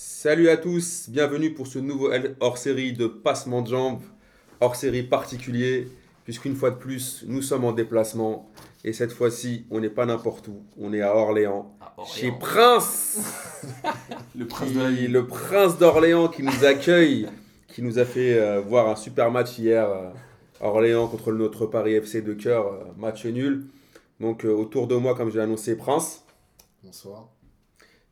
Salut 0.00 0.48
à 0.48 0.56
tous, 0.56 1.08
bienvenue 1.10 1.52
pour 1.52 1.66
ce 1.66 1.80
nouveau 1.80 2.12
hors-série 2.38 2.92
de 2.92 3.08
passement 3.08 3.62
de 3.62 3.68
jambes, 3.70 4.00
hors-série 4.60 5.02
particulier, 5.02 5.88
puisqu'une 6.22 6.54
fois 6.54 6.70
de 6.70 6.76
plus, 6.76 7.24
nous 7.26 7.42
sommes 7.42 7.64
en 7.64 7.72
déplacement. 7.72 8.48
Et 8.84 8.92
cette 8.92 9.10
fois-ci, 9.10 9.66
on 9.72 9.80
n'est 9.80 9.90
pas 9.90 10.06
n'importe 10.06 10.46
où, 10.46 10.62
on 10.78 10.92
est 10.92 11.00
à 11.00 11.16
Orléans, 11.16 11.74
À 11.80 11.94
Orléans. 11.96 12.14
chez 12.14 12.30
Prince, 12.30 13.18
Le 14.38 14.46
prince 14.46 14.68
qui- 14.68 14.74
de 14.76 14.80
la 14.82 14.90
ville. 14.90 15.10
le 15.10 15.26
prince 15.26 15.78
d'Orléans 15.78 16.28
qui 16.28 16.44
nous 16.44 16.64
accueille, 16.64 17.28
qui 17.66 17.82
nous 17.82 17.98
a 17.98 18.04
fait 18.04 18.38
euh, 18.38 18.60
voir 18.60 18.88
un 18.88 18.94
super 18.94 19.32
match 19.32 19.58
hier, 19.58 19.90
euh, 19.90 20.10
Orléans 20.60 21.08
contre 21.08 21.32
le 21.32 21.38
notre 21.38 21.66
Paris 21.66 21.94
FC 21.94 22.22
de 22.22 22.34
cœur, 22.34 22.68
euh, 22.72 22.84
match 22.96 23.26
nul. 23.26 23.66
Donc 24.20 24.44
euh, 24.44 24.50
autour 24.52 24.86
de 24.86 24.94
moi, 24.94 25.16
comme 25.16 25.32
j'ai 25.32 25.40
annoncé, 25.40 25.76
Prince, 25.76 26.24
Bonsoir. 26.84 27.30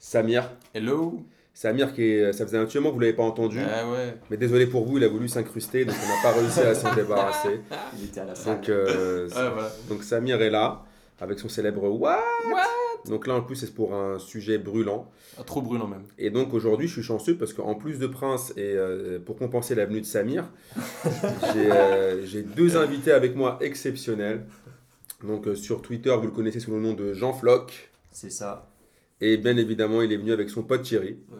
Samir, 0.01 0.51
Hello. 0.75 1.23
Samir 1.57 1.95
qui 1.95 2.03
est, 2.03 2.35
ça 2.35 2.45
faisait 2.45 2.59
un 2.59 2.67
petit 2.67 2.77
moment 2.77 2.91
que 2.91 2.95
vous 2.97 3.01
l'avez 3.01 3.15
pas 3.15 3.23
entendu. 3.23 3.59
Ah 3.63 3.91
ouais. 3.91 4.15
Mais 4.31 4.37
désolé 4.37 4.67
pour 4.67 4.85
vous, 4.85 4.99
il 4.99 5.05
a 5.05 5.09
voulu 5.09 5.27
s'incruster, 5.27 5.87
donc 5.87 5.97
on 6.05 6.07
n'a 6.07 6.23
pas 6.23 6.39
réussi 6.39 6.61
à 6.61 6.75
s'en 6.75 6.95
débarrasser. 6.95 7.63
Il 7.99 8.05
était 8.05 8.21
à 8.21 8.27
la 8.27 8.35
salle. 8.35 8.57
Donc, 8.57 8.69
euh, 8.69 9.27
Ah 9.35 9.49
voilà. 9.55 9.73
donc 9.89 10.03
Samir 10.03 10.43
est 10.43 10.51
là, 10.51 10.85
avec 11.19 11.39
son 11.39 11.49
célèbre 11.49 11.89
What? 11.89 12.23
Donc 13.07 13.27
là, 13.27 13.37
en 13.37 13.41
plus, 13.41 13.57
c'est 13.57 13.73
pour 13.73 13.95
un 13.95 14.19
sujet 14.19 14.59
brûlant. 14.59 15.11
Ah, 15.41 15.45
trop 15.45 15.63
brûlant 15.63 15.87
même. 15.87 16.03
Et 16.19 16.29
donc 16.29 16.53
aujourd'hui, 16.53 16.89
je 16.89 16.93
suis 16.93 17.03
chanceux 17.03 17.39
parce 17.39 17.55
qu'en 17.55 17.75
plus 17.75 17.99
de 17.99 18.07
Prince 18.07 18.53
et 18.59 18.75
euh, 18.77 19.19
pour 19.19 19.37
compenser 19.39 19.75
la 19.75 19.87
venue 19.87 20.03
de 20.03 20.07
Samir, 20.07 20.45
j'ai 21.55 21.73
euh, 21.73 22.27
j'ai 22.27 22.43
deux 22.43 22.77
invités 22.77 23.13
avec 23.13 23.35
moi 23.35 23.57
exceptionnels. 23.63 24.45
Donc 25.25 25.47
sur 25.55 25.81
Twitter, 25.81 26.15
vous 26.19 26.27
le 26.27 26.33
connaissez 26.33 26.61
sous 26.61 26.73
le 26.73 26.81
nom 26.81 26.93
de 26.93 27.15
Jean 27.15 27.33
Floch. 27.33 27.89
C'est 28.13 28.29
ça. 28.31 28.69
Et 29.21 29.37
bien 29.37 29.57
évidemment, 29.57 30.03
il 30.03 30.13
est 30.13 30.17
venu 30.17 30.33
avec 30.33 30.51
son 30.51 30.63
pote 30.63 30.83
Thierry. 30.83 31.17
Ouais. 31.31 31.39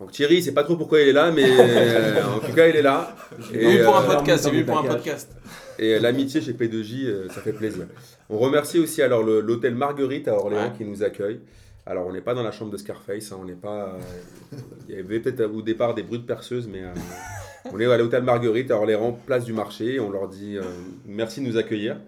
Donc 0.00 0.10
Thierry, 0.12 0.42
c'est 0.42 0.52
pas 0.54 0.64
trop 0.64 0.76
pourquoi 0.76 1.00
il 1.00 1.08
est 1.08 1.12
là, 1.12 1.30
mais 1.30 1.44
euh, 1.46 2.24
en 2.36 2.40
tout 2.40 2.52
cas, 2.52 2.66
il 2.68 2.76
est 2.76 2.82
là. 2.82 3.14
Il 3.52 3.56
Et, 3.56 3.62
est 3.64 3.72
venu 3.76 3.84
pour 3.84 3.96
un 3.96 4.02
euh, 4.04 4.14
podcast. 4.16 4.64
Pour 4.66 4.78
un 4.78 4.84
podcast. 4.84 5.30
Et 5.78 5.98
l'amitié 5.98 6.40
chez 6.40 6.52
P2J, 6.52 7.06
euh, 7.06 7.28
ça 7.28 7.40
fait 7.40 7.52
plaisir. 7.52 7.86
On 8.30 8.38
remercie 8.38 8.78
aussi 8.78 9.02
alors 9.02 9.22
l'hôtel 9.22 9.74
Marguerite 9.74 10.28
à 10.28 10.34
Orléans 10.34 10.64
Ouais. 10.64 10.72
qui 10.76 10.84
nous 10.84 11.02
accueille. 11.02 11.40
Alors 11.86 12.06
on 12.06 12.12
n'est 12.12 12.22
pas 12.22 12.32
dans 12.32 12.42
la 12.42 12.50
chambre 12.50 12.70
de 12.70 12.78
Scarface, 12.78 13.30
hein, 13.32 13.36
on 13.42 13.44
n'est 13.44 13.52
pas. 13.52 13.94
euh, 14.52 14.56
il 14.88 14.94
y 14.94 14.98
avait 14.98 15.20
peut-être 15.20 15.44
au 15.54 15.60
départ 15.60 15.94
des 15.94 16.02
bruits 16.02 16.18
de 16.20 16.24
perceuse, 16.24 16.66
mais 16.66 16.82
euh, 16.82 16.88
on 17.70 17.78
est 17.78 17.84
à 17.84 17.98
l'hôtel 17.98 18.22
Marguerite 18.22 18.70
à 18.70 18.76
Orléans, 18.76 19.12
place 19.26 19.44
du 19.44 19.52
marché. 19.52 20.00
On 20.00 20.10
leur 20.10 20.28
dit 20.28 20.56
euh, 20.56 20.62
merci 21.06 21.42
de 21.42 21.46
nous 21.46 21.58
accueillir. 21.58 21.98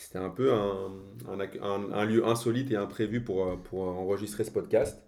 C'était 0.00 0.18
un 0.18 0.30
peu 0.30 0.50
un, 0.52 1.90
un 1.92 2.04
lieu 2.06 2.26
insolite 2.26 2.70
et 2.70 2.76
imprévu 2.76 3.22
pour, 3.22 3.46
euh, 3.46 3.56
pour 3.56 3.82
enregistrer 3.82 4.44
ce 4.44 4.50
podcast. 4.50 4.98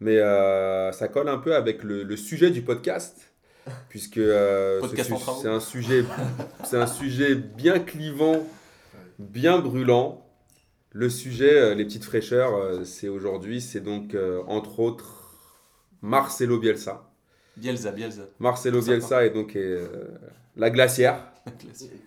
Mais 0.00 0.18
euh, 0.18 0.90
ça 0.90 1.06
colle 1.06 1.28
un 1.28 1.36
peu 1.36 1.54
avec 1.54 1.82
le, 1.84 2.02
le 2.02 2.16
sujet 2.16 2.50
du 2.50 2.62
podcast, 2.62 3.34
puisque 3.90 4.16
euh, 4.16 4.80
ce 4.88 4.96
c'est 5.40 5.48
un 5.48 5.60
sujet, 5.60 6.04
un 6.72 6.86
sujet 6.86 7.34
bien 7.34 7.78
clivant, 7.78 8.42
bien 9.18 9.58
brûlant. 9.58 10.26
Le 10.92 11.10
sujet, 11.10 11.74
les 11.74 11.84
petites 11.84 12.04
fraîcheurs, 12.04 12.84
c'est 12.84 13.08
aujourd'hui, 13.08 13.60
c'est 13.60 13.80
donc 13.80 14.14
euh, 14.14 14.42
entre 14.46 14.80
autres 14.80 15.38
Marcelo 16.00 16.58
Bielsa. 16.58 17.11
Bielsa, 17.56 17.92
Bielsa. 17.92 18.22
Marcelo. 18.38 18.80
Bielsa 18.80 19.26
est 19.26 19.30
donc 19.30 19.56
euh, 19.56 20.08
la 20.56 20.70
glacière. 20.70 21.32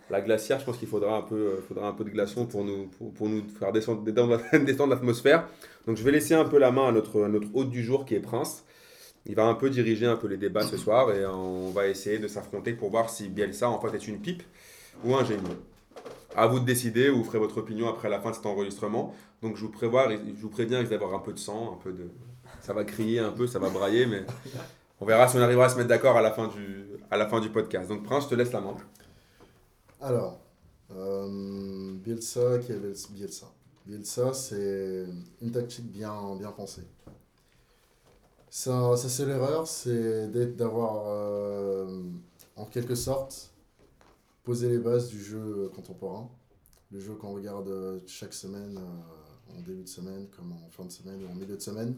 La 0.10 0.22
glacière, 0.22 0.60
je 0.60 0.66
pense 0.66 0.78
qu'il 0.78 0.88
faudra 0.88 1.18
un 1.18 1.22
peu, 1.22 1.36
euh, 1.36 1.62
faudra 1.68 1.88
un 1.88 1.92
peu 1.92 2.04
de 2.04 2.10
glaçon 2.10 2.46
pour 2.46 2.64
nous, 2.64 2.88
pour, 2.88 3.14
pour 3.14 3.28
nous 3.28 3.44
faire 3.60 3.72
descendre, 3.72 4.04
détendre 4.04 4.90
l'atmosphère. 4.90 5.48
Donc 5.88 5.98
je 5.98 6.04
vais 6.04 6.12
laisser 6.12 6.34
un 6.34 6.46
peu 6.46 6.58
la 6.58 6.72
main 6.72 6.88
à 6.88 6.92
notre, 6.92 7.24
à 7.24 7.28
notre 7.28 7.48
hôte 7.54 7.70
du 7.70 7.84
jour 7.84 8.06
qui 8.06 8.16
est 8.16 8.20
Prince. 8.20 8.64
Il 9.26 9.36
va 9.36 9.46
un 9.46 9.56
peu 9.56 9.70
diriger 9.70 10.06
un 10.06 10.16
peu 10.16 10.28
les 10.28 10.38
débats 10.38 10.62
ce 10.62 10.78
soir 10.78 11.12
et 11.12 11.26
on 11.26 11.72
va 11.72 11.88
essayer 11.88 12.20
de 12.20 12.28
s'affronter 12.28 12.74
pour 12.74 12.92
voir 12.92 13.10
si 13.10 13.28
Bielsa 13.28 13.68
en 13.68 13.80
fait 13.82 13.96
est 13.96 14.08
une 14.08 14.20
pipe 14.20 14.44
ou 15.04 15.16
un 15.16 15.26
génie. 15.26 15.42
À 16.36 16.48
vous 16.48 16.60
de 16.60 16.66
décider, 16.66 17.10
vous 17.10 17.24
ferez 17.24 17.40
votre 17.40 17.58
opinion 17.58 17.90
après 17.90 18.10
la 18.10 18.20
fin 18.20 18.30
de 18.30 18.36
cet 18.36 18.46
enregistrement. 18.46 19.16
Donc 19.42 19.56
je 19.58 19.62
vous 19.62 19.72
prévois, 19.72 20.10
je 20.12 20.42
vous 20.42 20.50
préviens, 20.50 20.78
il 20.78 20.82
risque 20.82 20.92
d'avoir 20.92 21.14
un 21.14 21.20
peu 21.20 21.34
de 21.34 21.40
sang, 21.40 21.74
un 21.74 21.84
peu 21.84 21.92
de, 21.92 22.10
ça 22.62 22.74
va 22.74 22.84
crier 22.84 23.20
un 23.20 23.32
peu, 23.32 23.48
ça 23.48 23.60
va 23.60 23.70
brailler, 23.70 24.06
mais 24.06 24.24
on 25.00 25.06
verra 25.06 25.28
si 25.28 25.38
on 25.38 25.42
arrivera 25.42 25.66
à 25.66 25.70
se 25.70 25.76
mettre 25.76 25.90
d'accord 25.90 26.18
à 26.18 26.22
la 26.22 26.32
fin 26.32 26.48
du, 26.48 26.86
à 27.12 27.18
la 27.18 27.28
fin 27.28 27.40
du 27.40 27.50
podcast. 27.50 27.90
Donc 27.90 28.04
Prince, 28.04 28.26
je 28.26 28.30
te 28.30 28.36
laisse 28.36 28.52
la 28.52 28.62
main. 28.62 28.76
Alors, 30.02 30.40
euh, 30.92 31.94
Bielsa, 31.96 32.60
qui 32.60 32.72
est 32.72 32.80
Bielsa 33.12 33.48
Bielsa 33.86 34.34
c'est 34.34 35.06
une 35.42 35.52
tactique 35.52 35.92
bien, 35.92 36.36
bien 36.36 36.52
pensée. 36.52 36.84
Ça, 38.50 38.96
ça 38.96 39.10
c'est 39.10 39.26
l'erreur, 39.26 39.68
c'est 39.68 40.28
d'avoir, 40.56 41.04
euh, 41.08 42.04
en 42.56 42.66
quelque 42.66 42.96
sorte, 42.96 43.52
posé 44.44 44.70
les 44.70 44.78
bases 44.78 45.10
du 45.10 45.22
jeu 45.22 45.70
contemporain. 45.76 46.30
Le 46.92 47.00
jeu 47.00 47.16
qu'on 47.16 47.34
regarde 47.34 48.02
chaque 48.08 48.34
semaine, 48.34 48.78
euh, 48.78 49.58
en 49.58 49.62
début 49.62 49.84
de 49.84 49.90
semaine, 49.90 50.28
comme 50.36 50.54
en 50.54 50.70
fin 50.70 50.86
de 50.86 50.92
semaine 50.92 51.24
ou 51.24 51.32
en 51.32 51.36
milieu 51.36 51.56
de 51.56 51.62
semaine. 51.62 51.98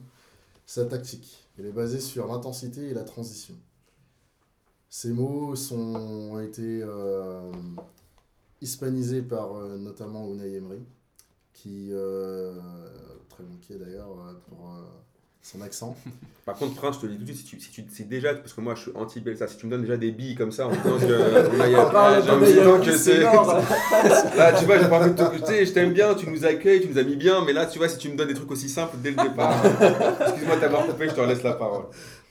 C'est 0.66 0.82
la 0.82 0.88
tactique. 0.88 1.47
Elle 1.58 1.66
est 1.66 1.72
basée 1.72 2.00
sur 2.00 2.28
l'intensité 2.28 2.90
et 2.90 2.94
la 2.94 3.04
transition. 3.04 3.56
Ces 4.90 5.12
mots 5.12 5.56
sont, 5.56 5.96
ont 5.96 6.40
été 6.40 6.82
euh, 6.84 7.52
hispanisés 8.62 9.22
par 9.22 9.56
euh, 9.56 9.78
notamment 9.78 10.32
Unai 10.32 10.54
Emery, 10.54 10.84
qui, 11.54 11.90
euh, 11.92 12.54
très 13.30 13.44
est 13.74 13.78
d'ailleurs 13.78 14.16
pour 14.48 14.72
son 15.42 15.62
accent. 15.62 15.96
Par 16.46 16.56
contre, 16.56 16.76
Prince, 16.76 16.96
je 16.96 17.02
te 17.02 17.06
le 17.08 17.14
dis 17.16 17.20
tout 17.20 17.26
de 17.26 17.34
suite, 17.34 17.40
si 17.40 17.46
tu, 17.46 17.60
si 17.60 17.72
tu 17.72 17.86
si 17.94 18.06
déjà, 18.06 18.34
parce 18.34 18.54
que 18.54 18.62
moi 18.62 18.74
je 18.76 18.84
suis 18.84 18.92
anti-Bielsa, 18.96 19.48
si 19.50 19.58
tu 19.58 19.66
me 19.66 19.72
donnes 19.72 19.82
déjà 19.82 19.98
des 19.98 20.12
billes 20.12 20.36
comme 20.36 20.52
ça 20.54 20.68
en 20.68 20.70
disant 20.72 20.98
que. 20.98 21.66
il 21.66 21.72
y 21.72 21.76
a- 21.76 21.88
On 21.88 21.92
parle 21.92 22.22
en 22.24 22.26
de 22.36 22.40
me 22.40 22.46
disant 22.46 22.80
que 22.80 22.98
c'est. 22.98 23.18
Là, 24.38 24.54
tu 24.58 24.66
vois, 24.66 24.80
j'ai 24.80 24.88
pas 24.88 25.00
envie 25.02 25.12
de 25.12 25.16
te. 25.18 25.38
Tu 25.40 25.46
sais, 25.46 25.66
je 25.66 25.74
t'aime 25.74 25.92
bien, 25.92 26.14
tu 26.16 26.30
nous 26.30 26.46
accueilles, 26.46 26.82
tu 26.82 26.88
nous 26.88 26.98
as 26.98 27.04
mis 27.04 27.18
bien, 27.18 27.44
mais 27.44 27.52
là, 27.52 27.66
tu 27.66 27.80
vois, 27.80 27.90
si 27.90 27.98
tu 27.98 28.08
me 28.10 28.16
donnes 28.16 28.30
des 28.30 28.34
trucs 28.34 28.50
aussi 28.52 28.70
simples 28.70 28.96
dès 29.04 29.12
le 29.12 29.18
départ. 29.18 29.54
Excuse-moi 30.22 30.56
de 30.56 30.62
t'avoir 30.62 30.86
coupé, 30.88 31.10
je 31.10 31.14
te 31.16 31.22
laisse 31.22 31.44
la 31.44 31.54
parole. 31.54 31.84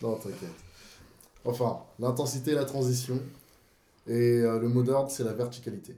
Non, 0.02 0.14
t'inquiète. 0.16 0.48
Enfin, 1.44 1.78
l'intensité 1.98 2.52
la 2.52 2.64
transition. 2.64 3.20
Et 4.08 4.40
euh, 4.40 4.58
le 4.60 4.68
mot 4.68 4.82
d'ordre, 4.82 5.10
c'est 5.10 5.24
la 5.24 5.32
verticalité. 5.34 5.94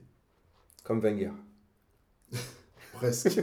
Comme 0.83 0.99
Wenger. 0.99 1.31
Presque. 2.93 3.39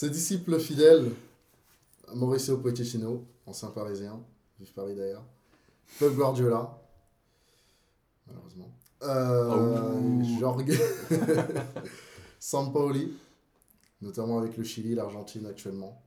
Ses 0.00 0.08
disciples 0.08 0.58
fidèles, 0.58 1.12
Mauricio 2.14 2.56
Pochettino, 2.56 3.22
ancien 3.44 3.68
parisien, 3.68 4.18
vive 4.58 4.72
Paris 4.72 4.96
d'ailleurs, 4.96 5.26
Pep 5.98 6.14
Guardiola, 6.14 6.80
malheureusement, 8.26 8.74
euh, 9.02 9.92
Oh. 9.92 10.40
Jorge 10.40 10.64
Sampaoli, 12.40 13.12
notamment 14.00 14.38
avec 14.38 14.56
le 14.56 14.64
Chili, 14.64 14.94
l'Argentine 14.94 15.44
actuellement, 15.44 16.00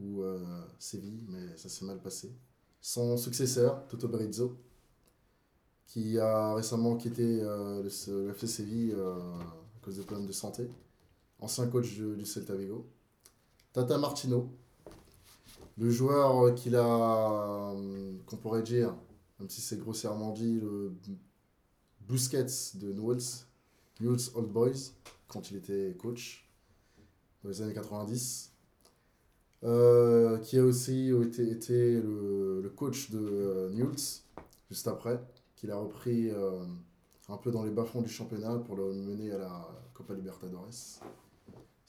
ou 0.00 0.22
euh, 0.22 0.44
Séville, 0.80 1.22
mais 1.28 1.56
ça 1.56 1.68
s'est 1.68 1.84
mal 1.84 2.00
passé. 2.00 2.32
Son 2.80 3.16
successeur, 3.16 3.86
Toto 3.86 4.08
Berizzo, 4.08 4.56
qui 5.86 6.18
a 6.18 6.54
récemment 6.54 6.96
quitté 6.96 7.38
euh, 7.40 7.84
le, 7.84 8.24
le 8.24 8.30
FC 8.30 8.48
Séville 8.48 8.94
euh, 8.96 9.14
à 9.14 9.84
cause 9.84 9.96
de 9.96 10.02
problèmes 10.02 10.26
de 10.26 10.32
santé. 10.32 10.68
Ancien 11.38 11.68
coach 11.68 11.94
du, 11.94 12.16
du 12.16 12.26
Celta 12.26 12.56
Vigo. 12.56 12.84
Tata 13.78 13.96
Martino, 13.96 14.50
le 15.76 15.88
joueur 15.88 16.52
qu'il 16.56 16.74
a, 16.74 17.70
euh, 17.70 18.12
qu'on 18.26 18.36
pourrait 18.36 18.64
dire, 18.64 18.92
même 19.38 19.48
si 19.48 19.60
c'est 19.60 19.78
grossièrement 19.78 20.32
dit, 20.32 20.58
le 20.58 20.92
Busquets 22.00 22.74
de 22.74 22.92
Newell's, 22.92 23.46
Newell's 24.00 24.32
Old 24.34 24.48
Boys, 24.48 24.90
quand 25.28 25.52
il 25.52 25.58
était 25.58 25.96
coach 25.96 26.50
dans 27.44 27.50
les 27.50 27.62
années 27.62 27.72
90. 27.72 28.50
Euh, 29.62 30.38
qui 30.38 30.58
a 30.58 30.64
aussi 30.64 31.12
été, 31.38 32.00
le, 32.00 32.72
coach 32.74 33.10
de 33.10 33.18
euh, 33.20 33.70
Newell's 33.70 34.24
juste 34.68 34.88
après, 34.88 35.22
qu'il 35.54 35.70
a 35.70 35.76
repris 35.76 36.30
euh, 36.30 36.64
un 37.28 37.36
peu 37.36 37.52
dans 37.52 37.62
les 37.62 37.70
bas-fonds 37.70 38.02
du 38.02 38.08
championnat 38.08 38.58
pour 38.58 38.74
le 38.74 38.92
mener 38.92 39.30
à 39.30 39.38
la 39.38 39.68
Copa 39.94 40.14
Libertadores. 40.14 40.98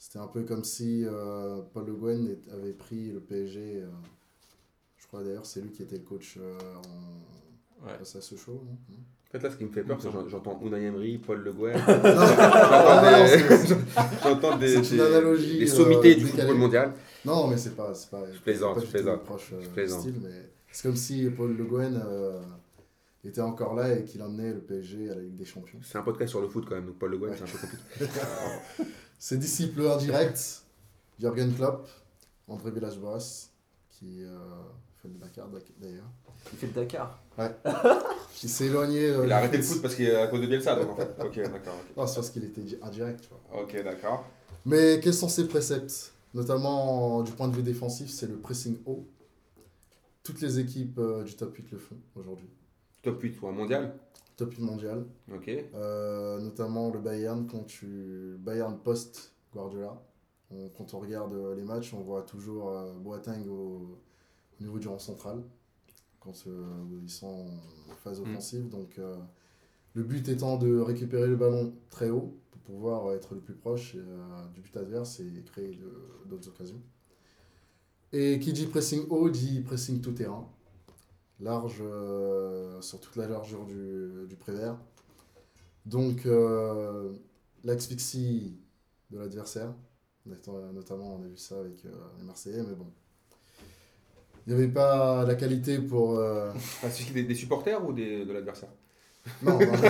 C'était 0.02 0.18
un 0.18 0.28
peu 0.28 0.44
comme 0.44 0.64
si 0.64 1.04
euh, 1.04 1.60
Paul 1.74 1.84
Le 1.86 1.92
Guen 1.92 2.36
avait 2.54 2.72
pris 2.72 3.10
le 3.12 3.20
PSG. 3.20 3.82
euh, 3.82 3.86
je 4.96 5.06
crois 5.06 5.22
d'ailleurs 5.22 5.44
c'est 5.44 5.60
lui 5.60 5.70
qui 5.72 5.82
était 5.82 5.98
le 5.98 6.04
coach 6.04 6.38
euh, 6.40 6.56
en 6.78 7.84
Ouais. 7.86 7.96
face 7.98 8.16
à 8.16 8.20
ce 8.22 8.34
show. 8.36 8.62
non? 8.64 8.76
Non 8.90 8.96
En 9.28 9.32
fait, 9.32 9.42
là, 9.42 9.50
ce 9.50 9.56
qui 9.56 9.64
me 9.64 9.70
fait 9.70 9.82
peur, 9.82 9.98
c'est 10.00 10.08
que 10.08 10.12
j'en- 10.14 10.26
j'entends 10.28 10.58
Unai 10.62 10.84
Emery, 10.84 11.18
Paul 11.18 11.40
Le 11.42 11.52
Guen. 11.52 11.74
J'entends 14.22 14.56
des, 14.58 14.76
des, 14.76 14.80
des- 14.82 15.58
des 15.58 15.62
euh, 15.62 15.66
sommités 15.66 16.14
du 16.14 16.26
football 16.26 16.56
mondial. 16.56 16.92
non, 17.24 17.46
mais 17.48 17.56
c'est 17.56 17.74
pas, 17.76 17.94
c'est 17.94 18.10
pas. 18.10 18.22
Je 18.32 18.38
plaisante, 18.40 18.76
pas 18.76 18.80
je 18.82 18.86
plaisante, 18.86 19.22
proche, 19.24 19.50
euh, 19.52 19.60
je 19.62 19.68
plaisante. 19.68 20.00
style, 20.00 20.14
mais 20.22 20.50
c'est 20.70 20.82
comme 20.88 20.96
si 20.96 21.28
Paul 21.30 21.56
Le 21.56 21.64
Guen 21.64 22.00
euh, 22.06 22.40
était 23.24 23.40
encore 23.40 23.74
là 23.74 23.94
et 23.96 24.04
qu'il 24.04 24.22
emmenait 24.22 24.52
le 24.52 24.60
PSG 24.60 25.10
à 25.10 25.14
la 25.14 25.20
Ligue 25.22 25.36
des 25.36 25.44
Champions. 25.44 25.78
C'est 25.82 25.98
un 25.98 26.02
podcast 26.02 26.30
sur 26.30 26.40
le 26.40 26.48
foot 26.48 26.64
quand 26.68 26.74
même, 26.74 26.86
donc 26.86 26.98
Paul 26.98 27.10
Le 27.10 27.18
Guen, 27.18 27.32
c'est 27.36 27.44
un 27.44 27.46
peu 27.46 27.58
compliqué. 27.58 28.84
Ses 29.22 29.36
disciples 29.36 29.82
indirects, 29.86 30.62
Jürgen 31.18 31.54
Klopp, 31.54 31.86
André 32.48 32.70
Villas-Boas, 32.70 33.50
qui 33.90 34.24
euh, 34.24 34.38
fait 35.02 35.08
le 35.08 35.14
Dakar 35.18 35.46
d'ailleurs. 35.78 36.06
Il 36.52 36.58
fait 36.58 36.66
le 36.68 36.72
Dakar. 36.72 37.22
Il 38.42 38.48
s'est 38.48 38.64
éloigné. 38.66 39.04
euh, 39.10 39.26
Il 39.26 39.32
a 39.32 39.36
arrêté 39.36 39.58
le 39.58 39.62
foot. 39.62 39.82
parce 39.82 39.94
qu'il 39.94 40.06
est 40.06 40.16
à 40.16 40.26
cause 40.28 40.40
de 40.40 40.46
Bielsa, 40.46 40.74
donc 40.74 40.90
en 40.92 40.96
fait. 40.96 41.10
Ok, 41.22 41.36
d'accord. 41.52 41.74
Ah, 41.98 42.06
c'est 42.06 42.14
parce 42.14 42.30
qu'il 42.30 42.44
était 42.44 42.62
di- 42.62 42.78
indirect, 42.80 43.20
tu 43.20 43.28
vois. 43.28 43.62
Ok, 43.62 43.76
d'accord. 43.84 44.24
Mais 44.64 45.00
quels 45.02 45.12
sont 45.14 45.28
ses 45.28 45.46
préceptes? 45.46 46.12
Notamment 46.32 47.22
du 47.22 47.32
point 47.32 47.48
de 47.48 47.54
vue 47.56 47.62
défensif, 47.62 48.08
c'est 48.10 48.26
le 48.26 48.36
pressing 48.38 48.78
haut. 48.86 49.04
Toutes 50.22 50.40
les 50.40 50.58
équipes 50.60 50.98
euh, 50.98 51.24
du 51.24 51.34
top 51.36 51.54
8 51.56 51.72
le 51.72 51.78
font 51.78 51.96
aujourd'hui. 52.16 52.48
Top 53.02 53.20
8 53.20 53.38
ou 53.42 53.48
un 53.48 53.52
mondial 53.52 53.94
Top 54.40 54.52
8 54.54 54.62
mondial. 54.62 55.04
Euh, 55.74 56.40
notamment 56.40 56.90
le 56.90 56.98
Bayern, 56.98 57.46
quand 57.46 57.64
tu. 57.64 58.36
Bayern 58.38 58.78
post 58.78 59.34
Guardiola. 59.52 60.02
On- 60.50 60.70
quand 60.70 60.94
on 60.94 60.98
regarde 61.00 61.34
euh, 61.34 61.54
les 61.54 61.62
matchs, 61.62 61.92
on 61.92 62.00
voit 62.00 62.22
toujours 62.22 62.70
euh, 62.70 62.94
Boateng 62.94 63.46
au, 63.48 63.98
au 64.58 64.62
niveau 64.62 64.78
du 64.78 64.88
rang 64.88 64.98
central. 64.98 65.42
Quand 66.20 66.32
ils 67.02 67.10
sont 67.10 67.26
en 67.90 67.94
phase 68.02 68.20
Mm. 68.20 68.30
offensive. 68.30 68.68
Donc, 68.70 68.98
euh, 68.98 69.14
le 69.94 70.02
but 70.04 70.26
étant 70.28 70.56
de 70.56 70.78
récupérer 70.78 71.26
le 71.26 71.36
ballon 71.36 71.74
très 71.90 72.08
haut 72.08 72.34
pour 72.50 72.60
pouvoir 72.62 73.12
être 73.12 73.34
le 73.34 73.40
plus 73.40 73.54
proche 73.54 73.94
euh, 73.96 74.46
du 74.54 74.60
but 74.62 74.74
adverse 74.78 75.20
et 75.20 75.42
créer 75.44 75.78
d'autres 76.26 76.48
occasions. 76.48 76.80
Et 78.12 78.38
qui 78.40 78.52
dit 78.54 78.66
pressing 78.66 79.06
haut 79.10 79.28
dit 79.30 79.60
pressing 79.60 80.00
tout 80.00 80.12
terrain. 80.12 80.48
Large 81.40 81.78
euh, 81.80 82.80
sur 82.82 83.00
toute 83.00 83.16
la 83.16 83.26
largeur 83.26 83.64
du, 83.64 84.26
du 84.28 84.36
prévert. 84.36 84.76
Donc, 85.86 86.26
euh, 86.26 87.12
l'asphyxie 87.64 88.56
de 89.10 89.18
l'adversaire. 89.18 89.72
Notam- 90.28 90.72
Notamment, 90.72 91.16
on 91.16 91.22
a 91.24 91.26
vu 91.28 91.36
ça 91.36 91.58
avec 91.60 91.84
euh, 91.86 91.90
les 92.18 92.24
Marseillais, 92.24 92.62
mais 92.62 92.74
bon. 92.74 92.86
Il 94.46 94.54
n'y 94.54 94.62
avait 94.62 94.72
pas 94.72 95.24
la 95.24 95.34
qualité 95.34 95.78
pour. 95.78 96.18
euh, 96.18 96.52
Ah, 96.82 96.88
des, 97.14 97.22
des 97.24 97.34
supporters 97.34 97.84
ou 97.86 97.92
des, 97.92 98.24
de 98.24 98.32
l'adversaire? 98.32 98.70
Non, 99.42 99.58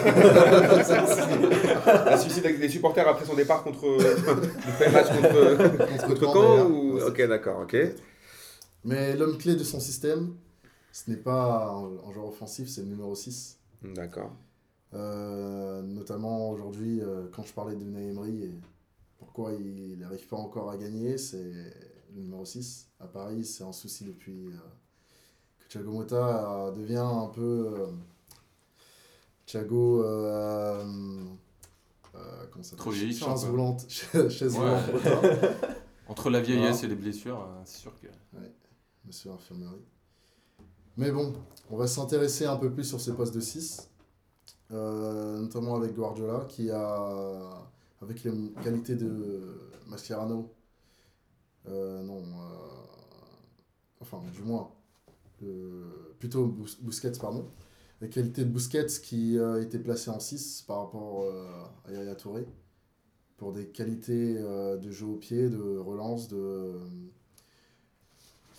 La 2.06 2.18
suicide 2.18 2.44
avec 2.46 2.58
des 2.60 2.68
supporters 2.68 3.06
après 3.06 3.24
son 3.24 3.34
départ 3.34 3.62
contre. 3.62 3.86
le 3.86 4.92
match 4.92 5.06
contre, 5.08 5.96
contre 6.08 6.20
Caen, 6.20 6.32
Caen 6.32 6.42
d'ailleurs. 6.42 6.70
ou... 6.70 6.94
Ouais, 6.94 7.02
Ok, 7.04 7.28
d'accord, 7.28 7.60
ok. 7.62 7.76
Mais 8.84 9.16
l'homme 9.16 9.38
clé 9.38 9.54
de 9.56 9.64
son 9.64 9.80
système, 9.80 10.34
ce 10.92 11.10
n'est 11.10 11.16
pas 11.16 11.68
un, 11.72 11.96
un 12.08 12.12
joueur 12.12 12.26
offensif, 12.26 12.68
c'est 12.68 12.82
le 12.82 12.88
numéro 12.88 13.14
6. 13.14 13.58
D'accord. 13.82 14.32
Euh, 14.92 15.82
notamment 15.82 16.50
aujourd'hui, 16.50 17.00
euh, 17.00 17.28
quand 17.32 17.42
je 17.44 17.52
parlais 17.52 17.76
de 17.76 17.84
Emery 17.84 18.42
et 18.44 18.54
pourquoi 19.18 19.52
il 19.52 19.98
n'arrive 19.98 20.26
pas 20.26 20.36
encore 20.36 20.70
à 20.70 20.76
gagner, 20.76 21.16
c'est 21.18 21.44
le 22.14 22.20
numéro 22.22 22.44
6. 22.44 22.88
À 22.98 23.06
Paris, 23.06 23.44
c'est 23.44 23.62
un 23.64 23.72
souci 23.72 24.04
depuis 24.04 24.48
euh, 24.48 24.58
que 25.60 25.68
Thiago 25.68 25.92
Motta 25.92 26.66
euh, 26.66 26.72
devient 26.72 26.96
un 26.96 27.28
peu. 27.28 27.74
euh, 27.78 27.86
Thiago. 29.46 30.02
euh, 30.04 30.84
euh, 32.14 32.46
comment 32.50 32.62
ça 32.64 32.76
Trop 32.76 32.90
s'appelle 32.90 32.98
vieillissant, 33.06 33.36
Chaise 33.36 33.44
roulante. 33.48 33.86
Chaise 34.28 34.56
Ouais. 34.58 34.80
roulante. 34.86 35.24
Entre 36.08 36.30
la 36.30 36.40
vieillesse 36.40 36.78
Voilà. 36.80 36.86
et 36.86 36.88
les 36.88 36.94
blessures, 37.00 37.48
c'est 37.64 37.78
sûr 37.78 37.92
que. 38.00 38.08
Monsieur 39.06 39.30
Infirmerie. 39.30 39.84
Mais 41.00 41.10
bon, 41.12 41.32
on 41.70 41.78
va 41.78 41.86
s'intéresser 41.86 42.44
un 42.44 42.56
peu 42.56 42.70
plus 42.70 42.84
sur 42.84 43.00
ces 43.00 43.14
postes 43.14 43.34
de 43.34 43.40
6, 43.40 43.88
euh, 44.70 45.40
notamment 45.40 45.76
avec 45.76 45.94
Guardiola, 45.94 46.44
qui 46.46 46.70
a, 46.70 47.48
avec 48.02 48.22
les 48.24 48.32
qualités 48.62 48.96
de 48.96 49.40
Mascherano, 49.88 50.50
euh, 51.68 52.02
non, 52.02 52.18
euh, 52.18 52.22
enfin, 54.00 54.22
du 54.34 54.42
moins, 54.42 54.70
plutôt 56.18 56.46
Bus- 56.46 56.80
Busquets, 56.82 57.12
pardon, 57.20 57.46
les 58.00 58.08
qualités 58.08 58.44
de 58.44 58.50
Busquets 58.50 58.86
qui 59.02 59.38
euh, 59.38 59.62
était 59.62 59.78
placé 59.78 60.10
en 60.10 60.20
6 60.20 60.62
par 60.66 60.78
rapport 60.84 61.24
à 61.86 61.92
Yaya 61.92 62.14
Touré, 62.14 62.46
pour 63.38 63.52
des 63.52 63.66
qualités 63.68 64.34
de 64.34 64.90
jeu 64.92 65.06
au 65.06 65.16
pied, 65.16 65.48
de 65.50 65.78
relance, 65.78 66.28
de 66.28 66.74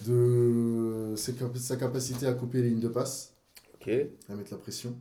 de 0.05 0.90
sa 1.21 1.77
capacité 1.77 2.27
à 2.27 2.33
couper 2.33 2.61
les 2.61 2.69
lignes 2.69 2.79
de 2.79 2.87
passe, 2.89 3.35
à 4.29 4.35
mettre 4.35 4.51
la 4.51 4.57
pression. 4.57 4.95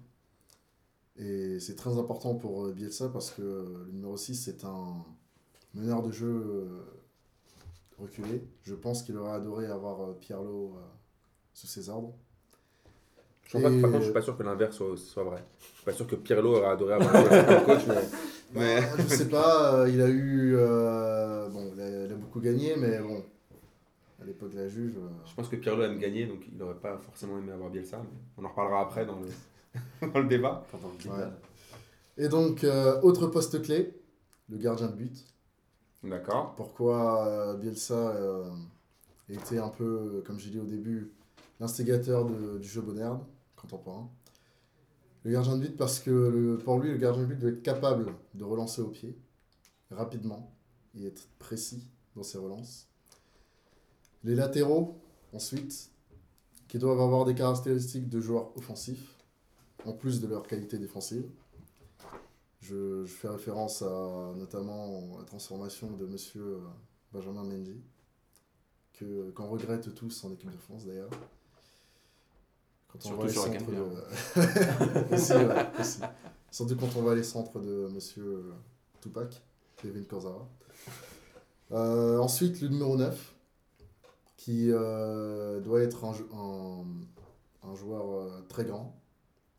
Et 1.16 1.60
c'est 1.60 1.76
très 1.76 1.98
important 1.98 2.34
pour 2.34 2.66
euh, 2.66 2.72
Bielsa 2.72 3.08
parce 3.08 3.30
que 3.30 3.42
le 3.42 3.92
numéro 3.92 4.16
6, 4.16 4.34
c'est 4.34 4.64
un 4.64 5.04
meneur 5.74 6.02
de 6.02 6.10
jeu 6.10 6.28
euh, 6.28 6.68
reculé. 7.98 8.42
Je 8.62 8.74
pense 8.74 9.02
qu'il 9.02 9.16
aurait 9.18 9.32
adoré 9.32 9.66
avoir 9.66 10.00
euh, 10.02 10.16
Pirlo 10.20 10.74
euh, 10.76 10.80
sous 11.52 11.66
ses 11.66 11.88
ordres. 11.88 12.14
Je 13.46 13.58
pas, 13.58 13.70
Et- 13.70 13.80
par 13.80 13.90
contre, 13.90 13.98
je 14.00 14.04
suis 14.04 14.12
pas 14.14 14.22
sûr 14.22 14.36
que 14.36 14.42
l'inverse 14.44 14.76
soit, 14.76 14.96
soit 14.96 15.24
vrai. 15.24 15.44
Je 15.60 15.76
suis 15.76 15.84
pas 15.84 15.92
sûr 15.92 16.06
que 16.06 16.16
Pirlo 16.16 16.56
aurait 16.56 16.68
adoré 16.70 16.94
avoir 16.94 17.14
un 17.16 17.60
coach, 17.64 17.82
mais. 17.88 17.94
mais... 18.54 18.80
Bah, 18.80 18.96
je 18.98 19.06
sais 19.08 19.28
pas, 19.28 19.74
euh, 19.82 19.88
il 19.90 20.00
a 20.00 20.08
eu. 20.08 20.54
euh, 20.56 21.48
bon, 21.50 21.70
il 21.74 21.80
a, 21.80 22.04
il 22.06 22.12
a 22.12 22.16
beaucoup 22.16 22.40
gagné, 22.40 22.74
mais 22.76 22.98
bon, 22.98 23.22
à 24.20 24.24
l'époque 24.24 24.50
de 24.52 24.58
la 24.58 24.68
Juve. 24.68 24.98
euh, 24.98 25.08
Je 25.26 25.34
pense 25.34 25.48
que 25.48 25.56
Pirlo 25.56 25.82
aime 25.82 25.98
gagner, 25.98 26.26
donc 26.26 26.40
il 26.50 26.56
n'aurait 26.56 26.78
pas 26.78 26.98
forcément 26.98 27.38
aimé 27.38 27.52
avoir 27.52 27.70
Bielsa. 27.70 27.98
mais 27.98 28.18
on 28.36 28.44
en 28.44 28.48
reparlera 28.48 28.82
après 28.82 29.06
dans 29.06 29.18
le, 29.20 29.28
dans 30.12 30.20
le 30.20 30.28
débat. 30.28 30.64
Pendant 30.70 30.88
le 30.88 31.10
Ouais. 31.10 31.16
débat. 31.16 31.38
Et 32.18 32.28
donc, 32.28 32.64
euh, 32.64 33.00
autre 33.02 33.26
poste 33.28 33.62
clé, 33.62 33.94
le 34.48 34.58
gardien 34.58 34.88
de 34.88 34.94
but. 34.96 35.26
D'accord. 36.02 36.54
Pourquoi 36.56 37.26
euh, 37.26 37.56
Bielsa 37.56 37.94
euh, 37.94 38.50
était 39.28 39.58
un 39.58 39.68
peu, 39.68 40.22
comme 40.26 40.38
j'ai 40.38 40.50
dit 40.50 40.58
au 40.58 40.64
début, 40.64 41.12
l'instigateur 41.60 42.24
du 42.26 42.66
jeu 42.68 42.82
moderne 42.82 43.20
contemporain? 43.56 44.10
Le 45.24 45.32
gardien 45.32 45.56
de 45.56 45.62
but 45.66 45.76
parce 45.76 45.98
que 46.00 46.10
le- 46.10 46.58
pour 46.58 46.78
lui, 46.78 46.90
le 46.90 46.96
gardien 46.96 47.22
de 47.22 47.28
but 47.28 47.38
doit 47.38 47.50
être 47.50 47.62
capable 47.62 48.06
de 48.34 48.44
relancer 48.44 48.80
au 48.82 48.88
pied 48.88 49.18
rapidement 49.90 50.54
et 50.98 51.06
être 51.06 51.28
précis 51.38 51.86
dans 52.16 52.22
ses 52.22 52.38
relances. 52.38 52.88
Les 54.24 54.34
latéraux, 54.34 55.00
ensuite, 55.32 55.90
qui 56.68 56.78
doivent 56.78 57.00
avoir 57.00 57.24
des 57.24 57.34
caractéristiques 57.34 58.08
de 58.08 58.20
joueurs 58.20 58.56
offensifs, 58.56 59.16
en 59.84 59.92
plus 59.92 60.20
de 60.20 60.26
leur 60.26 60.46
qualité 60.46 60.78
défensive. 60.78 61.28
Je, 62.60 63.04
je 63.06 63.12
fais 63.12 63.28
référence 63.28 63.82
à 63.82 64.32
notamment 64.36 65.18
la 65.18 65.24
transformation 65.24 65.90
de 65.92 66.04
monsieur 66.04 66.42
euh, 66.42 66.58
Benjamin 67.12 67.42
Mendy, 67.44 67.80
que, 68.92 69.30
qu'on 69.30 69.48
regrette 69.48 69.94
tous 69.94 70.24
en 70.24 70.32
équipe 70.32 70.50
de 70.50 70.58
France 70.58 70.84
d'ailleurs. 70.84 71.10
Quand 72.88 72.98
on 72.98 73.08
Surtout 73.08 73.16
voit 73.16 73.26
les 73.26 73.32
sur 73.32 73.46
la 73.46 73.58
de... 73.58 75.14
aussi, 75.14 75.32
ouais, 75.32 75.80
aussi. 75.80 76.00
Surtout 76.50 76.76
quand 76.76 76.96
on 76.96 77.02
voit 77.02 77.14
les 77.14 77.22
centres 77.22 77.60
de 77.60 77.88
monsieur 77.88 78.24
euh, 78.24 78.52
Tupac, 79.00 79.42
Kevin 79.76 80.04
Kurzawa. 80.04 80.48
Euh, 81.72 82.18
ensuite, 82.18 82.60
le 82.60 82.68
numéro 82.68 82.96
9, 82.96 83.29
qui 84.40 84.70
euh, 84.70 85.60
doit 85.60 85.82
être 85.82 86.02
un, 86.06 86.14
un, 86.32 86.84
un 87.62 87.74
joueur 87.74 88.10
euh, 88.10 88.40
très 88.48 88.64
grand, 88.64 88.98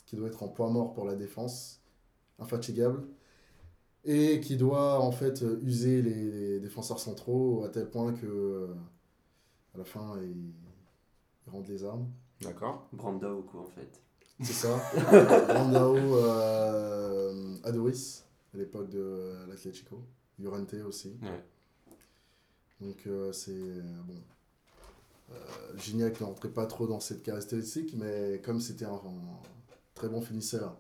qui 0.08 0.16
doit 0.16 0.28
être 0.28 0.42
en 0.42 0.48
point 0.48 0.72
mort 0.72 0.96
pour 0.96 1.06
la 1.06 1.16
défense, 1.16 1.84
infatigable, 2.40 3.04
et 4.06 4.40
qui 4.40 4.58
doit 4.58 5.00
en 5.00 5.12
fait 5.12 5.46
user 5.62 6.02
les, 6.02 6.32
les 6.32 6.60
défenseurs 6.60 6.98
centraux 6.98 7.64
à 7.64 7.70
tel 7.70 7.92
point 7.92 8.12
que 8.12 8.26
euh, 8.26 8.74
à 9.76 9.78
la 9.78 9.86
fin 9.86 10.18
ils, 10.24 10.52
ils 11.46 11.52
rendent 11.52 11.68
les 11.68 11.84
armes. 11.84 12.08
D'accord. 12.42 12.88
Brandao, 12.92 13.44
quoi, 13.44 13.62
en 13.62 13.66
fait. 13.66 14.02
C'est 14.42 14.54
ça. 14.54 14.82
Brandao, 15.48 15.96
euh, 15.96 17.56
Adoris, 17.64 18.26
à 18.56 18.58
l'époque 18.58 18.90
de 18.90 19.46
l'Atlético. 19.48 20.02
Llorente 20.40 20.74
aussi. 20.88 21.20
Ouais. 21.22 21.44
Donc 22.80 23.04
euh, 23.06 23.32
c'est 23.32 23.52
euh, 23.52 23.84
bon. 24.08 24.16
Euh, 25.32 25.78
Gignac 25.78 26.20
ne 26.22 26.26
rentrait 26.26 26.50
pas 26.50 26.66
trop 26.66 26.88
dans 26.88 27.00
cette 27.00 27.24
caractéristique, 27.24 27.96
mais 27.98 28.42
comme 28.44 28.60
c'était 28.60 28.86
un, 28.86 28.94
un 28.94 29.40
très 29.94 30.10
bon 30.10 30.22
finisseur, 30.22 30.78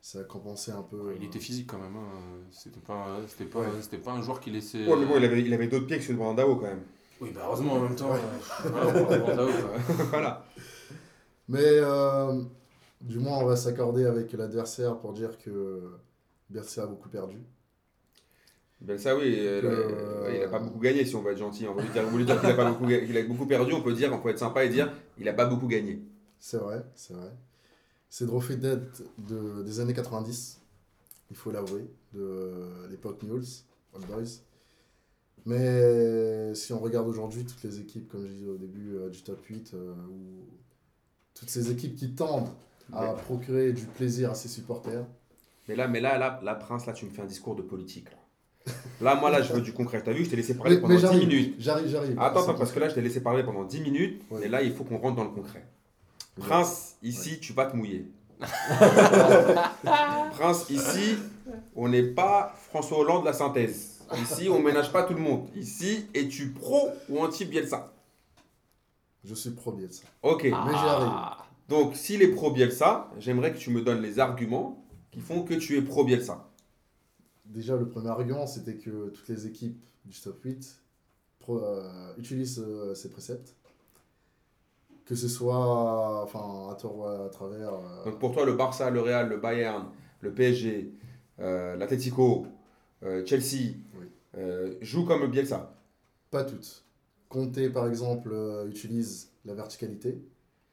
ça 0.00 0.20
a 0.20 0.24
compensé 0.24 0.70
un 0.72 0.82
peu. 0.82 1.14
Il 1.16 1.22
euh, 1.22 1.26
était 1.26 1.38
physique 1.40 1.68
quand 1.70 1.78
même. 1.78 1.96
hein. 1.96 2.08
C'était 2.50 2.80
pas, 2.80 3.18
c'était 3.28 3.44
pas, 3.46 3.60
Ouais. 3.60 3.66
c'était 3.82 3.98
pas 3.98 4.12
un 4.12 4.22
joueur 4.22 4.40
qui 4.40 4.50
laissait. 4.50 4.86
Ouais, 4.86 4.96
mais 4.98 5.06
bon, 5.06 5.16
il 5.18 5.24
avait, 5.24 5.40
il 5.42 5.52
avait 5.54 5.68
d'autres 5.68 5.86
pieds 5.86 5.98
que 5.98 6.04
ceux 6.04 6.14
de 6.14 6.18
Brandao 6.18 6.56
quand 6.56 6.62
même. 6.66 6.82
Oui, 7.20 7.30
bah 7.34 7.42
heureusement 7.46 7.74
en 7.74 7.80
même 7.80 7.94
temps. 7.96 8.12
Ouais. 8.12 8.18
euh, 8.66 8.70
voilà, 8.70 9.18
Brandao. 9.18 9.48
Mais 11.48 11.60
euh, 11.62 12.42
du 13.00 13.18
moins, 13.18 13.38
on 13.38 13.46
va 13.46 13.56
s'accorder 13.56 14.04
avec 14.06 14.32
l'adversaire 14.32 14.98
pour 14.98 15.12
dire 15.12 15.38
que 15.38 15.92
Bercy 16.50 16.80
a 16.80 16.86
beaucoup 16.86 17.08
perdu. 17.08 17.36
Ben 18.86 18.98
ça 18.98 19.16
oui, 19.16 19.34
euh, 19.38 19.62
Euh, 19.64 20.34
il 20.36 20.42
a 20.42 20.48
pas 20.48 20.58
beaucoup 20.58 20.78
gagné 20.78 21.04
si 21.04 21.14
on 21.16 21.22
va 21.22 21.32
être 21.32 21.38
gentil. 21.38 21.66
On 21.66 21.74
va 21.74 21.82
lui 21.82 21.90
dire, 21.90 22.40
qu'il 22.40 22.50
a, 22.50 22.54
pas 22.54 22.70
beaucoup, 22.70 22.86
ga- 22.86 23.00
qu'il 23.04 23.16
a 23.16 23.22
beaucoup 23.22 23.46
perdu, 23.46 23.72
on 23.72 23.80
peut 23.82 23.94
dire, 23.94 24.12
on 24.12 24.18
peut 24.20 24.28
être 24.30 24.38
sympa 24.38 24.64
et 24.64 24.68
dire 24.68 24.92
il 25.18 25.28
a 25.28 25.32
pas 25.32 25.46
beaucoup 25.46 25.66
gagné. 25.66 26.02
C'est 26.38 26.58
vrai, 26.58 26.84
c'est 26.94 27.14
vrai. 27.14 27.32
Ces 28.10 28.26
trophées 28.26 28.56
date 28.56 29.02
de, 29.18 29.62
des 29.62 29.80
années 29.80 29.94
90, 29.94 30.60
il 31.30 31.36
faut 31.36 31.50
l'avouer, 31.50 31.86
de 32.12 32.86
l'époque 32.90 33.22
Newell's, 33.22 33.64
Old 33.94 34.06
Boys. 34.06 34.40
Mais 35.46 36.54
si 36.54 36.72
on 36.72 36.78
regarde 36.78 37.08
aujourd'hui 37.08 37.44
toutes 37.44 37.62
les 37.64 37.80
équipes, 37.80 38.08
comme 38.10 38.26
je 38.26 38.32
disais 38.32 38.48
au 38.50 38.56
début 38.56 38.96
euh, 38.96 39.08
du 39.10 39.22
top 39.22 39.42
8, 39.44 39.72
euh, 39.74 39.92
ou 40.10 40.44
toutes 41.34 41.50
ces 41.50 41.70
équipes 41.70 41.96
qui 41.96 42.14
tendent 42.14 42.48
à 42.92 43.12
procurer 43.14 43.72
du 43.72 43.84
plaisir 43.86 44.30
à 44.30 44.34
ses 44.34 44.48
supporters, 44.48 45.06
Mais 45.68 45.74
là, 45.76 45.88
mais 45.88 46.00
là, 46.00 46.18
là, 46.18 46.40
là, 46.42 46.54
Prince, 46.54 46.86
là, 46.86 46.92
tu 46.92 47.06
me 47.06 47.10
fais 47.10 47.22
un 47.22 47.26
discours 47.26 47.56
de 47.56 47.62
politique. 47.62 48.10
Là, 48.10 48.18
Là, 49.00 49.14
moi, 49.16 49.30
là, 49.30 49.42
je 49.42 49.52
veux 49.52 49.60
du 49.60 49.72
concret. 49.72 50.02
T'as 50.02 50.12
vu, 50.12 50.24
je 50.24 50.30
t'ai 50.30 50.36
laissé 50.36 50.56
parler 50.56 50.76
mais, 50.76 50.80
pendant 50.80 50.94
mais 50.94 51.00
10 51.00 51.02
j'arrive, 51.02 51.28
minutes. 51.28 51.54
j'arrive, 51.58 51.88
j'arrive. 51.88 52.18
Attends, 52.18 52.54
parce 52.54 52.72
que 52.72 52.80
là, 52.80 52.88
je 52.88 52.94
t'ai 52.94 53.02
laissé 53.02 53.20
parler 53.22 53.42
pendant 53.42 53.64
10 53.64 53.80
minutes. 53.80 54.22
Ouais. 54.30 54.46
Et 54.46 54.48
là, 54.48 54.62
il 54.62 54.72
faut 54.72 54.84
qu'on 54.84 54.98
rentre 54.98 55.16
dans 55.16 55.24
le 55.24 55.30
concret. 55.30 55.66
Ouais. 56.38 56.44
Prince, 56.46 56.96
ici, 57.02 57.38
tu 57.40 57.52
vas 57.52 57.66
te 57.66 57.76
mouiller. 57.76 58.06
Prince, 60.32 60.70
ici, 60.70 61.16
on 61.76 61.88
n'est 61.88 62.02
pas 62.02 62.54
François 62.70 62.98
Hollande 62.98 63.22
de 63.22 63.26
la 63.26 63.32
synthèse. 63.32 64.00
Ici, 64.22 64.48
on 64.48 64.60
ménage 64.60 64.92
pas 64.92 65.02
tout 65.02 65.14
le 65.14 65.20
monde. 65.20 65.48
Ici, 65.56 66.06
es-tu 66.14 66.48
pro 66.52 66.90
ou 67.08 67.20
anti-Bielsa? 67.20 67.92
Je 69.24 69.34
suis 69.34 69.50
pro 69.50 69.72
Bielsa. 69.72 70.04
Ok. 70.22 70.44
Mais 70.44 70.50
j'y 70.50 70.54
arrive. 70.74 71.12
Donc, 71.68 71.96
s'il 71.96 72.22
est 72.22 72.28
pro 72.28 72.50
Bielsa, 72.50 73.10
j'aimerais 73.18 73.52
que 73.52 73.58
tu 73.58 73.70
me 73.70 73.80
donnes 73.80 74.02
les 74.02 74.18
arguments 74.18 74.84
qui 75.10 75.20
font 75.20 75.42
que 75.42 75.54
tu 75.54 75.78
es 75.78 75.82
pro 75.82 76.04
Bielsa. 76.04 76.46
Déjà, 77.44 77.76
le 77.76 77.88
premier 77.88 78.08
argument, 78.08 78.46
c'était 78.46 78.76
que 78.76 79.08
toutes 79.10 79.28
les 79.28 79.46
équipes 79.46 79.82
du 80.04 80.18
top 80.18 80.42
8 80.42 80.80
pro- 81.40 81.62
euh, 81.62 82.14
utilisent 82.18 82.62
euh, 82.66 82.94
ces 82.94 83.10
préceptes. 83.10 83.54
Que 85.04 85.14
ce 85.14 85.28
soit 85.28 86.22
enfin, 86.22 86.70
à 86.70 86.74
tort 86.76 86.96
ou 86.98 87.04
à 87.04 87.28
travers. 87.28 87.74
euh, 87.74 88.04
Donc, 88.06 88.18
pour 88.18 88.32
toi, 88.32 88.46
le 88.46 88.54
Barça, 88.54 88.88
le 88.90 89.00
Real, 89.02 89.28
le 89.28 89.36
Bayern, 89.36 89.88
le 90.20 90.32
PSG, 90.32 90.92
l'Atletico, 91.38 92.46
euh, 93.02 93.24
Chelsea 93.26 93.74
Oui. 93.98 94.06
jouent 94.80 95.04
comme 95.04 95.26
Bielsa. 95.30 95.74
Pas 96.30 96.44
toutes. 96.44 96.84
Conte, 97.28 97.68
par 97.72 97.86
exemple, 97.86 98.34
utilise 98.66 99.30
la 99.44 99.52
verticalité. 99.54 100.22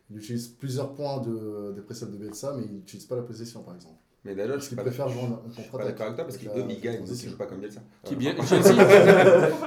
Il 0.09 0.17
utilise 0.17 0.47
plusieurs 0.47 0.93
points 0.93 1.19
de, 1.21 1.73
des 1.75 1.81
préceptes 1.81 2.11
de 2.13 2.17
Bielsa, 2.17 2.55
mais 2.55 2.63
il 2.63 2.71
n'utilise 2.73 3.05
pas 3.05 3.17
la 3.17 3.23
possession, 3.23 3.63
par 3.63 3.75
exemple. 3.75 3.99
Mais 4.23 4.35
déjà, 4.35 4.45
je 4.47 4.51
Parce 4.53 4.61
suis 4.65 4.69
qu'il 4.69 4.75
pas 4.77 4.83
préfère 4.83 5.07
d'accord. 5.07 6.05
avec 6.05 6.15
toi 6.15 6.25
parce 6.25 6.37
qu'ils 6.37 6.49
avec 6.49 6.59
la 6.61 6.65
eux, 6.67 6.71
ils 6.77 6.81
gagnent, 6.81 6.99
donc 6.99 7.07
ils 7.23 7.29
jouent 7.29 7.37
pas 7.37 7.47
comme 7.47 7.59
Bielsa. 7.59 7.81
Qui 8.03 8.15
bien 8.15 8.35
Chelsea 8.45 8.73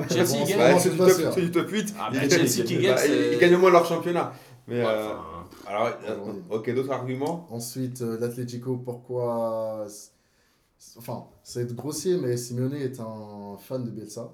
Chelsea 0.08 0.38
Bon, 0.38 0.44
gagne. 0.44 0.58
bah, 0.58 0.72
Non, 0.72 0.78
c'est 0.78 0.90
du 0.90 0.96
top- 0.98 1.10
sûr. 1.10 1.32
c'est 1.34 1.40
du 1.40 1.50
top 1.50 1.68
8. 1.70 1.94
Ah, 1.98 2.10
ils, 2.12 2.30
Chelsea 2.30 2.64
qui 2.64 2.76
bah, 2.76 2.82
gagne, 2.82 2.94
ils- 2.94 2.98
c'est- 3.00 3.32
ils 3.32 3.38
gagnent 3.40 3.56
moins 3.56 3.70
leur 3.72 3.84
championnat. 3.84 4.32
Mais 4.68 4.80
euh, 4.84 4.84
enfin, 5.12 5.24
alors, 5.66 5.86
euh, 6.08 6.20
Aujourd'hui. 6.20 6.42
ok, 6.50 6.74
d'autres 6.74 6.90
arguments 6.92 7.46
Ensuite, 7.50 8.00
euh, 8.02 8.16
l'Atlético, 8.20 8.76
pourquoi. 8.76 9.86
Enfin, 10.98 11.24
c'est 11.42 11.74
grossier, 11.74 12.16
mais 12.18 12.36
Simeone 12.36 12.74
est 12.74 13.00
un 13.00 13.56
fan 13.58 13.84
de 13.84 13.90
Bielsa. 13.90 14.30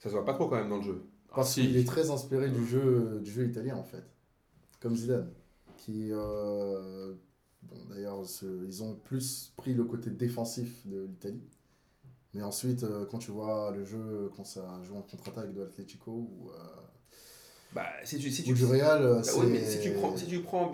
Ça 0.00 0.08
se 0.08 0.14
voit 0.14 0.24
pas 0.24 0.34
trop 0.34 0.48
quand 0.48 0.56
même 0.56 0.68
dans 0.68 0.78
le 0.78 0.82
jeu. 0.82 1.02
Parce 1.34 1.52
si. 1.52 1.62
qu'il 1.62 1.76
est 1.76 1.86
très 1.86 2.10
inspiré 2.10 2.48
du 2.48 2.66
jeu, 2.66 3.20
du 3.22 3.30
jeu 3.30 3.44
italien, 3.46 3.76
en 3.76 3.84
fait. 3.84 4.02
Comme 4.80 4.96
Zidane. 4.96 5.30
Qui. 5.78 6.10
Bon, 7.68 7.76
d'ailleurs, 7.90 8.22
ils 8.66 8.82
ont 8.82 8.94
plus 8.96 9.52
pris 9.56 9.74
le 9.74 9.84
côté 9.84 10.10
défensif 10.10 10.86
de 10.86 11.02
l'Italie. 11.04 11.42
Mais 12.34 12.42
ensuite, 12.42 12.82
euh, 12.82 13.06
quand 13.06 13.18
tu 13.18 13.30
vois 13.30 13.70
le 13.70 13.84
jeu, 13.84 14.30
quand 14.36 14.44
ça 14.44 14.80
joue 14.82 14.96
en 14.96 15.02
contre-attaque 15.02 15.52
de 15.52 15.60
l'Atlético 15.62 16.10
ou, 16.10 16.50
euh, 16.50 16.54
Bah, 17.72 17.86
si 18.04 18.18
tu, 18.18 18.30
si 18.30 18.42
ou 18.42 18.46
tu, 18.46 18.54
du 18.54 18.64
Real, 18.64 19.02
Bah 19.24 19.32
oui, 19.38 19.46
mais 19.50 19.64
si 19.64 19.80
tu 19.80 19.92
prends, 19.92 20.16
si 20.16 20.26
tu 20.26 20.40
prends 20.40 20.70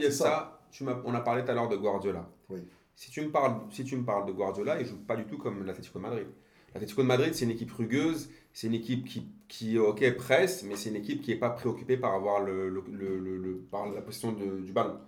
tu 0.71 0.85
m'as- 0.85 1.01
on 1.05 1.15
a 1.15 1.21
parlé 1.21 1.45
tout 1.45 1.51
à 1.51 1.55
l'heure 1.55 1.69
de 1.69 1.77
Guardiola. 1.77 2.29
Oui. 2.49 2.61
Si 2.95 3.11
tu 3.11 3.21
me 3.23 3.31
parles, 3.31 3.61
si 3.71 3.85
tu 3.85 3.97
me 3.97 4.05
parles 4.05 4.27
de 4.27 4.33
Guardiola, 4.33 4.81
il 4.81 4.87
joue 4.87 4.99
pas 4.99 5.17
du 5.17 5.25
tout 5.25 5.39
comme 5.39 5.65
l'Atlético 5.65 5.99
de 5.99 6.03
Madrid. 6.05 6.27
L'Atlético 6.75 7.03
de 7.03 7.07
Madrid, 7.07 7.35
c'est 7.35 7.45
une 7.45 7.51
équipe 7.51 7.73
rugueuse, 7.73 8.29
c'est 8.53 8.69
une 8.69 8.75
équipe 8.75 9.05
qui, 9.07 9.27
qui, 9.49 9.79
ok, 9.79 10.15
presse, 10.17 10.63
mais 10.63 10.77
c'est 10.77 10.91
une 10.91 10.97
équipe 10.97 11.21
qui 11.23 11.31
n'est 11.33 11.39
pas 11.39 11.51
préoccupée 11.51 11.97
par 11.97 12.15
avoir 12.15 12.41
le, 12.41 12.69
le, 12.69 12.85
le- 12.93 13.19
le- 13.19 13.37
le- 13.39 13.57
par 13.59 13.91
la 13.91 14.01
possession 14.03 14.33
de- 14.33 14.61
du 14.61 14.73
ballon. 14.73 14.99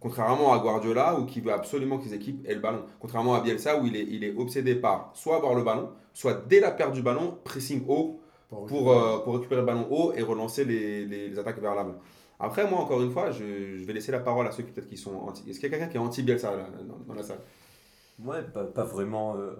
Contrairement 0.00 0.52
à 0.54 0.58
Guardiola, 0.58 1.18
où 1.18 1.26
qui 1.26 1.40
veut 1.40 1.52
absolument 1.52 1.98
que 1.98 2.04
ses 2.04 2.14
équipes 2.14 2.44
aient 2.48 2.54
le 2.54 2.60
ballon. 2.60 2.84
Contrairement 3.00 3.34
à 3.34 3.40
Bielsa, 3.42 3.78
où 3.80 3.86
il 3.86 3.94
est, 3.96 4.04
il 4.08 4.24
est 4.24 4.34
obsédé 4.36 4.74
par 4.74 5.10
soit 5.14 5.36
avoir 5.36 5.54
le 5.54 5.62
ballon, 5.62 5.90
soit 6.14 6.42
dès 6.48 6.60
la 6.60 6.70
perte 6.70 6.92
du 6.94 7.02
ballon, 7.02 7.36
pressing 7.44 7.84
haut, 7.86 8.20
pour- 8.48 8.66
pour, 8.66 8.92
euh, 8.92 9.18
pour 9.18 9.34
récupérer 9.34 9.60
le 9.60 9.66
ballon 9.66 9.86
haut 9.90 10.12
et 10.16 10.22
relancer 10.22 10.64
les, 10.64 11.04
les, 11.04 11.28
les 11.28 11.38
attaques 11.38 11.60
vers 11.60 11.74
l'avant. 11.74 11.96
Après, 12.38 12.68
moi, 12.68 12.80
encore 12.80 13.02
une 13.02 13.10
fois, 13.10 13.30
je, 13.30 13.76
je 13.78 13.84
vais 13.84 13.92
laisser 13.92 14.10
la 14.10 14.20
parole 14.20 14.46
à 14.46 14.52
ceux 14.52 14.62
qui 14.62 14.72
peut-être 14.72 14.88
qui 14.88 14.96
sont 14.96 15.14
anti. 15.16 15.42
Est-ce 15.48 15.60
qu'il 15.60 15.70
y 15.70 15.74
a 15.74 15.76
quelqu'un 15.76 15.90
qui 15.92 15.98
est 15.98 16.00
anti-Bielsa 16.00 16.56
là, 16.56 16.66
dans, 16.88 16.98
dans 17.06 17.14
la 17.14 17.22
salle? 17.22 17.40
Ouais, 18.24 18.42
pas, 18.42 18.64
pas 18.64 18.84
vraiment 18.84 19.36
euh, 19.36 19.50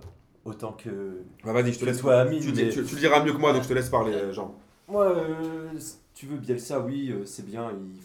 autant 0.46 0.72
que. 0.72 1.22
bah, 1.44 1.52
Vas-y, 1.52 1.72
je 1.74 1.80
te 1.80 1.84
laisse. 1.84 1.98
toi, 2.00 2.20
Amine, 2.20 2.40
tu, 2.40 2.52
mais- 2.52 2.70
tu- 2.70 2.84
tu 2.84 2.94
le 2.94 3.00
diras 3.00 3.22
mieux 3.22 3.32
que 3.32 3.38
moi, 3.38 3.52
donc 3.52 3.62
je 3.62 3.68
te 3.68 3.74
laisse 3.74 3.90
parler, 3.90 4.14
euh, 4.14 4.32
Jean. 4.32 4.54
Moi, 4.88 5.06
euh, 5.06 5.78
si 5.78 5.96
tu 6.14 6.26
veux 6.26 6.38
Bielsa, 6.38 6.80
oui, 6.80 7.10
euh, 7.12 7.24
c'est 7.26 7.44
bien. 7.44 7.70
Il, 7.70 8.00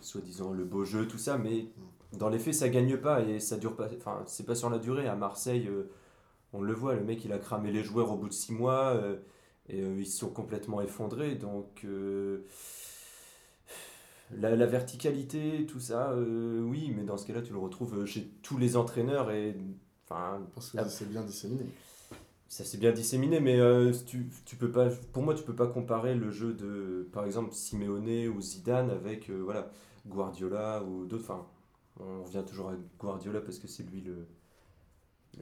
soi-disant 0.00 0.52
le 0.52 0.64
beau 0.64 0.84
jeu, 0.84 1.06
tout 1.06 1.18
ça, 1.18 1.38
mais 1.38 1.66
dans 2.12 2.28
les 2.28 2.38
faits, 2.38 2.54
ça 2.54 2.68
gagne 2.68 2.96
pas 2.96 3.22
et 3.22 3.40
ça 3.40 3.56
dure 3.56 3.76
pas. 3.76 3.88
Enfin, 3.96 4.22
c'est 4.26 4.46
pas 4.46 4.54
sur 4.54 4.70
la 4.70 4.78
durée. 4.78 5.06
À 5.06 5.16
Marseille, 5.16 5.68
euh, 5.68 5.90
on 6.52 6.62
le 6.62 6.72
voit, 6.72 6.94
le 6.94 7.04
mec, 7.04 7.24
il 7.24 7.32
a 7.32 7.38
cramé 7.38 7.72
les 7.72 7.82
joueurs 7.82 8.10
au 8.12 8.16
bout 8.16 8.28
de 8.28 8.34
six 8.34 8.52
mois 8.52 8.94
euh, 8.94 9.16
et 9.68 9.82
euh, 9.82 9.98
ils 9.98 10.06
se 10.06 10.18
sont 10.18 10.30
complètement 10.30 10.80
effondrés. 10.80 11.34
Donc, 11.34 11.86
la, 14.36 14.56
la 14.56 14.66
verticalité, 14.66 15.66
tout 15.66 15.80
ça, 15.80 16.14
oui, 16.16 16.92
mais 16.96 17.04
dans 17.04 17.16
ce 17.16 17.26
cas-là, 17.26 17.42
tu 17.42 17.52
le 17.52 17.58
retrouves 17.58 18.04
chez 18.06 18.26
tous 18.42 18.58
les 18.58 18.76
entraîneurs 18.76 19.30
et. 19.30 19.56
Enfin, 20.08 20.40
Parce 20.54 20.70
que 20.70 20.78
c'est 20.88 21.10
bien 21.10 21.22
disséminé. 21.22 21.66
Ça 22.48 22.64
s'est 22.64 22.78
bien 22.78 22.92
disséminé, 22.92 23.40
mais 23.40 23.58
euh, 23.58 23.92
tu, 24.06 24.28
tu 24.44 24.56
peux 24.56 24.70
pas, 24.70 24.88
pour 25.12 25.22
moi, 25.22 25.34
tu 25.34 25.42
peux 25.42 25.54
pas 25.54 25.66
comparer 25.66 26.14
le 26.14 26.30
jeu 26.30 26.52
de, 26.54 27.08
par 27.12 27.24
exemple, 27.24 27.52
Simeone 27.52 28.28
ou 28.28 28.40
Zidane 28.40 28.90
avec 28.90 29.30
euh, 29.30 29.40
voilà, 29.44 29.70
Guardiola 30.06 30.82
ou 30.84 31.04
d'autres. 31.06 31.24
Enfin, 31.24 31.46
on 32.00 32.22
revient 32.22 32.44
toujours 32.46 32.70
à 32.70 32.74
Guardiola 33.00 33.40
parce 33.40 33.58
que 33.58 33.66
c'est 33.68 33.82
lui 33.82 34.00
le. 34.00 34.26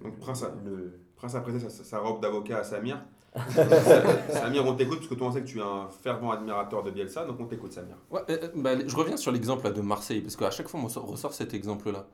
Donc, 0.03 0.19
Prince, 0.19 0.45
le, 0.65 0.99
Prince 1.17 1.35
a 1.35 1.41
prêté 1.41 1.61
sa, 1.61 1.71
sa 1.71 1.99
robe 2.01 2.21
d'avocat 2.21 2.59
à 2.59 2.65
Samir. 2.65 3.01
Samir, 4.31 4.65
on 4.67 4.75
t'écoute 4.75 4.99
parce 4.99 5.09
que 5.09 5.15
toi, 5.15 5.29
on 5.29 5.33
sait 5.33 5.43
que 5.43 5.47
tu 5.47 5.59
es 5.59 5.63
un 5.63 5.89
fervent 5.89 6.31
admirateur 6.31 6.83
de 6.83 6.91
Bielsa, 6.91 7.25
donc 7.27 7.39
on 7.41 7.47
t'écoute, 7.47 7.73
Samir. 7.73 7.97
Ouais, 8.11 8.23
euh, 8.31 8.49
bah, 8.57 8.73
je 8.87 8.97
reviens 8.97 9.17
sur 9.17 9.31
l'exemple 9.33 9.73
de 9.73 9.81
Marseille, 9.81 10.21
parce 10.21 10.37
qu'à 10.37 10.51
chaque 10.51 10.69
fois, 10.69 10.81
on 10.81 10.85
ressort- 10.87 11.07
ressort 11.07 11.33
cet 11.35 11.55
exemple-là. 11.55 12.07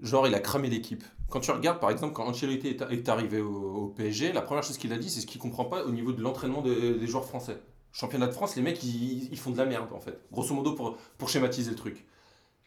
Genre, 0.00 0.26
il 0.28 0.34
a 0.34 0.40
cramé 0.40 0.68
l'équipe. 0.68 1.02
Quand 1.30 1.40
tu 1.40 1.50
regardes, 1.50 1.80
par 1.80 1.90
exemple, 1.90 2.12
quand 2.12 2.24
Ancelotti 2.26 2.68
est, 2.68 2.82
est 2.82 3.08
arrivé 3.08 3.40
au, 3.40 3.50
au 3.84 3.86
PSG, 3.88 4.32
la 4.32 4.42
première 4.42 4.62
chose 4.62 4.76
qu'il 4.78 4.92
a 4.92 4.98
dit, 4.98 5.08
c'est 5.10 5.20
ce 5.20 5.26
qu'il 5.26 5.40
comprend 5.40 5.64
pas 5.64 5.84
au 5.84 5.90
niveau 5.90 6.12
de 6.12 6.20
l'entraînement 6.22 6.60
de- 6.62 6.92
des 6.94 7.06
joueurs 7.06 7.24
français. 7.24 7.58
Championnat 7.92 8.26
de 8.26 8.32
France, 8.32 8.56
les 8.56 8.62
mecs, 8.62 8.82
ils, 8.84 9.28
ils 9.32 9.38
font 9.38 9.50
de 9.50 9.56
la 9.56 9.64
merde, 9.64 9.88
en 9.92 10.00
fait. 10.00 10.20
Grosso 10.30 10.54
modo, 10.54 10.74
pour, 10.74 10.96
pour 11.16 11.30
schématiser 11.30 11.70
le 11.70 11.76
truc. 11.76 12.04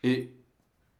Et 0.03 0.33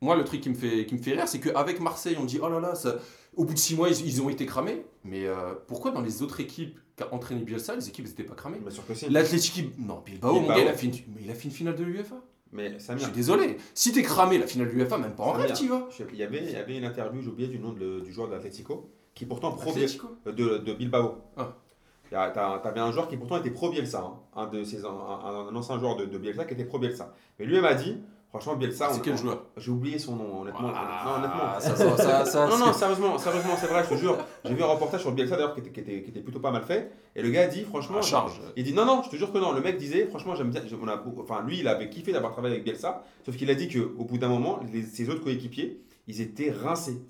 moi, 0.01 0.15
le 0.15 0.23
truc 0.23 0.41
qui 0.41 0.49
me 0.49 0.55
fait, 0.55 0.85
qui 0.85 0.93
me 0.95 1.01
fait 1.01 1.13
rire, 1.13 1.27
c'est 1.27 1.39
qu'avec 1.39 1.79
Marseille, 1.79 2.15
on 2.19 2.25
dit, 2.25 2.39
oh 2.41 2.47
là 2.47 2.59
là, 2.59 2.75
ça, 2.75 2.97
au 3.35 3.43
bout 3.43 3.53
de 3.55 3.59
six 3.59 3.75
mois, 3.75 3.89
ils, 3.89 4.05
ils 4.05 4.21
ont 4.21 4.29
été 4.29 4.45
cramés. 4.45 4.85
Mais 5.03 5.25
euh, 5.25 5.55
pourquoi 5.67 5.89
dans 5.91 6.01
les 6.01 6.21
autres 6.21 6.39
équipes 6.41 6.79
qu'a 6.95 7.11
entraîné 7.13 7.41
Bielsa, 7.41 7.75
les 7.75 7.89
équipes 7.89 8.05
n'étaient 8.05 8.23
pas 8.23 8.35
cramées? 8.35 8.59
Bien 8.59 8.69
sûr 8.69 8.85
que 8.85 8.93
si. 8.93 9.09
L'Athletic, 9.09 9.77
non, 9.79 10.01
Bilbao, 10.05 10.33
mon 10.35 10.39
Bilbao. 10.41 10.55
gars, 10.57 10.63
il 10.63 10.67
a 10.69 10.73
fait 10.75 10.85
une, 10.87 10.93
mais 11.15 11.21
il 11.23 11.31
a 11.31 11.33
fait 11.33 11.45
une 11.45 11.51
finale 11.51 11.75
de 11.75 11.83
l'UEFA. 11.83 12.21
Mais 12.51 12.77
Je 12.79 13.03
suis 13.03 13.11
désolé. 13.11 13.57
Si 13.73 13.91
t'es 13.91 14.01
cramé 14.01 14.37
la 14.37 14.47
finale 14.47 14.67
de 14.69 14.73
l'UEFA, 14.73 14.97
même 14.97 15.13
pas 15.15 15.23
en 15.23 15.33
Samir, 15.33 15.47
rêve, 15.47 15.55
tu 15.57 15.67
vas. 15.67 15.87
il 16.11 16.17
y, 16.17 16.23
avait, 16.23 16.43
il 16.43 16.51
y 16.51 16.55
avait 16.55 16.77
une 16.77 16.83
interview, 16.85 17.21
j'ai 17.21 17.29
oublié 17.29 17.47
du 17.47 17.59
nom 17.59 17.73
de- 17.73 17.99
du 17.99 18.11
joueur 18.11 18.27
de 18.27 18.33
l'Atlético, 18.33 18.89
qui 19.13 19.25
pourtant 19.25 19.51
pro. 19.51 19.71
Euh, 20.27 20.31
de, 20.31 20.57
de 20.57 20.73
Bilbao. 20.73 21.17
Ah. 21.37 21.55
A- 22.11 22.59
T'avais 22.63 22.79
un 22.79 22.91
joueur 22.91 23.07
qui 23.07 23.17
pourtant 23.17 23.37
était 23.37 23.51
pro 23.51 23.69
Bielsa, 23.69 23.99
hein. 24.01 24.13
un, 24.35 24.47
de 24.47 24.63
ses, 24.63 24.83
un, 24.83 24.87
un- 24.89 25.47
un 25.49 25.55
ancien 25.55 25.77
joueur 25.77 25.95
de, 25.95 26.05
de 26.05 26.17
Bielsa 26.17 26.45
qui 26.45 26.55
était 26.55 26.65
pro 26.65 26.79
Bielsa. 26.79 27.13
Mais 27.37 27.45
lui 27.45 27.59
m'a 27.61 27.75
dit, 27.75 27.97
franchement 28.29 28.55
Bielsa, 28.55 28.89
C'est 28.93 29.01
quel 29.01 29.17
joueur 29.17 29.45
J'ai 29.57 29.71
oublié 29.71 29.97
son 29.99 30.15
nom, 30.15 30.41
honnêtement. 30.41 30.71
Ah, 30.75 31.03
non, 31.05 31.11
honnêtement. 31.17 31.59
ça, 31.59 31.75
ça, 31.97 32.25
ça, 32.25 32.47
non, 32.47 32.57
non, 32.57 32.73
sérieusement, 32.73 33.17
sérieusement, 33.17 33.53
c'est 33.59 33.67
vrai, 33.67 33.83
je 33.83 33.89
te 33.95 33.99
jure. 33.99 34.17
J'ai 34.45 34.53
vu 34.53 34.63
un 34.63 34.67
reportage 34.67 35.01
sur 35.01 35.11
Bielsa 35.11 35.35
d'ailleurs 35.35 35.53
qui 35.55 35.61
était, 35.61 35.71
qui, 35.71 35.79
était, 35.79 36.03
qui 36.03 36.09
était 36.11 36.19
plutôt 36.21 36.39
pas 36.39 36.51
mal 36.51 36.63
fait. 36.63 36.91
Et 37.15 37.21
le 37.21 37.29
gars 37.29 37.43
a 37.43 37.47
dit, 37.47 37.63
franchement, 37.63 38.01
charge. 38.01 38.39
il 38.55 38.63
dit 38.63 38.73
non, 38.73 38.85
non, 38.85 39.01
je 39.03 39.09
te 39.09 39.15
jure 39.15 39.31
que 39.33 39.37
non. 39.39 39.51
Le 39.51 39.61
mec 39.61 39.77
disait, 39.77 40.05
franchement, 40.07 40.35
j'aime 40.35 40.51
bien. 40.51 40.61
on 40.81 40.87
a 40.87 41.03
enfin, 41.19 41.43
lui, 41.45 41.59
il 41.59 41.67
avait 41.67 41.89
kiffé 41.89 42.11
d'avoir 42.11 42.31
travaillé 42.33 42.55
avec 42.55 42.65
Bielsa. 42.65 43.03
Sauf 43.25 43.35
qu'il 43.35 43.49
a 43.49 43.55
dit 43.55 43.67
qu'au 43.67 44.03
bout 44.03 44.17
d'un 44.17 44.29
moment, 44.29 44.59
les- 44.71 44.83
ses 44.83 45.09
autres 45.09 45.23
coéquipiers, 45.23 45.81
ils 46.07 46.21
étaient 46.21 46.51
rincés. 46.51 47.01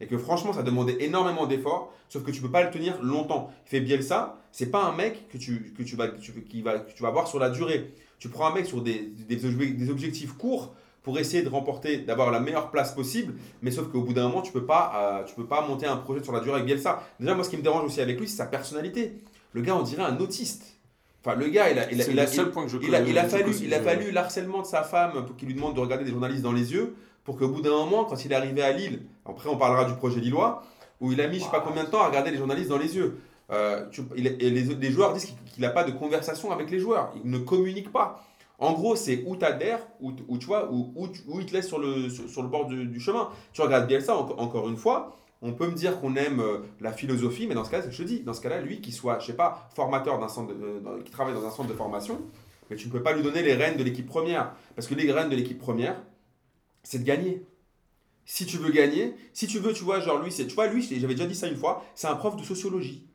Et 0.00 0.06
que 0.06 0.18
franchement, 0.18 0.52
ça 0.52 0.62
demandait 0.64 0.96
énormément 1.04 1.46
d'efforts. 1.46 1.92
Sauf 2.08 2.24
que 2.24 2.30
tu 2.32 2.40
peux 2.42 2.50
pas 2.50 2.62
le 2.64 2.70
tenir 2.70 3.00
longtemps. 3.02 3.50
Il 3.66 3.70
fait 3.70 3.80
Bielsa, 3.80 4.36
c'est 4.50 4.70
pas 4.70 4.82
un 4.84 4.92
mec 4.92 5.28
que 5.28 5.38
tu, 5.38 5.72
que 5.76 5.82
tu, 5.82 5.94
vas, 5.96 6.08
que 6.08 6.20
tu, 6.20 6.32
qui 6.44 6.60
va, 6.60 6.78
que 6.80 6.92
tu 6.92 7.02
vas 7.02 7.10
voir 7.10 7.26
sur 7.28 7.38
la 7.38 7.50
durée. 7.50 7.92
Tu 8.22 8.28
prends 8.28 8.46
un 8.46 8.54
mec 8.54 8.66
sur 8.66 8.80
des, 8.82 9.10
des, 9.28 9.36
obje- 9.44 9.76
des 9.76 9.90
objectifs 9.90 10.34
courts 10.34 10.74
pour 11.02 11.18
essayer 11.18 11.42
de 11.42 11.48
remporter, 11.48 11.98
d'avoir 11.98 12.30
la 12.30 12.38
meilleure 12.38 12.70
place 12.70 12.94
possible. 12.94 13.34
Mais 13.62 13.72
sauf 13.72 13.88
qu'au 13.90 14.02
bout 14.02 14.12
d'un 14.12 14.28
moment, 14.28 14.42
tu 14.42 14.52
peux 14.52 14.64
pas, 14.64 14.92
euh, 14.94 15.24
tu 15.24 15.34
peux 15.34 15.44
pas 15.46 15.66
monter 15.66 15.86
un 15.86 15.96
projet 15.96 16.22
sur 16.22 16.32
la 16.32 16.38
durée 16.38 16.54
avec 16.60 16.66
Bielsa. 16.66 17.02
Déjà, 17.18 17.34
moi, 17.34 17.42
ce 17.42 17.50
qui 17.50 17.56
me 17.56 17.62
dérange 17.62 17.84
aussi 17.84 18.00
avec 18.00 18.20
lui, 18.20 18.28
c'est 18.28 18.36
sa 18.36 18.46
personnalité. 18.46 19.14
Le 19.54 19.60
gars, 19.62 19.74
on 19.74 19.82
dirait 19.82 20.04
un 20.04 20.16
autiste. 20.20 20.76
Enfin, 21.24 21.36
le 21.36 21.48
gars, 21.48 21.68
il 21.70 21.78
a, 21.80 21.90
il 21.90 22.00
a, 22.00 22.04
il 22.12 22.20
a- 22.20 22.26
il 23.00 23.08
il 23.10 23.14
fallu, 23.30 23.44
il 23.64 23.70
je- 23.78 23.82
fallu 23.82 24.10
l'harcèlement 24.12 24.62
de 24.62 24.66
sa 24.66 24.84
femme 24.84 25.24
pour 25.26 25.34
qu'il 25.36 25.48
lui 25.48 25.54
demande 25.56 25.74
de 25.74 25.80
regarder 25.80 26.04
des 26.04 26.12
journalistes 26.12 26.42
dans 26.42 26.52
les 26.52 26.72
yeux 26.72 26.94
pour 27.24 27.36
qu'au 27.36 27.48
bout 27.48 27.60
d'un 27.62 27.70
moment, 27.70 28.04
quand 28.04 28.24
il 28.24 28.30
est 28.30 28.36
arrivé 28.36 28.62
à 28.62 28.70
Lille, 28.70 29.02
après 29.26 29.48
on 29.48 29.56
parlera 29.56 29.84
du 29.84 29.94
projet 29.94 30.20
lillois, 30.20 30.62
où 31.00 31.10
il 31.10 31.20
a 31.20 31.26
mis 31.26 31.40
je 31.40 31.44
sais 31.44 31.50
pas 31.50 31.60
combien 31.60 31.82
de 31.82 31.88
temps 31.88 32.02
à 32.02 32.06
regarder 32.06 32.30
les 32.30 32.38
journalistes 32.38 32.68
dans 32.68 32.78
les 32.78 32.94
yeux. 32.94 33.18
Euh, 33.52 33.84
et 34.16 34.50
les, 34.50 34.90
joueurs 34.90 35.12
disent 35.12 35.34
qu'il- 35.52 35.62
n'a 35.62 35.68
pas 35.68 35.84
de 35.84 35.92
conversation 35.92 36.50
avec 36.50 36.70
les 36.70 36.78
joueurs. 36.78 37.12
Il 37.22 37.30
ne 37.30 37.38
communique 37.38 37.92
pas. 37.92 38.24
En 38.58 38.72
gros, 38.72 38.96
c'est 38.96 39.24
où 39.26 39.36
t'adhères, 39.36 39.86
ou 40.00 40.12
ou 40.28 40.38
tu 40.38 40.46
vois, 40.46 40.70
où, 40.72 40.92
où 40.96 41.40
il 41.40 41.46
te 41.46 41.52
laisse 41.52 41.66
sur 41.66 41.78
le, 41.78 42.48
bord 42.48 42.66
du, 42.66 43.00
chemin. 43.00 43.28
Tu 43.52 43.60
regardes 43.60 43.86
Bielsa, 43.86 44.16
en- 44.16 44.30
encore 44.38 44.68
une 44.68 44.76
fois, 44.76 45.16
on 45.42 45.52
peut 45.52 45.66
me 45.66 45.74
dire 45.74 46.00
qu'on 46.00 46.14
aime 46.16 46.40
euh, 46.40 46.58
la 46.80 46.92
philosophie, 46.92 47.46
mais 47.46 47.54
dans 47.54 47.64
ce 47.64 47.70
cas-là, 47.70 47.90
je 47.90 47.96
te 48.02 48.06
dis, 48.06 48.20
dans 48.20 48.32
ce 48.32 48.40
cas-là, 48.40 48.60
lui, 48.60 48.80
qui 48.80 48.92
soit, 48.92 49.18
je 49.18 49.26
sais 49.26 49.36
pas, 49.36 49.68
formateur 49.74 50.18
d'un 50.18 50.28
centre, 50.28 50.54
qui 51.04 51.10
travaille 51.10 51.34
dans 51.34 51.44
un 51.44 51.50
centre 51.50 51.68
de 51.68 51.74
formation, 51.74 52.20
mais 52.70 52.76
tu 52.76 52.86
ne 52.86 52.92
peux 52.92 53.02
pas 53.02 53.12
lui 53.12 53.22
donner 53.22 53.42
les 53.42 53.54
rênes 53.54 53.76
de 53.76 53.82
l'équipe 53.82 54.06
première. 54.06 54.54
Parce 54.76 54.86
que 54.86 54.94
les 54.94 55.10
rênes 55.12 55.28
de 55.28 55.36
l'équipe 55.36 55.58
première, 55.58 55.96
c'est 56.84 56.98
de 57.00 57.04
gagner. 57.04 57.44
Si 58.24 58.46
tu 58.46 58.56
veux 58.56 58.70
gagner, 58.70 59.14
si 59.32 59.46
tu 59.46 59.58
veux, 59.58 59.72
tu 59.72 59.82
vois, 59.84 60.00
genre 60.00 60.22
lui, 60.22 60.32
tu 60.32 60.44
vois, 60.54 60.68
lui, 60.68 60.82
j'avais 60.82 61.14
déjà 61.14 61.26
dit 61.26 61.34
ça 61.34 61.48
une 61.48 61.56
fois, 61.56 61.84
c'est 61.94 62.06
un 62.06 62.14
prof 62.14 62.36
de 62.36 62.44
sociologie. 62.44 63.06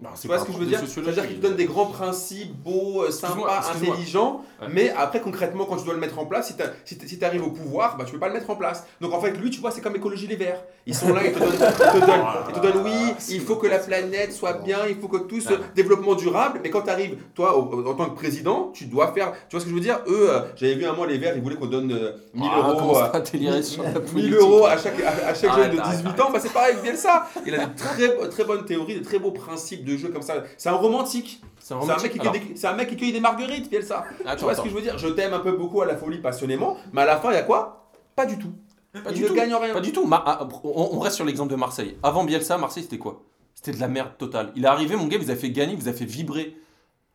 Non, 0.00 0.10
Tu 0.20 0.26
vois 0.26 0.40
ce 0.40 0.44
que 0.44 0.52
je 0.52 0.58
veux 0.58 0.66
dire 0.66 0.80
C'est-à-dire 0.86 1.26
qu'il 1.28 1.36
te 1.36 1.42
donne 1.42 1.54
des 1.54 1.66
grands 1.66 1.86
principes 1.86 2.52
beaux, 2.52 3.04
euh, 3.04 3.12
sympas, 3.12 3.62
intelligents, 3.72 4.42
mais 4.68 4.90
après 4.90 5.20
concrètement 5.20 5.66
quand 5.66 5.76
tu 5.76 5.84
dois 5.84 5.94
le 5.94 6.00
mettre 6.00 6.18
en 6.18 6.26
place, 6.26 6.52
si 6.84 6.98
tu 6.98 7.08
si 7.08 7.24
arrives 7.24 7.44
au 7.44 7.50
pouvoir, 7.50 7.96
bah, 7.96 8.04
tu 8.04 8.12
peux 8.12 8.18
pas 8.18 8.26
le 8.26 8.34
mettre 8.34 8.50
en 8.50 8.56
place. 8.56 8.84
Donc 9.00 9.12
en 9.14 9.20
fait 9.20 9.30
lui, 9.30 9.50
tu 9.50 9.60
vois, 9.60 9.70
c'est 9.70 9.80
comme 9.80 9.94
écologie 9.94 10.26
les 10.26 10.34
verts. 10.34 10.60
Ils 10.86 10.96
sont 10.96 11.14
là, 11.14 11.24
ils 11.24 11.32
te 11.32 11.38
donnent, 11.38 11.52
ils 11.54 12.00
te 12.00 12.06
donnent, 12.06 12.24
ils 12.48 12.54
te 12.54 12.60
donnent, 12.60 12.82
oui, 12.84 13.14
il 13.30 13.40
faut 13.40 13.54
que 13.54 13.68
la 13.68 13.78
planète 13.78 14.32
soit 14.32 14.54
bien, 14.54 14.78
il 14.88 14.96
faut 14.96 15.06
que 15.08 15.18
tout 15.18 15.40
ce 15.40 15.50
Ouais. 15.54 15.60
développement 15.76 16.14
durable, 16.16 16.58
mais 16.62 16.70
quand 16.70 16.82
tu 16.82 16.90
arrives, 16.90 17.16
toi, 17.34 17.56
au- 17.56 17.86
en 17.86 17.94
tant 17.94 18.06
que 18.10 18.16
président, 18.16 18.70
tu 18.74 18.86
dois 18.86 19.12
faire, 19.12 19.32
tu 19.48 19.52
vois 19.56 19.60
ce 19.60 19.64
que 19.64 19.70
je 19.70 19.74
veux 19.76 19.80
dire? 19.80 20.00
Eux, 20.08 20.26
euh, 20.28 20.40
j'avais 20.56 20.74
vu 20.74 20.84
un 20.86 20.92
mois 20.92 21.06
les 21.06 21.18
verts, 21.18 21.34
ils 21.36 21.42
voulaient 21.42 21.54
qu'on 21.56 21.66
donne 21.66 21.92
euh, 21.92 22.12
1000 22.34 22.50
Ah, 22.52 22.58
euros. 22.58 22.96
euh, 22.98 23.08
à 23.12 23.20
délirer 23.20 23.62
sur 23.62 23.82
la 23.84 23.90
1000 23.90 24.00
politique. 24.02 24.34
euros 24.34 24.66
à 24.66 24.76
chaque, 24.76 25.00
à, 25.00 25.28
à 25.28 25.34
chaque 25.34 25.50
Arrête, 25.50 25.66
jeune 25.66 25.76
de 25.76 25.80
arrête, 25.80 26.02
18 26.02 26.20
ans, 26.20 26.30
bah 26.32 26.40
c'est 26.42 26.52
pareil 26.52 26.72
avec 26.72 26.82
Bielsa. 26.82 27.28
Il 27.46 27.54
a 27.54 27.66
de 27.66 27.76
très, 27.76 28.28
très 28.28 28.44
bonnes 28.44 28.64
théories, 28.64 28.98
de 28.98 29.04
très 29.04 29.18
beaux 29.20 29.30
principes 29.30 29.83
de 29.84 29.96
jeu 29.96 30.08
comme 30.08 30.22
ça. 30.22 30.42
C'est 30.56 30.68
un 30.68 30.74
romantique. 30.74 31.40
C'est 31.60 31.74
un, 31.74 31.84
mec 31.84 32.12
qui 32.12 32.20
Alors, 32.20 32.32
cueille 32.32 32.42
des- 32.48 32.56
c'est 32.56 32.66
un 32.66 32.74
mec 32.74 32.88
qui 32.88 32.96
cueille 32.96 33.12
des 33.12 33.20
marguerites, 33.20 33.70
Bielsa. 33.70 34.04
Tu 34.20 34.26
attends, 34.26 34.46
vois 34.46 34.54
ce 34.54 34.60
que 34.62 34.68
je 34.68 34.74
veux 34.74 34.82
dire? 34.82 34.98
Je 34.98 35.08
t'aime 35.08 35.32
un 35.32 35.40
peu 35.40 35.52
beaucoup 35.52 35.80
à 35.82 35.86
la 35.86 35.96
folie 35.96 36.18
passionnément, 36.18 36.76
mais 36.92 37.02
à 37.02 37.06
la 37.06 37.18
fin, 37.18 37.30
il 37.30 37.34
y 37.34 37.38
a 37.38 37.42
quoi? 37.42 37.90
Pas 38.16 38.26
du 38.26 38.38
tout. 38.38 38.52
Pas 38.92 39.10
il 39.10 39.14
du 39.16 39.22
ne 39.22 39.28
tout. 39.28 39.34
gagne 39.34 39.54
rien. 39.54 39.72
Pas 39.72 39.80
du 39.80 39.92
tout. 39.92 40.06
Ma- 40.06 40.22
ah, 40.26 40.48
on, 40.62 40.98
reste 41.00 41.16
sur 41.16 41.24
l'exemple 41.24 41.50
de 41.50 41.56
Marseille. 41.56 41.96
Avant 42.02 42.24
Bielsa, 42.24 42.58
Marseille, 42.58 42.84
c'était 42.84 42.98
quoi? 42.98 43.22
C'était 43.54 43.72
de 43.72 43.80
la 43.80 43.88
merde 43.88 44.12
totale. 44.18 44.52
Il 44.56 44.64
est 44.64 44.68
arrivé, 44.68 44.94
mon 44.96 45.06
gars, 45.06 45.18
vous 45.18 45.30
a 45.30 45.36
fait 45.36 45.50
gagner, 45.50 45.74
vous 45.74 45.88
a 45.88 45.92
fait 45.92 46.04
vibrer. 46.04 46.56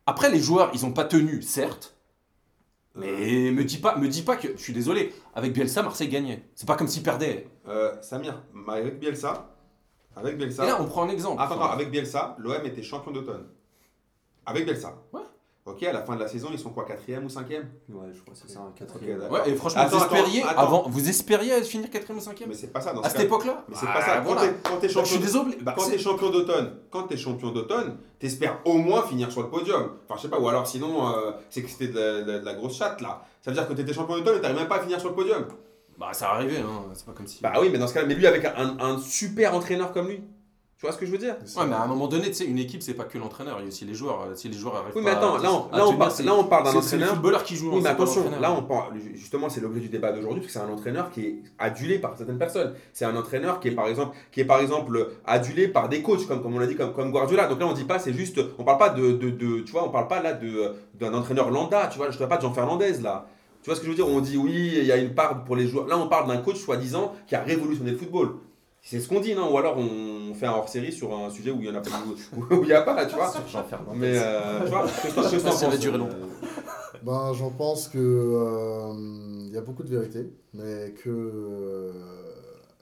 Après, 0.06 0.30
les 0.30 0.40
joueurs, 0.40 0.70
ils 0.74 0.84
ont 0.84 0.92
pas 0.92 1.04
tenu, 1.04 1.42
certes. 1.42 1.96
Mais 2.96 3.50
me 3.52 3.64
dis 3.64 3.78
pas, 3.78 3.96
me 3.96 4.08
dis 4.08 4.22
pas 4.22 4.36
que. 4.36 4.48
Je 4.56 4.60
suis 4.62 4.72
désolé. 4.72 5.14
Avec 5.34 5.52
Bielsa, 5.52 5.82
Marseille 5.82 6.08
gagnait. 6.08 6.42
C'est 6.54 6.66
pas 6.66 6.74
comme 6.76 6.88
s'ils 6.88 7.02
perdaient. 7.02 7.46
Euh, 7.68 7.94
Samir, 8.02 8.42
avec 8.68 8.98
Bielsa, 8.98 9.48
avec 10.20 10.38
Bielsa. 10.38 10.64
Et 10.64 10.68
là, 10.68 10.76
on 10.80 10.84
prend 10.86 11.02
un 11.04 11.08
exemple. 11.08 11.40
Attends, 11.42 11.54
attends, 11.56 11.70
avec 11.72 11.90
Bielsa, 11.90 12.36
l'OM 12.38 12.64
était 12.64 12.82
champion 12.82 13.10
d'automne. 13.12 13.46
Avec 14.46 14.64
Bielsa. 14.64 14.94
Ouais. 15.12 15.20
Ok, 15.66 15.82
à 15.82 15.92
la 15.92 16.02
fin 16.02 16.16
de 16.16 16.20
la 16.20 16.26
saison, 16.26 16.48
ils 16.50 16.58
sont 16.58 16.70
quoi, 16.70 16.84
quatrième 16.84 17.26
ou 17.26 17.28
cinquième? 17.28 17.68
Ouais, 17.90 18.08
je 18.14 18.20
crois 18.22 18.32
que 18.32 18.40
c'est 18.40 18.48
ça, 18.52 18.60
quatrième. 18.74 19.18
d'accord. 19.20 19.40
Ouais, 19.44 19.50
et 19.50 19.54
franchement, 19.54 19.82
Attends, 19.82 19.98
vous 19.98 20.02
attends, 20.04 20.16
espériez 20.16 20.42
attends. 20.42 20.58
avant, 20.60 20.84
vous 20.88 21.08
espériez 21.08 21.62
finir 21.62 21.90
4 21.90 22.12
ou 22.14 22.18
5 22.18 22.42
Mais 22.48 22.54
c'est 22.54 22.72
pas 22.72 22.80
ça 22.80 22.94
dans 22.94 23.02
À 23.02 23.10
ce 23.10 23.16
cette 23.16 23.26
époque-là? 23.26 23.62
Mais 23.68 23.76
c'est 23.78 23.86
Ah, 23.88 23.92
pas 23.92 24.00
ça. 24.04 24.20
Voilà. 24.20 24.40
t'es- 24.40 24.54
quand 24.64 24.76
t'es 24.78 24.80
Bah, 24.80 24.80
Je 24.80 24.88
suis 24.88 25.16
champion, 25.16 25.20
désolé. 25.20 25.58
Bah, 25.60 25.74
quand 25.76 25.84
c'est- 25.84 25.90
t'es 25.92 25.98
champion 25.98 26.30
d'automne, 26.30 26.76
quand 26.90 27.02
t'es 27.04 27.16
champion 27.18 27.50
d'automne, 27.50 27.98
t'espères 28.18 28.58
au 28.64 28.78
moins 28.78 29.02
finir 29.02 29.30
sur 29.30 29.42
le 29.42 29.50
podium. 29.50 29.90
Enfin, 30.08 30.16
je 30.16 30.22
sais 30.22 30.28
pas, 30.30 30.40
ou 30.40 30.48
alors 30.48 30.66
sinon, 30.66 31.06
euh, 31.14 31.32
c'est 31.50 31.62
que 31.62 31.68
c'était 31.68 31.88
de, 31.88 32.22
de 32.22 32.44
la 32.44 32.54
grosse 32.54 32.76
chatte 32.76 33.00
là. 33.02 33.22
Ça 33.42 33.50
veut 33.50 33.56
dire 33.56 33.68
que 33.68 33.74
t'étais 33.74 33.92
champion 33.92 34.16
d'automne 34.16 34.38
et 34.38 34.40
t'arrives 34.40 34.56
même 34.56 34.66
pas 34.68 34.76
à 34.76 34.80
finir 34.80 34.98
sur 34.98 35.10
le 35.10 35.14
podium. 35.14 35.44
Bah, 36.00 36.08
ça 36.12 36.30
arrivait, 36.30 36.58
hein. 36.58 36.84
C'est 36.94 37.04
pas 37.04 37.12
comme 37.12 37.26
si. 37.26 37.42
Bah 37.42 37.52
oui, 37.60 37.68
mais 37.70 37.78
dans 37.78 37.86
ce 37.86 37.92
cas-là, 37.94 38.06
mais 38.06 38.14
lui 38.14 38.26
avec 38.26 38.42
un, 38.46 38.76
un 38.80 38.98
super 38.98 39.54
entraîneur 39.54 39.92
comme 39.92 40.08
lui. 40.08 40.20
Tu 40.78 40.86
vois 40.86 40.92
ce 40.94 40.98
que 40.98 41.04
je 41.04 41.10
veux 41.12 41.18
dire? 41.18 41.36
Ouais, 41.58 41.66
mais 41.68 41.74
à 41.74 41.82
un 41.82 41.86
moment 41.86 42.06
donné, 42.08 42.28
tu 42.28 42.32
sais, 42.36 42.46
une 42.46 42.56
équipe, 42.58 42.82
c'est 42.82 42.94
pas 42.94 43.04
que 43.04 43.18
l'entraîneur, 43.18 43.58
il 43.58 43.64
y 43.64 43.66
a 43.66 43.68
aussi 43.68 43.84
les 43.84 43.92
joueurs. 43.92 44.22
Euh, 44.22 44.34
Si 44.34 44.48
les 44.48 44.56
joueurs 44.56 44.76
arrivent 44.76 44.94
Oui, 44.96 45.04
pas 45.04 45.10
mais 45.10 45.16
attends, 45.18 45.34
à- 45.34 45.42
là 45.42 45.52
on, 45.52 45.76
là 45.76 45.86
on 45.86 45.94
parle, 45.98 46.24
là 46.24 46.34
on 46.34 46.44
parle 46.44 46.64
d'un 46.64 46.70
c'est- 46.70 46.80
C'est 46.80 46.96
les 46.96 47.02
entraîneur. 47.02 47.14
footballeurs 47.16 47.44
qui 47.44 47.54
jouent. 47.56 47.68
Oui, 47.68 47.76
mais 47.76 47.82
pas 47.82 47.90
attention, 47.90 48.30
là 48.40 48.50
on 48.52 48.62
parle, 48.62 48.94
justement, 49.14 49.50
c'est 49.50 49.60
l'objet 49.60 49.80
du 49.80 49.90
débat 49.90 50.10
d'aujourd'hui, 50.12 50.40
parce 50.40 50.54
que 50.54 50.58
c'est 50.58 50.64
un 50.66 50.72
entraîneur 50.72 51.10
qui 51.10 51.20
est 51.26 51.42
adulé 51.58 51.98
par 51.98 52.16
certaines 52.16 52.38
personnes. 52.38 52.72
C'est 52.94 53.04
un 53.04 53.14
entraîneur 53.14 53.60
qui 53.60 53.68
est 53.68 53.72
par 53.72 53.88
exemple, 53.88 54.16
qui 54.32 54.40
est 54.40 54.46
par 54.46 54.60
exemple 54.60 55.10
adulé 55.26 55.68
par 55.68 55.90
des 55.90 56.00
coachs, 56.00 56.26
comme, 56.26 56.40
comme 56.42 56.54
on 56.56 56.58
l'a 56.58 56.66
dit, 56.66 56.76
comme, 56.76 56.94
comme 56.94 57.10
Guardiola. 57.10 57.46
Donc 57.46 57.60
là, 57.60 57.66
on 57.66 57.74
dit 57.74 57.84
pas, 57.84 57.98
c'est 57.98 58.14
juste, 58.14 58.40
on 58.58 58.64
parle 58.64 58.78
pas 58.78 58.88
de, 58.88 59.12
de, 59.12 59.28
de- 59.28 59.60
tu 59.60 59.72
vois, 59.72 59.84
on 59.86 59.90
parle 59.90 60.08
pas 60.08 60.22
là 60.22 60.32
d'un 60.32 61.12
entraîneur 61.12 61.50
lambda, 61.50 61.88
tu 61.88 61.98
vois, 61.98 62.10
je 62.10 62.18
ne 62.18 62.24
pas 62.24 62.38
de 62.38 62.42
Jean 62.42 62.54
Fernandez 62.54 62.94
là. 63.02 63.26
Tu 63.62 63.68
vois 63.68 63.74
ce 63.74 63.80
que 63.80 63.86
je 63.86 63.90
veux 63.90 63.96
dire 63.96 64.08
On 64.08 64.20
dit 64.20 64.36
oui, 64.36 64.72
il 64.78 64.84
y 64.84 64.92
a 64.92 64.96
une 64.96 65.14
part 65.14 65.44
pour 65.44 65.56
les 65.56 65.66
joueurs. 65.66 65.86
Là, 65.86 65.98
on 65.98 66.08
parle 66.08 66.28
d'un 66.28 66.38
coach 66.38 66.56
soi-disant 66.58 67.14
qui 67.26 67.34
a 67.34 67.42
révolutionné 67.42 67.90
le 67.92 67.96
football. 67.98 68.36
C'est 68.82 68.98
ce 69.00 69.08
qu'on 69.08 69.20
dit, 69.20 69.34
non? 69.34 69.52
Ou 69.52 69.58
alors 69.58 69.76
on 69.76 70.32
fait 70.34 70.46
un 70.46 70.52
hors-série 70.52 70.90
sur 70.92 71.14
un 71.14 71.28
sujet 71.28 71.50
où 71.50 71.60
il 71.60 71.66
y 71.66 71.70
en 71.70 71.74
a 71.74 71.80
pas, 71.82 71.90
où 72.34 72.40
où 72.54 72.62
il 72.62 72.68
y 72.68 72.72
a 72.72 72.80
pas, 72.80 73.04
tu 73.04 73.14
vois? 73.14 73.30
Jean 73.46 73.62
Fernandez. 73.64 73.98
Mais 73.98 74.18
euh, 74.18 74.60
tu 74.64 74.70
vois, 74.70 74.86
que- 74.86 75.38
Ça 75.38 75.68
va 75.68 75.76
durer 75.76 75.98
longtemps. 75.98 76.16
Ben, 77.02 77.32
j'en 77.34 77.50
pense 77.50 77.88
que 77.88 77.98
euh, 77.98 78.92
il 79.46 79.52
y 79.52 79.56
a 79.58 79.60
beaucoup 79.60 79.82
de 79.82 79.88
vérité, 79.88 80.30
mais 80.54 80.92
que 80.92 81.08
euh, 81.10 81.92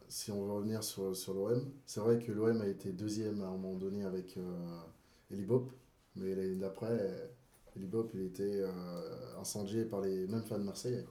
si 0.09 0.31
on 0.33 0.45
veut 0.45 0.53
revenir 0.53 0.83
sur, 0.85 1.15
sur 1.17 1.35
l'OM, 1.35 1.65
c'est 1.87 2.01
vrai 2.01 2.19
que 2.19 2.31
l'OM 2.33 2.61
a 2.61 2.67
été 2.67 2.91
deuxième 2.93 3.43
à 3.43 3.47
un 3.47 3.51
moment 3.51 3.75
donné 3.75 4.05
avec 4.05 4.37
euh, 4.37 4.41
Elibop, 5.33 5.71
mais 6.17 6.35
l'année 6.35 6.55
d'après, 6.57 6.99
Elibop 7.79 8.11
il 8.15 8.27
était 8.27 8.43
euh, 8.43 8.69
incendié 9.41 9.85
par 9.85 10.01
les 10.01 10.27
mêmes 10.27 10.43
fans 10.49 10.59
de 10.59 10.65
Marseille. 10.65 11.05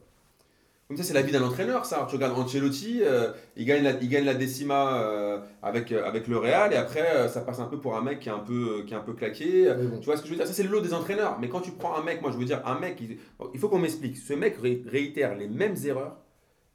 Comme 0.87 0.95
ça, 0.95 1.03
c'est 1.03 1.13
la 1.13 1.21
vie 1.21 1.33
d'un 1.33 1.43
entraîneur, 1.43 1.85
ça. 1.85 2.07
Tu 2.09 2.15
regardes 2.15 2.37
Ancelotti, 2.39 3.01
euh, 3.01 3.33
il, 3.57 3.65
gagne 3.65 3.83
la, 3.83 3.91
il 4.01 4.07
gagne 4.07 4.23
la 4.23 4.33
décima 4.33 5.01
euh, 5.03 5.41
avec, 5.61 5.91
euh, 5.91 6.05
avec 6.05 6.29
le 6.29 6.37
Real, 6.37 6.71
et 6.71 6.77
après, 6.77 7.27
ça 7.27 7.41
passe 7.41 7.59
un 7.59 7.65
peu 7.65 7.77
pour 7.77 7.97
un 7.97 8.01
mec 8.01 8.21
qui 8.21 8.29
est 8.29 8.31
un 8.31 8.39
peu, 8.39 8.83
qui 8.87 8.93
est 8.93 8.97
un 8.97 9.01
peu 9.01 9.11
claqué. 9.13 9.65
Bon, 9.73 9.99
Tu 9.99 10.05
vois 10.05 10.15
ce 10.15 10.21
que 10.21 10.27
je 10.27 10.31
veux 10.31 10.37
dire? 10.37 10.47
Ça, 10.47 10.53
c'est 10.53 10.63
le 10.63 10.69
lot 10.69 10.79
des 10.79 10.93
entraîneurs. 10.93 11.39
Mais 11.41 11.49
quand 11.49 11.59
tu 11.59 11.71
prends 11.71 11.97
un 11.97 12.03
mec, 12.03 12.21
moi, 12.21 12.31
je 12.31 12.37
veux 12.37 12.45
dire, 12.45 12.61
un 12.65 12.79
mec, 12.79 13.01
il, 13.01 13.17
il 13.53 13.59
faut 13.59 13.67
qu'on 13.67 13.79
m'explique. 13.79 14.15
Ce 14.15 14.31
mec 14.33 14.55
ré- 14.61 14.81
réitère 14.87 15.35
les 15.35 15.49
mêmes 15.49 15.75
erreurs 15.83 16.19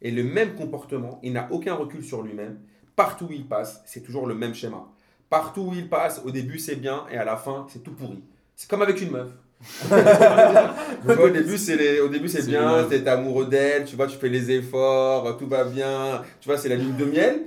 et 0.02 0.11
le 0.11 0.24
même 0.24 0.57
comportement. 0.57 1.18
Il 1.22 1.33
n'a 1.33 1.48
aucun 1.50 1.72
recul 1.74 2.05
sur 2.05 2.20
lui-même. 2.20 2.61
Partout 2.96 3.28
où 3.31 3.33
il 3.33 3.46
passe, 3.46 3.83
c'est 3.87 4.02
toujours 4.02 4.26
le 4.26 4.35
même 4.35 4.55
schéma. 4.55 4.88
Partout 5.31 5.62
où 5.62 5.74
il 5.74 5.88
passe, 5.88 6.20
au 6.26 6.31
début, 6.31 6.59
c'est 6.59 6.76
bien, 6.76 7.07
et 7.11 7.16
à 7.16 7.24
la 7.24 7.38
fin, 7.38 7.66
c'est 7.70 7.83
tout 7.83 7.92
pourri. 7.92 8.22
C'est 8.57 8.68
comme 8.68 8.83
avec 8.83 9.00
une 9.00 9.11
meuf. 9.11 9.31
Vois, 11.05 11.25
au 11.25 11.31
début, 11.31 11.59
c'est 11.59 11.77
les- 11.77 12.01
au 12.01 12.09
début, 12.09 12.29
c'est 12.29 12.46
bien, 12.46 12.85
t'es 12.88 13.07
amoureux 13.09 13.46
d'elle, 13.46 13.85
tu 13.85 13.96
vois, 13.96 14.07
tu 14.07 14.16
fais 14.16 14.29
les 14.29 14.51
efforts, 14.51 15.37
tout 15.38 15.46
va 15.48 15.64
bien, 15.64 16.22
tu 16.40 16.48
vois, 16.48 16.59
c'est 16.59 16.68
la 16.68 16.77
lune 16.77 16.96
de 16.96 17.05
miel. 17.05 17.40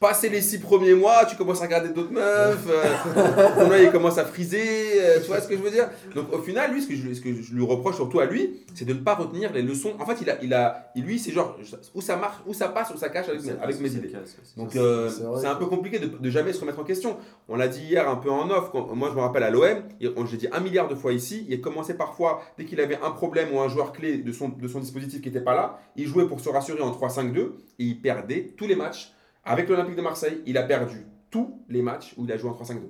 Passé 0.00 0.28
les 0.28 0.40
six 0.42 0.58
premiers 0.60 0.94
mois, 0.94 1.24
tu 1.24 1.34
commences 1.34 1.60
à 1.60 1.64
regarder 1.64 1.88
d'autres 1.88 2.12
meufs, 2.12 2.66
euh, 2.68 3.82
il 3.82 3.90
commence 3.90 4.16
à 4.16 4.24
friser, 4.24 4.62
euh, 5.00 5.18
tu 5.20 5.26
vois 5.26 5.40
ce 5.40 5.48
que 5.48 5.56
je 5.56 5.60
veux 5.62 5.72
dire? 5.72 5.88
Donc 6.14 6.32
au 6.32 6.38
final, 6.38 6.72
lui, 6.72 6.80
ce 6.82 6.86
que, 6.86 6.94
je, 6.94 7.12
ce 7.14 7.20
que 7.20 7.32
je 7.34 7.52
lui 7.52 7.64
reproche 7.64 7.96
surtout 7.96 8.20
à 8.20 8.26
lui, 8.26 8.60
c'est 8.74 8.84
de 8.84 8.92
ne 8.92 9.00
pas 9.00 9.16
retenir 9.16 9.52
les 9.52 9.62
leçons. 9.62 9.94
En 9.98 10.06
fait, 10.06 10.18
il 10.22 10.30
a, 10.30 10.36
il 10.40 10.54
a, 10.54 10.92
lui, 10.94 11.18
c'est 11.18 11.32
genre, 11.32 11.58
où 11.96 12.00
ça 12.00 12.16
marche, 12.16 12.36
où 12.46 12.54
ça 12.54 12.68
passe, 12.68 12.90
où 12.94 12.96
ça 12.96 13.08
cache 13.08 13.28
avec, 13.28 13.40
mes- 13.42 13.50
avec 13.64 13.80
mes 13.80 13.88
idées. 13.98 14.08
Donc 14.56 14.76
euh, 14.76 15.08
C'est 15.40 15.46
un 15.48 15.56
peu 15.56 15.66
compliqué 15.66 15.98
de, 15.98 16.06
de 16.06 16.30
jamais 16.30 16.52
se 16.52 16.60
remettre 16.60 16.78
en 16.78 16.84
question. 16.84 17.16
On 17.48 17.56
l'a 17.56 17.66
dit 17.66 17.80
hier 17.82 18.08
un 18.08 18.16
peu 18.16 18.30
en 18.30 18.48
off. 18.50 18.70
quand- 18.70 18.94
moi 18.94 19.08
je 19.10 19.16
me 19.16 19.20
rappelle 19.20 19.42
à 19.42 19.50
l'OM, 19.50 19.78
j'ai 20.00 20.36
dit 20.36 20.46
un 20.52 20.60
milliard 20.60 20.86
de 20.86 20.94
fois 20.94 21.12
ici. 21.12 21.44
Il 21.48 21.60
commençait 21.60 21.94
parfois 21.94 22.42
dès 22.56 22.64
qu'il 22.66 22.80
avait 22.80 22.98
un 23.02 23.10
problème 23.10 23.48
ou 23.52 23.58
un 23.58 23.68
joueur 23.68 23.92
clé 23.92 24.18
de 24.18 24.30
son, 24.30 24.48
de 24.48 24.68
son 24.68 24.78
dispositif 24.78 25.20
qui 25.20 25.28
n'était 25.28 25.40
pas 25.40 25.54
là, 25.56 25.80
il 25.96 26.06
jouait 26.06 26.26
pour 26.28 26.38
se 26.38 26.48
rassurer 26.48 26.82
en 26.82 26.92
3-5-2 26.92 27.38
et 27.38 27.50
il 27.80 28.00
perdait 28.00 28.54
tous 28.56 28.68
les 28.68 28.76
matchs. 28.76 29.12
Avec 29.48 29.66
l'Olympique 29.70 29.96
de 29.96 30.02
Marseille, 30.02 30.42
il 30.44 30.58
a 30.58 30.62
perdu 30.62 31.06
tous 31.30 31.64
les 31.70 31.80
matchs 31.80 32.14
où 32.18 32.24
il 32.24 32.32
a 32.32 32.36
joué 32.36 32.50
en 32.50 32.54
3-5-2. 32.54 32.82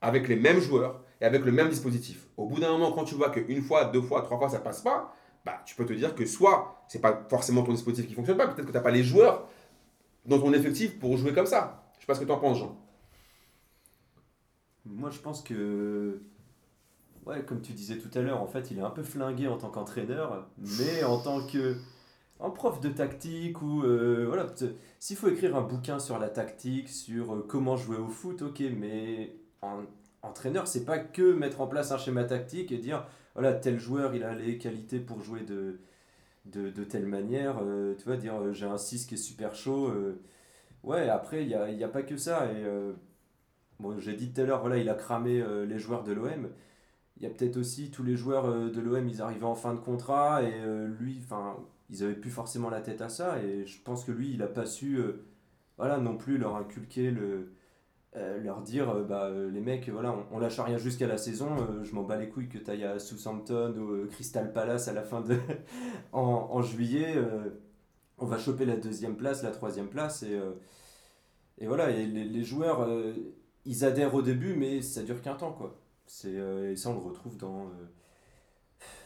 Avec 0.00 0.26
les 0.26 0.36
mêmes 0.36 0.58
joueurs 0.58 1.02
et 1.20 1.26
avec 1.26 1.44
le 1.44 1.52
même 1.52 1.68
dispositif. 1.68 2.28
Au 2.38 2.46
bout 2.46 2.58
d'un 2.58 2.70
moment, 2.70 2.92
quand 2.92 3.04
tu 3.04 3.14
vois 3.14 3.28
qu'une 3.28 3.60
fois, 3.60 3.84
deux 3.84 4.00
fois, 4.00 4.22
trois 4.22 4.38
fois 4.38 4.48
ça 4.48 4.58
passe 4.58 4.80
pas, 4.80 5.14
bah, 5.44 5.60
tu 5.66 5.74
peux 5.74 5.84
te 5.84 5.92
dire 5.92 6.14
que 6.14 6.24
soit 6.24 6.82
c'est 6.88 7.00
pas 7.00 7.26
forcément 7.28 7.62
ton 7.62 7.72
dispositif 7.72 8.08
qui 8.08 8.14
fonctionne 8.14 8.38
pas, 8.38 8.46
peut-être 8.46 8.66
que 8.66 8.72
tu 8.72 8.76
n'as 8.76 8.82
pas 8.82 8.90
les 8.90 9.04
joueurs 9.04 9.46
dans 10.24 10.38
ton 10.38 10.52
effectif 10.54 10.98
pour 10.98 11.18
jouer 11.18 11.34
comme 11.34 11.46
ça. 11.46 11.84
Je 11.96 12.00
sais 12.00 12.06
pas 12.06 12.14
ce 12.14 12.20
que 12.20 12.24
tu 12.24 12.32
en 12.32 12.38
penses, 12.38 12.58
Jean. 12.58 12.78
Moi, 14.86 15.10
je 15.10 15.18
pense 15.18 15.42
que. 15.42 16.22
Ouais, 17.26 17.42
comme 17.44 17.60
tu 17.60 17.74
disais 17.74 17.98
tout 17.98 18.16
à 18.16 18.22
l'heure, 18.22 18.40
en 18.40 18.46
fait, 18.46 18.70
il 18.70 18.78
est 18.78 18.82
un 18.82 18.88
peu 18.88 19.02
flingué 19.02 19.46
en 19.46 19.58
tant 19.58 19.68
qu'entraîneur, 19.68 20.48
mais 20.56 21.04
en 21.04 21.18
tant 21.18 21.46
que. 21.46 21.76
Un 22.40 22.50
prof 22.50 22.80
de 22.80 22.88
tactique 22.88 23.62
ou. 23.62 23.82
euh, 23.84 24.24
voilà, 24.26 24.46
s'il 25.00 25.16
faut 25.16 25.28
écrire 25.28 25.56
un 25.56 25.62
bouquin 25.62 25.98
sur 25.98 26.18
la 26.18 26.28
tactique, 26.28 26.88
sur 26.88 27.34
euh, 27.34 27.44
comment 27.48 27.76
jouer 27.76 27.96
au 27.96 28.08
foot, 28.08 28.42
ok, 28.42 28.62
mais 28.76 29.36
en 29.62 29.82
entraîneur, 30.22 30.68
c'est 30.68 30.84
pas 30.84 30.98
que 31.00 31.32
mettre 31.32 31.60
en 31.60 31.66
place 31.66 31.90
un 31.92 31.98
schéma 31.98 32.24
tactique 32.24 32.70
et 32.72 32.78
dire 32.78 33.06
voilà, 33.34 33.54
tel 33.54 33.78
joueur, 33.80 34.14
il 34.14 34.22
a 34.24 34.34
les 34.34 34.56
qualités 34.58 35.00
pour 35.00 35.20
jouer 35.20 35.40
de, 35.42 35.80
telle 36.84 37.06
manière. 37.06 37.58
euh, 37.62 37.94
tu 37.96 38.04
vois, 38.04 38.16
dire 38.16 38.52
j'ai 38.54 38.66
un 38.66 38.78
6 38.78 39.06
qui 39.06 39.14
est 39.14 39.16
super 39.16 39.54
chaud. 39.54 39.92
ouais, 40.84 41.08
après, 41.08 41.42
il 41.42 41.48
n'y 41.48 41.54
a, 41.54 41.86
a 41.86 41.88
pas 41.90 42.02
que 42.02 42.16
ça. 42.16 42.46
Et. 42.52 42.64
Bon, 43.80 43.98
j'ai 44.00 44.14
dit 44.14 44.32
tout 44.32 44.40
à 44.40 44.44
l'heure, 44.44 44.60
voilà, 44.60 44.76
il 44.78 44.88
a 44.88 44.94
cramé 44.94 45.42
les 45.66 45.78
joueurs 45.78 46.02
de 46.04 46.12
l'OM. 46.12 46.50
Il 47.18 47.22
y 47.24 47.26
a 47.26 47.30
peut-être 47.30 47.56
aussi 47.58 47.90
tous 47.90 48.02
les 48.04 48.16
joueurs 48.16 48.70
de 48.70 48.80
l'OM, 48.80 49.08
ils 49.08 49.22
arrivaient 49.22 49.44
en 49.44 49.54
fin 49.54 49.74
de 49.74 49.80
contrat 49.80 50.42
et 50.42 50.52
lui, 51.00 51.20
enfin, 51.24 51.56
ils 51.90 52.02
avaient 52.04 52.14
plus 52.14 52.30
forcément 52.30 52.70
la 52.70 52.80
tête 52.80 53.00
à 53.00 53.08
ça. 53.08 53.42
Et 53.42 53.66
je 53.66 53.80
pense 53.82 54.04
que 54.04 54.12
lui, 54.12 54.30
il 54.30 54.38
n'a 54.38 54.46
pas 54.46 54.66
su, 54.66 54.96
euh, 54.96 55.24
voilà, 55.78 55.98
non 55.98 56.16
plus 56.16 56.38
leur 56.38 56.56
inculquer 56.56 57.10
le, 57.10 57.52
euh, 58.16 58.38
leur 58.40 58.62
dire 58.62 58.90
euh, 58.90 59.04
bah, 59.04 59.30
les 59.30 59.60
mecs, 59.60 59.88
voilà, 59.88 60.12
on, 60.12 60.36
on 60.36 60.38
lâche 60.38 60.60
rien 60.60 60.78
jusqu'à 60.78 61.06
la 61.06 61.18
saison, 61.18 61.48
je 61.82 61.94
m'en 61.94 62.02
bats 62.02 62.16
les 62.16 62.28
couilles 62.28 62.48
que 62.48 62.58
tu 62.58 62.70
ailles 62.70 62.84
à 62.84 62.98
Southampton 62.98 63.74
ou 63.78 64.06
Crystal 64.08 64.52
Palace 64.52 64.88
à 64.88 64.92
la 64.92 65.02
fin 65.02 65.20
de. 65.22 65.36
en, 66.12 66.48
en 66.50 66.62
juillet, 66.62 67.16
on 68.18 68.26
va 68.26 68.38
choper 68.38 68.64
la 68.66 68.76
deuxième 68.76 69.16
place, 69.16 69.42
la 69.42 69.50
troisième 69.50 69.88
place, 69.88 70.22
et, 70.22 70.38
et 71.58 71.66
voilà, 71.66 71.90
et 71.90 72.06
les, 72.06 72.24
les 72.24 72.44
joueurs, 72.44 72.88
ils 73.64 73.84
adhèrent 73.84 74.14
au 74.14 74.22
début, 74.22 74.54
mais 74.54 74.82
ça 74.82 75.02
dure 75.02 75.20
qu'un 75.22 75.34
temps, 75.34 75.52
quoi. 75.52 75.78
C'est, 76.06 76.32
et 76.32 76.76
ça, 76.76 76.90
on 76.90 76.94
le 76.94 77.00
retrouve 77.00 77.36
dans. 77.36 77.70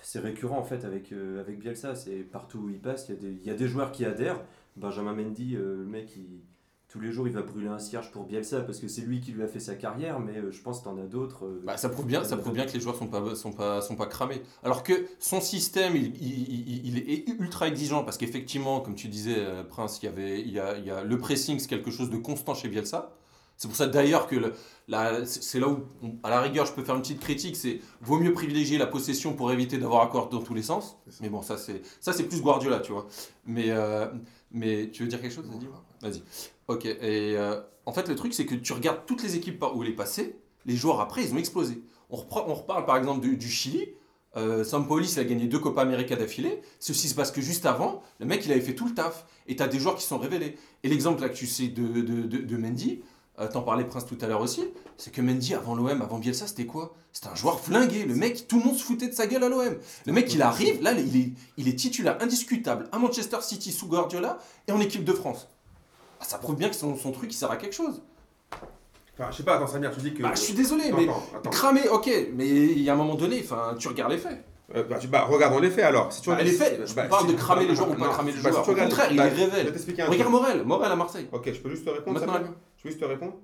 C'est 0.02 0.18
récurrent 0.18 0.58
en 0.58 0.64
fait 0.64 0.84
avec, 0.84 1.12
euh, 1.12 1.40
avec 1.40 1.58
Bielsa, 1.58 1.94
c'est 1.94 2.16
partout 2.16 2.58
où 2.58 2.68
il 2.68 2.80
passe, 2.80 3.08
il 3.08 3.14
y, 3.14 3.18
a 3.18 3.20
des, 3.20 3.46
y 3.46 3.50
a 3.50 3.54
des 3.54 3.68
joueurs 3.68 3.92
qui 3.92 4.04
adhèrent. 4.04 4.40
Benjamin 4.76 5.14
Mendy, 5.14 5.54
euh, 5.54 5.76
le 5.76 5.84
mec, 5.84 6.18
tous 6.88 7.00
les 7.00 7.12
jours 7.12 7.28
il 7.28 7.34
va 7.34 7.42
brûler 7.42 7.68
un 7.68 7.78
cierge 7.78 8.10
pour 8.10 8.24
Bielsa 8.24 8.62
parce 8.62 8.78
que 8.78 8.88
c'est 8.88 9.02
lui 9.02 9.20
qui 9.20 9.32
lui 9.32 9.42
a 9.42 9.46
fait 9.46 9.60
sa 9.60 9.74
carrière, 9.74 10.18
mais 10.18 10.38
euh, 10.38 10.50
je 10.50 10.60
pense 10.60 10.80
que 10.80 10.84
t'en 10.84 10.98
as 10.98 11.06
d'autres. 11.06 11.60
Bah, 11.64 11.76
ça 11.76 11.88
prouve 11.88 12.06
bien, 12.06 12.24
ça 12.24 12.36
prouve 12.36 12.52
bien 12.52 12.66
que 12.66 12.72
les 12.72 12.80
joueurs 12.80 12.96
sont 12.96 13.06
pas, 13.06 13.34
sont 13.34 13.52
pas, 13.52 13.80
sont 13.80 13.96
pas 13.96 14.06
cramés. 14.06 14.42
Alors 14.62 14.82
que 14.82 15.06
son 15.18 15.40
système, 15.40 15.94
il, 15.96 16.98
est 16.98 17.28
ultra 17.38 17.68
exigeant 17.68 18.02
parce 18.04 18.18
qu'effectivement, 18.18 18.80
comme 18.80 18.94
tu 18.94 19.08
disais, 19.08 19.36
Prince, 19.68 20.00
il 20.02 20.06
y 20.06 20.08
avait, 20.08 20.40
il 20.40 20.52
y 20.52 20.58
a 20.58 21.04
le 21.04 21.18
pressing, 21.18 21.58
c'est 21.58 21.68
quelque 21.68 21.90
chose 21.90 22.10
de 22.10 22.16
constant 22.16 22.54
chez 22.54 22.68
Bielsa. 22.68 23.14
C'est 23.56 23.68
pour 23.68 23.76
ça 23.76 23.86
d'ailleurs 23.86 24.26
que 24.26 24.36
le- 24.36 24.52
c'est 25.24 25.60
là 25.60 25.68
où, 25.68 25.84
on- 26.02 26.16
à 26.22 26.30
la 26.30 26.40
rigueur, 26.40 26.66
je 26.66 26.72
peux 26.72 26.82
faire 26.82 26.94
une 26.96 27.02
petite 27.02 27.20
critique, 27.20 27.56
c'est 27.56 27.80
vaut 28.00 28.18
mieux 28.18 28.32
privilégier 28.32 28.78
la 28.78 28.86
possession 28.86 29.34
pour 29.34 29.52
éviter 29.52 29.78
d'avoir 29.78 30.02
accord 30.02 30.28
dans 30.28 30.40
tous 30.42 30.54
les 30.54 30.62
sens. 30.62 30.96
Mais 31.20 31.28
bon, 31.28 31.42
ça 31.42 31.56
c'est, 31.56 31.82
ça 32.00 32.12
c'est 32.12 32.24
plus 32.24 32.40
Guardiola, 32.42 32.80
tu 32.80 32.92
vois. 32.92 33.06
Mais, 33.46 33.66
euh, 33.70 34.06
mais 34.50 34.90
tu 34.90 35.02
veux 35.04 35.08
dire 35.08 35.20
quelque 35.20 35.34
chose, 35.34 35.46
Vas-y. 36.00 36.22
Ok, 36.68 36.84
et 36.86 36.96
euh, 37.36 37.60
en 37.86 37.92
fait, 37.92 38.08
le 38.08 38.16
truc, 38.16 38.34
c'est 38.34 38.46
que 38.46 38.54
tu 38.56 38.72
regardes 38.72 39.06
toutes 39.06 39.22
les 39.22 39.36
équipes 39.36 39.64
où 39.74 39.82
il 39.84 39.90
est 39.90 39.94
passé, 39.94 40.36
les 40.66 40.76
joueurs 40.76 41.00
après, 41.00 41.24
ils 41.24 41.32
ont 41.32 41.38
explosé. 41.38 41.82
On, 42.10 42.16
reprend- 42.16 42.44
on 42.48 42.54
reparle 42.54 42.84
par 42.86 42.96
exemple 42.96 43.20
du, 43.20 43.36
du 43.36 43.48
Chili. 43.48 43.86
Euh, 44.36 44.64
Sampaoli, 44.64 45.10
il 45.12 45.18
a 45.20 45.24
gagné 45.24 45.46
deux 45.46 45.58
Copa 45.58 45.82
América 45.82 46.16
d'affilée. 46.16 46.62
Ceci 46.80 47.08
se 47.08 47.14
passe 47.14 47.30
que 47.30 47.40
juste 47.42 47.66
avant, 47.66 48.02
le 48.18 48.26
mec, 48.26 48.44
il 48.46 48.52
avait 48.52 48.60
fait 48.62 48.74
tout 48.74 48.86
le 48.86 48.94
taf. 48.94 49.26
Et 49.46 49.56
tu 49.56 49.62
as 49.62 49.68
des 49.68 49.78
joueurs 49.78 49.94
qui 49.96 50.04
sont 50.04 50.18
révélés. 50.18 50.56
Et 50.82 50.88
l'exemple 50.88 51.20
là 51.20 51.28
que 51.28 51.36
tu 51.36 51.46
sais 51.46 51.68
de, 51.68 51.86
de, 51.86 52.00
de, 52.22 52.38
de 52.38 52.56
Mendy, 52.56 53.02
euh, 53.40 53.48
t'en 53.48 53.62
parlais 53.62 53.84
Prince 53.84 54.04
tout 54.06 54.18
à 54.20 54.26
l'heure 54.26 54.42
aussi, 54.42 54.62
c'est 54.98 55.10
que 55.10 55.22
Mendy, 55.22 55.54
avant 55.54 55.74
l'OM, 55.74 56.02
avant 56.02 56.18
Bielsa, 56.18 56.46
c'était 56.46 56.66
quoi? 56.66 56.94
C'était 57.12 57.28
un 57.28 57.34
joueur 57.34 57.60
flingué. 57.60 58.04
Le 58.04 58.14
mec, 58.14 58.46
tout 58.46 58.58
le 58.58 58.64
monde 58.64 58.76
se 58.76 58.84
foutait 58.84 59.08
de 59.08 59.14
sa 59.14 59.26
gueule 59.26 59.44
à 59.44 59.48
l'OM. 59.48 59.76
Le 60.06 60.12
mec, 60.12 60.32
il 60.34 60.42
arrive, 60.42 60.82
là, 60.82 60.92
il 60.92 61.16
est, 61.16 61.32
il 61.56 61.68
est 61.68 61.78
titulaire 61.78 62.18
indiscutable 62.20 62.88
à 62.92 62.98
Manchester 62.98 63.38
City 63.40 63.72
sous 63.72 63.86
Guardiola 63.86 64.38
et 64.68 64.72
en 64.72 64.80
équipe 64.80 65.04
de 65.04 65.12
France. 65.12 65.48
Ah, 66.20 66.24
ça 66.24 66.38
prouve 66.38 66.56
bien 66.56 66.68
que 66.68 66.76
son, 66.76 66.96
son 66.96 67.10
truc, 67.10 67.32
il 67.32 67.36
sert 67.36 67.50
à 67.50 67.56
quelque 67.56 67.74
chose. 67.74 68.02
Enfin, 69.14 69.30
je 69.30 69.38
sais 69.38 69.42
pas, 69.42 69.56
attends, 69.56 69.66
Samir, 69.66 69.92
tu 69.94 70.00
dis 70.00 70.14
que. 70.14 70.22
Bah, 70.22 70.32
je 70.34 70.40
suis 70.40 70.54
désolé, 70.54 70.92
mais 70.92 71.04
attends, 71.04 71.22
attends. 71.34 71.50
cramer, 71.50 71.88
ok, 71.88 72.10
mais 72.34 72.48
il 72.48 72.80
y 72.80 72.90
a 72.90 72.94
un 72.94 72.96
moment 72.96 73.14
donné, 73.14 73.40
enfin, 73.42 73.74
tu 73.78 73.88
regardes 73.88 74.12
les 74.12 74.18
faits. 74.18 74.44
Euh, 74.74 74.84
bah, 74.84 74.98
bah, 75.10 75.24
regardons 75.24 75.58
les 75.60 75.70
faits 75.70 75.84
alors. 75.84 76.12
Si 76.12 76.22
tu 76.22 76.30
Bah, 76.30 76.42
les 76.42 76.50
faits, 76.50 76.86
je 76.88 76.94
parle 76.94 77.26
si- 77.26 77.32
de 77.32 77.38
cramer 77.38 77.66
les 77.66 77.74
joueurs 77.74 77.90
ou 77.90 77.94
pas 77.94 78.08
cramer 78.08 78.32
les 78.32 78.40
bah, 78.40 78.48
si 78.48 78.52
joueurs. 78.52 78.64
tu 78.64 78.70
Au 78.70 78.72
regardes- 78.72 78.88
contraire, 78.90 79.08
il 79.10 79.16
bah, 79.18 79.24
les 79.28 79.44
révèle. 79.44 79.72
Regarde. 80.08 80.30
Morel, 80.30 80.64
Morel 80.64 80.92
à 80.92 80.96
Marseille. 80.96 81.28
Ok, 81.32 81.52
je 81.52 81.60
peux 81.60 81.68
juste 81.70 81.84
te 81.84 81.90
répondre. 81.90 82.18
Maintenant, 82.18 82.40
Je 82.76 82.82
peux 82.82 82.88
juste 82.88 83.00
te 83.00 83.04
répondre. 83.04 83.34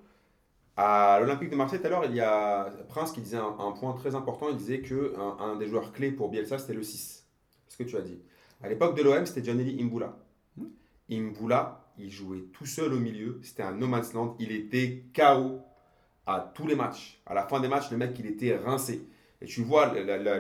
À 0.77 1.19
l'Olympique 1.21 1.51
de 1.51 1.57
Marseille, 1.57 1.81
tout 1.81 1.87
à 1.87 1.91
l'heure, 1.91 2.05
il 2.05 2.15
y 2.15 2.21
a 2.21 2.71
Prince 2.89 3.11
qui 3.13 3.21
disait 3.21 3.37
un, 3.37 3.57
un 3.59 3.73
point 3.73 3.93
très 3.95 4.15
important. 4.15 4.47
Il 4.49 4.57
disait 4.57 4.81
que 4.81 5.13
un, 5.19 5.45
un 5.45 5.57
des 5.57 5.67
joueurs 5.67 5.93
clés 5.93 6.13
pour 6.13 6.29
Bielsa, 6.31 6.57
c'était 6.59 6.75
le 6.75 6.83
6. 6.85 7.25
C'est 7.67 7.73
ce 7.73 7.83
que 7.83 7.89
tu 7.89 7.97
as 7.97 8.01
dit. 8.01 8.19
À 8.63 8.69
l'époque 8.69 8.97
de 8.97 9.03
l'OM, 9.03 9.27
c'était 9.27 9.43
Gianelli 9.45 9.83
Imbula. 9.83 10.17
Hmm. 10.57 10.67
Imbula, 11.11 11.85
il 11.99 12.11
jouait 12.11 12.45
tout 12.53 12.65
seul 12.67 12.93
au 12.93 12.99
milieu. 12.99 13.41
C'était 13.43 13.65
un 13.65 13.73
no 13.73 13.87
man's 13.89 14.13
land. 14.15 14.37
Il 14.39 14.53
était 14.53 15.05
KO 15.17 15.59
à 16.27 16.53
tous 16.55 16.67
les 16.69 16.77
matchs. 16.77 17.21
À 17.27 17.35
la 17.35 17.43
fin 17.43 17.59
des 17.61 17.69
matchs, 17.69 17.91
le 17.91 17.97
mec, 17.97 18.17
il 18.19 18.27
était 18.27 18.57
rincé. 18.57 19.03
Et 19.41 19.47
tu 19.47 19.63
vois, 19.63 19.93
la, 19.95 20.03
la- 20.17 20.19
la- 20.19 20.39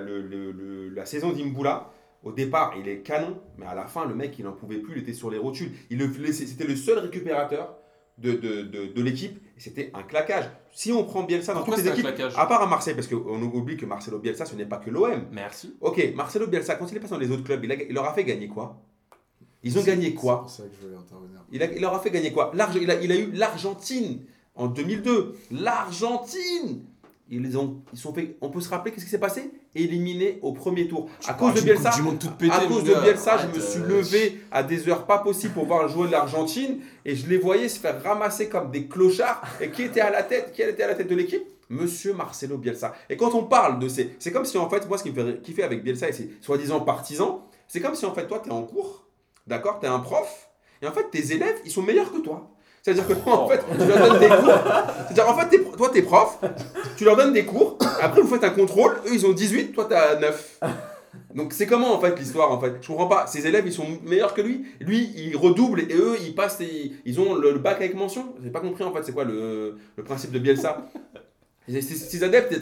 la 0.95 1.07
saison 1.07 1.33
d'Imbula, 1.33 1.91
au 2.25 2.33
départ, 2.33 2.75
il 2.79 2.89
est 2.89 2.99
canon, 3.03 3.41
mais 3.57 3.67
à 3.67 3.75
la 3.75 3.87
fin, 3.87 4.05
le 4.07 4.15
mec, 4.15 4.37
il 4.39 4.45
n'en 4.45 4.53
pouvait 4.53 4.79
plus, 4.79 4.95
il 4.97 5.03
était 5.03 5.13
sur 5.13 5.31
les 5.31 5.39
rotules. 5.39 5.71
Il 5.91 5.99
le 5.99 6.07
laissait- 6.07 6.47
C'était 6.47 6.65
le 6.67 6.75
seul 6.75 6.99
récupérateur 6.99 7.77
de, 8.19 8.33
de, 8.33 8.63
de, 8.63 8.87
de 8.87 9.03
l'équipe, 9.03 9.39
et 9.57 9.61
c'était 9.61 9.93
un 9.95 10.03
claquage. 10.03 10.51
Si 10.73 10.91
on 10.91 11.05
prend 11.05 11.23
Bielsa 11.23 11.53
dans 11.55 11.61
Pourquoi 11.61 11.77
toutes 11.77 11.85
les 11.85 11.91
c'est 11.91 11.97
un 11.97 12.01
équipes, 12.09 12.17
claquage? 12.17 12.35
à 12.37 12.47
part 12.47 12.61
à 12.63 12.67
Marseille, 12.67 12.95
parce 12.95 13.07
qu'on 13.07 13.41
oublie 13.43 13.77
que 13.77 13.87
Marcelo 13.87 14.19
Bielsa, 14.19 14.45
ce 14.45 14.57
n'est 14.57 14.67
pas 14.67 14.79
que 14.79 14.91
l'OM. 14.91 15.27
Merci. 15.31 15.77
Ok, 15.81 16.03
Marcelo 16.17 16.49
Bielsa, 16.49 16.75
quand 16.75 16.91
il 16.91 16.97
est 16.97 17.01
passé 17.01 17.13
dans 17.15 17.21
les 17.21 17.31
autres 17.31 17.45
clubs, 17.45 17.63
il, 17.65 17.71
a- 17.71 17.77
il 17.77 17.95
leur 17.95 18.05
a 18.07 18.13
fait 18.15 18.25
gagner 18.25 18.49
quoi? 18.49 18.83
Ils 19.63 19.79
ont 19.79 19.83
gagné 19.85 20.07
C'est 20.09 20.15
quoi 20.15 20.41
pour 20.41 20.51
ça 20.51 20.65
que 20.65 20.71
je 20.75 20.87
voulais 20.87 20.97
intervenir. 20.99 21.41
il, 21.53 21.63
a- 21.63 21.73
il 21.73 21.81
leur 21.81 21.95
a 21.95 22.01
fait 22.01 22.11
gagner 22.11 22.33
quoi? 22.33 22.51
L'arge- 22.55 22.77
il, 22.83 22.91
a, 22.91 23.01
il 23.01 23.13
a 23.13 23.17
eu 23.17 23.31
l'Argentine 23.33 24.25
en 24.57 24.67
2002. 24.67 25.35
L'Argentine 25.53 26.83
ils 27.31 27.59
ont, 27.59 27.83
ils 27.93 27.99
sont 27.99 28.13
fait, 28.15 28.37
On 28.41 28.49
peut 28.49 28.61
se 28.61 28.69
rappeler 28.69 28.93
qu'est-ce 28.93 29.05
qui 29.05 29.11
s'est 29.11 29.19
passé? 29.19 29.51
Éliminé 29.75 30.39
au 30.43 30.53
premier 30.53 30.89
tour. 30.89 31.09
À 31.27 31.35
cause 31.35 31.55
de 31.55 31.61
Bielsa, 31.61 31.91
à 31.91 32.61
cause 32.67 32.85
de. 32.85 32.95
Bielsa, 33.03 33.39
je 33.39 33.47
me 33.49 33.61
suis 33.61 33.81
euh, 33.81 33.89
levé 33.89 34.41
à 34.51 34.63
des 34.63 34.89
heures 34.89 35.07
pas 35.07 35.19
possibles 35.19 35.53
pour 35.53 35.67
voir 35.67 35.89
jouer 35.89 36.09
l'Argentine 36.09 36.81
et 37.05 37.15
je 37.15 37.29
les 37.29 37.39
voyais 37.39 37.69
se 37.69 37.79
faire 37.79 38.03
ramasser 38.03 38.49
comme 38.49 38.71
des 38.71 38.87
clochards. 38.87 39.43
Et 39.61 39.71
qui 39.71 39.83
était 39.83 40.01
à 40.01 40.11
la 40.11 40.23
tête 40.23 40.53
Qui 40.53 40.63
était 40.63 40.83
à 40.83 40.89
la 40.89 40.95
tête 40.95 41.09
de 41.09 41.15
l'équipe? 41.15 41.43
Monsieur 41.69 42.15
Marcelo 42.15 42.57
Bielsa. 42.57 42.95
Et 43.11 43.17
quand 43.17 43.35
on 43.35 43.45
parle 43.45 43.79
de 43.79 43.89
ces, 43.89 44.17
c'est 44.19 44.33
comme 44.33 44.47
si 44.47 44.57
en 44.57 44.71
fait, 44.71 44.89
moi, 44.89 44.97
ce 44.97 45.03
qui 45.03 45.11
me 45.11 45.15
fait 45.15 45.43
kiffer 45.43 45.63
avec 45.63 45.85
Bielsa 45.85 46.09
et 46.09 46.13
ses 46.13 46.31
soi-disant 46.41 46.81
partisans, 46.81 47.41
c'est 47.67 47.81
comme 47.81 47.95
si 47.95 48.07
en 48.07 48.15
fait, 48.15 48.27
toi, 48.27 48.41
tu 48.43 48.49
es 48.49 48.53
en 48.53 48.63
cours, 48.63 49.07
d'accord, 49.47 49.79
tu 49.79 49.85
es 49.85 49.89
un 49.89 49.99
prof, 49.99 50.49
et 50.81 50.87
en 50.87 50.93
fait, 50.93 51.11
tes 51.11 51.33
élèves, 51.33 51.57
ils 51.65 51.71
sont 51.71 51.83
meilleurs 51.83 52.11
que 52.11 52.19
toi. 52.19 52.51
C'est-à-dire 52.89 53.07
que 53.07 53.23
toi, 53.23 53.41
en 53.41 53.49
fait, 53.49 53.61
tu 53.71 53.87
leur 53.87 54.09
donnes 54.09 54.19
des 54.19 54.29
cours. 54.29 54.59
C'est-à-dire, 55.09 55.29
en 55.29 55.37
fait, 55.37 55.77
toi, 55.77 55.91
t'es 55.93 56.01
prof, 56.01 56.39
tu 56.97 57.05
leur 57.05 57.17
donnes 57.17 57.35
des 57.35 57.45
cours, 57.45 57.77
après, 58.01 58.23
vous 58.23 58.29
faites 58.29 58.45
un 58.45 58.51
contrôle, 58.51 58.93
eux, 59.07 59.11
ils 59.13 59.27
ont 59.27 59.33
18, 59.33 59.73
toi, 59.73 59.87
t'as 59.87 60.19
9. 60.19 60.61
Donc, 61.35 61.53
c'est 61.53 61.67
comment, 61.67 61.95
en 61.95 62.01
fait, 62.01 62.19
l'histoire, 62.19 62.51
en 62.51 62.59
fait? 62.59 62.77
Je 62.81 62.87
comprends 62.87 63.09
pas. 63.09 63.27
Ses 63.27 63.47
élèves, 63.47 63.65
ils 63.67 63.75
sont 63.75 63.85
meilleurs 64.07 64.33
que 64.33 64.41
lui. 64.41 64.65
Lui, 64.81 65.11
il 65.17 65.37
redouble, 65.37 65.81
et 65.83 65.95
eux, 65.95 66.17
ils 66.23 66.35
passent, 66.35 66.63
et 66.63 66.93
ils 67.05 67.21
ont 67.21 67.35
le, 67.35 67.53
le 67.53 67.59
bac 67.59 67.77
avec 67.77 67.95
mention. 67.95 68.35
J'ai 68.43 68.49
pas 68.49 68.61
compris, 68.61 68.85
en 68.85 68.93
fait, 68.93 69.03
c'est 69.05 69.13
quoi 69.13 69.25
le, 69.25 69.77
le 69.97 70.03
principe 70.03 70.33
de 70.33 70.39
Bielsa? 70.39 70.87
Ces, 71.81 72.25
adeptes, 72.25 72.59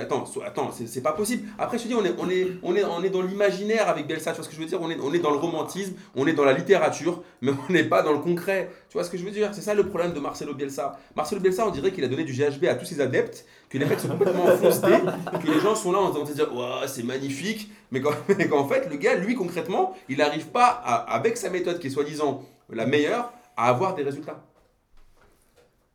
attends, 0.00 0.24
attends, 0.44 0.70
c'est 0.72 1.02
pas 1.02 1.12
possible. 1.12 1.48
Après, 1.58 1.78
je 1.78 1.84
te 1.84 1.88
dis, 1.88 1.94
on 1.94 2.04
est, 2.04 2.14
on 2.18 2.28
est, 2.30 2.46
on 2.62 2.74
est, 2.74 2.84
on 2.84 3.02
est 3.02 3.10
dans 3.10 3.22
l'imaginaire 3.22 3.88
avec 3.88 4.06
Bielsa, 4.06 4.32
tu 4.32 4.36
vois 4.36 4.44
ce 4.44 4.48
que 4.48 4.54
je 4.54 4.60
veux 4.60 4.66
dire? 4.66 4.80
On 4.80 4.90
est, 4.90 4.98
on 5.00 5.12
est 5.12 5.18
dans 5.18 5.30
le 5.30 5.36
romantisme, 5.36 5.94
on 6.14 6.26
est 6.26 6.32
dans 6.32 6.44
la 6.44 6.54
littérature, 6.54 7.22
mais 7.42 7.52
on 7.68 7.72
n'est 7.72 7.84
pas 7.84 8.02
dans 8.02 8.12
le 8.12 8.18
concret. 8.18 8.70
Tu 8.88 8.94
vois 8.94 9.04
ce 9.04 9.10
que 9.10 9.18
je 9.18 9.24
veux 9.24 9.30
dire? 9.30 9.50
C'est 9.52 9.60
ça 9.60 9.74
le 9.74 9.86
problème 9.86 10.12
de 10.12 10.20
Marcelo 10.20 10.54
Bielsa. 10.54 10.98
Marcelo 11.14 11.40
Bielsa, 11.40 11.66
on 11.66 11.70
dirait 11.70 11.92
qu'il 11.92 12.04
a 12.04 12.08
donné 12.08 12.24
du 12.24 12.32
GHB 12.32 12.64
à 12.64 12.74
tous 12.74 12.86
ses 12.86 13.00
adeptes, 13.00 13.44
que 13.68 13.78
les 13.78 13.84
mecs 13.84 14.00
sont 14.00 14.08
complètement 14.08 14.46
frustrés, 14.56 15.00
que 15.42 15.50
les 15.50 15.60
gens 15.60 15.74
sont 15.74 15.92
là 15.92 15.98
en 15.98 16.10
train 16.10 16.24
de 16.24 16.32
dire, 16.32 16.54
ouais, 16.54 16.86
c'est 16.86 17.04
magnifique, 17.04 17.70
mais 17.90 18.00
qu'en 18.00 18.68
fait, 18.68 18.88
le 18.90 18.96
gars, 18.96 19.14
lui, 19.16 19.34
concrètement, 19.34 19.94
il 20.08 20.18
n'arrive 20.18 20.46
pas, 20.46 20.68
avec 20.68 21.36
sa 21.36 21.50
méthode 21.50 21.78
qui 21.78 21.88
est 21.88 21.90
soi-disant 21.90 22.42
la 22.70 22.86
meilleure, 22.86 23.32
à 23.56 23.68
avoir 23.68 23.94
des 23.94 24.02
résultats. 24.02 24.42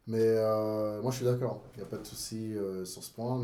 Mais 0.07 0.19
euh, 0.19 1.01
moi, 1.01 1.11
je 1.11 1.17
suis 1.17 1.25
d'accord. 1.25 1.61
Il 1.75 1.77
n'y 1.79 1.83
a 1.83 1.87
pas 1.89 1.97
de 1.97 2.05
souci 2.05 2.55
euh, 2.55 2.83
sur 2.85 3.03
ce 3.03 3.11
point. 3.11 3.43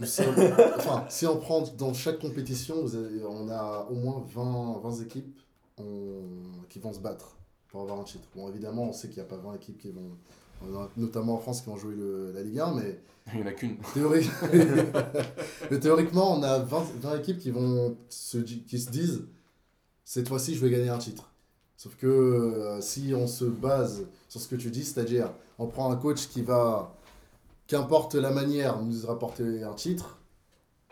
Mais 0.00 0.06
si 0.06 0.20
on, 0.22 0.76
enfin, 0.76 1.04
si 1.08 1.26
on 1.26 1.38
prend 1.38 1.62
dans 1.76 1.92
chaque 1.92 2.20
compétition, 2.20 2.82
vous 2.82 2.94
avez- 2.94 3.24
on 3.24 3.48
a 3.48 3.88
au 3.90 3.94
moins 3.96 4.22
20, 4.32 4.78
20 4.82 5.02
équipes 5.02 5.40
on- 5.78 6.22
qui 6.68 6.78
vont 6.78 6.92
se 6.92 7.00
battre 7.00 7.36
pour 7.68 7.80
avoir 7.82 7.98
un 7.98 8.04
titre. 8.04 8.28
Bon, 8.36 8.48
évidemment, 8.48 8.90
on 8.90 8.92
sait 8.92 9.08
qu'il 9.08 9.16
n'y 9.16 9.22
a 9.26 9.28
pas 9.28 9.36
20 9.38 9.54
équipes 9.54 9.78
qui 9.78 9.90
vont, 9.90 10.10
notamment 10.96 11.34
en 11.34 11.38
France, 11.38 11.62
qui 11.62 11.70
vont 11.70 11.76
jouer 11.76 11.94
le- 11.96 12.30
la 12.32 12.42
Ligue 12.42 12.60
1, 12.60 12.74
mais 12.74 13.00
Il 13.32 13.40
n'y 13.40 13.42
en 13.42 13.46
a 13.46 13.52
qu'une. 13.52 13.76
Théorie- 13.92 14.30
Mais 15.70 15.80
théoriquement, 15.80 16.32
on 16.38 16.42
a 16.42 16.58
20, 16.60 16.84
20 17.00 17.16
équipes 17.18 17.38
qui, 17.38 17.50
vont 17.50 17.96
se, 18.08 18.38
qui 18.38 18.78
se 18.78 18.90
disent 18.90 19.24
cette 20.04 20.28
fois-ci, 20.28 20.54
je 20.54 20.64
vais 20.64 20.70
gagner 20.70 20.88
un 20.88 20.98
titre. 20.98 21.30
Sauf 21.78 21.94
que 21.96 22.06
euh, 22.08 22.80
si 22.80 23.14
on 23.14 23.28
se 23.28 23.44
base 23.44 24.04
sur 24.28 24.40
ce 24.40 24.48
que 24.48 24.56
tu 24.56 24.68
dis, 24.68 24.82
c'est-à-dire 24.84 25.30
on 25.60 25.68
prend 25.68 25.92
un 25.92 25.96
coach 25.96 26.26
qui 26.26 26.42
va, 26.42 26.92
qu'importe 27.68 28.16
la 28.16 28.32
manière, 28.32 28.82
nous 28.82 29.06
rapporter 29.06 29.62
un 29.62 29.74
titre, 29.74 30.18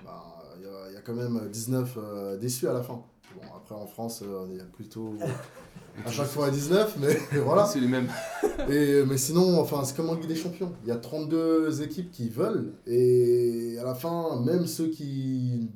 ben, 0.04 0.12
il 0.58 0.62
y, 0.62 0.68
a- 0.68 0.90
il 0.90 0.94
y 0.94 0.96
a 0.96 1.00
quand 1.00 1.14
même 1.14 1.48
19 1.50 1.98
euh, 1.98 2.36
déçus 2.36 2.68
à 2.68 2.72
la 2.72 2.84
fin. 2.84 3.02
Bon, 3.34 3.42
après 3.56 3.74
en 3.74 3.86
France, 3.88 4.22
euh, 4.22 4.46
il 4.52 4.58
y 4.58 4.60
a 4.60 4.64
plutôt 4.64 5.14
à 6.06 6.10
chaque 6.12 6.28
fois 6.28 6.50
19, 6.52 6.98
mais 7.00 7.14
voilà. 7.44 7.66
C'est 7.66 7.80
les 7.80 7.88
mêmes. 7.88 8.08
Et, 8.70 9.04
mais 9.04 9.18
sinon, 9.18 9.58
enfin, 9.60 9.84
c'est 9.84 9.96
comme 9.96 10.08
en 10.08 10.14
Ligue 10.14 10.28
des 10.28 10.36
Champions. 10.36 10.72
Il 10.84 10.88
y 10.88 10.92
a 10.92 10.96
32 10.96 11.82
équipes 11.82 12.12
qui 12.12 12.28
veulent. 12.28 12.74
Et 12.86 13.76
à 13.80 13.82
la 13.84 13.96
fin, 13.96 14.40
même 14.40 14.66
ceux 14.68 14.86
qui 14.88 15.68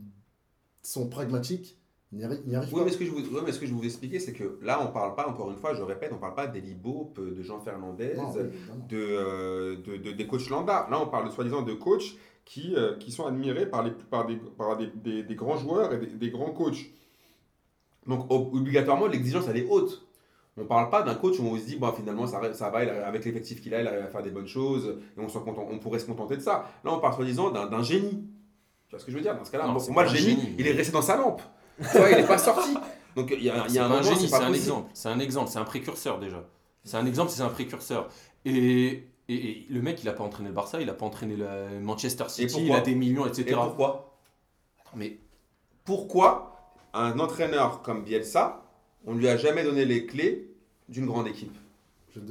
sont 0.83 1.09
pragmatiques 1.09 1.79
n'y 2.12 2.25
arri- 2.25 2.40
n'y 2.46 2.55
arrivent 2.57 2.73
Oui, 2.75 2.81
pas. 2.81 2.85
mais 2.87 2.90
ce 2.92 2.99
que 2.99 3.05
je 3.05 3.11
vous, 3.11 3.20
ouais, 3.35 3.42
mais 3.44 3.53
ce 3.53 3.59
que 3.61 3.66
je 3.66 3.73
vous 3.73 3.85
expliquer, 3.85 4.18
c'est 4.18 4.33
que 4.33 4.59
là, 4.62 4.81
on 4.83 4.88
parle 4.92 5.14
pas, 5.14 5.29
encore 5.29 5.51
une 5.51 5.57
fois, 5.57 5.75
je 5.75 5.83
répète, 5.83 6.11
on 6.12 6.18
parle 6.18 6.35
pas 6.35 6.46
d'Eli 6.49 6.75
Bope, 6.75 7.20
de 7.20 7.42
Jean 7.42 7.61
Fernandez, 7.61 8.14
Non, 8.16 8.31
oui, 8.35 8.40
évidemment. 8.40 8.87
de, 8.88 8.96
euh, 8.99 9.77
de, 9.77 9.96
de- 9.96 10.12
des 10.12 10.27
coachs 10.27 10.49
lambda. 10.49 10.88
Là, 10.90 11.01
on 11.01 11.07
parle 11.07 11.31
soi-disant 11.31 11.62
de 11.62 11.73
coachs 11.75 12.16
qui, 12.44 12.75
euh, 12.75 12.96
qui 12.96 13.12
sont 13.12 13.27
admirés 13.27 13.66
par, 13.66 13.85
les, 13.85 13.92
par, 13.92 14.27
des, 14.27 14.37
par 14.37 14.77
des, 14.77 14.88
des- 14.88 15.23
des 15.23 15.35
grands 15.37 15.57
joueurs 15.57 15.92
et 15.92 15.99
des, 15.99 16.07
des 16.07 16.31
grands 16.31 16.51
coachs. 16.51 16.87
Donc, 18.07 18.27
ob- 18.31 18.55
obligatoirement, 18.55 19.07
l'exigence, 19.07 19.46
elle 19.49 19.59
est 19.59 19.68
haute. 19.68 20.07
On 20.57 20.64
parle 20.64 20.90
pas 20.90 21.03
d'un 21.03 21.14
coach 21.14 21.38
où 21.38 21.44
on 21.44 21.57
se 21.57 21.64
dit, 21.64 21.77
bon, 21.77 21.92
finalement, 21.92 22.27
ça, 22.27 22.53
ça 22.55 22.70
va, 22.70 22.79
avec 23.07 23.25
l'effectif 23.25 23.61
qu'il 23.62 23.73
a, 23.75 23.81
il 23.83 23.87
arrive 23.87 24.01
à 24.05 24.09
faire 24.09 24.23
des 24.23 24.31
bonnes 24.31 24.49
choses, 24.49 24.99
et 25.16 25.20
on, 25.20 25.27
content- 25.27 25.68
on 25.70 25.79
pourrait 25.79 26.01
se 26.01 26.07
contenter 26.07 26.37
de 26.37 26.42
ça. 26.42 26.64
Là, 26.85 26.92
on 26.92 26.99
parle 26.99 27.14
soi-disant 27.14 27.51
d'un 27.51 27.66
d'un 27.66 27.83
génie. 27.83 28.27
Tu 28.88 28.90
vois 28.90 28.99
ce 28.99 29.05
que 29.05 29.12
je 29.12 29.16
veux 29.16 29.23
dire? 29.23 29.37
Dans 29.37 29.44
ce 29.44 29.51
cas-là, 29.53 29.66
moi, 29.90 30.03
le 30.03 30.09
génie. 30.11 30.55
il 30.59 30.66
est 30.66 30.73
resté 30.73 30.92
dans 30.92 31.03
sa 31.03 31.16
lampe. 31.16 31.40
Tu 31.80 31.98
vois, 31.98 32.10
il 32.10 32.16
n'est 32.18 32.26
pas 32.26 32.38
sorti. 32.38 32.74
Donc, 33.16 33.32
il 33.36 33.42
y 33.44 33.50
a, 33.50 33.64
il 33.66 33.70
y 33.70 33.74
C'est 33.74 33.78
a 33.78 33.86
un 33.86 33.90
un 33.90 34.02
génie, 34.02 34.28
c'est 34.28 34.34
un 34.36 34.52
exemple. 34.52 34.90
C'est 34.94 35.08
un 35.08 35.18
exemple, 35.18 35.50
c'est 35.50 35.58
un 35.58 35.64
précurseur 35.64 36.18
déjà. 36.18 36.44
C'est 36.84 36.96
un 36.96 37.06
exemple, 37.06 37.30
c'est 37.30 37.42
un 37.42 37.48
précurseur. 37.48 38.08
Et, 38.44 38.52
et- 39.28 39.34
et 39.34 39.66
le 39.68 39.82
mec, 39.82 40.02
il 40.02 40.08
a 40.08 40.12
pas 40.12 40.24
entraîné 40.24 40.48
le 40.48 40.54
Barça, 40.54 40.80
il 40.80 40.88
a 40.90 40.94
pas 40.94 41.06
entraîné 41.06 41.36
le 41.36 41.80
Manchester 41.80 42.24
City, 42.28 42.66
il 42.66 42.72
a 42.72 42.80
des 42.80 42.94
millions, 42.94 43.26
etc. 43.26 43.50
Et 43.50 43.54
pourquoi 43.54 44.16
Attends, 44.80 44.96
mais 44.96 45.18
Pourquoi 45.84 46.56
un 46.94 47.18
entraîneur 47.20 47.82
comme 47.82 48.04
Bielsa, 48.04 48.62
on 49.06 49.14
lui 49.14 49.28
a 49.28 49.36
jamais 49.36 49.62
donné 49.64 49.84
les 49.84 50.06
clés 50.06 50.52
d'une 50.88 51.06
grande 51.06 51.28
équipe 51.28 51.56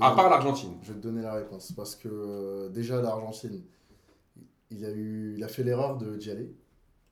À 0.02 0.12
part 0.12 0.30
l'Argentine? 0.30 0.74
Je 0.84 0.90
vais 0.94 1.00
te 1.00 1.04
donner 1.04 1.22
la 1.22 1.34
réponse. 1.34 1.72
Parce 1.74 1.96
que 1.96 2.10
euh, 2.12 2.70
déjà, 2.70 3.02
l'Argentine, 3.02 3.62
il 4.72 4.86
a, 4.86 4.92
eu, 4.92 5.36
il 5.38 5.44
a 5.44 5.48
fait 5.48 5.64
l'erreur 5.64 5.98
de 5.98 6.16
d'y 6.16 6.30
aller. 6.32 6.54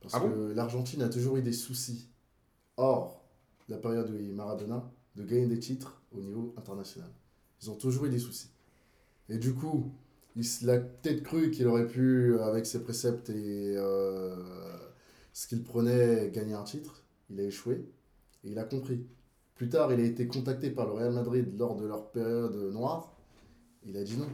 Parce 0.02 0.16
Ah 0.16 0.20
bon? 0.20 0.30
que 0.30 0.54
l'Argentine 0.54 1.02
a 1.02 1.10
toujours 1.10 1.38
eu 1.38 1.42
des 1.42 1.54
soucis, 1.54 2.10
hors 2.78 3.24
la 3.70 3.78
période 3.78 4.10
où 4.10 4.16
il 4.18 4.34
Maradona, 4.34 4.84
de 5.16 5.24
gagner 5.24 5.48
des 5.48 5.60
titres 5.60 6.02
au 6.16 6.20
niveau 6.22 6.54
international. 6.58 7.10
Ils 7.62 7.70
ont 7.72 7.76
toujours 7.76 8.06
eu 8.06 8.10
des 8.10 8.20
soucis. 8.20 8.50
Et 9.30 9.38
du 9.38 9.54
coup, 9.54 9.92
il 10.36 10.42
s- 10.42 10.68
a 10.68 10.78
peut-être 10.78 11.24
cru 11.24 11.52
qu'il 11.52 11.68
aurait 11.68 11.88
pu, 11.88 12.40
avec 12.40 12.66
ses 12.66 12.82
préceptes 12.84 13.30
et 13.30 13.74
euh, 13.78 14.36
ce 15.34 15.48
qu'il 15.48 15.64
prenait, 15.64 16.30
gagner 16.34 16.54
un 16.54 16.64
titre. 16.64 17.04
Il 17.30 17.40
a 17.40 17.44
échoué. 17.44 17.86
Et 18.44 18.52
il 18.52 18.60
a 18.60 18.64
compris. 18.64 19.06
Plus 19.56 19.70
tard, 19.70 19.92
il 19.92 20.00
a 20.00 20.04
été 20.04 20.28
contacté 20.28 20.70
par 20.70 20.86
le 20.86 20.94
Real 20.94 21.12
Madrid 21.14 21.54
lors 21.58 21.76
de 21.76 21.86
leur 21.86 22.12
période 22.12 22.56
noire. 22.72 23.12
Il 23.86 23.98
a 23.98 24.04
dit 24.04 24.18
non. 24.18 24.28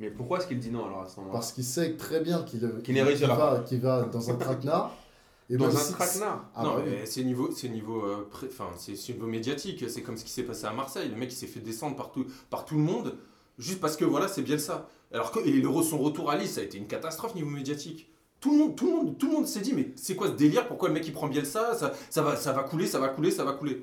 Mais 0.00 0.10
pourquoi 0.10 0.38
est-ce 0.38 0.46
qu'il 0.46 0.60
dit 0.60 0.70
non 0.70 0.86
alors 0.86 1.02
à 1.02 1.08
ce 1.08 1.16
moment-là? 1.16 1.32
Parce 1.32 1.52
qu'il 1.52 1.64
sait 1.64 1.96
très 1.96 2.20
bien 2.20 2.42
qu'il 2.44 2.64
réussira 2.64 3.34
va, 3.36 3.60
qu'il 3.64 3.80
va 3.80 4.04
dans 4.04 4.30
un 4.30 4.36
traquenard. 4.36 4.96
Et 5.50 5.56
Dans 5.56 5.74
un 5.74 5.92
traquenard. 5.92 6.50
Ah 6.54 6.62
non, 6.62 6.74
bah 6.74 6.82
oui. 6.84 6.90
mais 6.90 7.06
c'est 7.06 7.24
niveau, 7.24 7.50
c'est 7.50 7.68
niveau, 7.70 8.04
euh, 8.04 8.28
pré- 8.30 8.48
enfin, 8.50 8.68
c'est 8.76 8.96
c'est 8.96 9.14
niveau 9.14 9.26
médiatique. 9.26 9.84
C'est 9.88 10.02
comme 10.02 10.16
ce 10.18 10.24
qui 10.24 10.30
s'est 10.30 10.42
passé 10.42 10.66
à 10.66 10.72
Marseille. 10.72 11.08
Le 11.08 11.16
mec, 11.16 11.32
il 11.32 11.36
s'est 11.36 11.46
fait 11.46 11.60
descendre 11.60 11.96
par 11.96 12.12
tout, 12.12 12.26
par 12.50 12.64
tout 12.66 12.74
le 12.76 12.82
monde, 12.82 13.16
juste 13.58 13.80
parce 13.80 13.96
que 13.96 14.04
voilà, 14.04 14.28
c'est 14.28 14.42
bien 14.42 14.58
ça. 14.58 14.88
Alors 15.12 15.30
que 15.32 15.38
et 15.40 15.52
le, 15.52 15.82
son 15.82 15.98
retour 15.98 16.30
à 16.30 16.36
Lille, 16.36 16.48
ça 16.48 16.60
a 16.60 16.64
été 16.64 16.76
une 16.76 16.86
catastrophe 16.86 17.34
niveau 17.34 17.48
médiatique. 17.48 18.10
Tout 18.40 18.52
le 18.52 18.58
monde, 18.58 18.76
tout 18.76 18.86
le 18.86 18.92
monde, 18.92 19.18
tout 19.18 19.26
le 19.26 19.32
monde 19.32 19.46
s'est 19.46 19.60
dit, 19.60 19.72
mais 19.72 19.92
c'est 19.96 20.14
quoi 20.14 20.28
ce 20.28 20.32
délire? 20.34 20.68
Pourquoi 20.68 20.88
le 20.88 20.94
mec 20.94 21.06
il 21.06 21.12
prend 21.12 21.28
Bielsa? 21.28 21.74
Ça, 21.74 21.92
ça 22.10 22.22
va, 22.22 22.36
ça 22.36 22.52
va 22.52 22.62
couler, 22.62 22.86
ça 22.86 22.98
va 22.98 23.08
couler, 23.08 23.30
ça 23.30 23.42
va 23.44 23.52
couler. 23.52 23.82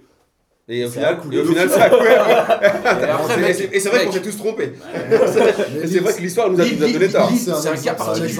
Et 0.67 0.83
au 0.83 0.89
final, 0.89 1.19
et 1.31 1.37
au 1.39 1.45
final, 1.45 1.69
ça 1.69 1.83
a 1.83 1.89
coulé. 1.91 2.09
Et 3.71 3.79
c'est- 3.79 3.89
vrai 3.89 4.05
qu'on 4.05 4.11
s'est 4.13 4.21
tous 4.23 4.35
trompés. 4.37 4.73
C'est 5.85 5.99
vrai 5.99 6.13
que 6.13 6.21
l'histoire 6.21 6.49
nous 6.49 6.59
a, 6.59 6.63
Lille, 6.63 6.77
nous 6.79 6.83
a 6.85 6.87
donné. 6.91 7.07
Lille, 7.07 7.37
c'est 7.39 7.69
un 7.69 7.75
cas 7.75 7.93
particulier, 7.93 8.33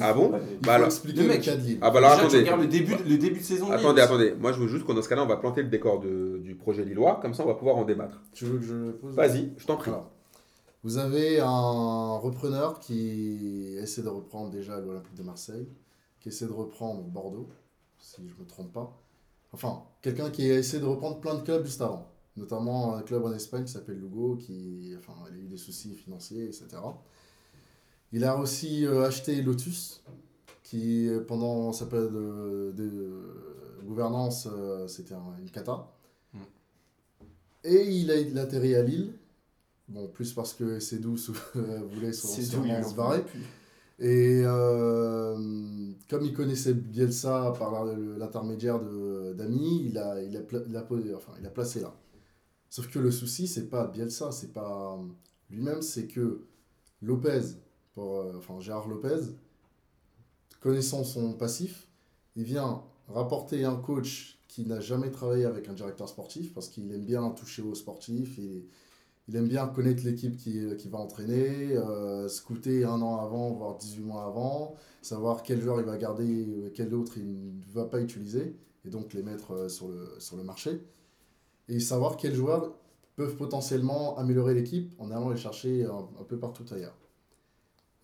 Ah 0.00 0.12
bon 0.12 0.32
Bah 0.62 0.74
alors- 0.74 0.88
expliquer 0.88 1.22
Le 1.22 1.28
mec-. 1.28 1.50
Ah 1.80 1.90
bah 1.90 1.98
alors 2.00 2.10
attendez. 2.12 2.40
regardes 2.40 2.60
le 2.60 2.66
début, 2.66 2.94
le 3.08 3.16
début 3.16 3.40
de 3.40 3.44
saison. 3.44 3.68
de 3.70 3.72
Attendez, 3.72 4.02
attendez. 4.02 4.34
Moi, 4.38 4.52
je 4.52 4.58
veux 4.60 4.68
juste 4.68 4.84
qu'on 4.84 4.92
dans 4.92 5.00
ce 5.00 5.08
cas-là, 5.08 5.22
on 5.22 5.26
va 5.26 5.38
planter 5.38 5.62
le 5.62 5.68
décor 5.68 6.00
de- 6.00 6.38
du 6.44 6.54
projet 6.54 6.84
lillois. 6.84 7.18
Comme 7.22 7.32
ça, 7.32 7.44
on 7.44 7.46
va 7.46 7.54
pouvoir 7.54 7.76
en 7.76 7.84
débattre. 7.84 8.20
Tu 8.34 8.44
veux 8.44 8.58
que 8.58 8.64
je 8.66 8.90
pose? 8.92 9.14
Vas-y, 9.14 9.50
je 9.56 9.64
t'en 9.66 9.76
prie. 9.76 9.90
Alors, 9.90 10.10
vous 10.84 10.98
avez 10.98 11.40
un 11.40 12.18
repreneur 12.18 12.78
qui 12.78 13.74
essaie 13.82 14.02
de 14.02 14.08
reprendre 14.08 14.50
déjà 14.50 14.78
l'Olympique 14.78 15.14
de 15.16 15.22
Marseille, 15.22 15.66
qui 16.20 16.28
essaie 16.28 16.44
de 16.46 16.52
reprendre 16.52 17.00
Bordeaux, 17.04 17.48
si 17.98 18.16
je 18.18 18.34
ne 18.34 18.40
me 18.44 18.46
trompe 18.46 18.70
pas. 18.72 18.94
Enfin, 19.52 19.82
quelqu'un 20.02 20.30
qui 20.30 20.50
a 20.50 20.58
essayé 20.58 20.80
de 20.80 20.86
reprendre 20.86 21.20
plein 21.20 21.34
de 21.34 21.40
clubs 21.42 21.64
juste 21.64 21.80
avant, 21.80 22.06
notamment 22.36 22.94
un 22.96 23.02
club 23.02 23.24
en 23.24 23.32
Espagne 23.32 23.64
qui 23.64 23.72
s'appelle 23.72 23.98
Lugo, 23.98 24.36
qui 24.36 24.94
enfin, 24.98 25.14
a 25.26 25.30
eu 25.34 25.46
des 25.48 25.56
soucis 25.56 25.94
financiers, 25.94 26.44
etc. 26.44 26.66
Il 28.12 28.24
a 28.24 28.36
aussi 28.38 28.86
euh, 28.86 29.06
acheté 29.06 29.40
Lotus, 29.42 30.02
qui 30.62 31.08
euh, 31.08 31.20
pendant 31.24 31.72
sa 31.72 31.86
période 31.86 32.12
de, 32.12 32.72
de 32.72 33.22
gouvernance, 33.84 34.46
euh, 34.50 34.86
c'était 34.86 35.14
un- 35.14 35.36
une 35.40 35.50
cata. 35.50 35.90
Mm. 36.34 36.38
Et 37.64 37.90
il 38.00 38.10
a 38.10 38.16
il 38.18 38.38
a 38.38 38.42
atterri 38.42 38.74
à 38.74 38.82
Lille, 38.82 39.12
bon, 39.88 40.08
plus 40.08 40.32
parce 40.34 40.52
que 40.54 40.78
Cédou 40.80 41.16
voulait 41.54 42.12
son- 42.12 42.28
se 42.90 42.94
barrer. 42.94 43.24
Et 43.98 44.42
euh, 44.44 45.36
comme 46.08 46.24
il 46.24 46.32
connaissait 46.32 46.74
Bielsa 46.74 47.52
par 47.58 47.84
l'intermédiaire 47.84 48.80
d'amis, 49.34 49.86
il 49.86 49.98
a, 49.98 50.22
il, 50.22 50.36
a 50.36 50.40
il, 50.68 50.76
a, 50.76 50.86
enfin, 51.16 51.32
il 51.40 51.46
a 51.46 51.50
placé 51.50 51.80
là. 51.80 51.94
Sauf 52.70 52.88
que 52.88 52.98
le 52.98 53.10
souci, 53.10 53.48
c'est 53.48 53.68
pas 53.68 53.86
Bielsa, 53.86 54.30
c'est 54.30 54.52
pas 54.52 54.98
lui-même, 55.50 55.82
c'est 55.82 56.06
que 56.06 56.46
Lopez, 57.02 57.40
pour, 57.94 58.20
euh, 58.20 58.34
enfin 58.36 58.60
Gérard 58.60 58.88
Lopez, 58.88 59.20
connaissant 60.60 61.02
son 61.02 61.32
passif, 61.32 61.88
il 62.36 62.44
vient 62.44 62.82
rapporter 63.08 63.64
un 63.64 63.76
coach 63.76 64.38
qui 64.48 64.66
n'a 64.66 64.80
jamais 64.80 65.10
travaillé 65.10 65.44
avec 65.44 65.68
un 65.68 65.72
directeur 65.72 66.08
sportif 66.08 66.52
parce 66.54 66.68
qu'il 66.68 66.92
aime 66.92 67.04
bien 67.04 67.30
toucher 67.30 67.62
aux 67.62 67.74
sportifs, 67.74 68.38
il, 68.38 68.64
il 69.28 69.36
aime 69.36 69.46
bien 69.46 69.66
connaître 69.66 70.04
l'équipe 70.04 70.36
qui, 70.36 70.60
qui 70.76 70.88
va 70.88 70.98
entraîner, 70.98 71.76
euh, 71.76 72.28
scouter 72.28 72.84
un 72.84 73.02
an 73.02 73.16
avant, 73.20 73.52
voire 73.52 73.76
18 73.76 74.02
mois 74.02 74.24
avant, 74.24 74.74
savoir 75.02 75.42
quel 75.42 75.60
joueur 75.60 75.80
il 75.80 75.86
va 75.86 75.98
garder, 75.98 76.46
euh, 76.48 76.70
quel 76.74 76.94
autre 76.94 77.18
il 77.18 77.26
ne 77.26 77.72
va 77.72 77.84
pas 77.84 78.00
utiliser, 78.00 78.56
et 78.86 78.88
donc 78.88 79.12
les 79.12 79.22
mettre 79.22 79.52
euh, 79.52 79.68
sur 79.68 79.88
le, 79.88 80.08
sur 80.18 80.36
le 80.36 80.44
marché, 80.44 80.82
et 81.68 81.78
savoir 81.78 82.16
quels 82.16 82.34
joueurs 82.34 82.74
peuvent 83.16 83.36
potentiellement 83.36 84.16
améliorer 84.16 84.54
l'équipe 84.54 84.94
en 84.98 85.10
allant 85.10 85.28
les 85.30 85.36
chercher 85.36 85.84
un, 85.84 86.24
peu 86.26 86.38
partout 86.38 86.64
ailleurs. 86.70 86.96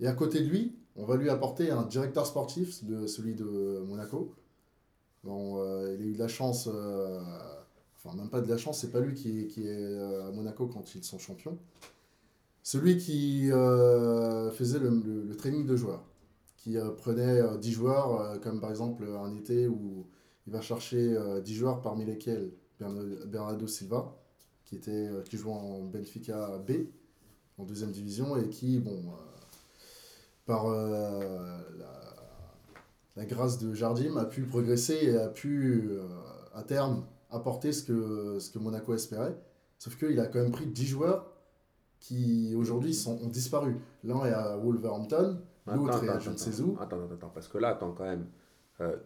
Et 0.01 0.07
à 0.07 0.13
côté 0.13 0.41
de 0.41 0.49
lui, 0.49 0.77
on 0.97 1.05
va 1.05 1.17
lui 1.17 1.31
apporter 1.31 1.71
un 1.71 1.85
directeur 1.85 2.27
sportif, 2.27 2.85
de, 2.85 3.07
celui 3.07 3.35
de 3.35 3.83
Monaco. 3.87 4.35
Bon, 5.23 5.59
euh, 5.59 5.95
il 5.95 6.03
a 6.03 6.05
eu 6.07 6.13
de 6.13 6.19
la 6.19 6.29
chance, 6.29 6.69
euh, 6.71 7.21
enfin 8.05 8.17
même 8.17 8.31
pas 8.31 8.41
de 8.41 8.49
la 8.49 8.57
chance, 8.59 8.81
c'est 8.81 8.91
pas 8.91 9.01
lui 9.01 9.15
qui 9.15 9.41
est, 9.43 9.47
qui 9.47 9.67
est 9.67 9.77
euh, 9.77 10.29
à 10.29 10.33
Monaco 10.33 10.67
quand 10.67 10.95
ils 10.95 11.05
sont 11.05 11.19
champions. 11.19 11.59
Celui 12.63 12.97
qui 12.97 13.53
euh, 13.53 14.51
faisait 14.51 14.79
le, 14.79 14.89
le- 14.91 15.37
training 15.37 15.67
de 15.67 15.77
joueurs, 15.77 16.03
qui 16.57 16.79
euh, 16.79 16.91
prenait 16.91 17.41
euh, 17.41 17.59
10 17.59 17.73
joueurs, 17.73 18.41
comme 18.41 18.61
par 18.61 18.71
exemple 18.71 19.05
un 19.05 19.35
été 19.37 19.69
où 19.69 20.07
il 20.47 20.53
va 20.53 20.63
chercher 20.63 21.15
euh, 21.15 21.41
10 21.41 21.55
joueurs 21.55 21.83
parmi 21.83 22.05
lesquels 22.07 22.51
Bernardo, 22.81 23.67
Silva, 23.67 24.17
qui, 24.65 24.77
était, 24.77 25.09
qui 25.27 25.37
jouait 25.37 25.53
en 25.53 25.83
Benfica 25.85 26.59
B, 26.67 26.73
en 27.59 27.65
deuxième 27.65 27.93
division, 27.93 28.37
et 28.37 28.49
qui, 28.49 28.79
bon, 28.79 29.03
par 30.45 30.67
la, 33.17 33.25
grâce 33.27 33.59
de 33.59 33.75
Jardim, 33.75 34.17
a 34.17 34.25
pu 34.25 34.43
progresser 34.45 34.99
et 35.03 35.17
a 35.17 35.29
pu, 35.29 35.89
à 36.53 36.63
terme, 36.63 37.05
apporter 37.35 37.73
ce 37.73 37.83
que, 37.83 38.39
ce 38.39 38.51
que 38.51 38.59
Monaco 38.59 38.95
espérait. 38.95 39.37
Sauf 39.79 39.97
qu'il 39.99 40.19
a 40.21 40.27
quand 40.27 40.41
même 40.41 40.53
pris 40.53 40.67
10 40.67 40.87
joueurs 40.87 41.31
qui, 42.01 42.55
aujourd'hui, 42.57 42.97
ont 43.07 43.27
disparu. 43.29 43.77
L'un 44.05 44.25
est 44.27 44.33
à 44.33 44.57
Wolverhampton, 44.57 45.39
l'autre 45.67 46.05
est 46.05 46.09
à 46.09 46.19
je 46.19 46.31
ne 46.31 46.37
sais 46.37 46.61
où. 46.61 46.77
Attends, 46.81 46.97
attends, 47.05 47.15
attends, 47.15 47.31
parce 47.35 47.49
que 47.49 47.59
là, 47.59 47.69
attends 47.71 47.93
quand 47.93 48.05
même. 48.05 48.27
Euh, 48.81 48.97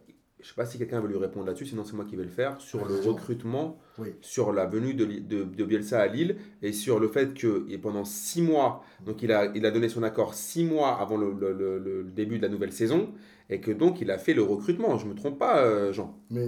je 0.40 0.46
sais 0.48 0.54
pas 0.54 0.66
si 0.66 0.78
quelqu'un 0.78 1.00
veut 1.00 1.08
lui 1.08 1.16
répondre 1.16 1.46
là-dessus, 1.46 1.66
sinon 1.66 1.82
c'est 1.84 1.94
moi 1.94 2.04
qui 2.04 2.14
vais 2.14 2.22
le 2.22 2.28
faire. 2.28 2.60
Sur 2.60 2.86
le 2.86 2.94
recrutement, 3.00 3.76
Oui. 3.98 4.14
sur 4.20 4.52
la 4.52 4.66
venue 4.66 4.94
de, 4.94 5.04
de, 5.04 5.42
de 5.42 5.64
Bielsa 5.64 6.00
à 6.00 6.06
Lille 6.06 6.36
et 6.62 6.72
sur 6.72 7.00
le 7.00 7.08
fait 7.08 7.34
que 7.34 7.66
et 7.68 7.76
pendant 7.76 8.04
six 8.04 8.40
mois, 8.40 8.84
donc 9.04 9.22
il 9.22 9.32
a, 9.32 9.46
il 9.56 9.66
a 9.66 9.72
donné 9.72 9.88
son 9.88 10.04
accord 10.04 10.34
six 10.34 10.64
mois 10.64 11.00
avant 11.00 11.16
le, 11.16 11.32
le- 11.32 11.52
le- 11.52 11.78
le 11.80 12.04
début 12.04 12.38
de 12.38 12.42
la 12.44 12.48
nouvelle 12.48 12.72
saison 12.72 13.08
et 13.50 13.60
que 13.60 13.70
donc 13.70 14.00
il 14.00 14.10
a 14.10 14.18
fait 14.18 14.34
le 14.34 14.42
recrutement. 14.42 14.96
Je 14.98 15.06
me 15.06 15.14
trompe 15.14 15.38
pas, 15.38 15.58
euh, 15.62 15.92
Jean 15.92 16.18
Mais 16.30 16.46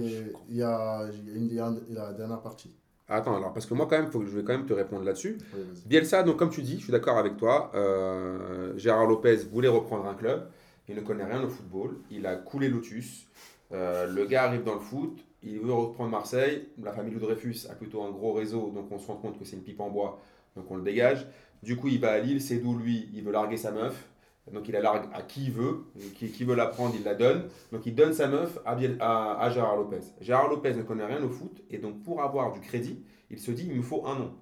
il 0.49 0.55
y 0.57 0.63
a, 0.63 1.07
il 1.35 1.53
y 1.53 1.55
la 1.93 2.13
dernière 2.13 2.41
partie. 2.41 2.71
Attends, 3.07 3.35
alors, 3.35 3.51
parce 3.51 3.65
que 3.65 3.73
moi, 3.73 3.87
quand 3.89 3.97
même, 3.99 4.09
faut 4.09 4.19
que 4.21 4.25
je 4.25 4.37
vais 4.37 4.43
quand 4.43 4.53
même 4.53 4.65
te 4.65 4.71
répondre 4.71 5.03
là-dessus. 5.03 5.37
Oui. 5.53 5.61
Bielsa, 5.85 6.23
donc 6.23 6.37
comme 6.37 6.49
tu 6.49 6.61
dis, 6.61 6.77
je 6.77 6.83
suis 6.83 6.93
d'accord 6.93 7.17
avec 7.17 7.35
toi. 7.35 7.69
euh, 7.75 8.77
Gérard 8.77 9.05
Lopez 9.05 9.35
voulait 9.51 9.67
reprendre 9.67 10.05
un 10.07 10.13
club. 10.13 10.47
Il 10.87 10.95
ne 10.95 11.01
connaît 11.01 11.25
rien 11.25 11.43
au 11.43 11.49
football. 11.49 11.97
Il 12.09 12.25
a 12.25 12.35
coulé 12.37 12.69
Lotus. 12.69 13.27
Euh, 13.73 14.07
le 14.07 14.25
gars 14.25 14.43
arrive 14.43 14.63
dans 14.63 14.75
le 14.75 14.79
foot. 14.79 15.19
Il 15.43 15.59
veut 15.59 15.73
reprendre 15.73 16.09
Marseille. 16.09 16.69
La 16.81 16.93
famille 16.93 17.15
Dreyfus 17.15 17.67
a 17.69 17.75
plutôt 17.75 18.01
un 18.03 18.11
gros 18.11 18.31
réseau. 18.31 18.71
Donc 18.73 18.89
on 18.91 18.97
se 18.97 19.07
rend 19.07 19.15
compte 19.15 19.37
que 19.37 19.43
c'est 19.43 19.57
une 19.57 19.63
pipe 19.63 19.81
en 19.81 19.89
bois. 19.89 20.21
Donc 20.55 20.71
on 20.71 20.77
le 20.77 20.83
dégage. 20.83 21.27
Du 21.63 21.75
coup, 21.75 21.89
il 21.89 21.99
va 21.99 22.11
à 22.11 22.19
Lille. 22.19 22.41
C'est 22.41 22.57
d'où 22.57 22.77
lui, 22.77 23.09
il 23.13 23.23
veut 23.23 23.31
larguer 23.31 23.57
sa 23.57 23.71
meuf. 23.71 24.07
Donc 24.51 24.67
il 24.67 24.71
la 24.71 24.81
largue 24.81 25.09
à 25.13 25.21
qui 25.21 25.45
il 25.45 25.51
veut. 25.51 25.85
Qui, 26.15 26.29
qui 26.31 26.43
veut 26.43 26.55
la 26.55 26.67
prendre, 26.67 26.95
il 26.95 27.03
la 27.03 27.15
donne. 27.15 27.49
Donc 27.71 27.85
il 27.85 27.95
donne 27.95 28.13
sa 28.13 28.27
meuf 28.27 28.57
à, 28.65 28.77
à, 28.99 29.41
à 29.43 29.49
Gérard 29.49 29.75
Lopez. 29.77 30.01
Gérard 30.21 30.49
Lopez 30.49 30.73
ne 30.73 30.83
connaît 30.83 31.05
rien 31.05 31.21
au 31.23 31.29
foot. 31.29 31.61
Et 31.69 31.77
donc 31.77 32.01
pour 32.03 32.21
avoir 32.21 32.51
du 32.51 32.59
crédit, 32.59 33.03
il 33.29 33.39
se 33.39 33.51
dit 33.51 33.67
il 33.69 33.77
me 33.77 33.81
faut 33.81 34.05
un 34.07 34.15
nom. 34.15 34.33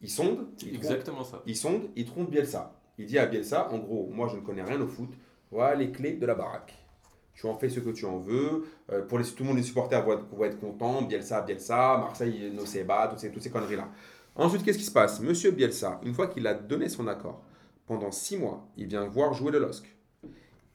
Il 0.00 0.10
sonde. 0.10 0.46
Il 0.62 0.74
exactement 0.74 1.24
ça. 1.24 1.42
il 1.46 1.56
sonde, 1.56 1.88
il 1.96 2.04
trompe 2.04 2.30
Bielsa. 2.30 2.78
Il 2.98 3.06
dit 3.06 3.18
à 3.18 3.26
Bielsa, 3.26 3.72
en 3.72 3.78
gros, 3.78 4.08
moi 4.12 4.28
je 4.28 4.36
ne 4.36 4.42
connais 4.42 4.62
rien 4.62 4.80
au 4.80 4.86
foot, 4.86 5.08
voilà 5.50 5.74
les 5.74 5.90
clés 5.90 6.12
de 6.12 6.26
la 6.26 6.34
baraque. 6.34 6.74
Tu 7.32 7.46
en 7.46 7.54
fais 7.54 7.68
ce 7.68 7.80
que 7.80 7.90
tu 7.90 8.04
en 8.04 8.18
veux. 8.18 8.64
Euh, 8.92 9.02
pour 9.02 9.18
les, 9.18 9.24
tout 9.24 9.42
le 9.42 9.48
monde, 9.48 9.56
les 9.56 9.64
supporters 9.64 10.04
vont 10.04 10.12
être, 10.12 10.26
vont 10.30 10.44
être 10.44 10.60
contents. 10.60 11.02
Bielsa, 11.02 11.40
Bielsa, 11.40 11.98
Marseille, 11.98 12.52
Noceba, 12.54 13.08
toutes 13.08 13.18
ces, 13.18 13.32
toutes 13.32 13.42
ces 13.42 13.50
conneries-là. 13.50 13.88
Ensuite, 14.36 14.62
qu'est-ce 14.62 14.78
qui 14.78 14.84
se 14.84 14.92
passe? 14.92 15.20
Monsieur 15.20 15.50
Bielsa, 15.50 16.00
une 16.04 16.14
fois 16.14 16.28
qu'il 16.28 16.46
a 16.46 16.54
donné 16.54 16.88
son 16.88 17.08
accord, 17.08 17.42
pendant 17.86 18.10
six 18.10 18.36
mois, 18.36 18.66
il 18.76 18.86
vient 18.86 19.06
voir 19.06 19.32
jouer 19.34 19.50
le 19.52 19.58
LOSC. 19.58 19.84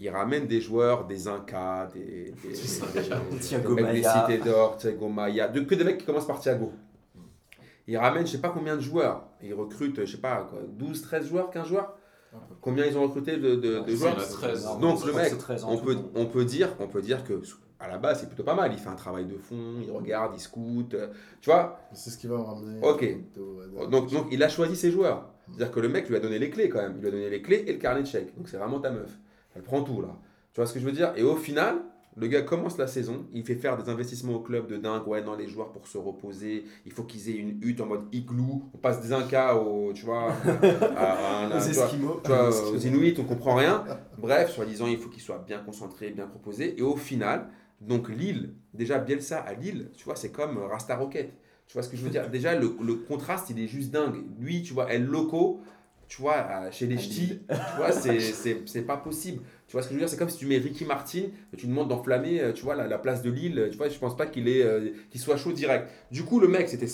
Il 0.01 0.09
ramène 0.09 0.47
des 0.47 0.61
joueurs, 0.61 1.05
des 1.07 1.27
Incas, 1.27 1.87
des, 1.87 2.33
des, 2.43 2.49
des- 2.53 3.39
Thiago 3.39 3.75
d'Or, 4.45 4.77
Thiago 4.77 5.09
Maia, 5.09 5.47
de- 5.49 5.61
que 5.61 5.75
des 5.75 5.83
mecs 5.83 5.97
qui 5.97 6.05
commencent 6.05 6.27
par 6.27 6.39
Thiago. 6.39 6.71
Il 7.87 7.97
ramène 7.97 8.25
je 8.25 8.33
sais 8.33 8.37
pas 8.41 8.49
combien 8.49 8.75
de 8.75 8.81
joueurs. 8.81 9.27
Il 9.41 9.53
recrute, 9.53 10.05
je 10.05 10.11
sais 10.11 10.21
pas, 10.21 10.47
quoi, 10.49 10.59
12, 10.67 11.01
13 11.01 11.27
joueurs, 11.27 11.49
15 11.49 11.67
joueurs. 11.67 11.95
Combien 12.61 12.85
ils 12.85 12.95
ont 12.97 13.01
recruté 13.01 13.37
de, 13.37 13.55
de- 13.55 13.79
de 13.79 13.83
C'est 13.87 13.95
joueurs 13.95 14.15
la 14.17 14.23
13. 14.23 14.67
Donc 14.79 15.03
le 15.05 15.13
mec, 15.13 15.25
c'est 15.29 15.37
13 15.37 15.63
en 15.63 15.71
on 15.73 15.77
peut, 15.79 15.97
on, 16.15 16.25
peut 16.27 16.45
dire, 16.45 16.69
on 16.79 16.87
peut 16.87 17.01
dire 17.01 17.23
que 17.23 17.41
à 17.79 17.87
la 17.87 17.97
base 17.97 18.19
c'est 18.19 18.27
plutôt 18.27 18.43
pas 18.43 18.53
mal. 18.53 18.71
Il 18.71 18.77
fait 18.77 18.89
un 18.89 18.95
travail 18.95 19.25
de 19.25 19.37
fond, 19.37 19.79
il 19.83 19.89
regarde, 19.91 20.33
il 20.35 20.39
scoute. 20.39 20.93
euh, 20.93 21.07
Tu 21.41 21.49
vois 21.49 21.79
C'est 21.93 22.11
ce 22.11 22.17
qui 22.19 22.27
va 22.27 22.37
me 22.37 22.43
ramener. 22.43 22.79
Ok. 22.87 23.17
donc, 23.89 24.11
donc 24.11 24.27
il 24.31 24.43
a 24.43 24.49
choisi 24.49 24.75
ses 24.75 24.91
joueurs. 24.91 25.27
C'est-à-dire 25.51 25.73
que 25.73 25.79
le 25.79 25.89
mec 25.89 26.07
lui 26.09 26.15
a 26.15 26.19
donné 26.19 26.39
les 26.39 26.49
clés 26.49 26.69
quand 26.69 26.81
même. 26.81 26.93
Il 26.97 27.01
lui 27.01 27.07
a 27.07 27.11
donné 27.11 27.29
les 27.29 27.41
clés 27.41 27.63
et 27.67 27.73
le 27.73 27.79
carnet 27.79 28.01
de 28.01 28.07
chèques. 28.07 28.35
Donc 28.37 28.47
c'est 28.49 28.57
vraiment 28.57 28.79
ta 28.79 28.91
meuf. 28.91 29.09
Elle 29.55 29.63
prend 29.63 29.81
tout 29.83 30.01
là. 30.01 30.17
Tu 30.53 30.59
vois 30.61 30.65
ce 30.67 30.73
que 30.73 30.79
je 30.79 30.85
veux 30.85 30.91
dire? 30.91 31.13
Et 31.15 31.23
au 31.23 31.35
final, 31.35 31.75
le 32.17 32.27
gars 32.27 32.41
commence 32.41 32.77
la 32.77 32.87
saison. 32.87 33.25
Il 33.33 33.43
fait 33.45 33.55
faire 33.55 33.77
des 33.81 33.89
investissements 33.89 34.33
au 34.33 34.39
club 34.39 34.67
de 34.67 34.77
dingue. 34.77 35.07
Ouais, 35.07 35.21
dans 35.21 35.35
les 35.35 35.47
joueurs 35.47 35.71
pour 35.71 35.87
se 35.87 35.97
reposer. 35.97 36.65
Il 36.85 36.91
faut 36.91 37.03
qu'ils 37.03 37.29
aient 37.29 37.35
une 37.37 37.59
hutte 37.61 37.81
en 37.81 37.85
mode 37.85 38.03
igloo. 38.11 38.63
On 38.73 38.77
passe 38.77 39.01
des 39.01 39.13
Incas 39.13 39.55
au, 39.55 39.93
tu 39.93 40.05
vois, 40.05 40.31
à, 40.95 41.11
à 41.13 41.45
un- 41.45 41.47
Aux 41.57 41.61
tu 41.65 41.71
vois, 41.73 41.85
Esquimaux. 41.85 42.19
tu 42.23 42.29
vois, 42.31 42.71
aux 42.71 42.77
Inuits, 42.77 43.15
on 43.19 43.23
comprend 43.23 43.55
rien. 43.55 43.85
Bref, 44.17 44.51
soi-disant, 44.51 44.87
il 44.87 44.97
faut 44.97 45.09
qu'il 45.09 45.21
soit 45.21 45.43
bien 45.47 45.59
concentré, 45.59 46.09
bien 46.11 46.27
proposé. 46.27 46.77
Et 46.77 46.81
au 46.81 46.95
final, 46.95 47.47
donc 47.79 48.09
Lille, 48.09 48.53
déjà 48.73 48.97
Bielsa 48.99 49.39
à 49.39 49.53
Lille, 49.53 49.89
tu 49.95 50.03
vois, 50.05 50.15
c'est 50.15 50.31
comme 50.31 50.57
Rasta 50.57 50.95
Rocket. 50.97 51.31
Tu 51.69 51.73
vois 51.73 51.83
ce 51.83 51.89
que 51.89 51.95
je 51.95 52.01
veux 52.01 52.09
dire? 52.09 52.27
Déjà, 52.31 52.55
le, 52.55 52.75
le 52.83 52.95
contraste, 52.95 53.51
il 53.51 53.59
est 53.59 53.67
juste 53.67 53.91
dingue. 53.91 54.23
Lui, 54.39 54.63
tu 54.63 54.73
vois, 54.73 54.91
El 54.91 55.05
Loco, 55.05 55.61
tu 56.07 56.19
vois, 56.23 56.71
chez 56.71 56.87
les 56.87 56.97
ch'tis, 56.97 57.39
tu 57.47 57.55
vois, 57.77 57.91
c'est- 57.91 58.81
pas 58.81 58.97
possible. 58.97 59.43
Tu 59.67 59.73
vois 59.73 59.83
ce 59.83 59.87
que 59.87 59.93
je 59.93 59.99
veux 59.99 60.01
dire? 60.01 60.09
C'est 60.09 60.17
comme 60.17 60.31
si 60.31 60.39
tu 60.39 60.47
mets 60.47 60.57
Ricky 60.57 60.83
Martin, 60.83 61.25
tu 61.55 61.67
demandes 61.67 61.87
d'enflammer, 61.89 62.41
euh, 62.41 62.53
tu 62.53 62.63
vois, 62.63 62.73
la, 62.73 62.87
la 62.87 62.97
place 62.97 63.21
de 63.21 63.29
Lille. 63.29 63.67
Tu 63.71 63.77
vois, 63.77 63.87
je 63.87 63.99
pense 63.99 64.17
pas 64.17 64.25
qu'il 64.25 64.47
est, 64.47 64.63
euh, 64.63 64.89
qu'il 65.11 65.21
soit 65.21 65.37
chaud 65.37 65.51
direct. 65.51 65.87
Du 66.11 66.23
coup, 66.23 66.39
le 66.39 66.47
mec, 66.47 66.67
c'était 66.69 66.87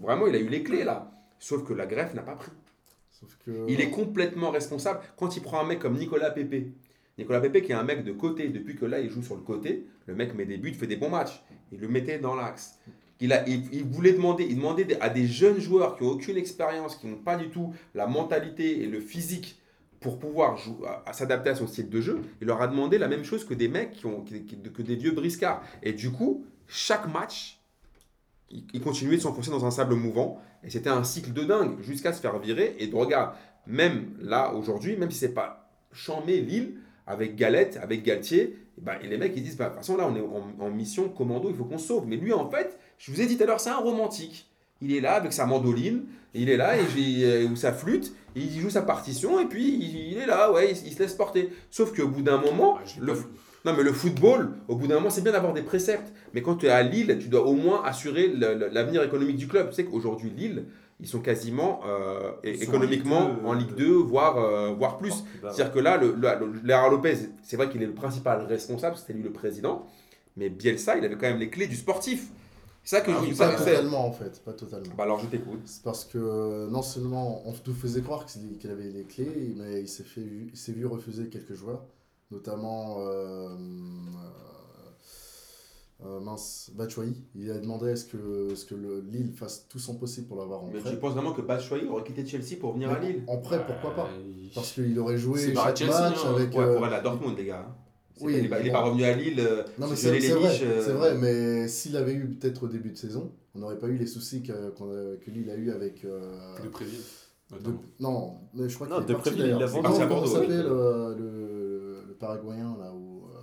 vraiment, 0.00 0.26
il 0.26 0.34
a 0.34 0.38
eu 0.38 0.48
les 0.48 0.62
clés 0.62 0.84
là. 0.84 1.12
Sauf 1.38 1.62
que 1.64 1.74
la 1.74 1.84
greffe 1.84 2.14
n'a 2.14 2.22
pas 2.22 2.34
pris. 2.36 2.52
Sauf 3.10 3.36
que. 3.44 3.66
Il 3.68 3.82
est 3.82 3.90
complètement 3.90 4.50
responsable 4.50 5.00
quand 5.18 5.36
il 5.36 5.42
prend 5.42 5.60
un 5.60 5.66
mec 5.66 5.78
comme 5.78 5.98
Nicolas 5.98 6.30
Pepe. 6.30 6.68
Nicolas 7.18 7.40
Pepe 7.42 7.60
qui 7.62 7.72
est 7.72 7.74
un 7.74 7.84
mec 7.84 8.02
de 8.02 8.12
côté, 8.12 8.48
depuis 8.48 8.76
que 8.76 8.86
là 8.86 8.98
il 9.00 9.10
joue 9.10 9.22
sur 9.22 9.34
le 9.34 9.42
côté, 9.42 9.86
le 10.06 10.14
mec 10.14 10.34
met 10.34 10.46
des 10.46 10.56
buts, 10.56 10.72
fait 10.72 10.86
des 10.86 10.96
bons 10.96 11.10
matchs. 11.10 11.42
Il 11.70 11.80
le 11.80 11.88
mettait 11.88 12.18
dans 12.18 12.34
l'axe. 12.34 12.78
Il, 13.22 13.84
voulait 13.84 14.12
demander, 14.12 14.44
il 14.44 14.56
demandait 14.56 15.00
à 15.00 15.08
des 15.08 15.26
jeunes 15.26 15.60
joueurs 15.60 15.96
qui 15.96 16.02
n'ont 16.02 16.10
aucune 16.10 16.36
expérience, 16.36 16.96
qui 16.96 17.06
n'ont 17.06 17.18
pas 17.18 17.36
du 17.36 17.50
tout 17.50 17.72
la 17.94 18.08
mentalité 18.08 18.82
et 18.82 18.86
le 18.86 19.00
physique 19.00 19.60
pour 20.00 20.18
pouvoir 20.18 20.58
s'adapter 21.12 21.50
à 21.50 21.54
son 21.54 21.68
style 21.68 21.88
de 21.88 22.00
jeu. 22.00 22.22
Il 22.40 22.48
leur 22.48 22.60
a 22.60 22.66
demandé 22.66 22.98
la 22.98 23.06
même 23.06 23.22
chose 23.22 23.44
que 23.44 23.54
des 23.54 23.68
mecs 23.68 24.02
que 24.02 24.82
des 24.82 24.96
vieux 24.96 25.12
briscards. 25.12 25.62
Et 25.84 25.92
du 25.92 26.10
coup, 26.10 26.44
chaque 26.66 27.06
match, 27.12 27.60
il, 28.50 28.80
continuait 28.80 29.16
de 29.16 29.22
s'enfoncer 29.22 29.50
dans 29.50 29.64
un 29.64 29.70
sable 29.70 29.94
mouvant. 29.94 30.42
Et 30.64 30.70
c'était 30.70 30.90
un 30.90 31.04
cycle 31.04 31.32
de 31.32 31.44
dingue 31.44 31.80
jusqu'à 31.80 32.12
se 32.12 32.20
faire 32.20 32.38
virer. 32.40 32.74
Et 32.80 32.88
de 32.88 32.96
regarde, 32.96 33.36
même 33.68 34.16
là, 34.20 34.52
aujourd'hui, 34.52 34.96
même 34.96 35.12
si 35.12 35.18
c'est 35.18 35.34
pas 35.34 35.70
chambé 35.92 36.40
Lille, 36.40 36.74
avec 37.06 37.36
Galette, 37.36 37.78
avec 37.80 38.02
Galtier, 38.02 38.58
ben, 38.78 38.94
et 39.02 39.06
les 39.06 39.18
mecs 39.18 39.34
ils 39.36 39.42
disent, 39.42 39.56
bah, 39.56 39.66
de 39.66 39.70
toute 39.70 39.78
façon 39.78 39.96
là 39.96 40.08
on 40.08 40.16
est 40.16 40.20
en, 40.20 40.64
en 40.64 40.70
mission 40.70 41.08
commando, 41.08 41.50
il 41.50 41.56
faut 41.56 41.64
qu'on 41.64 41.78
sauve. 41.78 42.06
Mais 42.06 42.16
lui 42.16 42.32
en 42.32 42.48
fait, 42.48 42.78
je 42.98 43.10
vous 43.12 43.20
ai 43.20 43.26
dit 43.26 43.36
tout 43.36 43.42
à 43.42 43.46
l'heure, 43.46 43.60
c'est 43.60 43.70
un 43.70 43.76
romantique. 43.76 44.48
Il 44.80 44.94
est 44.94 45.00
là 45.00 45.12
avec 45.14 45.32
sa 45.32 45.46
mandoline, 45.46 46.04
il 46.34 46.48
est 46.50 46.56
là 46.56 46.76
et 46.76 46.80
j'ai- 46.94 47.24
euh, 47.24 47.48
ou 47.48 47.56
sa 47.56 47.72
flûte, 47.72 48.12
et 48.34 48.40
il 48.40 48.60
joue 48.60 48.70
sa 48.70 48.82
partition 48.82 49.38
et 49.40 49.46
puis 49.46 49.68
il, 49.68 50.12
il 50.12 50.18
est 50.18 50.26
là, 50.26 50.50
ouais, 50.52 50.72
il, 50.72 50.86
il 50.88 50.92
se 50.92 50.98
laisse 50.98 51.14
porter. 51.14 51.50
Sauf 51.70 51.94
qu'au 51.94 52.08
bout 52.08 52.22
d'un 52.22 52.38
moment, 52.38 52.78
Ah, 52.80 52.84
le, 53.00 53.12
non, 53.64 53.74
mais 53.76 53.82
le 53.84 53.92
football, 53.92 54.50
au 54.66 54.74
bout 54.74 54.88
d'un 54.88 54.96
moment, 54.96 55.10
c'est 55.10 55.20
bien 55.22 55.30
d'avoir 55.32 55.52
des 55.52 55.62
préceptes. 55.62 56.12
Mais 56.34 56.42
quand 56.42 56.56
tu 56.56 56.66
es 56.66 56.70
à 56.70 56.82
Lille, 56.82 57.16
tu 57.20 57.28
dois 57.28 57.46
au 57.46 57.54
moins 57.54 57.82
assurer 57.84 58.26
l'avenir 58.28 59.02
économique 59.04 59.36
du 59.36 59.46
club. 59.46 59.68
Tu 59.68 59.76
sais 59.76 59.84
qu'aujourd'hui, 59.84 60.30
Lille, 60.36 60.64
ils 60.98 61.06
sont 61.06 61.20
quasiment 61.20 61.80
euh, 61.86 62.32
Ils 62.42 62.56
sont 62.56 62.62
économiquement 62.64 63.30
en 63.44 63.52
Ligue 63.52 63.74
deux, 63.76 63.86
en 63.86 63.88
euh, 63.88 63.94
Ligue 63.94 64.02
2, 64.02 64.08
voire, 64.08 64.38
euh, 64.38 64.72
voire 64.76 64.98
plus. 64.98 65.10
Bas, 65.10 65.16
ouais. 65.48 65.54
C'est-à-dire 65.54 65.72
que 65.74 65.78
là, 65.78 65.96
le, 65.96 66.08
le, 66.08 66.46
le- 66.46 66.60
Léa 66.64 66.88
Lopez, 66.88 67.14
c'est 67.44 67.56
vrai 67.56 67.68
qu'il 67.68 67.82
est 67.84 67.86
le 67.86 67.94
principal 67.94 68.44
responsable, 68.46 68.96
c'était 68.96 69.12
lui 69.12 69.22
le 69.22 69.32
président. 69.32 69.86
Mais 70.36 70.48
Bielsa, 70.48 70.96
il 70.98 71.04
avait 71.04 71.14
quand 71.14 71.28
même 71.28 71.38
les 71.38 71.50
clés 71.50 71.66
du 71.68 71.76
sportif. 71.76 72.28
C'est 72.84 72.96
ça 72.96 73.02
que 73.02 73.10
Ah 73.12 73.16
je 73.18 73.24
oui, 73.26 73.30
dis. 73.32 73.38
Pas 73.38 73.54
totalement 73.54 74.06
en 74.06 74.12
fait, 74.12 74.42
pas 74.44 74.52
totalement. 74.52 74.94
Bah 74.96 75.04
alors 75.04 75.20
je 75.20 75.26
t'écoute. 75.26 75.60
C'est 75.66 75.82
parce 75.82 76.04
que 76.04 76.68
non 76.68 76.82
seulement 76.82 77.42
on 77.46 77.52
nous 77.66 77.74
faisait 77.74 78.02
croire 78.02 78.26
qu'il 78.26 78.70
avait 78.70 78.90
les 78.90 79.04
clés, 79.04 79.54
mais 79.56 79.80
il 79.82 79.88
s'est 79.88 80.02
fait 80.02 80.20
vu- 80.22 80.50
il 80.52 80.58
s'est 80.58 80.72
vu 80.72 80.84
refuser 80.86 81.28
quelques 81.28 81.54
joueurs, 81.54 81.84
notamment 82.32 82.96
euh, 82.98 83.56
euh, 86.02 86.06
euh, 86.06 86.20
mince 86.20 86.70
Batshuayi. 86.74 87.14
Il 87.36 87.50
a 87.52 87.58
demandé 87.58 87.90
à 87.90 87.96
ce 87.96 88.04
que, 88.06 88.54
ce 88.56 88.64
que 88.64 88.74
le 88.74 89.00
Lille 89.00 89.32
fasse 89.32 89.68
tout 89.68 89.78
son 89.78 89.94
possible 89.96 90.26
pour 90.26 90.36
l'avoir 90.38 90.64
en 90.64 90.66
Mais 90.72 90.80
prêt. 90.80 90.90
tu 90.90 90.96
penses 90.96 91.12
vraiment 91.12 91.32
que 91.32 91.42
Batshuayi 91.42 91.86
aurait 91.86 92.02
quitté 92.02 92.26
Chelsea 92.26 92.56
pour 92.60 92.72
venir 92.72 92.90
à 92.90 92.98
Lille? 92.98 93.22
En 93.28 93.38
prêt, 93.38 93.64
pourquoi 93.64 93.94
pas? 93.94 94.08
Parce 94.54 94.72
qu'il 94.72 94.98
aurait 94.98 95.18
joué 95.18 95.54
chaque 95.54 95.76
Chelsea, 95.76 95.92
match 96.00 96.16
hein. 96.24 96.34
avec. 96.34 96.52
Ouais, 96.52 96.64
euh, 96.64 96.74
pour 96.74 96.84
aller 96.84 96.96
à 96.96 97.00
Dortmund, 97.00 97.38
les 97.38 97.44
gars. 97.46 97.66
Oui, 98.22 98.32
pas- 98.48 98.60
il 98.60 98.64
n'est 98.66 98.70
pas, 98.72 98.78
pas 98.80 98.84
revenu 98.84 99.04
à 99.04 99.14
Lille. 99.16 99.40
euh, 99.40 99.62
Non 99.78 99.86
mais 99.88 99.96
c'est 99.96 100.10
vrai, 100.10 100.60
euh, 100.62 100.82
c'est 100.84 100.92
vrai, 100.92 101.14
mais 101.18 101.68
s'il 101.68 101.96
avait 101.96 102.14
eu 102.14 102.26
peut-être 102.28 102.64
au 102.64 102.68
début 102.68 102.90
de 102.90 102.96
saison, 102.96 103.32
on 103.54 103.58
n'aurait 103.58 103.78
pas 103.78 103.88
eu 103.88 103.96
les 103.96 104.06
soucis 104.06 104.42
que, 104.42 104.70
qu'on 104.70 104.90
a- 104.90 105.16
que 105.16 105.30
Lille 105.30 105.50
a 105.50 105.54
eu 105.56 105.70
avec. 105.70 106.04
euh, 106.04 106.20
De 106.62 106.68
Préville. 106.68 107.00
de- 107.52 107.70
non, 108.00 108.34
mais 108.54 108.68
je 108.68 108.74
crois 108.74 108.86
qu'il 108.86 108.96
est 108.96 109.00
De 109.06 109.12
parti 109.12 109.30
Préville, 109.30 109.42
d'ailleurs. 109.52 109.60
comment- 109.72 109.88
oui. 110.40 110.46
euh, 110.50 111.14
le, 111.18 112.08
le 112.08 112.14
Paraguayen 112.14 112.76
là 112.80 112.92
où, 112.94 113.24
euh, 113.26 113.38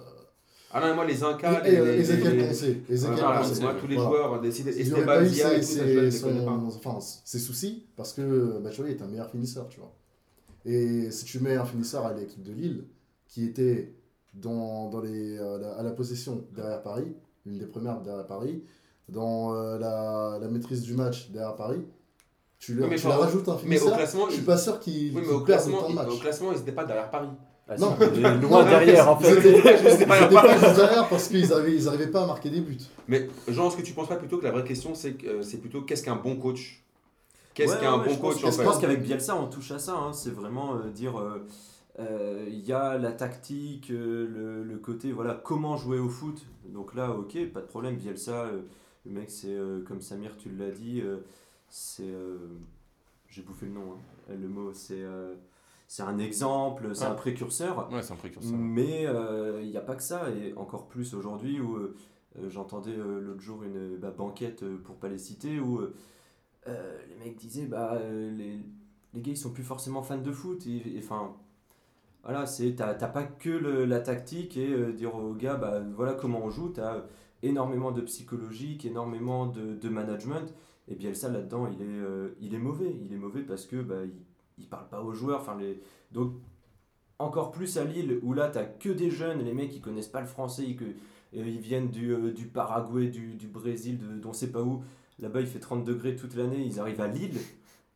Ah 0.71 0.87
non, 0.87 0.95
moi 0.95 1.05
les 1.05 1.23
Incas, 1.23 1.63
et, 1.65 1.71
les, 1.71 1.77
euh, 1.77 1.85
les- 1.95 1.99
Ezequiel 2.01 2.37
les- 2.37 2.95
Voilà, 2.95 3.39
Poncé. 3.41 3.61
moi 3.61 3.75
tous 3.79 3.87
les 3.87 3.95
Voilà. 3.95 4.09
joueurs 4.09 4.41
S'il 4.51 4.65
n'y 4.85 4.93
aurait 4.93 5.05
pas 5.05 5.23
eu 5.23 5.25
et 5.27 5.61
ses, 5.61 6.25
enfin, 6.75 6.99
ses 7.01 7.39
soucis, 7.39 7.85
parce 7.95 8.13
que 8.13 8.59
Batshuayi 8.59 8.91
est 8.93 9.01
un 9.01 9.07
meilleur 9.07 9.29
finisseur, 9.31 9.67
tu 9.69 9.79
vois. 9.79 9.93
Et 10.65 11.09
si 11.11 11.25
tu 11.25 11.39
mets 11.39 11.55
un 11.55 11.65
finisseur 11.65 12.05
à 12.05 12.13
l'équipe 12.13 12.43
de 12.43 12.51
Lille, 12.51 12.83
qui 13.27 13.45
était 13.45 13.93
dans, 14.33 14.89
dans 14.89 15.01
les, 15.01 15.37
euh, 15.37 15.57
la- 15.59 15.73
à 15.73 15.83
la 15.83 15.91
possession 15.91 16.43
derrière 16.55 16.81
Paris, 16.81 17.13
une 17.45 17.57
des 17.57 17.65
premières 17.65 17.99
derrière 18.01 18.27
Paris, 18.27 18.63
dans 19.07 19.53
euh, 19.55 19.77
la, 19.79 20.37
la 20.39 20.47
maîtrise 20.47 20.81
du 20.83 20.93
match 20.93 21.29
derrière 21.31 21.55
Paris, 21.55 21.81
tu, 22.59 22.73
le, 22.73 22.83
Oui, 22.83 22.89
mais 22.91 22.95
tu 22.97 23.07
leur 23.07 23.19
rajoutes 23.21 23.47
un 23.47 23.57
Mais 23.65 23.81
au 23.81 23.89
classement, 23.91 24.27
je 24.27 24.33
suis 24.35 24.41
pas 24.43 24.57
sûr 24.57 24.79
qu'ils 24.79 25.15
oui, 25.15 25.23
mais 25.25 25.33
au 25.33 25.41
classement, 25.41 25.89
matchs. 25.89 26.09
au 26.09 26.17
classement, 26.17 26.51
ils 26.51 26.59
n'étaient 26.59 26.71
pas 26.73 26.83
derrière 26.85 27.09
Paris. 27.09 27.29
Ah, 27.71 27.77
Non. 27.77 27.95
loin 28.41 28.63
Non, 28.63 28.69
derrière 28.69 29.09
en 29.09 29.17
Ils 29.19 29.25
fait. 29.25 29.41
Je 29.41 29.47
ils 29.57 29.61
pas, 29.63 29.71
étaient 29.93 30.05
pas- 30.05 30.73
derrière 30.73 31.07
parce 31.07 31.27
qu'ils 31.27 31.47
n'arrivaient 31.47 32.07
pas 32.07 32.23
à 32.23 32.27
marquer 32.27 32.49
des 32.49 32.61
buts. 32.61 32.77
Mais 33.07 33.29
Jean, 33.47 33.67
est-ce 33.69 33.77
que 33.77 33.81
tu 33.83 33.93
penses 33.93 34.09
pas 34.09 34.15
plutôt 34.15 34.37
que 34.39 34.43
la 34.43 34.51
vraie 34.51 34.63
question, 34.63 34.93
c'est 34.95 35.15
euh, 35.25 35.41
c'est 35.43 35.57
plutôt 35.57 35.81
qu'est-ce 35.83 36.03
qu'un 36.03 36.15
bon 36.15 36.35
coach? 36.35 36.83
Qu'est-ce 37.53 37.73
Ouais, 37.73 37.79
qu'un 37.79 37.97
ouais, 37.99 38.05
bon 38.05 38.11
je 38.13 38.19
pense- 38.19 38.33
coach 38.35 38.43
en 38.43 38.51
Je 38.51 38.57
fait? 38.57 38.63
pense 38.63 38.77
qu'avec 38.79 39.01
Bielsa, 39.03 39.35
on 39.35 39.47
touche 39.47 39.71
à 39.71 39.79
ça. 39.79 39.93
hein. 39.93 40.11
C'est 40.13 40.31
vraiment 40.33 40.75
euh, 40.75 40.89
dire 40.89 41.17
euh, 41.19 41.45
il 42.47 42.59
y 42.59 42.71
a 42.73 42.97
la 42.97 43.11
tactique, 43.11 43.91
euh, 43.91 44.27
le, 44.27 44.63
le 44.63 44.77
côté 44.77 45.11
voilà 45.11 45.33
comment 45.33 45.75
jouer 45.77 45.99
au 45.99 46.09
foot. 46.09 46.45
Donc 46.65 46.93
là, 46.95 47.11
ok, 47.11 47.37
pas 47.51 47.61
de 47.61 47.65
problème. 47.67 47.97
Bielsa, 47.97 48.45
euh, 48.45 48.61
le 49.05 49.11
mec, 49.11 49.29
c'est 49.29 49.53
euh, 49.53 49.83
comme 49.83 50.01
Samir, 50.01 50.37
tu 50.37 50.49
l'as 50.49 50.71
dit, 50.71 51.01
euh, 51.01 51.17
c'est. 51.67 52.03
euh, 52.09 52.37
J'ai 53.29 53.41
bouffé 53.41 53.65
le 53.65 53.73
nom, 53.73 53.93
hein. 53.93 54.33
le 54.39 54.47
mot, 54.47 54.71
c'est. 54.73 55.01
euh, 55.01 55.35
c'est 55.87 56.03
un 56.03 56.19
exemple, 56.19 56.93
c'est 56.93 57.05
Ouais. 57.05 57.09
un 57.11 57.15
précurseur. 57.15 57.91
Ouais, 57.91 58.03
c'est 58.03 58.13
un 58.13 58.17
précurseur. 58.17 58.55
Mais 58.55 59.07
euh, 59.07 59.59
il 59.63 59.69
n'y 59.69 59.77
a 59.77 59.81
pas 59.81 59.95
que 59.95 60.03
ça, 60.03 60.29
et 60.29 60.53
encore 60.53 60.87
plus 60.87 61.15
aujourd'hui 61.15 61.59
où 61.59 61.77
euh, 61.77 61.95
euh, 62.37 62.47
j'entendais 62.47 62.95
euh, 62.95 63.19
l'autre 63.19 63.41
jour 63.41 63.63
une 63.63 63.97
bah, 63.97 64.11
banquette, 64.15 64.61
euh, 64.61 64.77
pour 64.77 64.97
pas 64.97 65.07
les 65.09 65.17
citer, 65.17 65.59
où 65.59 65.79
euh, 65.79 65.95
euh, 66.67 66.97
les 67.09 67.15
mecs 67.15 67.37
disaient 67.37 67.65
bah, 67.65 67.93
euh, 67.95 68.29
les, 68.37 68.59
les 69.15 69.21
gars 69.21 69.31
ils 69.31 69.37
sont 69.37 69.49
plus 69.51 69.63
forcément 69.63 70.03
fans 70.03 70.19
de 70.19 70.31
foot. 70.31 70.67
Et, 70.67 70.95
enfin, 70.99 71.33
voilà, 72.23 72.45
c'est 72.45 72.75
t'as 72.75 72.93
t'as 72.95 73.07
pas 73.07 73.23
que 73.23 73.49
le- 73.49 73.85
la 73.85 73.99
tactique 74.01 74.57
et 74.57 74.71
euh, 74.73 74.91
dire 74.93 75.15
aux 75.15 75.33
gars 75.33 75.55
bah, 75.55 75.79
voilà 75.95 76.13
comment 76.13 76.43
on 76.43 76.49
joue, 76.49 76.69
t'as 76.69 77.03
énormément 77.43 77.91
de 77.91 78.01
psychologique, 78.01 78.85
énormément 78.85 79.47
de, 79.47 79.75
de 79.75 79.89
management. 79.89 80.53
Et 80.87 80.95
Bielsa 80.95 81.29
là-dedans, 81.29 81.67
il, 81.67 81.81
est, 81.81 81.85
euh, 81.87 82.29
il 82.41 82.53
est 82.55 82.57
mauvais. 82.59 82.93
Il 83.03 83.13
est 83.13 83.17
mauvais 83.17 83.43
parce 83.43 83.65
que 83.65 83.77
bah, 83.81 83.95
il, 84.57 84.67
parle 84.67 84.89
pas 84.89 85.01
aux 85.03 85.13
joueurs. 85.13 85.45
Les... 85.57 85.79
Donc, 86.11 86.33
encore 87.19 87.51
plus 87.51 87.77
à 87.77 87.83
Lille, 87.85 88.19
où 88.23 88.33
là, 88.33 88.49
tu 88.49 88.59
que 88.89 88.93
des 88.95 89.11
jeunes, 89.11 89.43
les 89.43 89.53
mecs, 89.53 89.75
ils 89.75 89.81
connaissent 89.81 90.07
pas 90.07 90.21
le 90.21 90.27
français, 90.27 90.63
ils, 90.67 90.75
que- 90.77 90.85
euh, 90.85 91.43
viennent 91.43 91.89
du, 91.91 92.31
du 92.33 92.47
Paraguay, 92.47 93.07
du, 93.07 93.35
du 93.35 93.47
Brésil, 93.47 93.97
de, 93.99 94.17
d'on 94.19 94.33
sait 94.33 94.51
pas 94.51 94.61
où. 94.63 94.83
Là-bas, 95.19 95.41
il 95.41 95.47
fait 95.47 95.59
30 95.59 95.83
degrés 95.85 96.15
toute 96.15 96.35
l'année, 96.35 96.63
ils 96.65 96.79
arrivent 96.79 97.01
à 97.01 97.07
Lille. 97.07 97.37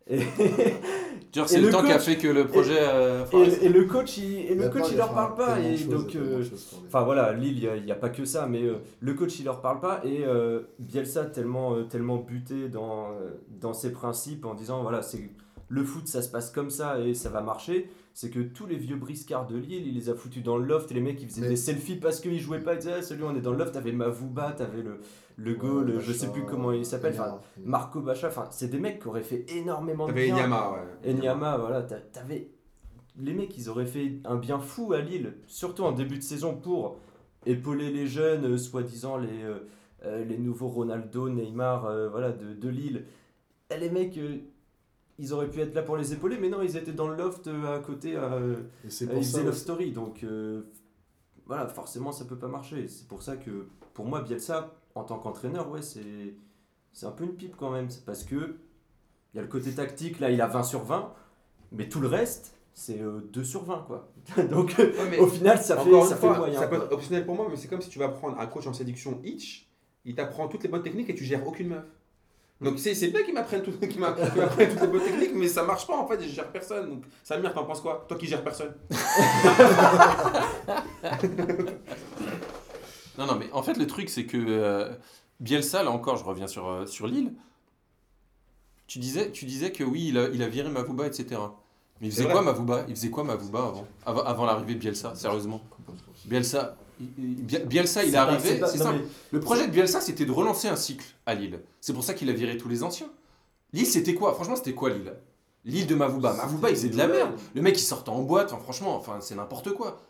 Et, 0.10 0.20
Genre, 1.34 1.50
c'est 1.50 1.60
le, 1.60 1.68
le 1.68 1.72
temps 1.72 1.82
qui 1.82 1.92
a 1.92 1.96
coach- 1.96 2.04
fait 2.06 2.18
que 2.18 2.28
le 2.28 2.46
projet. 2.46 2.78
euh, 2.78 3.26
et, 3.34 3.66
et 3.66 3.70
le 3.70 3.86
coach, 3.86 4.18
il, 4.18 4.52
et 4.52 4.54
le 4.56 4.70
coach, 4.70 4.86
il 4.92 4.98
leur 4.98 5.14
parle 5.14 5.34
pas. 5.36 5.60
Et 5.60 5.78
donc, 5.86 6.16
euh. 6.16 6.44
Enfin 6.86 7.02
voilà, 7.04 7.34
Lille, 7.34 7.68
il 7.78 7.86
n'y 7.86 7.92
a, 7.92 7.96
pas 7.96 8.10
que 8.10 8.24
ça, 8.24 8.46
mais 8.46 8.62
euh, 8.62 8.76
le 9.00 9.14
coach 9.16 9.40
il 9.40 9.46
leur 9.46 9.60
parle 9.62 9.80
pas 9.80 10.02
et 10.04 10.24
euh, 10.26 10.62
Bielsa 10.78 11.26
tellement, 11.26 11.74
euh, 11.76 11.84
tellement 11.86 12.18
buté 12.18 12.70
dans, 12.70 13.08
euh, 13.14 13.32
dans 13.60 13.74
ses 13.74 13.92
principes 13.92 14.46
en 14.46 14.54
disant 14.54 14.84
voilà, 14.84 15.02
c'est 15.02 15.28
le 15.70 15.84
foot 15.84 16.08
ça 16.08 16.22
se 16.22 16.30
passe 16.30 16.52
comme 16.52 16.70
ça 16.70 17.00
et 17.00 17.16
ça 17.16 17.30
va 17.30 17.42
marcher, 17.42 17.90
c'est 18.14 18.30
que 18.30 18.40
tous 18.40 18.66
les 18.68 18.76
vieux 18.76 18.96
briscards 18.96 19.48
de 19.48 19.58
Lille, 19.58 19.88
il 19.88 19.96
les 19.96 20.10
a 20.10 20.14
foutus 20.16 20.44
dans 20.44 20.58
le 20.58 20.66
loft 20.66 20.92
et 20.92 20.94
les 20.94 21.02
mecs 21.02 21.22
ils 21.22 21.28
faisaient 21.28 21.42
Mais- 21.42 21.50
des 21.50 21.56
selfies 21.56 21.96
parce 21.96 22.20
qu'ils 22.20 22.40
jouaient 22.40 22.60
pas, 22.62 22.74
ils 22.74 22.80
disaient 22.80 22.94
ah, 23.00 23.02
celui 23.02 23.24
on 23.24 23.36
est 23.36 23.42
dans 23.42 23.52
le 23.52 23.58
loft, 23.58 23.74
t'avais 23.74 23.92
Mavouba, 23.92 24.52
t'avais 24.52 24.82
le, 24.84 25.00
le 25.38 25.54
goal, 25.56 25.90
Ouais, 25.90 26.00
je 26.00 26.14
sais 26.14 26.28
Bacha, 26.28 26.40
plus 26.40 26.46
comment 26.46 26.72
il 26.72 26.86
s'appelle, 26.86 27.14
enfin. 27.14 27.40
Marco 27.64 28.02
Bacha, 28.02 28.28
enfin 28.28 28.48
c'est 28.52 28.70
des 28.70 28.80
mecs 28.80 29.02
qui 29.02 29.08
auraient 29.08 29.24
fait 29.24 29.46
énormément 29.56 30.06
de 30.06 30.12
T'avais 30.12 30.26
bien. 30.28 30.36
Enyama, 30.36 30.72
ouais. 31.04 31.12
Enyama, 31.12 31.58
voilà, 31.58 31.82
t'a- 31.82 32.00
t'avais. 32.00 32.50
Les 33.20 33.34
mecs, 33.34 33.56
ils 33.58 33.70
auraient 33.70 33.86
fait 33.86 34.20
un 34.26 34.36
bien 34.38 34.58
fou 34.60 34.94
à 34.94 35.00
Lille, 35.02 35.34
surtout 35.48 35.84
en 35.84 35.92
début 35.92 36.18
de 36.18 36.24
saison 36.24 36.56
pour 36.56 36.98
épauler 37.46 37.92
les 37.92 38.08
jeunes, 38.08 38.46
euh, 38.46 38.58
soi-disant 38.58 39.18
les, 39.18 39.44
euh, 39.44 39.68
euh, 40.06 40.24
les 40.26 40.38
nouveaux 40.38 40.68
Ronaldo, 40.68 41.30
Neymar, 41.30 41.86
euh, 41.86 42.10
voilà, 42.10 42.32
de, 42.32 42.54
de 42.54 42.70
Lille. 42.70 43.06
Et 43.70 43.78
les 43.80 43.90
mecs, 43.92 44.20
ils 45.20 45.34
auraient 45.34 45.50
pu 45.50 45.62
être 45.62 45.74
là 45.74 45.84
pour 45.84 45.98
les 45.98 46.14
épauler, 46.14 46.38
mais 46.40 46.50
non, 46.50 46.62
ils 46.62 46.76
étaient 46.78 46.94
dans 46.94 47.08
le 47.08 47.16
loft 47.16 47.48
euh, 47.48 47.78
à 47.78 47.80
côté, 47.80 48.12
Et 48.86 48.90
c'est 48.90 49.08
pour 49.08 49.18
ils 49.18 49.26
ça 49.26 49.38
faisaient 49.38 49.44
Love. 49.46 49.56
Story, 49.56 49.92
donc 49.92 50.24
euh, 50.24 50.64
voilà, 51.46 51.68
forcément, 51.68 52.12
ça 52.12 52.26
peut 52.26 52.38
pas 52.38 52.48
marcher. 52.48 52.88
C'est 52.88 53.08
pour 53.08 53.22
ça 53.22 53.38
que, 53.38 53.68
pour 53.94 54.06
moi, 54.06 54.22
Bielsa, 54.22 54.74
en 54.96 55.04
tant 55.04 55.20
qu'entraîneur, 55.20 55.70
ouais, 55.70 55.82
c'est 55.82 56.36
c'est 56.94 57.06
un 57.08 57.12
peu 57.12 57.24
une 57.24 57.36
pipe 57.36 57.56
quand 57.58 57.72
même. 57.72 57.90
C'est 57.90 58.06
parce 58.06 58.24
que 58.24 58.58
il 59.34 59.38
y 59.38 59.40
a 59.40 59.42
le 59.42 59.48
côté 59.48 59.72
tactique, 59.74 60.20
là, 60.20 60.30
il 60.30 60.40
a 60.42 60.48
20 60.48 60.64
sur 60.64 60.84
20, 60.84 61.12
mais 61.72 61.90
tout 61.90 62.00
le 62.00 62.08
reste, 62.08 62.56
c'est 62.74 63.02
euh, 63.02 63.22
2 63.34 63.44
sur 63.44 63.64
20, 63.64 63.86
quoi. 63.88 64.12
donc, 64.50 64.76
Ouais, 64.78 65.20
au 65.20 65.28
final, 65.28 65.58
ça 65.58 65.78
fait, 65.78 66.02
ça 66.06 66.16
fait 66.16 66.30
moyen. 66.38 66.60
ça 66.60 66.68
peut 66.68 66.76
être 66.76 66.92
optionnel 66.92 67.26
pour 67.26 67.36
moi, 67.36 67.48
mais 67.50 67.56
c'est 67.56 67.68
comme 67.68 67.82
si 67.82 67.90
tu 67.90 68.00
vas 68.00 68.10
prendre 68.10 68.40
un 68.40 68.46
coach 68.46 68.68
en 68.68 68.74
séduction 68.74 69.20
Hitch, 69.24 69.70
il 70.06 70.16
t'apprend 70.16 70.48
toutes 70.48 70.64
les 70.64 70.70
bonnes 70.70 70.84
techniques 70.84 71.10
et 71.10 71.16
tu 71.16 71.24
gères 71.24 71.46
aucune 71.48 71.70
meuf. 71.70 71.84
Donc 72.62 72.80
c'est 72.80 72.96
c'est 72.96 73.10
bien 73.10 73.24
qu'il 73.24 73.34
m'apprenne 73.34 73.62
tout- 73.62 73.72
qu'il 73.88 74.00
m'a- 74.00 74.14
qu'il 74.14 74.42
m'apprenne 74.42 74.70
toutes 74.70 74.82
les 74.82 74.88
bonnes 74.88 75.04
techniques, 75.04 75.36
mais 75.36 75.48
ça 75.48 75.64
marche 75.64 75.86
pas 75.88 75.98
en 75.98 76.08
fait, 76.08 76.22
et 76.22 76.28
je 76.28 76.34
gère 76.34 76.52
personne. 76.52 76.90
Donc 76.90 77.04
Samir, 77.24 77.54
t'en 77.54 77.66
penses 77.66 77.82
quoi? 77.82 78.06
Toi 78.08 78.18
qui 78.18 78.28
gères 78.28 78.44
personne. 78.44 78.74
Non, 83.18 83.28
non, 83.28 83.36
mais 83.36 83.48
en 83.52 83.62
fait, 83.62 83.78
le 83.78 83.86
truc, 83.86 84.10
c'est 84.10 84.26
que 84.26 84.38
euh, 84.38 84.92
Bielsa, 85.40 85.84
là 85.84 85.92
encore, 85.92 86.18
je 86.18 86.24
reviens 86.24 86.48
sur, 86.48 86.68
euh, 86.68 86.86
sur 86.88 87.06
Lille. 87.08 87.34
Tu 88.88 88.98
disais, 89.00 89.32
tu 89.32 89.46
disais 89.46 89.72
que 89.72 89.84
oui, 89.84 90.08
il 90.10 90.18
a, 90.18 90.30
il 90.30 90.42
a 90.42 90.48
viré 90.48 90.70
Mavouba, 90.70 91.06
etc. 91.06 91.40
Mais 92.02 92.08
il 92.08 92.12
faisait 92.12 92.28
quoi 92.28 92.42
Mavouba? 92.42 92.86
Il 92.88 92.96
faisait 92.96 93.10
quoi 93.12 93.24
Mavouba 93.24 93.60
avant? 93.60 93.88
Avant, 94.06 94.24
avant 94.24 94.46
l'arrivée 94.46 94.74
de 94.74 94.80
Bielsa, 94.80 95.14
sérieusement? 95.16 95.62
Bielsa, 96.26 96.76
Bielsa, 97.66 98.04
il 98.04 98.14
est 98.14 98.18
arrivé, 98.18 98.60
pas- 98.60 98.68
non, 98.86 98.92
mais- 98.94 99.06
Le 99.32 99.40
projet 99.40 99.68
de 99.68 99.72
Bielsa, 99.72 100.02
c'était 100.02 100.26
de 100.26 100.32
relancer 100.32 100.68
un 100.68 100.76
cycle 100.76 101.06
à 101.26 101.34
Lille. 101.36 101.60
C'est 101.82 101.94
pour 101.94 102.04
ça 102.04 102.14
qu'il 102.14 102.30
a 102.30 102.34
viré 102.34 102.58
tous 102.58 102.70
les 102.70 102.84
anciens. 102.84 103.08
Lille, 103.74 103.86
c'était 103.88 104.14
quoi? 104.16 104.34
Franchement, 104.34 104.56
c'était 104.56 104.74
quoi 104.74 104.90
Lille? 104.90 105.14
Lille 105.66 105.88
de 105.88 105.96
Mavouba. 105.96 106.34
Mavouba, 106.34 106.70
il 106.70 106.76
faisait 106.76 106.90
de 106.90 106.98
la 106.98 107.08
merde. 107.08 107.32
Le 107.56 107.62
mec, 107.62 107.78
il 107.80 107.84
sortait 107.84 108.10
en 108.10 108.22
boîte. 108.22 108.52
Enfin, 108.54 108.62
franchement, 108.64 108.96
enfin, 108.96 109.18
c'est 109.22 109.36
n'importe 109.36 109.72
quoi. 109.74 110.02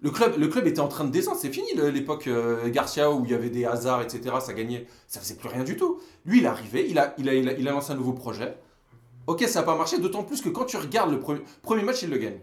Le 0.00 0.10
club, 0.10 0.38
le 0.38 0.46
club 0.48 0.66
était 0.66 0.80
en 0.80 0.88
train 0.88 1.04
de 1.04 1.10
descendre. 1.10 1.38
C'est 1.40 1.50
fini 1.52 1.68
l'époque 1.74 2.26
euh, 2.28 2.68
Garcia 2.70 3.10
où 3.10 3.24
il 3.24 3.30
y 3.30 3.34
avait 3.34 3.50
des 3.50 3.64
hasards, 3.64 4.00
etc. 4.02 4.36
Ça 4.40 4.52
gagnait. 4.54 4.86
Ça 5.08 5.20
faisait 5.20 5.34
plus 5.34 5.48
rien 5.48 5.64
du 5.64 5.76
tout. 5.76 6.00
Lui, 6.24 6.38
il 6.38 6.44
est 6.44 6.48
arrivé. 6.48 6.86
Il 6.88 6.98
a, 6.98 7.14
il 7.18 7.28
a, 7.28 7.34
il 7.34 7.48
a, 7.48 7.52
il 7.52 7.68
a 7.68 7.72
lancé 7.72 7.92
un 7.92 7.96
nouveau 7.96 8.12
projet. 8.12 8.56
Ok, 9.26 9.42
ça 9.42 9.60
n'a 9.60 9.66
pas 9.66 9.76
marché. 9.76 9.98
D'autant 9.98 10.22
plus 10.22 10.40
que 10.40 10.48
quand 10.48 10.64
tu 10.64 10.76
regardes 10.76 11.10
le 11.10 11.20
premier, 11.20 11.40
premier 11.62 11.82
match, 11.82 12.02
il 12.02 12.10
le 12.10 12.16
gagne. 12.16 12.38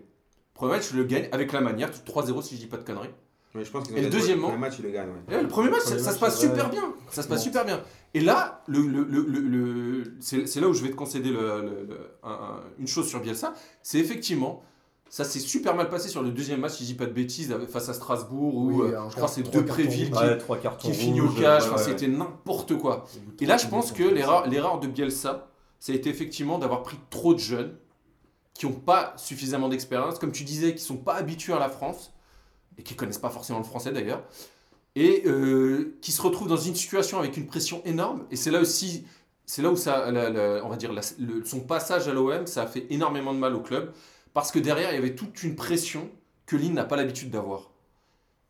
Premier 0.53 0.73
match, 0.73 0.89
il 0.91 0.97
le 0.97 1.03
gagne 1.05 1.27
avec 1.31 1.51
la 1.53 1.61
manière. 1.61 1.89
3-0 1.91 2.41
si 2.43 2.55
je 2.55 2.59
dis 2.61 2.67
pas 2.67 2.77
de 2.77 2.83
conneries. 2.83 3.09
Mais 3.55 3.63
je 3.65 3.71
pense 3.71 3.87
qu'ils 3.87 3.97
Et 3.97 4.01
gagné 4.01 4.11
deuxièmement- 4.11 4.51
le 4.51 4.57
match, 4.57 4.75
il 4.79 4.85
le 4.85 4.91
gagne. 4.91 5.07
Ouais. 5.29 5.35
Ouais, 5.35 5.41
le 5.41 5.47
premier 5.47 5.69
match, 5.69 5.83
Premier 5.83 5.99
ça, 5.99 6.11
se 6.11 6.19
passe 6.19 6.39
super 6.39 6.69
bien. 6.69 6.93
Ça 7.09 7.23
se 7.23 7.27
passe 7.27 7.39
Bon. 7.39 7.43
super 7.45 7.65
bien. 7.65 7.81
Et 8.13 8.19
là, 8.19 8.61
le, 8.67 8.81
le, 8.81 9.03
le, 9.03 9.21
le- 9.21 9.39
le- 9.39 10.13
c'est 10.19 10.45
c'est 10.47 10.59
là 10.59 10.67
où 10.67 10.73
je 10.73 10.83
vais 10.83 10.89
te 10.89 10.95
concéder 10.95 11.29
le- 11.29 11.61
le- 11.61 11.85
le- 11.87 12.11
un- 12.23 12.31
un- 12.31 12.59
une 12.79 12.87
chose 12.87 13.07
sur 13.07 13.19
Bielsa. 13.21 13.53
C'est 13.81 13.97
effectivement, 13.99 14.61
ça 15.09 15.23
s'est 15.23 15.39
super 15.39 15.73
mal 15.75 15.87
passé 15.87 16.09
sur 16.09 16.21
le 16.21 16.31
deuxième 16.31 16.59
match, 16.59 16.73
si 16.73 16.83
je 16.83 16.87
dis 16.89 16.93
pas 16.95 17.05
de 17.05 17.13
bêtises, 17.13 17.55
face 17.69 17.87
à 17.89 17.93
Strasbourg, 17.93 18.55
où 18.55 18.81
Oui, 18.83 18.91
euh, 18.91 18.99
un 18.99 19.09
je 19.09 19.15
crois 19.15 19.27
que 19.29 19.33
c'est 19.35 19.49
Depréville 19.49 20.11
qui, 20.11 20.17
Ouais, 20.17 20.59
qui 20.79 20.93
finit 20.93 21.21
au 21.21 21.29
cash. 21.29 21.63
ouais, 21.63 21.69
Enfin, 21.69 21.77
ouais. 21.77 21.83
C'était 21.83 22.07
n'importe 22.07 22.77
quoi. 22.77 23.05
Et 23.39 23.45
là, 23.45 23.55
je 23.57 23.67
pense 23.67 23.91
que 23.93 24.03
l'erreur 24.03 24.47
l'erreur 24.47 24.79
de 24.79 24.87
Bielsa, 24.87 25.47
ça 25.79 25.93
a 25.93 25.95
été 25.95 26.09
effectivement 26.09 26.57
d'avoir 26.57 26.83
pris 26.83 26.97
trop 27.09 27.33
de 27.33 27.39
jeunes 27.39 27.77
qui 28.53 28.65
n'ont 28.65 28.71
pas 28.73 29.13
suffisamment 29.17 29.69
d'expérience, 29.69 30.17
comme 30.19 30.31
tu 30.31 30.43
disais, 30.45 30.73
qui 30.75 30.83
sont 30.83 30.97
pas 30.97 31.15
habitués 31.15 31.53
à 31.53 31.59
la 31.59 31.69
France, 31.69 32.13
et 32.77 32.83
qui 32.83 32.95
connaissent 32.95 33.17
pas 33.17 33.29
forcément 33.29 33.59
le 33.59 33.65
français 33.65 33.91
d'ailleurs, 33.91 34.23
et 34.95 35.23
euh, 35.25 35.97
qui 36.01 36.11
se 36.11 36.21
retrouvent 36.21 36.47
dans 36.47 36.57
une 36.57 36.75
situation 36.75 37.19
avec 37.19 37.37
une 37.37 37.47
pression 37.47 37.81
énorme. 37.85 38.25
Et 38.31 38.35
c'est 38.35 38.51
là 38.51 38.59
aussi, 38.61 39.05
c'est 39.45 39.61
là 39.61 39.69
où 39.69 39.75
ça, 39.75 40.07
on 40.63 40.69
va 40.69 40.77
dire, 40.77 40.91
son 41.43 41.59
passage 41.61 42.07
à 42.07 42.13
l'OM, 42.13 42.47
ça 42.47 42.63
a 42.63 42.67
fait 42.67 42.87
énormément 42.89 43.33
de 43.33 43.39
mal 43.39 43.55
au 43.55 43.61
club, 43.61 43.91
parce 44.33 44.51
que 44.51 44.59
derrière, 44.59 44.91
il 44.91 44.95
y 44.95 44.97
avait 44.97 45.15
toute 45.15 45.43
une 45.43 45.55
pression 45.55 46.09
que 46.45 46.55
Lille 46.55 46.73
n'a 46.73 46.85
pas 46.85 46.95
l'habitude 46.95 47.29
d'avoir. 47.29 47.71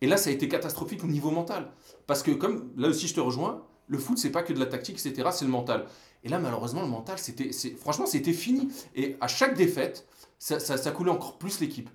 Et 0.01 0.07
là, 0.07 0.17
ça 0.17 0.29
a 0.29 0.33
été 0.33 0.47
catastrophique 0.47 1.03
au 1.03 1.07
niveau 1.07 1.31
mental. 1.31 1.71
Parce 2.05 2.21
que, 2.21 2.31
comme 2.31 2.71
là 2.75 2.89
aussi, 2.89 3.07
je 3.07 3.15
te 3.15 3.19
rejoins, 3.19 3.63
le 3.87 3.97
foot, 3.97 4.17
c'est 4.17 4.31
pas 4.31 4.43
que 4.43 4.53
de 4.53 4.59
la 4.59 4.65
tactique, 4.65 4.99
etc., 5.03 5.29
c'est 5.31 5.45
le 5.45 5.51
mental. 5.51 5.85
Et 6.23 6.29
là, 6.29 6.39
malheureusement, 6.39 6.81
le 6.81 6.87
mental, 6.87 7.17
c'était, 7.19 7.51
franchement, 7.77 8.05
c'était 8.05 8.33
fini. 8.33 8.69
Et 8.95 9.15
à 9.21 9.27
chaque 9.27 9.55
défaite, 9.55 10.07
ça 10.39 10.91
coulait 10.91 11.11
encore 11.11 11.37
plus 11.37 11.59
l'équipe. 11.59 11.89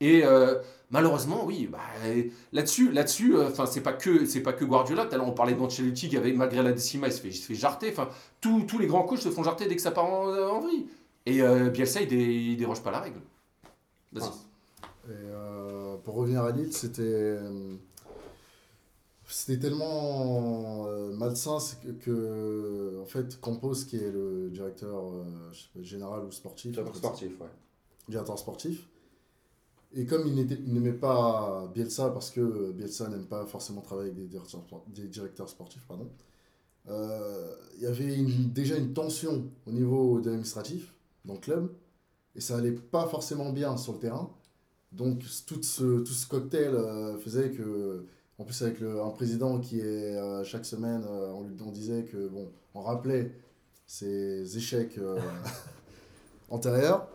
Et 0.00 0.24
euh, 0.24 0.56
malheureusement, 0.90 1.44
oui, 1.44 1.66
bah, 1.70 1.78
là-dessus, 2.52 2.92
là-dessus, 2.92 3.34
euh, 3.36 3.48
enfin, 3.48 3.66
c'est 3.66 3.80
pas 3.80 3.92
que, 3.94 4.26
c'est 4.26 4.42
pas 4.42 4.52
que 4.52 4.64
Guardiola. 4.64 5.06
Tout 5.06 5.14
à 5.14 5.18
l'heure, 5.18 5.28
on 5.28 5.32
parlait 5.32 5.54
d'Ancelotti 5.54 6.08
qui 6.08 6.16
avait, 6.16 6.32
malgré 6.32 6.62
la 6.62 6.72
décima, 6.72 7.06
il 7.08 7.12
se 7.12 7.20
fait, 7.20 7.28
il 7.28 7.34
se 7.34 7.46
fait 7.46 7.54
jarter. 7.54 7.88
Enfin, 7.90 8.08
tous, 8.40 8.62
tous 8.64 8.78
les 8.78 8.86
grands 8.86 9.04
coachs 9.04 9.20
se 9.20 9.30
font 9.30 9.42
jarter 9.42 9.66
dès 9.66 9.76
que 9.76 9.82
ça 9.82 9.90
part 9.92 10.04
en, 10.04 10.28
en 10.28 10.60
vrille. 10.60 10.86
Et 11.24 11.42
euh, 11.42 11.70
Bielsa, 11.70 12.02
il, 12.02 12.08
dé- 12.08 12.16
il 12.16 12.56
déroge 12.56 12.82
pas 12.82 12.90
la 12.90 13.00
règle. 13.00 13.20
Vas-y. 14.12 14.28
Et 15.08 15.12
euh, 15.12 15.96
pour 16.04 16.14
revenir 16.16 16.42
à 16.42 16.50
Lille, 16.50 16.72
c'était 16.72 17.02
euh, 17.02 17.74
c'était 19.28 19.58
tellement 19.58 20.86
euh, 20.86 21.12
malsain 21.12 21.58
que, 21.82 21.90
que, 21.90 23.00
en 23.02 23.06
fait 23.06 23.40
Campos 23.40 23.74
qui 23.88 23.96
est 23.96 24.10
le 24.10 24.50
directeur 24.50 24.98
euh, 24.98 25.24
je 25.52 25.58
sais 25.60 25.68
pas, 25.74 25.82
général 25.82 26.24
ou 26.24 26.30
sportif, 26.32 26.72
Directeur 26.72 26.96
sportif, 26.96 27.30
ouais. 27.40 27.46
directeur 28.08 28.38
sportif, 28.38 28.88
et 29.94 30.04
comme 30.06 30.26
il 30.26 30.34
n'aimait 30.72 30.92
pas 30.92 31.70
Bielsa 31.74 32.10
parce 32.10 32.30
que 32.30 32.72
Bielsa 32.72 33.08
n'aime 33.08 33.26
pas 33.26 33.46
forcément 33.46 33.80
travailler 33.80 34.10
avec 34.10 34.22
des 34.22 34.28
directeurs, 34.28 34.60
spor- 34.62 34.84
des 34.88 35.06
directeurs 35.08 35.48
sportifs, 35.48 35.84
pardon. 35.86 36.08
euh, 36.88 37.54
il 37.76 37.82
y 37.82 37.86
avait 37.86 38.14
une- 38.16 38.52
déjà 38.52 38.76
une 38.76 38.92
tension 38.94 39.44
au 39.66 39.72
niveau 39.72 40.20
de 40.20 40.26
l'administratif 40.30 40.94
dans 41.24 41.34
le 41.34 41.40
club 41.40 41.72
et 42.36 42.40
ça 42.40 42.56
allait 42.58 42.72
pas 42.72 43.06
forcément 43.08 43.50
bien 43.52 43.76
sur 43.76 43.94
le 43.94 43.98
terrain. 43.98 44.30
Donc 44.92 45.20
tout 45.46 45.62
ce, 45.62 46.00
tout 46.00 46.12
ce 46.12 46.26
cocktail 46.28 46.74
euh, 46.74 47.18
faisait 47.18 47.50
que, 47.50 48.04
en 48.38 48.44
plus 48.44 48.62
avec 48.62 48.80
le, 48.80 49.02
un 49.02 49.10
président 49.10 49.58
qui 49.60 49.80
est 49.80 50.16
euh, 50.16 50.44
chaque 50.44 50.64
semaine, 50.66 51.04
on, 51.06 51.42
lui- 51.44 51.56
on 51.66 51.72
disait 51.72 52.04
que, 52.04 52.28
bon, 52.28 52.50
on 52.74 52.82
rappelait 52.82 53.32
ses 53.86 54.56
échecs 54.56 54.98
antérieurs, 56.50 57.08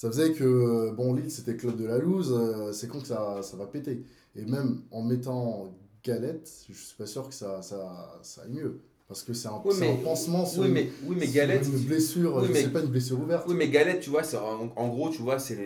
ça 0.00 0.08
faisait 0.08 0.32
que, 0.32 0.92
bon, 0.92 1.14
c'était 1.28 1.58
club 1.58 1.76
de 1.76 1.84
la 1.84 1.98
loose, 1.98 2.32
euh, 2.32 2.72
c'est 2.72 2.88
con 2.88 3.00
que 3.00 3.06
ça, 3.06 3.42
ça 3.42 3.58
va 3.58 3.66
péter. 3.66 4.02
Et 4.34 4.46
même 4.46 4.80
en 4.90 5.02
mettant 5.02 5.76
Galette, 6.02 6.50
je 6.70 6.72
suis 6.72 6.96
pas 6.96 7.04
sûr 7.04 7.28
que 7.28 7.34
ça, 7.34 7.60
ça, 7.60 8.18
ça 8.22 8.42
aille 8.44 8.50
mieux. 8.50 8.80
Parce 9.10 9.24
que 9.24 9.32
c'est 9.32 9.48
un, 9.48 9.60
Oui, 9.64 9.74
c'est 9.74 9.80
mais- 9.80 9.90
un 9.90 10.04
pansement 10.04 10.46
sur, 10.46 10.62
Oui, 10.62 10.68
une- 10.68 10.74
mais, 10.74 10.88
oui, 11.04 11.16
mais 11.18 11.26
Galette, 11.26 11.66
une 11.66 11.80
blessure, 11.80 12.36
oui, 12.36 12.44
je 12.46 12.52
mais- 12.52 12.62
sais 12.62 12.68
pas, 12.68 12.78
une 12.78 12.86
blessure 12.86 13.18
ouverte. 13.20 13.44
Oui, 13.48 13.56
mais 13.58 13.66
Galette, 13.66 13.98
tu 13.98 14.08
vois, 14.10 14.22
en, 14.36 14.68
en 14.80 14.88
gros, 14.88 15.10
tu 15.10 15.20
vois, 15.20 15.40
c'est 15.40 15.56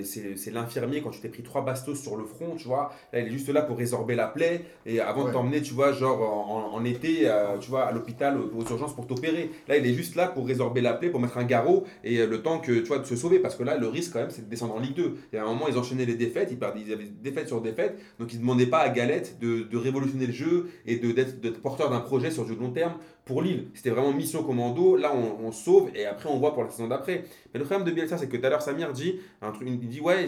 l'infirmier 0.51 1.03
quand 1.03 1.11
tu 1.11 1.21
t'es 1.21 1.29
pris 1.29 1.43
trois 1.43 1.63
bastos 1.63 2.01
sur 2.01 2.17
le 2.17 2.25
front, 2.25 2.57
tu 2.57 2.69
vois. 2.69 2.91
Là, 3.13 3.21
il 3.21 3.27
est 3.27 3.31
juste 3.31 3.51
là 3.51 3.61
pour 3.61 3.77
résorber 3.77 4.15
la 4.15 4.29
plaie 4.29 4.63
et 4.87 4.99
avant 5.01 5.27
de 5.27 5.33
t'emmener, 5.33 5.61
tu 5.61 5.75
vois, 5.75 5.93
genre 5.93 6.23
en, 6.23 6.73
en- 6.73 6.75
en 6.75 6.85
été, 6.87 7.29
euh, 7.29 7.59
tu 7.61 7.69
vois, 7.69 7.83
à 7.85 7.93
l'hôpital, 7.93 8.39
aux, 8.39 8.51
aux 8.59 8.65
urgences 8.71 8.95
pour 8.95 9.07
t'opérer. 9.07 9.51
Là, 9.69 9.77
il 9.77 9.85
est 9.87 9.93
juste 9.93 10.15
là 10.17 10.29
pour 10.29 10.47
résorber 10.47 10.81
la 10.81 10.95
plaie, 10.95 11.11
pour 11.11 11.21
mettre 11.21 11.37
un 11.37 11.45
garrot 11.45 11.85
et 12.03 12.21
euh, 12.21 12.27
le 12.27 12.41
temps 12.41 12.61
que, 12.61 12.73
tu 12.73 12.87
vois, 12.87 12.99
de 12.99 13.05
se 13.05 13.15
sauver 13.15 13.41
parce 13.41 13.57
que 13.57 13.63
là, 13.63 13.77
le 13.77 13.89
risque 13.89 14.15
quand 14.15 14.21
même, 14.21 14.31
c'est 14.31 14.47
de 14.47 14.49
descendre 14.51 14.75
en 14.75 14.81
Ligue 14.81 14.95
2. 14.97 15.17
Et 15.35 15.37
à 15.37 15.43
un 15.43 15.47
moment, 15.49 15.69
ils 15.69 15.77
enchaînaient 15.77 16.07
les 16.07 16.15
défaites, 16.17 16.49
ils, 16.51 16.59
perdaient, 16.59 16.81
ils 16.87 16.93
avaient 16.95 17.11
défaite 17.23 17.49
sur 17.49 17.61
défaite, 17.61 17.99
donc 18.19 18.33
ils 18.33 18.41
demandaient 18.41 18.65
pas 18.65 18.79
à 18.79 18.89
Galette 18.89 19.39
de, 19.43 19.65
de 19.65 19.77
révolutionner 19.77 20.27
le 20.29 20.33
jeu 20.33 20.71
et 20.87 20.97
d'être 20.97 21.61
porteur 21.61 21.91
d'un 21.91 22.01
projet 22.01 22.31
sur 22.31 22.47
du 22.47 22.55
long 22.57 22.71
terme 22.71 22.95
pour 23.25 23.41
Lille, 23.43 23.69
c'était 23.75 23.91
vraiment 23.91 24.13
mission 24.13 24.43
commando. 24.43 24.97
Là, 24.97 25.13
on, 25.15 25.47
on 25.47 25.51
sauve 25.53 25.89
et 25.95 26.05
après, 26.07 26.29
on 26.29 26.39
voit 26.39 26.53
pour 26.53 26.63
la 26.65 26.71
saison 26.71 26.89
d'après. 26.89 27.25
Mais 27.53 27.59
le 27.61 27.65
problème 27.65 27.87
de 27.87 27.91
Bielsa, 27.93 28.19
c'est 28.19 28.29
que 28.29 28.37
tout 28.37 28.45
à 28.45 28.51
l'heure, 28.51 28.61
Samir 28.63 28.93
dit, 28.93 29.19
un 29.41 29.51
truc, 29.51 29.67
il 29.71 29.89
dit 29.89 30.01
Ouais, 30.01 30.27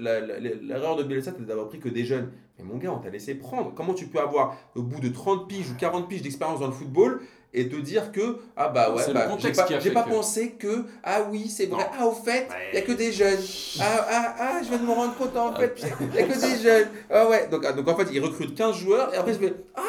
l'erreur 0.00 0.96
de 0.96 1.02
Bielsa, 1.02 1.32
c'est 1.36 1.46
d'avoir 1.46 1.68
pris 1.68 1.78
que 1.78 1.88
des 1.88 2.04
jeunes. 2.04 2.30
Mais 2.58 2.64
mon 2.64 2.76
gars, 2.78 2.90
on 2.92 2.98
t'a 2.98 3.10
laissé 3.10 3.34
prendre. 3.34 3.72
Comment 3.74 3.94
tu 3.94 4.06
peux 4.06 4.18
avoir, 4.18 4.56
au 4.74 4.82
bout 4.82 5.00
de 5.00 5.08
30 5.08 5.48
piges 5.48 5.70
ou 5.70 5.74
40 5.78 6.08
piges 6.08 6.22
d'expérience 6.22 6.60
dans 6.60 6.66
le 6.66 6.72
football, 6.72 7.20
et 7.54 7.68
te 7.68 7.76
dire 7.76 8.12
que, 8.12 8.38
ah 8.56 8.68
bah 8.68 8.92
ouais, 8.94 9.02
bah, 9.14 9.28
j'ai 9.38 9.52
pas, 9.52 9.66
j'ai 9.80 9.90
pas 9.90 10.02
que- 10.02 10.10
pensé 10.10 10.50
que, 10.58 10.84
ah 11.04 11.26
oui, 11.30 11.48
c'est 11.48 11.66
vrai, 11.66 11.84
Non. 11.84 11.90
ah 11.98 12.06
au 12.06 12.12
fait, 12.12 12.48
il 12.72 12.76
y 12.76 12.82
a 12.82 12.82
que 12.84 12.92
des 12.92 13.12
jeunes. 13.12 13.38
Ah, 13.80 14.06
ah, 14.10 14.34
ah, 14.38 14.60
je 14.62 14.68
viens 14.68 14.78
de 14.78 14.84
me 14.84 14.92
rendre 14.92 15.14
compte 15.16 15.34
en 15.36 15.52
Ah, 15.54 15.60
fait, 15.60 15.74
il 15.80 16.14
y 16.14 16.18
a 16.22 16.26
que 16.26 16.38
des 16.38 16.62
jeunes. 16.62 16.88
Ah 17.08 17.28
ouais, 17.28 17.48
donc, 17.48 17.64
ah, 17.66 17.72
donc 17.72 17.88
en 17.88 17.96
fait, 17.96 18.08
il 18.12 18.20
recrute 18.22 18.54
15 18.54 18.76
joueurs 18.76 19.14
et 19.14 19.16
après, 19.16 19.32
je 19.32 19.38
fais, 19.38 19.54
ah, 19.74 19.80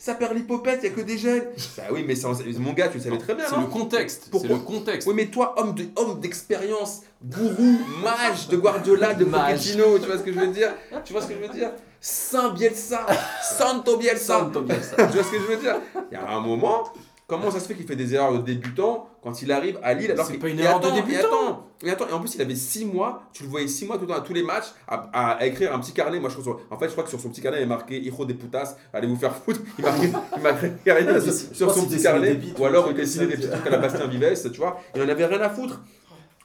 ça 0.00 0.14
perd 0.14 0.34
l'hypopète, 0.34 0.80
il 0.82 0.88
y 0.88 0.92
a 0.92 0.96
que 0.96 1.02
des 1.02 1.18
jeunes. 1.18 1.44
Bah 1.76 1.82
oui, 1.92 2.04
mais 2.08 2.14
c'est- 2.14 2.26
mon 2.58 2.72
gars, 2.72 2.88
tu 2.88 2.96
le 2.96 3.04
savais 3.04 3.18
très 3.18 3.34
bien. 3.34 3.44
C'est 3.46 3.54
hein. 3.54 3.60
le 3.60 3.66
contexte. 3.66 4.22
C'est 4.24 4.30
Pourquoi 4.30 4.56
le 4.56 4.62
contexte. 4.62 5.06
Oui, 5.06 5.12
mais 5.14 5.26
toi, 5.26 5.54
homme 5.58 5.74
de- 5.74 5.88
homme 5.94 6.18
d'expérience, 6.20 7.02
gourou, 7.22 7.78
mage 8.02 8.48
de 8.48 8.56
Guardiola, 8.56 9.12
de. 9.12 9.26
Pochettino, 9.26 9.98
tu 9.98 10.06
vois 10.06 10.16
ce 10.16 10.22
que 10.22 10.32
je 10.32 10.40
veux 10.40 10.46
dire? 10.46 10.72
Tu 11.04 11.12
vois 11.12 11.20
ce 11.20 11.26
que 11.28 11.34
je 11.34 11.40
veux 11.46 11.52
dire? 11.52 11.72
Saint 12.00 12.48
Bielsa, 12.54 13.06
Santo 13.42 13.98
Bielsa. 13.98 14.38
Santo 14.38 14.62
Bielsa. 14.62 14.96
tu 14.96 15.12
vois 15.18 15.22
ce 15.22 15.30
que 15.32 15.36
je 15.38 15.44
veux 15.44 15.56
dire? 15.58 15.76
Il 16.10 16.14
y 16.14 16.16
a 16.16 16.30
un 16.30 16.40
moment, 16.40 16.84
comment 17.30 17.50
ça 17.50 17.60
se 17.60 17.66
fait 17.68 17.74
qu'il 17.74 17.86
fait 17.86 17.96
des 17.96 18.14
erreurs 18.14 18.32
de 18.34 18.38
débutant 18.42 19.08
quand 19.22 19.40
il 19.40 19.50
arrive 19.52 19.78
à 19.82 19.94
Lille 19.94 20.10
alors 20.10 20.26
C'est 20.26 20.32
qu'il- 20.32 20.40
pas 20.42 20.48
une 20.48 20.58
et 20.58 20.64
erreur 20.64 20.80
de 20.80 20.86
attends, 20.88 20.96
et 20.96 21.00
débutant. 21.02 21.18
attends, 21.28 21.66
et 21.82 21.90
attends, 21.90 22.08
et 22.08 22.12
en 22.12 22.20
plus 22.20 22.34
il 22.34 22.42
avait 22.42 22.54
6 22.54 22.84
mois, 22.84 23.22
tu 23.32 23.44
le 23.44 23.48
voyais 23.48 23.68
6 23.68 23.86
mois 23.86 23.96
tout 23.96 24.02
le 24.02 24.08
temps 24.08 24.16
à 24.18 24.20
tous 24.20 24.34
les 24.34 24.42
matchs 24.42 24.66
à, 24.86 25.08
à- 25.12 25.30
à 25.36 25.46
écrire 25.46 25.74
un 25.74 25.78
petit 25.78 25.92
carnet. 25.92 26.20
Moi 26.20 26.28
je 26.28 26.34
crois 26.34 26.44
sur- 26.44 26.60
en 26.70 26.76
fait 26.78 26.86
je 26.86 26.92
crois 26.92 27.04
que 27.04 27.10
sur 27.10 27.20
son 27.20 27.30
petit 27.30 27.40
carnet 27.40 27.60
il 27.60 27.62
est 27.62 27.66
marqué 27.66 27.98
Hijo 27.98 28.24
de 28.26 28.32
putas, 28.34 28.76
allez 28.92 29.06
vous 29.06 29.16
faire 29.16 29.34
foutre. 29.34 29.60
Il 29.78 29.84
marquait, 29.84 30.10
il 30.36 30.42
marquait 30.42 30.72
rien 30.92 31.12
mais 31.14 31.20
sur, 31.20 31.32
sur 31.32 31.72
son 31.72 31.86
petit 31.86 32.02
carnet 32.02 32.38
ou 32.58 32.64
alors 32.66 32.88
il 32.90 32.94
dessinait 32.94 33.26
des 33.28 33.36
petits 33.36 33.46
tu 33.48 33.50
trucs 33.52 33.66
à 33.66 33.70
la 33.70 33.78
Bastien 33.78 34.06
Vives, 34.06 34.50
tu 34.52 34.58
vois. 34.58 34.78
Il 34.94 35.00
en 35.02 35.08
avait 35.08 35.24
rien 35.26 35.40
à 35.40 35.48
foutre. 35.48 35.80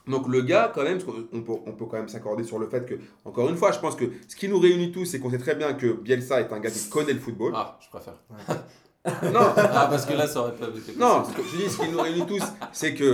Donc 0.08 0.28
le 0.28 0.40
gars, 0.42 0.70
quand 0.72 0.84
même, 0.84 0.98
on 1.32 1.40
peut, 1.40 1.54
on 1.66 1.72
peut 1.72 1.84
quand 1.86 1.96
même 1.96 2.08
s'accorder 2.08 2.44
sur 2.44 2.60
le 2.60 2.68
fait 2.68 2.86
que, 2.86 2.94
encore 3.24 3.48
une 3.48 3.56
fois, 3.56 3.72
je 3.72 3.80
pense 3.80 3.96
que 3.96 4.04
ce 4.28 4.36
qui 4.36 4.48
nous 4.48 4.60
réunit 4.60 4.92
tous, 4.92 5.04
c'est 5.04 5.18
qu'on 5.18 5.30
sait 5.32 5.38
très 5.38 5.56
bien 5.56 5.72
que 5.74 5.88
Bielsa 5.94 6.40
est 6.42 6.52
un 6.52 6.60
gars 6.60 6.70
qui 6.70 6.88
connaît 6.88 7.12
le 7.12 7.18
football. 7.18 7.52
Ah, 7.56 7.76
je 7.80 7.88
préfère. 7.88 8.14
Non, 9.32 9.40
Ah, 9.56 9.86
parce 9.90 10.04
que 10.06 10.14
là, 10.14 10.26
ça 10.26 10.40
aurait 10.40 10.52
pas 10.54 10.66
été 10.66 10.74
possible. 10.80 10.98
non, 11.00 11.24
ce 11.24 11.32
que 11.32 11.42
je 11.42 11.56
dis, 11.64 11.70
ce 11.70 11.80
qui 11.82 11.88
nous 11.88 12.00
réunit 12.00 12.26
tous, 12.26 12.42
c'est 12.72 12.94
que. 12.94 13.04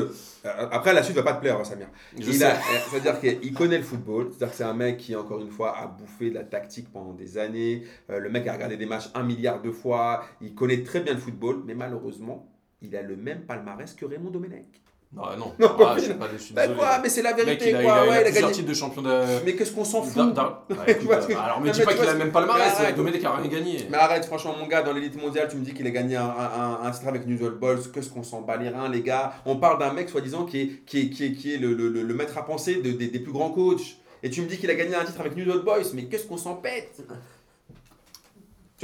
euh, 0.45 0.69
après, 0.71 0.93
la 0.95 1.03
suite 1.03 1.17
va 1.17 1.23
pas 1.23 1.35
te 1.35 1.41
plaire, 1.41 1.59
hein, 1.59 1.65
Samir. 1.65 1.89
Je 2.19 2.31
Il 2.31 2.43
a- 2.45 2.55
euh, 2.55 2.59
C'est-à-dire 2.91 3.21
qu'il 3.21 3.53
connaît 3.55 3.79
le 3.79 3.85
football. 3.85 4.29
C'est-à-dire 4.31 4.51
que 4.51 4.57
c'est 4.57 4.65
un 4.65 4.75
mec 4.75 4.97
qui, 4.99 5.15
encore 5.17 5.41
une 5.41 5.51
fois, 5.51 5.77
a 5.79 5.87
bouffé 5.87 6.31
de 6.31 6.35
la 6.35 6.45
tactique 6.45 6.91
pendant 6.93 7.13
des 7.13 7.39
années. 7.39 7.85
Euh, 8.11 8.19
le 8.19 8.31
mec 8.31 8.47
a 8.47 8.53
regardé 8.55 8.77
des 8.77 8.87
matchs 8.87 9.11
un 9.15 9.23
milliard 9.23 9.61
de 9.63 9.71
fois. 9.71 10.25
Il 10.41 10.55
connaît 10.55 10.83
très 10.83 11.01
bien 11.01 11.13
le 11.15 11.21
football, 11.21 11.63
mais 11.67 11.75
malheureusement, 11.75 12.49
il 12.81 12.97
a 12.97 13.03
le 13.03 13.17
même 13.17 13.43
palmarès 13.43 13.95
que 13.95 14.05
Raymond 14.05 14.31
Domenech. 14.31 14.82
Non, 15.15 15.25
non. 15.39 15.53
Non, 15.59 15.77
Ah, 15.87 15.95
je 15.99 16.05
suis 16.05 16.15
pas 16.15 16.29
déçu. 16.29 16.55
Bah 16.55 16.69
quoi 16.69 16.99
Mais 17.03 17.09
c'est 17.11 17.21
la 17.21 17.35
mec, 17.35 17.45
vérité, 17.45 17.69
il 17.71 17.77
a, 17.77 17.83
quoi. 17.83 17.93
il 17.93 17.99
a 17.99 18.01
ouais, 18.03 18.09
il 18.09 18.13
a 18.13 18.23
plusieurs 18.23 18.43
gagné. 18.45 18.53
titres 18.55 18.69
de 18.71 18.75
champion 18.75 19.03
de. 19.03 19.45
Mais 19.45 19.55
qu'est-ce 19.55 19.73
qu'on 19.73 19.85
s'en 19.85 20.03
fout 20.03 20.35
Bah, 20.35 20.65
écoute, 20.87 21.11
Alors, 21.39 21.61
me 21.61 21.71
dis 21.71 21.79
mais 21.81 21.85
pas 21.85 21.93
qu'il 21.95 22.09
a 22.09 22.15
même 22.15 22.33
pas 22.33 22.41
le 22.41 22.47
palmarès. 22.47 22.75
arrête. 22.81 22.97
Domenech 22.97 23.23
a 23.25 23.37
rien 23.37 23.49
gagné. 23.51 23.87
Mais 23.91 23.99
arrête, 23.99 24.25
franchement, 24.25 24.55
mon 24.59 24.67
gars, 24.67 24.83
dans 24.83 24.95
l'élite 24.95 25.21
mondiale, 25.21 25.49
tu 25.51 25.57
me 25.59 25.65
dis 25.65 25.75
qu'il 25.75 25.87
a 25.87 25.91
gagné 25.91 26.17
un, 26.17 26.25
un, 26.25 26.29
un, 26.29 26.87
un 26.87 26.91
titre 26.91 27.09
avec 27.09 27.27
New 27.27 27.45
Old 27.45 27.59
Boys. 27.59 27.77
Qu'est-ce 27.93 28.09
qu'on 28.09 28.23
s'en 28.23 28.41
bat 28.41 28.57
les 28.57 28.71
reins, 28.71 28.89
les 28.89 29.03
gars? 29.03 29.35
On 29.45 29.57
parle 29.57 29.79
d'un 29.79 29.93
mec, 29.93 30.09
soi-disant, 30.09 30.47
qui 30.47 30.61
est, 30.63 30.69
qui 30.87 31.01
est, 31.01 31.11
qui 31.11 31.25
est, 31.27 31.33
qui 31.33 31.55
est 31.55 31.59
le, 31.59 31.75
le, 31.75 31.89
le, 31.91 32.03
le 32.03 32.15
maître 32.15 32.39
à 32.39 32.47
penser 32.47 32.77
de- 32.77 32.93
des, 32.93 33.09
des 33.09 33.19
plus 33.21 33.33
grands 33.33 33.51
coachs. 33.51 33.99
Et 34.23 34.31
tu 34.31 34.41
me 34.41 34.47
dis 34.47 34.57
qu'il 34.57 34.71
a 34.71 34.75
gagné 34.75 34.95
un 34.95 35.05
titre 35.05 35.21
avec 35.21 35.37
New 35.37 35.47
Old 35.51 35.63
Boys. 35.65 35.93
Mais 35.95 36.05
qu'est-ce 36.05 36.27
qu'on 36.27 36.39
s'en 36.39 36.55
pète? 36.55 37.03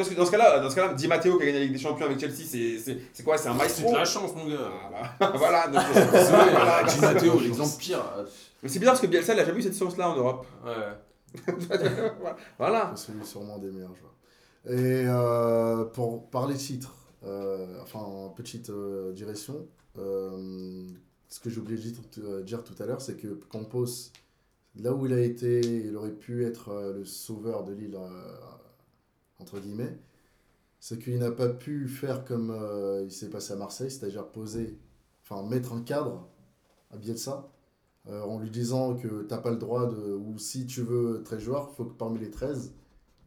Tu 0.03 0.15
vois 0.15 0.15
dans 0.15 0.27
ce 0.27 0.31
cas-là, 0.31 0.61
dans 0.61 0.71
ce 0.71 0.75
cas-là, 0.77 0.95
Di 0.95 1.09
Matteo 1.09 1.37
qui 1.37 1.43
a 1.43 1.47
gagné 1.47 1.59
la 1.59 1.65
Ligue 1.65 1.75
des 1.75 1.79
Champions 1.79 2.07
avec 2.07 2.19
Chelsea, 2.21 2.45
c'est- 2.45 2.79
c'est 2.79 2.99
c'est 3.13 3.23
quoi? 3.23 3.37
C'est 3.39 3.49
un 3.49 3.53
C'est 3.53 3.59
maestro 3.59 3.91
de 3.93 3.97
la 3.97 4.05
chance, 4.05 4.35
mon 4.35 4.47
gars. 4.47 4.57
Voilà, 5.19 5.37
voilà. 5.39 5.67
donc, 5.69 5.83
Désolé, 5.95 6.51
voilà. 6.53 6.83
Di 6.85 7.01
Matteo, 7.01 7.41
l'exemple 7.41 7.77
pire. 7.79 8.05
Mais 8.63 8.69
c'est 8.69 8.79
bizarre 8.79 8.95
parce 8.95 9.03
que 9.03 9.07
Bielsa, 9.07 9.35
il 9.35 9.41
a 9.41 9.45
jamais 9.45 9.59
eu 9.59 9.63
cette 9.63 9.79
chance-là 9.79 10.11
en 10.11 10.17
Europe. 10.17 10.47
Ouais. 10.65 11.43
voilà. 12.59 12.93
C'est 12.97 13.25
sûrement 13.25 13.59
des 13.59 13.71
meilleurs 13.71 13.95
joueurs. 13.95 14.15
Et 14.67 15.05
euh, 15.07 15.85
pour 15.85 16.29
parler 16.31 16.55
titres, 16.57 16.95
euh, 17.25 17.67
enfin, 17.83 18.01
en 18.01 18.29
petite 18.31 18.71
euh, 18.71 19.13
direction, 19.13 19.67
euh, 19.99 20.87
ce 21.29 21.41
que 21.41 21.51
j'ai 21.51 21.61
oublié 21.61 21.77
de 21.79 21.83
dire, 21.89 22.01
euh, 22.25 22.43
dire 22.43 22.65
tout 22.65 22.75
à 22.83 22.87
l'heure, 22.87 23.01
c'est 23.01 23.17
que 23.17 23.29
Campos, 23.49 23.87
là 24.81 24.93
où 24.93 25.07
il 25.07 25.13
a 25.13 25.21
été, 25.21 25.61
il 25.61 25.97
aurait 25.97 26.11
pu 26.11 26.45
être 26.45 26.71
euh, 26.71 26.93
le 26.95 27.05
sauveur 27.05 27.65
de 27.65 27.73
Lille, 27.73 27.97
euh, 27.97 28.09
entre 29.39 29.61
guillemets, 29.61 29.99
c'est 30.81 30.99
qu'il 30.99 31.19
n'a 31.19 31.31
pas 31.33 31.49
pu 31.49 31.89
faire 31.89 32.25
comme 32.25 32.51
euh, 32.51 33.03
il 33.05 33.11
s'est 33.13 33.31
passé 33.31 33.53
à 33.53 33.57
Marseille, 33.57 33.91
c'est-à-dire 33.91 34.27
poser, 34.29 34.79
enfin 35.23 35.43
mettre 35.49 35.73
un 35.73 35.83
cadre 35.83 36.29
à 36.91 36.97
Bielsa, 36.97 37.51
euh, 38.09 38.23
en 38.23 38.39
lui 38.39 38.51
disant 38.51 38.95
que 38.97 39.23
t'as 39.23 39.39
pas 39.39 39.51
le 39.51 39.57
droit 39.57 39.87
de, 39.87 40.15
ou 40.15 40.39
si 40.39 40.67
tu 40.67 40.83
veux 40.83 41.23
13 41.25 41.41
joueurs, 41.41 41.71
faut 41.73 41.85
que 41.85 41.95
parmi 41.95 42.19
les 42.19 42.31
13, 42.31 42.75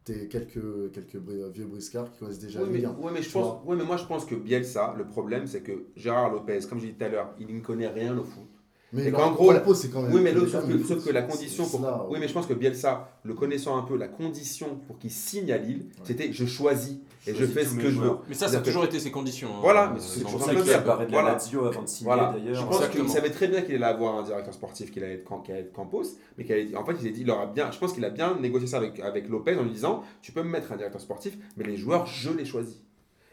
t'aies 0.05 0.27
quelques, 0.27 0.91
quelques 0.91 1.17
vieux 1.17 1.65
briscards 1.65 2.11
qui 2.11 2.19
connaissent 2.19 2.39
déjà 2.39 2.61
Oui, 2.63 2.69
mais, 2.71 2.85
1. 2.85 2.95
ouais, 2.95 3.11
mais 3.13 3.21
je 3.21 3.31
pense, 3.31 3.63
ouais, 3.65 3.75
mais 3.75 3.83
moi 3.83 3.97
je 3.97 4.05
pense 4.05 4.25
que 4.25 4.35
Bielsa, 4.35 4.95
le 4.97 5.05
problème 5.05 5.45
c'est 5.45 5.61
que 5.61 5.87
Gérard 5.95 6.31
Lopez, 6.31 6.59
comme 6.69 6.79
j'ai 6.79 6.91
dit 6.91 6.97
tout 6.97 7.03
à 7.03 7.09
l'heure, 7.09 7.35
il 7.39 7.53
ne 7.55 7.61
connaît 7.61 7.87
rien 7.89 8.17
au 8.17 8.23
foot. 8.23 8.47
Mais 8.93 9.09
leur- 9.09 9.19
qu'en 9.21 9.31
gros, 9.31 9.53
Campos, 9.53 9.73
c'est 9.73 9.89
quand 9.89 10.01
même. 10.01 10.13
Oui, 10.13 10.21
mais 10.21 10.33
sauf 10.33 10.67
que, 10.67 10.83
sauf 10.83 11.05
que 11.05 11.11
la 11.11 11.21
condition 11.21 11.65
pour. 11.65 11.79
cela, 11.79 12.05
Oui, 12.09 12.17
mais 12.19 12.27
je 12.27 12.33
pense 12.33 12.45
que 12.45 12.53
Bielsa, 12.53 13.09
le 13.23 13.33
connaissant 13.33 13.77
un 13.77 13.83
peu, 13.83 13.95
la 13.95 14.07
condition 14.09 14.79
pour 14.87 14.97
qu'il 14.99 15.11
signe 15.11 15.51
à 15.51 15.57
Lille, 15.57 15.83
Ouais. 15.85 16.03
c'était 16.03 16.33
je 16.33 16.45
choisis 16.45 16.97
et 17.25 17.33
je 17.33 17.45
fais 17.45 17.63
ce 17.63 17.75
que 17.75 17.89
je 17.89 17.99
veux. 17.99 18.11
Mais 18.27 18.35
ça, 18.35 18.49
ça 18.49 18.57
a 18.57 18.61
toujours 18.61 18.83
été 18.83 18.99
ses 18.99 19.11
conditions. 19.11 19.47
hein. 19.49 19.59
Voilà, 19.61 19.91
mais 19.93 19.99
Euh, 19.99 20.03
c'est 20.03 20.19
Il 20.53 20.61
dire. 20.63 20.75
apparaît 20.79 21.05
de 21.05 21.11
la 21.13 21.21
Lazio 21.21 21.65
avant 21.65 21.83
de 21.83 21.87
signer 21.87 22.09
d'ailleurs. 22.11 22.55
Je 22.55 22.65
pense 22.65 22.87
qu'il 22.89 23.07
savait 23.09 23.29
très 23.29 23.47
bien 23.47 23.61
qu'il 23.61 23.75
allait 23.75 23.85
avoir 23.85 24.15
un 24.17 24.23
directeur 24.23 24.53
sportif, 24.53 24.91
qu'il 24.91 25.03
allait 25.03 25.13
être, 25.15 25.71
Campos, 25.73 26.03
mais 26.37 26.43
qu'il 26.43 26.53
allait- 26.53 26.75
en 26.75 26.83
fait, 26.83 26.95
il 27.01 27.07
a 27.07 27.11
dit, 27.11 27.21
il 27.21 27.31
aura 27.31 27.45
bien, 27.45 27.71
je 27.71 27.77
pense 27.79 27.93
qu'il 27.93 28.03
a 28.03 28.09
bien 28.09 28.35
négocié 28.41 28.67
ça 28.67 28.77
avec, 28.77 28.99
avec 28.99 29.29
Lopez 29.29 29.55
en 29.55 29.63
lui 29.63 29.71
disant, 29.71 30.03
tu 30.21 30.33
peux 30.33 30.43
me 30.43 30.49
mettre 30.49 30.71
un 30.73 30.75
directeur 30.75 30.99
sportif, 30.99 31.37
mais 31.55 31.63
les 31.63 31.77
joueurs, 31.77 32.05
je 32.07 32.29
les 32.31 32.43
choisis. 32.45 32.81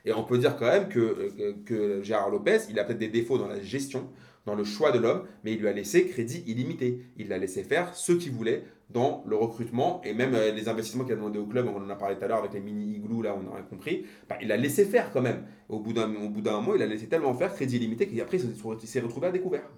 Et 0.04 0.12
on 0.12 0.22
peut 0.22 0.38
dire 0.38 0.56
quand 0.56 0.66
même 0.66 0.88
que, 0.88 1.32
que, 1.36 1.52
que 1.66 2.02
Gérard 2.04 2.30
Lopez, 2.30 2.58
il 2.70 2.78
a 2.78 2.84
peut-être 2.84 2.98
des 3.00 3.08
défauts 3.08 3.36
dans 3.38 3.48
la 3.48 3.60
gestion, 3.60 4.04
dans 4.48 4.54
le 4.54 4.64
choix 4.64 4.92
de 4.92 4.98
l'homme, 4.98 5.24
mais 5.44 5.52
il 5.52 5.60
lui 5.60 5.68
a 5.68 5.72
laissé 5.72 6.06
crédit 6.06 6.42
illimité. 6.46 7.02
Il 7.18 7.28
l'a 7.28 7.36
laissé 7.36 7.62
faire 7.62 7.94
ce 7.94 8.12
qu'il 8.12 8.32
voulait 8.32 8.64
dans 8.88 9.22
le 9.26 9.36
recrutement 9.36 10.00
et 10.04 10.14
même 10.14 10.34
euh, 10.34 10.52
les 10.52 10.70
investissements 10.70 11.04
qu'il 11.04 11.12
a 11.12 11.16
demandé 11.16 11.38
au 11.38 11.44
club, 11.44 11.68
on 11.68 11.84
en 11.84 11.90
a 11.90 11.96
parlé 11.96 12.16
tout 12.16 12.24
à 12.24 12.28
l'heure 12.28 12.38
avec 12.38 12.54
les 12.54 12.60
mini-igloos, 12.60 13.20
là 13.20 13.36
on 13.38 13.46
aurait 13.46 13.62
compris, 13.68 14.06
bah, 14.26 14.38
il 14.40 14.50
a 14.50 14.56
laissé 14.56 14.86
faire 14.86 15.12
quand 15.12 15.20
même. 15.20 15.44
Au 15.68 15.80
bout 15.80 15.92
d'un 15.92 16.06
moment, 16.06 16.74
il 16.74 16.80
a 16.80 16.86
laissé 16.86 17.08
tellement 17.08 17.34
faire, 17.34 17.54
crédit 17.54 17.76
illimité, 17.76 18.08
qu'après 18.08 18.38
il 18.38 18.86
s'est- 18.88 19.00
retrouvé 19.00 19.26
à 19.26 19.30
découvert. 19.30 19.68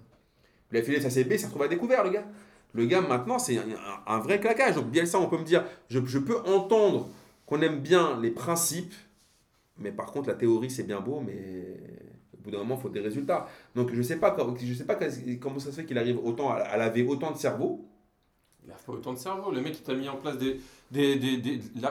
Il 0.71 0.77
a 0.77 0.81
filé 0.81 1.01
sa 1.01 1.09
CB, 1.09 1.35
il 1.35 1.39
s'est 1.39 1.47
retrouvé 1.47 1.65
à 1.65 1.67
découvert, 1.67 2.05
le 2.05 2.11
gars. 2.11 2.25
Le 2.73 2.85
gars, 2.85 3.01
maintenant, 3.01 3.37
c'est 3.37 3.59
un, 4.07 4.19
vrai 4.19 4.39
claquage. 4.39 4.75
Donc, 4.75 4.89
Bielsa, 4.89 5.19
on 5.19 5.27
peut 5.27 5.37
me 5.37 5.43
dire, 5.43 5.65
je 5.89 5.99
peux 6.17 6.37
entendre 6.45 7.09
qu'on 7.45 7.61
aime 7.61 7.79
bien 7.79 8.17
les 8.21 8.31
principes, 8.31 8.93
mais 9.77 9.91
par 9.91 10.13
contre, 10.13 10.29
la 10.29 10.35
théorie, 10.35 10.69
c'est 10.69 10.83
bien 10.83 11.01
beau, 11.01 11.19
mais 11.19 11.75
au 12.41 12.43
bout 12.45 12.51
d'un 12.51 12.59
moment, 12.59 12.75
il 12.77 12.81
faut 12.81 12.89
des 12.89 12.99
résultats. 12.99 13.47
Donc, 13.75 13.91
je 13.91 13.97
ne 13.97 14.03
sais 14.03 14.17
pas, 14.17 14.35
je 14.59 14.73
sais 14.73 14.83
pas 14.83 14.97
comment 15.39 15.59
ça 15.59 15.71
se 15.71 15.75
fait 15.75 15.85
qu'il 15.85 15.97
arrive 15.97 16.19
autant 16.23 16.51
à, 16.51 16.55
à 16.55 16.77
laver 16.77 17.03
autant 17.03 17.31
de 17.31 17.37
cerveau. 17.37 17.85
Il 18.65 18.71
a 18.71 18.75
pas 18.75 18.93
autant 18.93 19.13
de 19.13 19.19
cerveau. 19.19 19.51
Le 19.51 19.61
mec, 19.61 19.75
il 19.77 19.83
t'a 19.83 19.93
mis 19.93 20.09
en 20.09 20.17
place 20.17 20.37
des. 20.37 20.59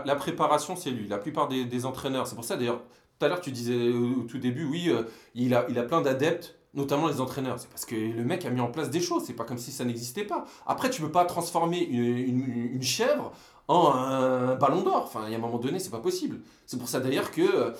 la, 0.04 0.16
préparation, 0.16 0.76
c'est 0.76 0.90
lui. 0.90 1.08
La 1.08 1.18
plupart 1.18 1.48
des, 1.48 1.86
entraîneurs. 1.86 2.26
C'est 2.26 2.34
pour 2.34 2.44
ça, 2.44 2.56
d'ailleurs, 2.56 2.82
tout 3.18 3.26
à 3.26 3.28
l'heure, 3.28 3.40
tu 3.40 3.52
disais 3.52 3.90
au, 3.90 4.22
tout 4.22 4.38
début, 4.38 4.64
oui, 4.64 4.88
euh, 4.88 5.02
il, 5.34 5.54
a, 5.54 5.66
il 5.68 5.78
a 5.78 5.82
plein 5.84 6.00
d'adeptes, 6.00 6.56
notamment 6.74 7.06
les 7.08 7.20
entraîneurs. 7.20 7.58
C'est 7.60 7.68
parce 7.68 7.84
que 7.84 7.94
le 7.94 8.24
mec 8.24 8.44
a 8.44 8.50
mis 8.50 8.60
en 8.60 8.70
place 8.70 8.90
des 8.90 9.00
choses. 9.00 9.24
C'est 9.24 9.34
pas 9.34 9.44
comme 9.44 9.58
si 9.58 9.70
ça 9.70 9.84
n'existait 9.84 10.24
pas. 10.24 10.46
Après, 10.66 10.90
tu 10.90 11.00
peux 11.00 11.12
pas 11.12 11.24
transformer 11.24 11.80
une 11.80 12.82
chèvre 12.82 13.32
en 13.68 13.92
un 13.92 14.56
ballon 14.56 14.82
d'or. 14.82 15.04
Enfin, 15.04 15.22
il 15.26 15.32
y 15.32 15.34
a 15.34 15.38
un 15.38 15.40
moment 15.40 15.58
donné, 15.58 15.78
c'est 15.78 15.90
pas 15.90 16.00
possible. 16.00 16.40
C'est 16.66 16.78
pour 16.78 16.88
ça, 16.88 16.98
d'ailleurs, 16.98 17.30
que. 17.30 17.42
euh, 17.42 17.70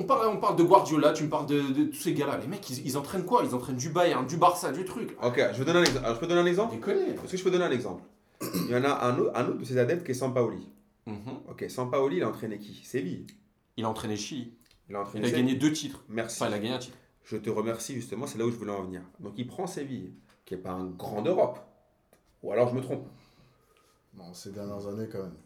on 0.00 0.04
parle, 0.04 0.26
on 0.28 0.38
parle 0.38 0.56
de 0.56 0.62
Guardiola, 0.62 1.12
tu 1.12 1.24
me 1.24 1.28
parles 1.28 1.46
de, 1.46 1.60
de 1.60 1.84
tous 1.84 2.00
ces 2.00 2.14
gars-là. 2.14 2.38
Les 2.38 2.46
mecs, 2.46 2.68
ils, 2.70 2.86
ils 2.86 2.96
entraînent 2.98 3.24
quoi? 3.24 3.42
Ils 3.44 3.54
entraînent 3.54 3.76
du 3.76 3.90
Bayern, 3.90 4.26
du 4.26 4.36
Barça, 4.36 4.72
du 4.72 4.84
truc. 4.84 5.16
Ok, 5.22 5.36
je, 5.52 5.58
vais 5.58 5.64
donner 5.64 5.78
un 5.80 5.82
exemple. 5.82 6.04
Alors, 6.04 6.14
je 6.16 6.20
peux 6.20 6.26
donner 6.26 6.40
un 6.40 6.46
exemple? 6.46 6.74
Déconner. 6.74 7.10
Est-ce 7.22 7.30
que 7.32 7.36
je 7.36 7.44
peux 7.44 7.50
donner 7.50 7.64
un 7.64 7.70
exemple? 7.70 8.02
Il 8.42 8.70
y 8.70 8.74
en 8.76 8.84
a 8.84 9.04
un 9.06 9.18
autre, 9.18 9.32
un 9.34 9.46
autre 9.46 9.58
de 9.58 9.64
ses 9.64 9.76
adeptes 9.78 10.04
qui 10.04 10.12
est 10.12 10.14
Sampaoli. 10.14 10.68
Mhm. 11.06 11.40
Ok, 11.48 11.64
Sampaoli, 11.68 12.16
il 12.18 12.22
a 12.22 12.28
entraîné 12.28 12.58
qui? 12.58 12.82
Séville. 12.84 13.26
Il 13.76 13.84
a 13.84 13.88
entraîné 13.90 14.16
Chili. 14.16 14.54
Il 14.88 14.96
a 14.96 15.00
entraîné 15.00 15.26
Il 15.26 15.26
a 15.26 15.30
Séville. 15.30 15.46
gagné 15.46 15.58
deux 15.58 15.72
titres. 15.72 16.02
Merci. 16.08 16.42
Enfin, 16.42 16.50
il 16.50 16.54
a 16.54 16.58
gagné 16.58 16.74
un 16.74 16.78
titre. 16.78 16.96
Je 17.24 17.36
te 17.36 17.50
remercie 17.50 17.94
justement, 17.94 18.26
c'est 18.26 18.38
là 18.38 18.46
où 18.46 18.50
je 18.50 18.56
voulais 18.56 18.72
en 18.72 18.82
venir. 18.82 19.02
Donc 19.20 19.34
il 19.36 19.46
prend 19.46 19.66
Séville, 19.66 20.14
qui 20.46 20.54
n'est 20.54 20.60
pas 20.60 20.72
un 20.72 20.86
grand 20.86 21.22
d'Europe. 21.22 21.60
Ou 22.42 22.50
alors 22.52 22.68
je 22.70 22.74
me 22.74 22.80
trompe. 22.80 23.06
Bon, 24.14 24.32
ces 24.34 24.50
dernières 24.50 24.86
années, 24.88 25.06
quand 25.10 25.18
même. 25.22 25.36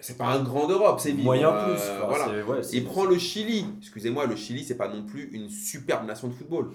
C'est 0.00 0.16
pas 0.18 0.26
un 0.26 0.42
grand 0.42 0.66
d'Europe, 0.66 1.00
Séville. 1.00 1.24
Moyen 1.24 1.50
Euh, 1.50 1.64
plus. 1.64 1.82
enfin, 1.82 2.06
voilà. 2.08 2.24
c'est- 2.26 2.42
ouais, 2.42 2.62
c'est- 2.62 2.76
Il 2.76 2.84
prend 2.84 3.04
le 3.04 3.18
Chili. 3.18 3.66
Excusez-moi, 3.80 4.26
le 4.26 4.36
Chili, 4.36 4.64
c'est 4.64 4.76
pas 4.76 4.88
non 4.88 5.02
plus 5.04 5.28
une 5.32 5.48
superbe 5.48 6.06
nation 6.06 6.28
de 6.28 6.34
football. 6.34 6.70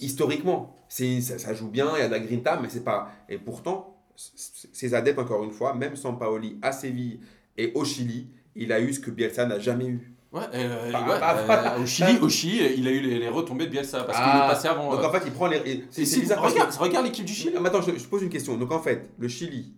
Historiquement, 0.00 0.76
c'est 0.88 1.20
ça, 1.20 1.38
ça 1.38 1.54
joue 1.54 1.68
bien, 1.68 1.88
il 1.96 2.00
y 2.00 2.02
a 2.02 2.06
de 2.08 2.12
la 2.12 2.18
grinta, 2.20 2.58
mais 2.60 2.68
c'est 2.68 2.84
pas. 2.84 3.10
Et 3.28 3.38
pourtant, 3.38 3.96
ses 4.16 4.94
adeptes, 4.94 5.18
encore 5.18 5.44
une 5.44 5.52
fois, 5.52 5.74
même 5.74 5.96
Sampaoli 5.96 6.58
à 6.62 6.72
Séville 6.72 7.20
et 7.56 7.72
au 7.74 7.84
Chili, 7.84 8.28
il 8.56 8.72
a 8.72 8.80
eu 8.80 8.92
ce 8.92 9.00
que 9.00 9.10
Bielsa 9.10 9.46
n'a 9.46 9.58
jamais 9.58 9.86
eu. 9.86 10.14
Ouais, 10.32 10.40
euh, 10.54 10.90
Bah, 10.90 11.00
ouais, 11.02 11.20
bah, 11.20 11.36
euh, 11.38 11.46
bah, 11.46 11.76
au, 11.78 11.84
Chili, 11.86 12.18
au 12.22 12.28
Chili, 12.28 12.58
il 12.78 12.88
a 12.88 12.90
eu 12.90 13.00
les, 13.00 13.18
les 13.18 13.28
retombées 13.28 13.66
de 13.66 13.70
Bielsa 13.70 14.02
parce 14.04 14.16
qu'il 14.18 14.26
Ah, 14.26 14.46
est 14.46 14.54
passé 14.54 14.66
avant. 14.68 14.90
Donc 14.90 15.00
euh, 15.04 15.06
en 15.08 15.12
fait, 15.12 15.22
il 15.26 15.32
prend 15.32 15.46
les. 15.46 15.58
et- 15.58 15.84
C'est 15.90 16.02
et 16.02 16.06
c'est 16.06 16.20
bizarre 16.20 16.40
que- 16.42 16.48
regarde, 16.50 16.72
regarde 16.74 17.04
l'équipe 17.04 17.24
du 17.26 17.34
Chili. 17.34 17.54
Mais 17.60 17.68
Attends, 17.68 17.82
je, 17.82 17.90
je 17.98 18.06
pose 18.06 18.22
une 18.22 18.30
question. 18.30 18.56
Donc 18.56 18.72
en 18.72 18.80
fait, 18.80 19.10
le 19.18 19.28
Chili, 19.28 19.74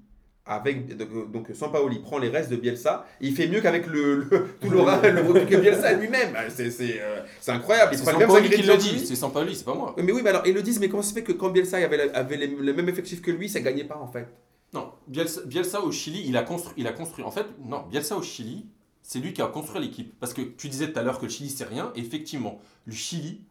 avec 0.47 0.97
donc, 0.97 1.31
donc 1.33 1.47
Sampaoli 1.55 2.01
prend 2.01 2.19
les 2.19 2.29
restes 2.29 2.51
de 2.51 2.57
Bielsa, 2.57 3.07
et 3.21 3.29
il 3.29 3.35
fait 3.35 3.49
mieux 3.49 3.61
qu'avec 3.61 3.87
le, 3.87 4.17
le- 4.17 4.49
tout 4.61 4.69
le, 4.71 4.79
le, 4.79 5.45
que 5.47 5.57
Bielsa 5.57 5.93
lui-même. 5.95 6.35
Ah, 6.37 6.51
C'est 6.51 6.71
c'est, 6.71 7.01
euh, 7.01 7.21
incroyable. 7.49 7.95
C'est 7.97 8.05
Sampaoli 8.05 8.51
qui 8.51 8.63
le 8.63 8.77
dit, 8.77 9.07
c'est 9.07 9.17
Sampaoli, 9.17 9.55
c'est 9.55 9.65
pas 9.65 9.75
moi. 9.75 9.95
Mais 9.99 10.13
oui, 10.13 10.21
mais 10.23 10.31
alors 10.31 10.47
ils 10.47 10.55
le 10.55 10.63
disent, 10.63 10.81
mais 10.81 10.89
comment 10.89 11.03
ça 11.03 11.11
se 11.11 11.15
fait 11.15 11.23
que 11.23 11.33
quand 11.33 11.51
Bielsa 11.51 11.79
avait, 11.79 12.11
avait 12.15 12.37
les- 12.37 12.47
le 12.49 12.73
même 12.75 12.89
effectif 12.89 13.23
que 13.23 13.31
lui, 13.31 13.49
ça 13.49 13.61
gagnait 13.61 13.85
pas 13.85 13.97
en 13.97 14.09
fait? 14.09 14.27
Non, 14.75 14.91
Bielsa, 15.07 15.43
Bielsa 15.47 15.81
au 15.83 15.93
Chili, 15.93 16.25
il 16.27 16.37
a 16.37 16.43
construit, 16.43 16.75
il 16.77 16.87
a 16.87 16.93
construit. 16.93 17.25
En 17.25 17.31
fait, 17.31 17.47
non, 17.65 17.85
Bielsa 17.91 18.17
au 18.17 18.23
Chili, 18.23 18.67
c'est 19.03 19.21
lui 19.21 19.33
qui 19.33 19.41
a 19.41 19.47
construit 19.47 19.81
l'équipe. 19.81 20.13
Parce 20.21 20.35
que 20.35 20.43
tu 20.43 20.69
disais 20.69 20.93
tout 20.93 20.99
à 20.99 21.03
l'heure 21.03 21.19
que 21.19 21.25
le 21.27 21.31
Chili 21.31 21.49
c'est 21.49 21.65
rien, 21.65 21.93
et 21.95 22.01
effectivement, 22.01 22.61
le 22.85 22.93
Chili 22.93 23.45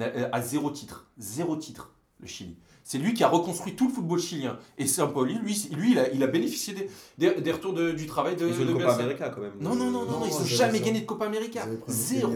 euh, 0.00 0.28
a 0.32 0.42
zéro 0.42 0.70
titre, 0.70 1.10
zéro 1.18 1.56
titre, 1.56 1.92
le 2.20 2.26
Chili. 2.26 2.56
C'est 2.84 2.98
lui 2.98 3.14
qui 3.14 3.22
a 3.22 3.28
reconstruit 3.28 3.74
tout 3.74 3.86
le 3.88 3.94
football 3.94 4.18
chilien. 4.18 4.58
Et 4.76 4.86
Sampaoli, 4.86 5.34
lui, 5.38 5.68
lui 5.76 5.92
il, 5.92 5.98
a, 6.00 6.10
il 6.12 6.22
a 6.22 6.26
bénéficié 6.26 6.74
des, 6.74 6.88
des, 7.16 7.40
des 7.40 7.52
retours 7.52 7.72
de- 7.74 7.92
du 7.92 8.06
travail 8.06 8.34
de, 8.34 8.46
Ils 8.48 8.54
ont 8.54 8.56
de 8.58 8.62
une 8.62 8.72
Copa 8.72 8.84
Bielsa. 8.86 9.00
América 9.02 9.28
quand 9.30 9.40
même. 9.40 9.52
Non, 9.60 9.74
non, 9.74 9.84
non, 9.90 9.90
non, 9.90 10.04
Non, 10.04 10.18
non, 10.20 10.26
ils 10.26 10.32
non, 10.32 10.38
n'ont 10.40 10.44
jamais 10.44 10.80
gagné 10.80 11.00
de 11.02 11.06
Copa 11.06 11.26
América. 11.26 11.64
Zéro. 11.86 12.32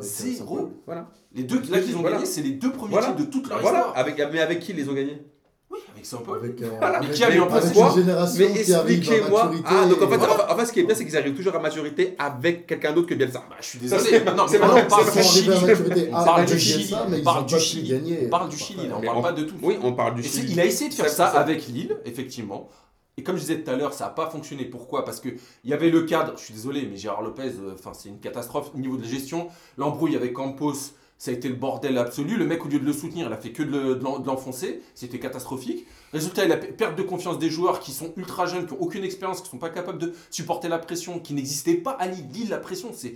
Zéro. 0.00 0.70
Voilà. 0.86 1.08
Les 1.34 1.44
deux 1.44 1.60
là 1.70 1.80
qu'ils 1.80 1.96
ont 1.96 2.00
Voilà. 2.00 2.16
gagné, 2.16 2.26
c'est 2.26 2.42
les 2.42 2.52
deux 2.52 2.72
premiers 2.72 2.92
Voilà. 2.92 3.08
titres 3.08 3.20
de 3.20 3.24
toute 3.30 3.48
leur 3.48 3.60
Voilà. 3.60 3.78
histoire. 3.80 3.98
Avec, 3.98 4.16
mais 4.32 4.40
avec 4.40 4.60
qui 4.60 4.72
ils 4.72 4.76
les 4.76 4.88
ont 4.88 4.92
gagnés? 4.94 5.22
Oui, 5.70 5.78
avec 5.92 6.04
Sampaoli. 6.04 6.40
Avec, 6.44 6.62
euh, 6.62 6.70
Voilà. 6.78 6.98
avec- 6.98 7.12
Qui 7.12 7.24
a 7.24 7.30
mis 7.30 7.38
en 7.40 7.46
place 7.46 7.72
une 7.74 7.94
génération 8.02 8.38
Mais 8.46 8.52
qui 8.52 8.58
expliquez-moi. 8.72 9.44
maturité. 9.44 9.68
Ah, 9.70 9.86
donc 9.86 10.02
en 10.02 10.08
fait, 10.08 10.14
et- 10.16 10.18
en 10.52 10.56
fait- 10.56 10.66
ce 10.66 10.72
qui 10.72 10.80
est 10.80 10.84
bien, 10.84 10.94
c'est 10.94 11.04
qu'ils 11.04 11.16
arrivent 11.16 11.34
toujours 11.34 11.54
à 11.54 11.58
maturité 11.58 12.14
avec 12.18 12.66
quelqu'un 12.66 12.92
d'autre 12.92 13.08
que 13.08 13.14
Bielsa. 13.14 13.42
Bah, 13.48 13.56
je 13.60 13.66
suis 13.66 13.88
Ça, 13.88 13.96
désolé. 13.98 14.18
c'est- 14.18 14.24
Non, 14.36 14.46
mais 14.50 14.58
on 14.60 14.88
parle 14.88 15.12
du 15.12 15.22
Chili. 15.22 15.50
On 16.12 16.24
parle 16.24 16.46
du 16.46 16.58
Chili. 16.58 16.94
On 16.94 17.22
parle 17.24 17.46
du 17.46 17.58
Chili. 17.58 18.02
On 18.26 18.28
parle 18.28 18.48
du 18.48 18.56
Chili. 18.58 18.86
là, 18.88 18.94
On 18.96 19.00
Mais 19.00 19.06
parle 19.06 19.22
pas 19.22 19.32
de 19.32 19.42
tout. 19.44 19.54
Oui, 19.62 19.78
on 19.82 19.92
parle 19.92 20.14
du 20.14 20.22
Chili. 20.22 20.52
il 20.52 20.60
a 20.60 20.64
essayé 20.64 20.90
de 20.90 20.94
faire 20.94 21.08
Ça, 21.08 21.26
ça 21.26 21.32
ça- 21.32 21.40
avec 21.40 21.66
Lille, 21.68 21.96
effectivement. 22.04 22.68
Et 23.18 23.22
comme 23.22 23.36
je 23.36 23.42
disais 23.42 23.60
tout 23.60 23.70
à 23.70 23.76
l'heure, 23.76 23.92
ça 23.92 24.04
n'a 24.04 24.10
pas 24.10 24.30
fonctionné. 24.30 24.64
Pourquoi? 24.64 25.04
Parce 25.04 25.20
qu'il 25.20 25.36
y 25.64 25.74
avait 25.74 25.90
le 25.90 26.02
cadre, 26.02 26.32
je 26.38 26.44
suis 26.44 26.54
désolé, 26.54 26.88
mais 26.90 26.96
Gérard 26.96 27.20
Lopez, 27.22 27.42
euh, 27.60 27.74
c'est 27.92 28.08
une 28.08 28.20
catastrophe 28.20 28.70
au 28.74 28.78
niveau 28.78 28.96
de 28.96 29.02
la 29.02 29.08
gestion. 29.08 29.48
L'embrouille 29.76 30.16
avec 30.16 30.32
Campos, 30.32 30.72
ça 31.22 31.30
a 31.30 31.34
été 31.34 31.48
le 31.48 31.54
bordel 31.54 31.98
absolu. 31.98 32.36
Le 32.36 32.44
mec, 32.44 32.64
au 32.64 32.68
lieu 32.68 32.80
de 32.80 32.84
le 32.84 32.92
soutenir, 32.92 33.28
il 33.28 33.32
a 33.32 33.36
fait 33.36 33.52
que 33.52 33.62
de 33.62 33.70
le- 33.70 33.94
de 33.94 34.02
l'en- 34.02 34.18
de 34.18 34.26
l'enfoncer. 34.26 34.82
C'était 34.92 35.20
catastrophique. 35.20 35.86
Résultat, 36.12 36.44
il 36.46 36.50
a 36.50 36.56
pe- 36.56 36.72
perte 36.72 36.96
de 36.98 37.02
confiance 37.04 37.38
des 37.38 37.48
joueurs 37.48 37.78
qui 37.78 37.92
sont 37.92 38.12
ultra 38.16 38.44
jeunes, 38.46 38.66
qui 38.66 38.74
n'ont 38.74 38.80
aucune 38.80 39.04
expérience, 39.04 39.38
qui 39.38 39.44
ne 39.46 39.50
sont 39.50 39.58
pas 39.58 39.70
capables 39.70 39.98
de 40.00 40.12
supporter 40.30 40.66
la 40.68 40.80
pression, 40.80 41.20
qui 41.20 41.34
n'existait 41.34 41.74
pas 41.76 41.92
à 41.92 42.08
Lille. 42.08 42.26
Lille, 42.32 42.48
la 42.50 42.58
pression, 42.58 42.90
c'est 42.92 43.14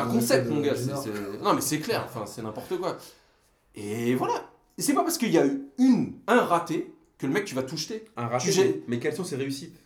un 0.00 0.06
concept, 0.14 0.48
mon 0.50 0.60
gars. 0.60 0.74
Non, 1.40 1.54
mais 1.54 1.60
c'est 1.60 1.78
clair. 1.78 2.04
Enfin, 2.08 2.26
c'est 2.26 2.42
n'importe 2.42 2.76
quoi. 2.78 2.98
Et 3.76 4.16
voilà. 4.16 4.50
C'est 4.76 4.94
pas 4.94 5.04
parce 5.04 5.18
qu'il 5.18 5.30
y 5.32 5.38
a 5.38 5.46
eu 5.46 5.68
une, 5.78 6.14
un 6.26 6.40
raté 6.40 6.92
que 7.16 7.26
le 7.28 7.32
mec, 7.32 7.44
tu 7.44 7.54
vas 7.54 7.62
tout 7.62 7.76
jeter. 7.76 8.04
Un 8.16 8.26
raté. 8.26 8.46
Mais 8.88 8.98
quelles 8.98 9.14
sont 9.14 9.22
ses 9.24 9.36
réussites? 9.36 9.76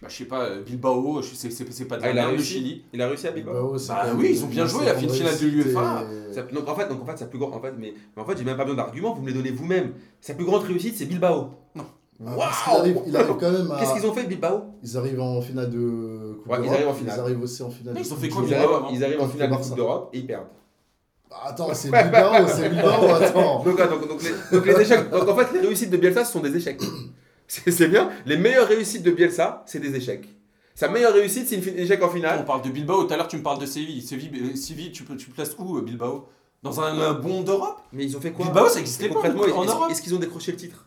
Bah, 0.00 0.06
je 0.08 0.16
sais 0.16 0.24
pas, 0.26 0.42
euh, 0.44 0.62
Bilbao, 0.62 1.20
c'est 1.22 1.84
pas 1.88 1.96
de 1.96 2.02
Ah, 2.04 2.06
la 2.06 2.12
il 2.12 2.18
a 2.18 2.22
merde, 2.22 2.30
le 2.30 2.36
réussi 2.36 2.52
Chili. 2.54 2.84
Il 2.92 3.02
a 3.02 3.08
réussi 3.08 3.26
à 3.26 3.32
Bilbao 3.32 3.52
Bilbao, 3.72 3.78
Bah 3.88 4.04
oui, 4.16 4.28
ils 4.30 4.44
ont 4.44 4.46
bien 4.46 4.64
joué 4.66 4.84
la 4.84 4.94
seconde 4.94 5.10
finale 5.10 5.38
de 5.38 5.46
l'UEFA. 5.46 6.04
donc 6.52 6.68
en 6.68 6.74
fait, 6.76 6.88
donc 6.88 7.02
en 7.02 7.06
fait, 7.06 7.16
sa 7.18 7.26
plus 7.26 7.38
grande, 7.38 7.54
en 7.54 7.60
fait, 7.60 7.72
mais, 7.76 7.94
mais 8.16 8.22
en 8.22 8.24
fait, 8.24 8.38
j'ai 8.38 8.44
même 8.44 8.56
pas 8.56 8.64
besoin 8.64 8.76
d'arguments. 8.84 9.12
Vous 9.14 9.22
me 9.22 9.26
les 9.28 9.34
donnez 9.34 9.50
vous-même. 9.50 9.92
Sa 10.20 10.34
plus 10.34 10.44
grande 10.44 10.62
réussite, 10.62 10.96
c'est 10.96 11.06
Bilbao. 11.06 11.50
Ah, 12.26 12.32
parce 12.36 12.62
qu'il 12.64 12.72
arrive, 12.72 12.98
il 13.06 13.16
arrive 13.16 13.36
quand 13.38 13.50
même 13.52 13.70
à. 13.70 13.78
Qu'est-ce 13.78 13.94
qu'ils 13.94 14.06
ont 14.06 14.12
fait 14.12 14.24
Bilbao? 14.24 14.62
Ils 14.82 14.96
arrivent 14.96 15.20
en 15.20 15.40
finale 15.40 15.70
de 15.70 16.36
Coupe 16.42 16.50
Ouais, 16.50 16.58
ils 16.58 16.62
d'Europe, 16.62 16.74
arrivent 16.74 16.88
en 16.88 16.94
finale. 16.94 17.14
Ils 17.16 17.20
arrivent 17.20 17.42
aussi 17.42 17.62
en 17.62 17.70
finale. 17.70 17.94
Ils 17.98 18.06
ont 18.06 18.08
Coupe 18.16 18.18
fait 18.24 18.28
quoi. 18.28 18.42
Ils 18.42 18.48
Bilbao, 18.48 18.58
arrivent, 18.62 18.76
avant? 18.76 18.90
ils 18.92 19.04
arrivent 19.04 19.20
en 19.20 19.28
finale 19.28 19.50
de. 19.50 19.56
Coupe 19.56 19.76
d'Europe 19.76 20.10
et 20.12 20.18
ils 20.18 20.26
perdent. 20.26 20.46
Bah, 21.30 21.36
Attends, 21.46 21.68
c'est 21.74 21.90
Bilbao, 21.90 22.46
c'est 22.48 22.68
Bilbao, 22.70 22.88
attends. 23.14 23.62
Donc, 23.64 23.78
ah, 23.80 23.86
donc, 23.86 24.08
donc, 24.08 24.22
les, 24.22 24.56
donc 24.56 24.66
les 24.66 24.80
échecs. 24.80 25.10
Donc 25.10 25.28
en 25.28 25.36
fait, 25.36 25.52
les 25.52 25.60
réussites 25.66 25.90
de 25.90 25.96
Bielsa, 25.96 26.24
ce 26.24 26.32
sont 26.32 26.40
des 26.40 26.56
échecs. 26.56 26.80
C'est 27.48 27.88
bien. 27.88 28.10
Les 28.26 28.36
meilleures 28.36 28.68
réussites 28.68 29.02
de 29.02 29.10
Bielsa, 29.10 29.64
c'est 29.66 29.80
des 29.80 29.94
échecs. 29.96 30.28
Sa 30.74 30.88
meilleure 30.88 31.12
réussite, 31.14 31.48
c'est 31.48 31.56
une 31.56 31.78
échec 31.78 32.00
en 32.02 32.06
On 32.06 32.10
finale. 32.10 32.44
parle 32.44 32.62
de 32.62 32.70
Bilbao, 32.70 33.04
tout 33.04 33.12
à 33.12 33.16
l'heure 33.16 33.26
tu 33.26 33.36
me 33.36 33.42
parles 33.42 33.58
de 33.58 33.66
Séville. 33.66 34.00
Séville, 34.02 34.30
euh, 34.52 34.54
Séville 34.54 34.92
tu, 34.92 35.02
peux- 35.02 35.16
tu 35.16 35.30
places 35.30 35.56
où 35.58 35.76
euh, 35.78 35.82
Bilbao? 35.82 36.28
Dans 36.62 36.80
un, 36.80 36.98
un 37.00 37.14
bon 37.14 37.42
d'Europe? 37.42 37.80
Mais 37.92 38.04
ils 38.04 38.16
ont 38.16 38.20
fait 38.20 38.32
quoi? 38.32 38.44
Bilbao, 38.44 38.68
ça 38.68 38.80
existait 38.80 39.08
pas 39.08 39.20
en 39.20 39.64
Europe. 39.64 39.90
Est-ce 39.90 40.02
qu'ils 40.02 40.14
ont 40.14 40.18
décroché 40.18 40.52
le 40.52 40.58
titre 40.58 40.86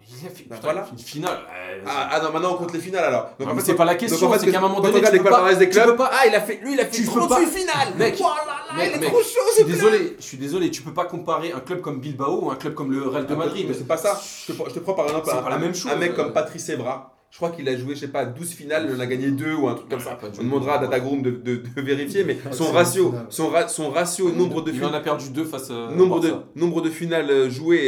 Il 0.00 0.01
a 0.01 0.01
fait 0.01 0.01
Bah, 0.01 0.01
putain, 0.34 0.56
voilà. 0.62 0.86
une 0.92 0.98
finale. 0.98 1.38
euh, 1.54 1.80
ah, 1.86 2.08
ah 2.12 2.20
non, 2.22 2.32
maintenant 2.32 2.52
on 2.52 2.56
compte 2.56 2.72
les 2.72 2.80
finales 2.80 3.04
alors. 3.04 3.30
Donc, 3.38 3.48
Non, 3.48 3.54
mais 3.54 3.62
c'est 3.62 3.74
pas 3.74 3.84
la 3.84 3.94
question, 3.94 4.28
en 4.28 4.32
fait, 4.32 4.38
c'est 4.40 4.50
qu'à 4.50 4.58
un 4.58 4.60
moment 4.62 4.80
donné, 4.80 5.00
tu 5.00 5.12
les 5.12 5.18
peux 5.20 5.30
pas- 5.30 5.54
des 5.54 5.66
tu 5.68 5.72
clubs, 5.72 5.86
peux 5.86 5.96
pas- 5.96 6.10
ah, 6.12 6.26
il 6.26 6.34
a 6.34 6.40
fait, 6.40 6.60
lui, 6.62 6.74
il 6.74 6.80
a 6.80 6.84
fait 6.84 6.90
Tu 6.90 7.02
peux 7.04 7.10
38 7.20 7.28
pas- 7.28 7.50
finales. 7.50 7.88
Mec, 7.96 8.16
Oh 8.20 8.22
là 8.24 8.28
là, 8.46 8.76
mec, 8.76 8.90
il 8.92 8.96
est 8.96 9.00
mec, 9.00 9.08
trop 9.10 9.22
chaud, 9.22 9.64
désolé, 9.66 10.16
je 10.18 10.24
suis 10.24 10.36
désolé, 10.36 10.70
tu 10.70 10.82
peux 10.82 10.94
pas 10.94 11.04
comparer 11.04 11.52
un 11.52 11.60
club 11.60 11.80
comme 11.80 12.00
Bilbao 12.00 12.40
ou 12.44 12.50
un 12.50 12.56
club 12.56 12.74
comme 12.74 12.92
le 12.92 13.06
Real 13.08 13.26
de 13.26 13.34
Ah, 13.34 13.36
Madrid. 13.36 13.66
mais 13.68 13.74
C'est 13.74 13.86
pas 13.86 13.96
ça. 13.96 14.20
Je 14.46 14.52
te, 14.52 14.78
prends 14.80 14.94
par 14.94 15.06
exemple 15.06 15.26
C'est 15.30 15.36
un, 15.38 15.42
pas 15.42 15.50
la 15.50 15.58
même 15.58 15.74
chose. 15.74 15.90
un 15.92 15.96
mec 15.96 16.14
comme 16.14 16.32
Patrice 16.32 16.68
Evra. 16.68 17.12
Je 17.32 17.38
crois 17.38 17.48
qu'il 17.48 17.66
a 17.66 17.74
joué, 17.74 17.94
je 17.94 18.00
sais 18.00 18.08
pas, 18.08 18.26
12 18.26 18.52
finales, 18.52 18.86
il 18.90 18.94
en 18.94 19.00
a 19.00 19.06
gagné 19.06 19.30
2 19.30 19.54
ou 19.54 19.66
un 19.66 19.74
truc 19.74 19.88
comme 19.88 20.00
ça. 20.00 20.18
On 20.38 20.42
demandera 20.44 20.74
à. 20.74 20.78
Datagroom 20.84 21.22
de, 21.22 21.30
de, 21.30 21.56
de 21.56 21.80
vérifier, 21.80 22.24
mais 22.24 22.36
son 22.50 22.70
ratio, 22.72 23.14
son, 23.30 23.48
ra- 23.48 23.68
son 23.68 23.88
ratio, 23.88 24.30
nombre 24.32 24.60
de 24.60 24.70
Il 24.70 24.74
finales. 24.74 24.90
en 24.90 24.98
a 24.98 25.00
perdu 25.00 25.30
deux 25.30 25.46
face 25.46 25.70
à 25.70 25.90
Nombre 25.96 26.20
de, 26.20 26.28
Barça. 26.28 26.44
nombre 26.56 26.82
de 26.82 26.90
finales 26.90 27.30
euh, 27.30 27.48
jouées 27.48 27.78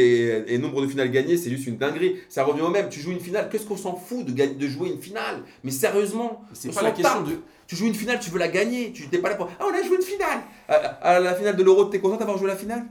et, 0.47 0.55
et 0.55 0.57
nombre 0.57 0.81
de 0.81 0.87
finales 0.87 1.11
gagnées, 1.11 1.37
c'est 1.37 1.51
juste 1.51 1.67
une 1.67 1.77
dinguerie. 1.77 2.15
Ça 2.27 2.43
revient 2.43 2.61
au 2.63 2.69
même. 2.71 2.89
Tu 2.89 2.99
joues 2.99 3.11
une 3.11 3.19
finale, 3.19 3.47
qu'est-ce 3.51 3.67
qu'on 3.67 3.77
s'en 3.77 3.95
fout 3.95 4.25
de, 4.25 4.31
gagner- 4.31 4.55
de 4.55 4.67
jouer 4.67 4.89
une 4.89 4.99
finale? 4.99 5.43
Mais 5.63 5.69
sérieusement, 5.69 6.41
C'est 6.53 6.69
on 6.71 6.73
pas 6.73 6.81
la 6.81 6.89
question 6.91 7.21
de. 7.21 7.33
tu 7.67 7.75
joues 7.75 7.85
une 7.85 7.93
finale, 7.93 8.19
tu 8.19 8.31
veux 8.31 8.39
la 8.39 8.47
gagner. 8.47 8.91
Tu 8.93 9.03
n'es 9.11 9.19
pas 9.19 9.29
là 9.29 9.35
pour. 9.35 9.47
Ah, 9.59 9.65
on 9.71 9.73
a 9.79 9.83
joué 9.85 9.97
une 9.97 10.01
finale 10.01 10.39
à, 10.67 10.73
à 10.73 11.19
la 11.19 11.35
finale 11.35 11.55
de 11.55 11.61
l'Euro, 11.63 11.85
t'es 11.85 11.99
content 11.99 12.17
d'avoir 12.17 12.39
joué 12.39 12.47
la 12.47 12.55
finale? 12.55 12.87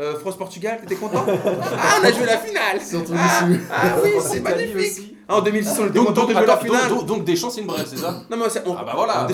Euh, 0.00 0.16
France-Portugal, 0.20 0.78
t'étais 0.80 0.94
content 0.94 1.24
Ah, 1.28 1.96
on 2.00 2.04
a 2.04 2.12
joué 2.12 2.24
la 2.24 2.38
finale 2.38 2.80
Surtout 2.80 3.14
ah, 3.16 3.40
ah 3.72 3.86
oui, 4.04 4.10
c'est 4.20 4.38
magnifique 4.40 4.76
aussi. 4.76 5.16
Ah, 5.28 5.38
En 5.38 5.40
2006, 5.42 5.70
on 5.80 5.84
était 5.86 5.94
Donc, 5.94 6.06
content 6.06 6.20
donc, 6.20 6.30
de 6.30 6.34
jouer 6.36 6.46
la 6.46 6.56
finale. 6.56 6.88
donc, 6.88 7.04
donc 7.06 7.24
Deschamps, 7.24 7.50
c'est 7.50 7.60
une 7.62 7.66
brève, 7.66 7.84
c'est 7.84 7.98
ça 7.98 8.14
Non, 8.30 8.36
mais 8.36 8.48
c'est- 8.48 8.62
on- 8.64 8.76
Ah 8.78 8.84
bah 8.84 8.92
voilà. 8.94 9.26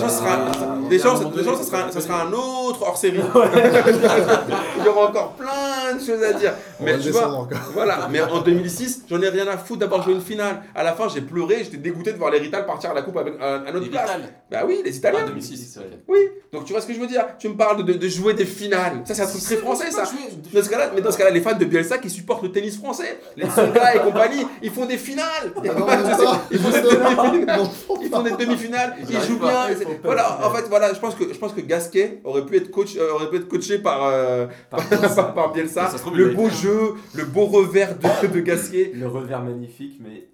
Sera, 0.99 1.13
un 1.13 1.17
ça- 1.17 1.25
donné, 1.25 1.45
ça 1.45 1.65
sera, 1.65 1.87
faut 1.87 1.93
ça 1.93 2.01
sera 2.01 2.23
un 2.23 2.33
autre 2.33 2.79
hors 2.83 2.97
série. 2.97 3.19
Il 4.79 4.85
y 4.85 4.89
aura 4.89 5.09
encore 5.09 5.33
plein 5.35 5.64
de 5.95 6.05
choses 6.05 6.23
à 6.23 6.33
dire. 6.33 6.53
On 6.81 6.85
Mais 6.85 6.99
tu 6.99 7.11
vois, 7.11 7.29
encore. 7.33 7.59
voilà. 7.73 8.09
Mais 8.11 8.21
en 8.21 8.41
2006, 8.41 9.05
j'en 9.09 9.21
ai 9.23 9.29
rien 9.29 9.47
à 9.49 9.57
foutre 9.59 9.81
d'avoir 9.81 10.03
joué 10.03 10.15
une 10.15 10.21
finale. 10.21 10.63
À 10.75 10.83
la 10.83 10.93
fin, 10.93 11.09
j'ai 11.09 11.21
pleuré, 11.21 11.59
j'étais 11.65 11.77
dégoûté 11.77 12.13
de 12.13 12.19
voir 12.19 12.31
les 12.31 12.39
Rital 12.39 12.67
partir 12.67 12.91
à 12.91 12.95
la 12.95 13.03
coupe 13.03 13.17
avec 13.17 13.35
un, 13.41 13.65
un 13.67 13.69
autre 13.75 13.81
Les 13.85 13.91
place. 13.91 14.05
Vital. 14.05 14.21
Bah 14.51 14.63
oui, 14.67 14.81
les 14.85 14.93
Ah, 14.95 14.97
Italiens. 14.97 15.27
2006. 15.27 15.79
ok. 15.79 15.85
Oui. 16.09 16.19
Donc 16.53 16.65
tu 16.67 16.73
vois 16.73 16.81
ce 16.81 16.87
que 16.87 16.95
je 16.95 17.01
veux 17.01 17.07
dire? 17.09 17.25
Tu 17.39 17.49
me 17.49 17.57
parles 17.57 17.85
de, 17.85 17.93
de 17.95 18.09
jouer 18.09 18.35
des 18.35 18.45
finales. 18.47 19.03
Ça, 19.05 19.15
c'est 19.15 19.23
un 19.23 19.27
truc 19.27 19.43
très 19.43 19.57
français, 19.57 19.91
ça. 19.91 20.05
Dans 20.53 20.63
ce 20.63 20.69
cas-là, 20.71 20.91
mais 20.95 21.01
dans 21.01 21.11
ce 21.11 21.19
cas-là, 21.19 21.31
les 21.31 21.41
fans 21.41 21.57
de 21.59 21.65
Bielsa 21.65 21.99
qui 21.99 22.09
supportent 22.11 22.43
le 22.45 22.53
tennis 22.53 22.77
français, 22.77 23.19
les 23.37 23.49
Songa 23.51 23.97
et 23.97 23.99
compagnie, 24.01 24.47
ils 24.63 24.71
font 24.71 24.85
des 24.87 24.97
finales. 24.99 25.53
Ah. 25.57 26.41
Ils 26.51 26.59
font 26.61 26.71
des 26.71 26.81
demi-finales. 26.81 27.61
Ils 28.03 28.09
font 28.11 28.23
des 28.23 28.31
demi-finales, 28.31 28.95
Ils 29.09 29.21
jouent 29.23 29.39
bien. 29.39 29.67
Voilà, 30.05 30.39
en 30.47 30.51
fait, 30.55 30.65
voilà, 30.69 30.93
je 30.95 31.01
pense 31.01 31.15
que 31.15 31.25
je 31.33 31.39
pense 31.39 31.53
que 31.53 31.61
Gasquet 31.61 32.21
aurait 32.25 32.45
pu 32.47 32.57
être 32.57 32.71
coach, 32.71 32.97
euh, 32.97 33.13
aurait 33.15 33.29
pu 33.31 33.37
être 33.37 33.49
coaché 33.49 33.79
par 33.79 34.05
euh, 34.07 34.47
Par 34.71 34.81
par, 35.17 35.35
par 35.35 35.53
Bielsa. 35.53 35.84
Ça 35.91 35.99
se 35.99 36.03
trouve, 36.03 36.15
il 36.15 36.21
Le 36.21 36.35
beau 36.35 36.49
jeu, 36.49 36.95
le 37.15 37.25
beau 37.25 37.47
revers 37.47 37.97
de, 37.99 38.27
de 38.35 38.41
Gasquet. 38.41 38.93
Le 38.95 39.07
revers 39.09 39.43
magnifique, 39.43 40.01
mais 40.01 40.29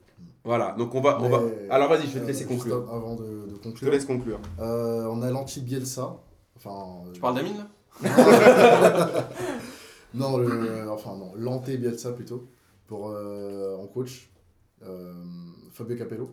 Voilà, 0.45 0.75
donc 0.79 0.95
on 0.95 1.01
va, 1.01 1.19
on 1.23 1.29
va. 1.29 1.41
Alors 1.71 1.89
vas-y, 1.89 2.03
je 2.07 2.13
vais 2.15 2.21
te 2.21 2.25
euh, 2.25 2.27
laisser 2.29 2.45
conclure. 2.47 2.89
Avant 2.93 3.15
de, 3.17 3.23
de 3.25 3.51
Je 3.51 3.57
te 3.57 3.63
conclure, 3.63 3.91
laisse 3.91 4.05
conclure. 4.07 4.41
euh, 4.61 5.07
on 5.11 5.23
a 5.23 5.31
l'anti-Bielsa. 5.31 6.17
Enfin, 6.57 7.05
euh, 7.07 7.13
Tu 7.13 7.21
parles 7.21 7.37
d'Amine 7.37 7.57
là? 7.59 7.69
Non, 10.15 10.39
le, 10.39 10.91
enfin 10.91 11.15
non, 11.17 11.33
l'anté-Bielsa 11.37 12.11
plutôt, 12.13 12.49
pour, 12.89 13.11
euh, 13.11 13.77
en 13.77 13.87
coach, 13.87 14.29
euh, 14.85 15.13
Fabio 15.73 15.97
Capello, 15.97 16.31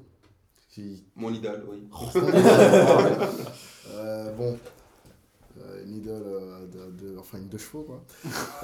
qui... 0.69 1.03
Mon 1.15 1.31
idole, 1.31 1.63
oui. 1.69 1.87
Euh, 3.89 4.33
bon, 4.35 4.51
euh, 4.51 4.55
une 5.85 5.95
idole, 5.95 6.23
euh, 6.25 6.67
de, 6.67 6.91
de- 7.13 7.17
enfin 7.17 7.37
une 7.39 7.47
deux 7.47 7.57
chevaux 7.57 7.83
quoi. 7.83 8.03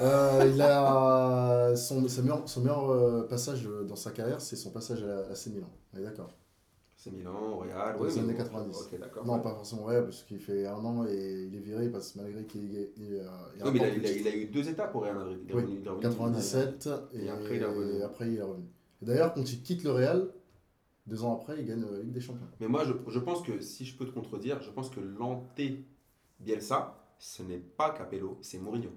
Euh, 0.00 0.50
il 0.54 0.60
a 0.62 1.74
son, 1.76 2.06
son 2.08 2.60
meilleur 2.62 2.90
euh, 2.90 3.22
passage 3.28 3.66
euh, 3.66 3.84
dans 3.84 3.96
sa 3.96 4.10
carrière, 4.10 4.40
c'est 4.40 4.56
son 4.56 4.70
passage 4.70 5.02
à, 5.04 5.20
à 5.32 5.50
Milan. 5.50 5.70
On 5.94 5.98
est 5.98 6.02
d'accord? 6.02 6.30
C'est 6.96 7.10
Milan, 7.12 7.58
Real, 7.58 7.96
Dans 7.98 8.04
les 8.04 8.12
oui, 8.14 8.18
années 8.20 8.32
oui. 8.32 8.38
90. 8.38 8.76
Ok, 8.92 8.98
d'accord. 9.00 9.26
Non, 9.26 9.40
pas 9.40 9.50
forcément 9.54 9.82
vrai, 9.82 10.02
parce 10.02 10.22
qu'il 10.22 10.38
fait 10.38 10.66
un 10.66 10.76
an 10.84 11.04
et 11.06 11.48
il 11.50 11.54
est 11.54 11.60
viré 11.60 11.88
parce 11.90 12.14
malgré 12.16 12.44
qu'il 12.46 12.64
il, 12.64 12.88
il, 12.96 13.22
il 13.56 13.62
Non, 13.64 13.70
mais 13.72 13.78
il 13.78 13.84
a, 13.84 13.88
rapporte 13.88 13.96
il, 13.98 14.06
a, 14.06 14.10
le 14.10 14.18
il 14.20 14.28
a 14.28 14.36
eu 14.36 14.46
deux 14.46 14.68
étapes 14.68 14.92
pour 14.92 15.02
Real 15.02 15.16
Madrid. 15.16 15.38
Il 15.44 15.50
est 15.50 15.54
Oui, 15.54 15.62
revenu- 15.62 15.78
il 15.80 15.86
est 15.86 15.90
revenu- 15.90 16.00
97 16.00 16.88
et, 17.12 17.24
Et 17.24 17.28
après, 17.28 17.56
il 17.56 17.62
est 17.62 17.64
revenu. 17.66 18.02
après, 18.02 18.28
il 18.28 18.38
est 18.38 18.42
revenu. 18.42 18.64
Et 19.02 19.04
d'ailleurs, 19.04 19.34
quand 19.34 19.52
il 19.52 19.62
quitte 19.62 19.84
le 19.84 19.90
Real, 19.92 20.28
deux 21.06 21.24
ans 21.24 21.34
après, 21.34 21.56
il 21.60 21.66
gagne 21.66 21.82
la 21.82 21.98
Ligue 22.00 22.12
des 22.12 22.20
Champions. 22.20 22.46
Mais 22.60 22.68
moi, 22.68 22.84
je, 22.84 22.92
je 23.10 23.18
pense 23.18 23.42
que 23.42 23.60
si 23.60 23.84
je 23.84 23.96
peux 23.96 24.06
te 24.06 24.12
contredire, 24.12 24.62
je 24.62 24.70
pense 24.70 24.90
que 24.90 25.00
l'anté 25.00 25.84
Bielsa, 26.40 26.94
ce 27.18 27.42
n'est 27.42 27.62
pas 27.76 27.90
Capello, 27.90 28.38
c'est 28.42 28.58
Mourinho. 28.58 28.90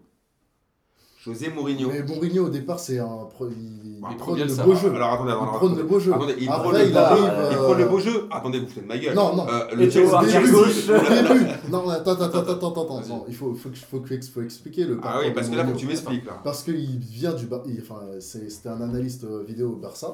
José 1.23 1.49
Mourinho. 1.49 1.89
Mais 1.89 2.03
Mourinho, 2.03 2.45
au 2.45 2.49
départ, 2.49 2.79
c'est 2.79 2.99
un. 2.99 3.25
pro- 3.29 3.49
Il, 3.49 3.99
Ah, 4.03 4.09
il 4.09 4.13
il 4.13 4.17
prône 4.17 4.17
prend 4.17 4.33
le 4.35 4.63
beau 4.63 4.75
jeu. 4.75 4.93
Alors 4.95 5.13
attendez, 5.13 5.31
Il 5.31 5.35
attendez, 5.35 5.57
prône 5.57 5.75
le 5.77 5.83
beau 5.83 5.99
jeu. 5.99 6.13
attendez, 6.13 6.35
il 6.39 6.47
prône 6.47 6.73
le 6.77 6.85
il 6.85 6.91
beau- 6.93 6.97
arrive. 6.99 7.23
Il 7.23 7.57
euh, 7.57 7.63
prône 7.63 7.77
le 7.79 7.85
beau 7.85 7.99
jeu. 7.99 8.27
Attendez, 8.31 8.59
vous 8.59 8.81
de 8.81 8.85
ma 8.87 8.97
gueule. 8.97 9.15
Non, 9.15 9.35
non. 9.35 9.47
Euh, 9.49 9.75
le 9.75 9.89
Chelsea- 9.89 10.21
début, 10.21 10.47
début. 10.47 11.51
Non, 11.69 11.89
attends, 11.89 12.11
attends, 12.13 12.39
attends, 12.39 12.69
attends, 12.71 12.97
attends. 12.99 13.25
Il 13.27 13.35
faut, 13.35 13.53
faut, 13.55 13.69
que- 13.69 13.75
faut, 13.77 13.99
que- 13.99 14.21
faut 14.21 14.41
expliquer 14.41 14.85
le 14.85 14.99
Ah 15.03 15.19
oui, 15.21 15.33
parce 15.33 15.49
que 15.49 15.55
là, 15.55 15.65
faut 15.65 15.73
que 15.73 15.77
tu 15.77 15.87
m'expliques 15.87 16.25
là. 16.25 16.39
Parce 16.43 16.63
qu'il 16.63 16.97
vient 16.99 17.33
du. 17.33 17.47
Bar- 17.47 17.63
il- 17.65 17.81
Enfin, 17.81 18.01
c'était 18.19 18.69
un 18.69 18.79
analyste 18.81 19.23
euh, 19.25 19.43
vidéo 19.43 19.71
au 19.71 19.75
Barça. 19.75 20.13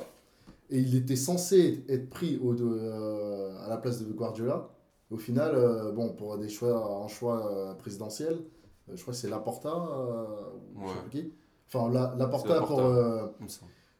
Et 0.71 0.79
il 0.79 0.95
était 0.95 1.17
censé 1.17 1.83
être 1.89 2.09
pris 2.09 2.39
au, 2.43 2.55
de, 2.55 2.63
euh, 2.65 3.51
à 3.65 3.69
la 3.69 3.77
place 3.77 3.99
de 4.01 4.11
Guardiola. 4.11 4.69
Au 5.13 5.17
final, 5.17 5.53
euh, 5.55 5.91
bon, 5.91 6.09
pour 6.09 6.37
des 6.39 6.49
choix, 6.49 7.03
un 7.05 7.07
choix 7.07 7.51
euh, 7.51 7.73
présidentiel, 7.75 8.33
euh, 8.89 8.93
je 8.95 9.01
crois 9.01 9.13
que 9.13 9.19
c'est 9.19 9.29
Laporta. 9.29 9.71
je 10.75 10.87
sais 10.87 11.09
qui. 11.11 11.31
Enfin, 11.67 11.91
la, 11.91 12.15
Laporta 12.17 12.59
pour, 12.61 12.81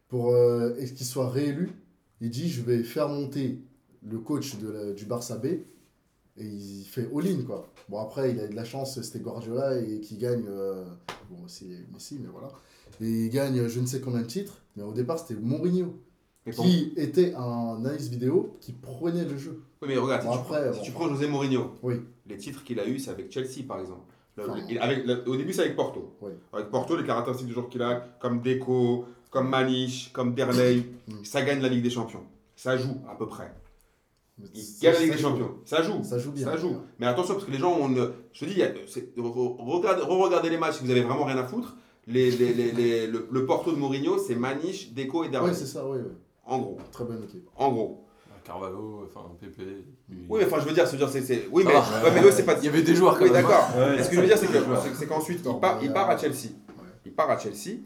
pour 0.08 0.34
qu'il 0.78 1.06
soit 1.06 1.30
réélu? 1.30 1.72
Il 2.20 2.30
dit 2.30 2.50
Je 2.50 2.62
vais 2.64 2.84
faire 2.84 3.10
monter 3.10 3.62
le 4.02 4.18
coach 4.20 4.58
de 4.58 4.70
la- 4.70 4.92
du 4.94 5.06
Barça 5.06 5.38
B. 5.38 5.46
Et 6.36 6.46
il 6.48 6.84
fait 6.86 7.08
all-in, 7.16 7.44
quoi. 7.44 7.68
Bon, 7.90 8.00
après, 8.00 8.32
il 8.32 8.40
a 8.40 8.46
eu 8.46 8.50
de 8.50 8.56
la 8.56 8.64
chance, 8.64 9.00
c'était 9.02 9.20
Guardiola 9.20 9.78
et 9.80 10.00
qui 10.00 10.18
gagne. 10.18 10.46
euh, 10.48 10.84
bon, 11.30 11.48
c'est 11.48 11.86
Messi, 11.94 12.18
mais 12.20 12.28
voilà. 12.32 12.50
Et 13.02 13.26
il 13.26 13.30
gagne 13.30 13.68
je 13.68 13.80
ne 13.80 13.86
sais 13.86 14.02
combien 14.02 14.22
de 14.22 14.28
titres. 14.28 14.64
Mais 14.76 14.82
au 14.84 14.94
départ, 14.94 15.20
c'était 15.20 15.40
Mourinho, 15.40 15.94
Mais 16.46 16.52
qui 16.52 16.94
était 16.98 17.34
un 17.36 17.78
analyste 17.78 18.12
vidéo 18.12 18.58
qui 18.60 18.74
prenait 18.74 19.24
le 19.24 19.38
jeu. 19.38 19.62
Oui, 19.82 19.88
mais 19.90 19.98
regarde, 19.98 20.24
si, 20.24 20.80
tu, 20.80 20.86
si 20.86 20.92
prends 20.92 21.08
José 21.08 21.28
Mourinho, 21.28 21.72
Oui. 21.82 21.96
les 22.28 22.38
titres 22.38 22.64
qu'il 22.64 22.80
a 22.80 22.86
eu, 22.88 23.00
c'est 23.00 23.12
avec 23.12 23.32
Chelsea 23.32 23.64
par 23.68 23.80
exemple. 23.80 24.02
Le- 24.36 24.50
Enfin, 24.50 24.60
il- 24.68 24.78
avec, 24.80 25.06
le- 25.06 25.24
au 25.30 25.36
début, 25.38 25.54
c'est 25.54 25.62
avec 25.62 25.76
Porto. 25.76 26.16
Oui. 26.22 26.32
Avec 26.52 26.70
Porto, 26.70 26.98
les 26.98 27.06
caractéristiques 27.06 27.48
du 27.48 27.54
joueur 27.54 27.70
qu'il 27.70 27.82
a, 27.82 27.96
comme 28.20 28.42
Deco, 28.42 29.06
comme 29.30 29.48
Maniche, 29.50 30.12
comme 30.12 30.34
Derley, 30.34 30.84
Mm. 31.08 31.24
ça 31.24 31.42
gagne 31.44 31.62
la 31.62 31.70
Ligue 31.70 31.84
des 31.84 31.90
Champions. 31.92 32.24
Ça 32.56 32.76
joue 32.78 32.98
à 33.10 33.16
peu 33.16 33.28
près. 33.28 33.54
Il 34.54 34.62
gagne 34.82 34.94
la 34.96 35.00
Ligue 35.00 35.12
des 35.12 35.18
joue. 35.18 35.30
Champions. 35.30 35.52
Ça 35.66 35.82
joue. 35.84 36.04
Ça 36.04 36.18
joue 36.18 36.32
bien. 36.32 36.46
Ça 36.46 36.58
joue. 36.58 36.76
Mais 37.00 37.06
attention, 37.06 37.36
parce 37.36 37.46
que 37.46 37.52
les 37.52 37.58
gens, 37.60 37.78
on, 37.80 37.90
je 38.34 38.40
te 38.40 38.46
dis, 38.46 38.62
regardez, 39.16 40.02
re-regardez 40.04 40.50
les 40.50 40.58
matchs 40.58 40.78
si 40.80 40.84
vous 40.84 40.92
avez 40.92 41.02
vraiment 41.02 41.26
rien 41.26 41.38
à 41.38 41.46
foutre. 41.46 41.78
Les, 42.08 42.32
les- 42.32 42.54
les- 42.54 42.72
les- 42.74 43.08
le, 43.08 43.28
le 43.32 43.46
Porto 43.46 43.72
de 43.72 43.78
Mourinho, 43.78 44.18
c'est 44.18 44.36
Maniche, 44.36 44.92
Deco 44.94 45.24
et 45.24 45.30
Derley. 45.30 45.52
Oui, 45.52 45.56
c'est 45.58 45.66
ça, 45.66 45.88
oui, 45.88 46.00
oui. 46.04 46.12
En 46.46 46.60
gros. 46.60 46.78
Très 46.92 47.04
bonne 47.06 47.24
équipe. 47.24 47.48
En 47.56 47.72
gros. 47.72 48.06
Carvalho, 48.44 49.06
enfin 49.08 49.22
Pépé. 49.40 49.86
Oui, 50.10 50.40
mais 50.40 50.46
enfin, 50.46 50.58
je 50.60 50.66
veux 50.68 50.74
dire, 50.74 50.86
c'est- 50.86 50.98
c'est. 51.08 51.22
c'est- 51.22 51.48
Oui, 51.50 51.64
mais, 51.66 51.74
ouais, 51.74 52.22
mais 52.22 52.32
c'est 52.32 52.44
pas. 52.44 52.58
Il 52.60 52.66
y 52.66 52.68
avait 52.68 52.82
des 52.82 52.94
joueurs 52.94 53.18
quand 53.18 53.24
Oui, 53.24 53.32
même. 53.32 53.46
hein. 53.46 53.48
d'accord. 53.50 53.70
Ouais. 53.78 54.00
Et 54.00 54.04
ce 54.04 54.10
que 54.10 54.16
je 54.16 54.20
veux 54.22 54.28
dire, 54.28 54.38
c'est 54.38 54.48
que- 54.48 54.54
c'est 54.84 54.96
c'est 54.96 55.08
qu'ensuite, 55.08 55.40
il 55.46 55.60
part, 55.62 55.80
il 55.82 55.94
part 55.94 56.10
à 56.10 56.16
euh, 56.16 56.18
Chelsea. 56.18 56.50
Il 57.06 57.14
part 57.14 57.30
à 57.30 57.38
Chelsea. 57.40 57.78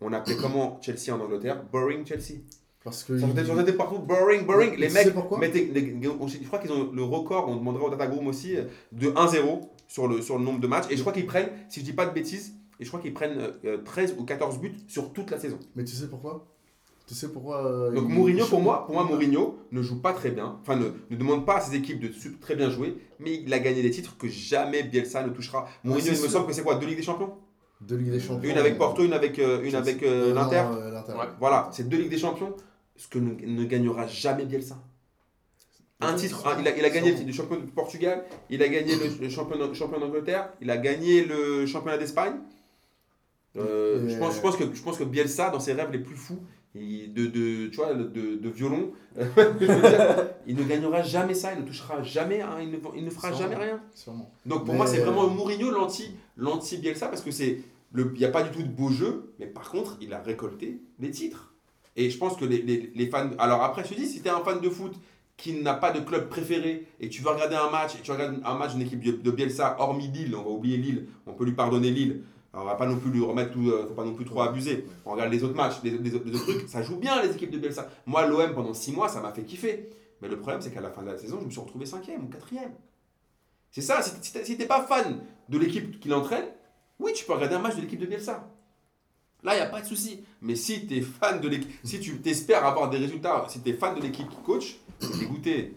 On 0.00 0.12
appelait 0.12 0.36
comment 0.36 0.78
Chelsea 0.82 1.12
en 1.12 1.18
Angleterre? 1.20 1.64
Boring 1.72 2.06
Chelsea. 2.06 2.42
Parce 2.84 3.02
que. 3.02 3.18
Ça 3.18 3.26
il- 3.26 3.34
faisait 3.36 3.72
partout 3.72 3.98
boring, 3.98 4.46
boring. 4.46 4.76
Les 4.76 4.88
mecs 4.88 5.12
mettaient. 5.40 5.68
les- 5.74 5.98
je 6.00 6.46
crois 6.46 6.60
qu'ils 6.60 6.70
ont 6.72 6.92
le 6.92 7.02
record, 7.02 7.48
on 7.48 7.56
demandera 7.56 7.84
au 7.86 7.90
Datagroom 7.90 8.28
aussi, 8.28 8.54
de 8.92 9.08
1-0 9.16 9.68
sur 9.88 10.06
le, 10.06 10.22
sur 10.22 10.38
le 10.38 10.44
nombre 10.44 10.60
de 10.60 10.66
matchs. 10.68 10.84
Et 10.90 10.96
je 10.96 11.00
crois 11.00 11.12
qu'ils 11.12 11.26
prennent, 11.26 11.48
si 11.68 11.80
je 11.80 11.84
dis 11.84 11.92
pas 11.92 12.06
de 12.06 12.12
bêtises, 12.12 12.52
et 12.78 12.84
je 12.84 12.88
crois 12.88 13.00
qu'ils 13.00 13.14
prennent 13.14 13.38
euh, 13.64 13.78
13 13.84 14.14
ou 14.18 14.24
14 14.24 14.58
buts 14.60 14.76
sur 14.86 15.12
toute 15.12 15.30
la 15.32 15.38
saison. 15.40 15.58
Mais 15.74 15.82
tu 15.84 15.96
sais 15.96 16.06
pourquoi? 16.08 16.46
Tu 17.06 17.14
sais 17.14 17.28
pourquoi. 17.30 17.66
euh, 17.66 17.90
Donc 17.92 18.08
Mourinho, 18.08 18.46
pour 18.46 18.60
moi, 18.62 18.86
pour 18.86 18.94
moi, 18.94 19.04
Mourinho 19.04 19.58
ne 19.72 19.82
joue 19.82 20.00
pas 20.00 20.12
très 20.14 20.30
bien, 20.30 20.58
enfin 20.62 20.76
ne, 20.76 20.86
ne 21.10 21.16
demande 21.16 21.44
pas 21.44 21.56
à 21.56 21.60
ses 21.60 21.76
équipes 21.76 22.00
de 22.00 22.10
très 22.40 22.54
bien 22.56 22.70
jouer, 22.70 22.96
mais 23.20 23.34
il 23.44 23.52
a 23.52 23.58
gagné 23.58 23.82
des 23.82 23.90
titres 23.90 24.16
que 24.16 24.26
jamais 24.28 24.82
Bielsa 24.84 25.22
ne 25.22 25.28
touchera. 25.30 25.68
Mourinho, 25.84 26.06
c'est 26.12 26.16
il 26.18 26.22
me 26.22 26.28
semble 26.28 26.46
que 26.46 26.52
c'est 26.54 26.62
quoi 26.62 26.76
Deux 26.76 26.86
Ligues 26.86 26.96
des 26.96 27.02
Champions? 27.02 27.34
De 27.82 27.96
Ligue 27.96 28.10
des 28.12 28.20
Champions. 28.20 28.48
Une 28.50 28.56
avec 28.56 28.78
Porto, 28.78 29.04
une 29.04 29.12
avec, 29.12 29.38
euh, 29.38 29.62
une 29.62 29.74
avec 29.74 30.02
euh, 30.02 30.28
Non, 30.32 30.42
l'Inter. 30.42 30.64
euh, 30.72 30.90
l'Inter. 30.90 31.12
Ouais. 31.12 31.26
Voilà, 31.38 31.68
c'est 31.72 31.86
deux 31.86 31.98
Ligues 31.98 32.08
des 32.10 32.16
Champions, 32.18 32.54
ce 32.96 33.08
que 33.08 33.18
ne, 33.18 33.34
ne 33.34 33.64
gagnera 33.64 34.06
jamais 34.06 34.46
Bielsa. 34.46 34.78
Un 36.00 36.14
titre, 36.14 36.46
un- 36.46 36.58
il, 36.60 36.66
a, 36.68 36.76
il 36.76 36.84
a 36.84 36.90
gagné 36.90 37.12
le 37.12 37.32
champion 37.32 37.56
du 37.56 37.66
Portugal, 37.66 38.24
il 38.48 38.62
a 38.62 38.68
gagné 38.68 38.94
le, 38.96 39.22
le 39.24 39.28
champion, 39.28 39.72
champion 39.74 40.00
d'Angleterre, 40.00 40.48
il 40.62 40.70
a 40.70 40.76
gagné 40.78 41.22
le 41.24 41.66
championnat 41.66 41.98
d'Espagne. 41.98 42.34
Euh, 43.56 44.08
je, 44.08 44.16
pense, 44.18 44.34
je, 44.36 44.40
pense 44.40 44.56
que, 44.56 44.64
je 44.72 44.82
pense 44.82 44.98
que 44.98 45.04
Bielsa, 45.04 45.50
dans 45.50 45.60
ses 45.60 45.72
rêves 45.74 45.90
les 45.92 45.98
plus 46.00 46.16
fous, 46.16 46.40
de, 46.74 47.26
de, 47.26 47.68
tu 47.68 47.76
vois, 47.76 47.94
de, 47.94 48.02
de 48.36 48.48
violon, 48.48 48.92
il 50.46 50.56
ne 50.56 50.64
gagnera 50.64 51.02
jamais 51.02 51.34
ça, 51.34 51.52
il 51.54 51.60
ne 51.62 51.66
touchera 51.66 52.02
jamais, 52.02 52.40
hein, 52.40 52.56
il, 52.60 52.70
ne, 52.70 52.76
il 52.96 53.04
ne 53.04 53.10
fera 53.10 53.28
Sûrement. 53.32 53.42
jamais 53.52 53.64
rien. 53.64 53.80
Sûrement. 53.94 54.30
Donc 54.46 54.64
pour 54.64 54.74
Mais- 54.74 54.78
moi, 54.78 54.86
c'est 54.86 54.98
vraiment 55.00 55.28
Mourinho 55.28 55.70
l'anti, 55.70 56.10
l'anti 56.36 56.78
Bielsa 56.78 57.08
parce 57.08 57.22
que 57.22 57.30
c'est 57.30 57.60
le, 57.92 58.10
il 58.14 58.18
n'y 58.18 58.24
a 58.24 58.30
pas 58.30 58.42
du 58.42 58.50
tout 58.50 58.62
de 58.62 58.68
beau 58.68 58.90
jeu, 58.90 59.32
mais 59.38 59.46
par 59.46 59.70
contre, 59.70 59.96
il 60.00 60.12
a 60.12 60.20
récolté 60.20 60.80
des 60.98 61.10
titres. 61.10 61.52
Et 61.96 62.10
je 62.10 62.18
pense 62.18 62.36
que 62.36 62.44
les, 62.44 62.60
les, 62.62 62.90
les 62.94 63.06
fans. 63.08 63.30
Alors 63.38 63.62
après, 63.62 63.84
je 63.84 63.90
te 63.90 63.94
dis, 63.94 64.06
si 64.06 64.20
tu 64.20 64.26
es 64.26 64.30
un 64.30 64.40
fan 64.40 64.60
de 64.60 64.68
foot 64.68 64.94
qui 65.36 65.52
n'a 65.62 65.74
pas 65.74 65.92
de 65.92 66.00
club 66.00 66.28
préféré 66.28 66.86
et 67.00 67.08
tu 67.08 67.22
vas 67.22 67.32
regarder 67.34 67.54
un 67.56 67.70
match 67.70 67.94
et 67.96 68.02
tu 68.02 68.10
regardes 68.10 68.40
un 68.44 68.54
match 68.54 68.72
d'une 68.72 68.82
équipe 68.82 69.22
de 69.22 69.30
Bielsa, 69.30 69.76
hormis 69.78 70.08
Lille, 70.08 70.34
on 70.34 70.42
va 70.42 70.50
oublier 70.50 70.76
Lille, 70.76 71.06
on 71.26 71.32
peut 71.34 71.44
lui 71.44 71.52
pardonner 71.52 71.90
Lille. 71.90 72.22
Alors, 72.54 72.66
on 72.66 72.68
va 72.68 72.76
pas 72.76 72.86
non 72.86 72.98
plus 72.98 73.10
lui 73.10 73.20
remettre 73.20 73.50
tout, 73.50 73.68
euh, 73.68 73.84
faut 73.88 73.94
pas 73.94 74.04
non 74.04 74.14
plus 74.14 74.24
trop 74.24 74.42
abuser. 74.42 74.86
On 75.04 75.10
regarde 75.10 75.32
les 75.32 75.42
autres 75.42 75.56
matchs, 75.56 75.82
les, 75.82 76.14
autres 76.14 76.30
trucs, 76.30 76.68
ça 76.68 76.82
joue 76.82 76.96
bien 76.96 77.20
les 77.20 77.32
équipes 77.32 77.50
de 77.50 77.58
Bielsa. 77.58 77.88
Moi, 78.06 78.24
l'OM 78.28 78.54
pendant 78.54 78.72
6 78.72 78.92
mois, 78.92 79.08
ça 79.08 79.20
m'a 79.20 79.32
fait 79.32 79.42
kiffer. 79.42 79.90
Mais 80.22 80.28
le 80.28 80.38
problème, 80.38 80.62
c'est 80.62 80.72
qu'à 80.72 80.80
la 80.80 80.90
fin 80.90 81.02
de 81.02 81.08
la 81.08 81.18
saison, 81.18 81.38
je 81.40 81.46
me 81.46 81.50
suis 81.50 81.60
retrouvé 81.60 81.84
cinquième 81.84 82.24
ou 82.24 82.28
quatrième. 82.28 82.70
C'est 83.72 83.80
ça, 83.80 84.00
si 84.02 84.56
t'es 84.56 84.66
pas 84.66 84.82
fan 84.84 85.18
de 85.48 85.58
l'équipe 85.58 85.98
qui 85.98 86.08
l'entraîne, 86.08 86.44
oui, 87.00 87.12
tu 87.12 87.24
peux 87.24 87.32
regarder 87.32 87.56
un 87.56 87.58
match 87.58 87.74
de 87.74 87.80
l'équipe 87.80 87.98
de 87.98 88.06
Bielsa. 88.06 88.48
Là, 89.42 89.54
il 89.54 89.56
n'y 89.56 89.62
a 89.62 89.66
pas 89.66 89.80
de 89.80 89.86
souci. 89.86 90.24
Mais 90.40 90.54
si 90.54 90.86
tu 90.86 90.98
es 90.98 91.00
fan 91.00 91.40
de 91.40 91.48
l'équipe, 91.48 91.72
si 91.82 91.98
tu 91.98 92.20
espères 92.24 92.64
avoir 92.64 92.88
des 92.88 92.98
résultats, 92.98 93.46
si 93.48 93.62
tu 93.62 93.70
es 93.70 93.72
fan 93.72 93.96
de 93.96 94.00
l'équipe 94.00 94.28
qui 94.28 94.36
coach, 94.44 94.76
t'es 95.00 95.08
dégoûté. 95.18 95.74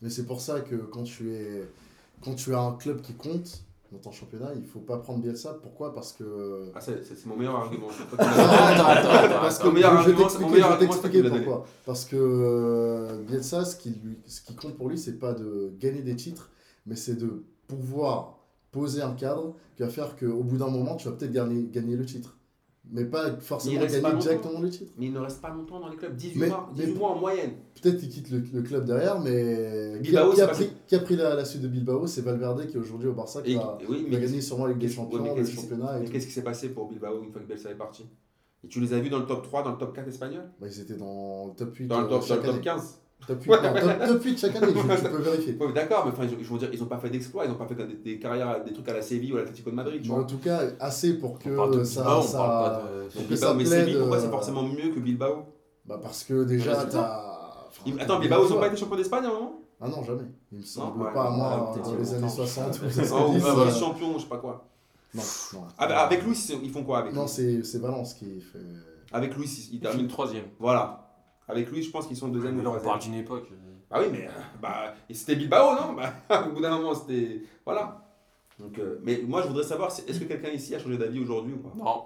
Mais 0.00 0.10
c'est 0.10 0.26
pour 0.26 0.40
ça 0.40 0.60
que 0.60 0.76
quand 0.76 1.02
tu 1.02 1.34
es 1.34 2.54
un 2.54 2.72
club 2.76 3.02
qui 3.02 3.14
compte 3.14 3.64
dans 3.92 3.98
ton 3.98 4.12
championnat, 4.12 4.50
il 4.56 4.64
faut 4.64 4.78
pas 4.80 4.98
prendre 4.98 5.20
Bielsa. 5.20 5.54
Pourquoi? 5.62 5.92
Parce 5.94 6.12
que 6.12 6.70
Ah, 6.74 6.80
c'est 6.80 7.26
mon 7.26 7.36
meilleur 7.36 7.56
argument. 7.56 7.88
Attends, 8.18 8.24
attends, 8.28 8.86
attends, 9.10 9.40
parce 9.40 9.58
que 9.58 9.66
Mon 9.66 9.72
meilleur 9.72 9.90
je 9.90 9.96
vais 10.10 10.22
argument, 10.22 10.28
t'expliquer- 10.78 11.18
je 11.18 11.28
vais 11.28 11.30
pourquoi. 11.44 11.66
Parce 11.84 12.04
que 12.04 13.22
Bielsa, 13.26 13.64
ce 13.64 13.76
qui, 13.76 13.90
lui, 14.04 14.18
ce 14.26 14.40
qui 14.42 14.54
compte 14.54 14.76
pour 14.76 14.88
lui, 14.88 14.98
c'est 14.98 15.18
pas 15.18 15.32
de 15.32 15.72
gagner 15.78 16.02
des 16.02 16.16
titres, 16.16 16.50
mais 16.86 16.96
c'est 16.96 17.16
de 17.16 17.44
pouvoir 17.66 18.38
poser 18.72 19.02
un 19.02 19.12
cadre 19.14 19.54
qui 19.76 19.82
va 19.82 19.88
faire 19.88 20.16
qu'au 20.16 20.42
bout 20.44 20.56
d'un 20.58 20.68
moment, 20.70 20.94
tu 20.96 21.08
vas 21.08 21.14
peut-être 21.14 21.32
gagner, 21.32 21.68
gagner 21.72 21.96
le 21.96 22.04
titre. 22.06 22.36
Mais 22.92 23.04
pas 23.04 23.30
forcément 23.38 23.80
gagner 23.80 24.00
pas 24.00 24.12
directement 24.14 24.60
le 24.60 24.68
titre. 24.68 24.92
Mais 24.98 25.06
il 25.06 25.12
ne 25.12 25.18
reste 25.20 25.40
pas 25.40 25.50
longtemps 25.50 25.78
dans 25.80 25.88
les 25.88 25.96
clubs, 25.96 26.14
18 26.16 26.38
Mais- 26.40 26.48
mois, 26.48 26.70
18 26.74 26.92
mais- 26.92 26.98
mois 26.98 27.10
en 27.10 27.18
moyenne. 27.18 27.50
Peut-être 27.80 27.98
qu'il 27.98 28.08
quitte 28.08 28.30
le, 28.30 28.42
le 28.52 28.62
club 28.62 28.84
derrière, 28.84 29.20
mais 29.20 29.94
qui 30.02 30.10
Bilbao, 30.10 30.32
a, 30.32 30.34
qui 30.34 30.40
a 30.40 30.48
pris, 30.48 30.70
qui 30.88 30.94
a 30.96 30.98
pris 30.98 31.16
la, 31.16 31.34
la 31.36 31.44
suite 31.44 31.62
de 31.62 31.68
Bilbao 31.68 32.06
C'est 32.06 32.22
Valverde 32.22 32.66
qui 32.66 32.76
est 32.76 32.80
aujourd'hui 32.80 33.08
au 33.08 33.12
Barça, 33.12 33.42
qui 33.42 33.52
Et- 33.52 33.56
va, 33.56 33.78
oui, 33.88 34.02
va 34.04 34.08
mais 34.18 34.20
gagner 34.20 34.40
sûrement 34.40 34.66
Ligue 34.66 34.78
des 34.78 34.86
ouais, 34.88 34.92
Champions, 34.92 35.34
le 35.36 35.44
championnat 35.44 35.96
et 35.96 36.00
mais 36.00 36.06
tout. 36.06 36.12
qu'est-ce 36.12 36.26
qui 36.26 36.32
s'est 36.32 36.42
passé 36.42 36.70
pour 36.70 36.88
Bilbao 36.88 37.22
une 37.22 37.30
fois 37.30 37.40
que 37.40 37.46
Bielsa 37.46 37.70
est 37.70 37.74
parti? 37.76 38.06
Et 38.62 38.68
tu 38.68 38.80
les 38.80 38.92
as 38.92 38.98
vus 39.00 39.08
dans 39.08 39.20
le 39.20 39.26
top 39.26 39.42
3, 39.44 39.62
dans 39.62 39.70
le 39.72 39.78
top 39.78 39.94
4 39.94 40.08
espagnol 40.08 40.42
Bah, 40.60 40.66
ils 40.68 40.80
étaient 40.80 40.96
dans 40.96 41.46
le 41.46 41.54
top 41.54 41.74
8 41.74 41.86
Dans 41.86 42.00
le 42.00 42.06
euh, 42.06 42.08
top, 42.10 42.28
dans 42.28 42.34
le 42.34 42.40
top 42.42 42.50
année. 42.50 42.60
15 42.60 42.99
Top 43.26 43.42
8, 43.42 43.50
non, 43.50 44.06
top 44.08 44.24
8 44.24 44.38
chaque 44.38 44.56
année, 44.56 44.68
je- 44.74 44.96
tu 44.96 45.10
peux 45.10 45.16
vérifier. 45.22 45.56
Ouais, 45.60 45.72
D'accord, 45.72 46.04
mais 46.06 46.10
enfin, 46.12 46.22
je, 46.26 46.42
je 46.42 46.52
veux 46.52 46.58
dire, 46.58 46.70
ils 46.72 46.80
n'ont 46.80 46.86
pas 46.86 46.98
fait 46.98 47.10
d'exploits, 47.10 47.44
ils 47.44 47.50
n'ont 47.50 47.56
pas 47.56 47.66
fait 47.66 47.74
des, 47.74 47.94
des 47.94 48.18
carrières, 48.18 48.64
des 48.64 48.72
trucs 48.72 48.88
à 48.88 48.94
la 48.94 49.02
Séville 49.02 49.32
ou 49.32 49.36
à 49.36 49.40
l'Atlético 49.40 49.70
de 49.70 49.74
Madrid. 49.76 50.10
En 50.10 50.24
tout 50.24 50.38
cas, 50.38 50.60
assez 50.80 51.14
pour 51.18 51.38
On 51.46 51.56
parle 51.56 51.70
de 51.72 51.78
que 51.78 51.84
ça. 51.84 52.00
Bilbao, 52.02 52.18
on 52.18 52.22
ça- 52.22 52.38
parle 52.38 52.50
pas 52.72 52.78
de- 52.82 53.08
pour 53.08 53.22
que 53.22 53.28
Bilbao, 53.28 53.36
ça 53.48 53.54
mais 53.54 53.64
Séville, 53.64 53.96
pourquoi 53.98 54.20
c'est 54.20 54.26
euh, 54.26 54.30
forcément 54.30 54.62
mieux 54.62 54.88
que 54.94 55.00
Bilbao 55.00 55.44
Bah 55.86 55.98
parce 56.02 56.24
que 56.24 56.44
déjà, 56.44 56.74
t'as. 56.86 57.66
enfin, 57.68 57.96
Attends, 58.00 58.18
Bilbao, 58.18 58.46
ils 58.46 58.52
n'ont 58.52 58.60
pas 58.60 58.66
été 58.68 58.76
champions 58.76 58.96
d'Espagne 58.96 59.24
à 59.24 59.28
un 59.28 59.32
moment? 59.32 59.60
Ah 59.82 59.88
non, 59.88 60.02
jamais. 60.04 60.24
Il 60.52 60.58
me 60.58 60.62
semble 60.64 61.02
ouais, 61.02 61.12
pas, 61.12 61.30
ouais, 61.30 61.36
moi, 61.36 61.72
peut-être 61.72 61.90
dans 61.90 61.96
les 61.98 62.10
années 62.12 62.20
longtemps. 62.22 62.34
60 62.34 62.74
ou 62.74 62.80
Oh, 62.82 62.86
ou 62.86 62.90
70. 62.90 63.42
bah, 63.42 63.54
euh, 63.58 63.64
vice-champion, 63.66 64.12
je 64.18 64.22
sais 64.22 64.28
pas 64.28 64.36
quoi. 64.38 64.66
Non, 65.14 65.22
non. 65.54 65.60
Ah, 65.78 65.86
bah, 65.86 66.00
avec 66.00 66.22
Louis, 66.24 66.38
ils 66.62 66.70
font 66.70 66.84
quoi 66.84 66.98
avec 66.98 67.14
Non, 67.14 67.26
c'est 67.26 67.62
c'est 67.64 67.78
Valence 67.78 68.14
qui 68.14 68.40
fait. 68.40 68.58
Avec 69.12 69.34
Louis, 69.36 69.46
Il 69.46 69.80
termine 69.80 69.80
terminent. 69.80 70.08
troisième. 70.08 70.44
Voilà. 70.58 71.09
Avec 71.50 71.70
Louis, 71.70 71.82
je 71.82 71.90
pense 71.90 72.06
qu'ils 72.06 72.16
sont 72.16 72.28
deuxième 72.28 72.54
Mais 72.56 72.60
ou 72.62 72.64
là, 72.64 72.78
on 72.80 72.84
parle 72.84 73.00
d'une 73.00 73.14
époque. 73.14 73.48
euh, 73.52 73.56
Ah 73.90 74.00
oui, 74.00 74.06
mais 74.12 74.26
euh, 74.26 74.30
bah, 74.62 74.94
c'était 75.10 75.36
Bilbao, 75.36 75.74
non? 75.74 75.94
Bah, 75.94 76.12
Au 76.48 76.52
bout 76.52 76.60
d'un 76.60 76.76
moment, 76.76 76.94
c'était. 76.94 77.42
Voilà. 77.64 78.06
Donc, 78.58 78.78
euh, 78.78 78.98
mais 79.02 79.20
moi, 79.26 79.42
je 79.42 79.48
voudrais 79.48 79.64
savoir, 79.64 79.90
est-ce 79.90 80.18
que 80.20 80.24
quelqu'un 80.24 80.50
ici 80.50 80.74
a 80.74 80.78
changé 80.78 80.96
d'avis 80.98 81.20
aujourd'hui 81.20 81.54
ou 81.54 81.58
pas? 81.58 81.72
Non. 81.76 82.04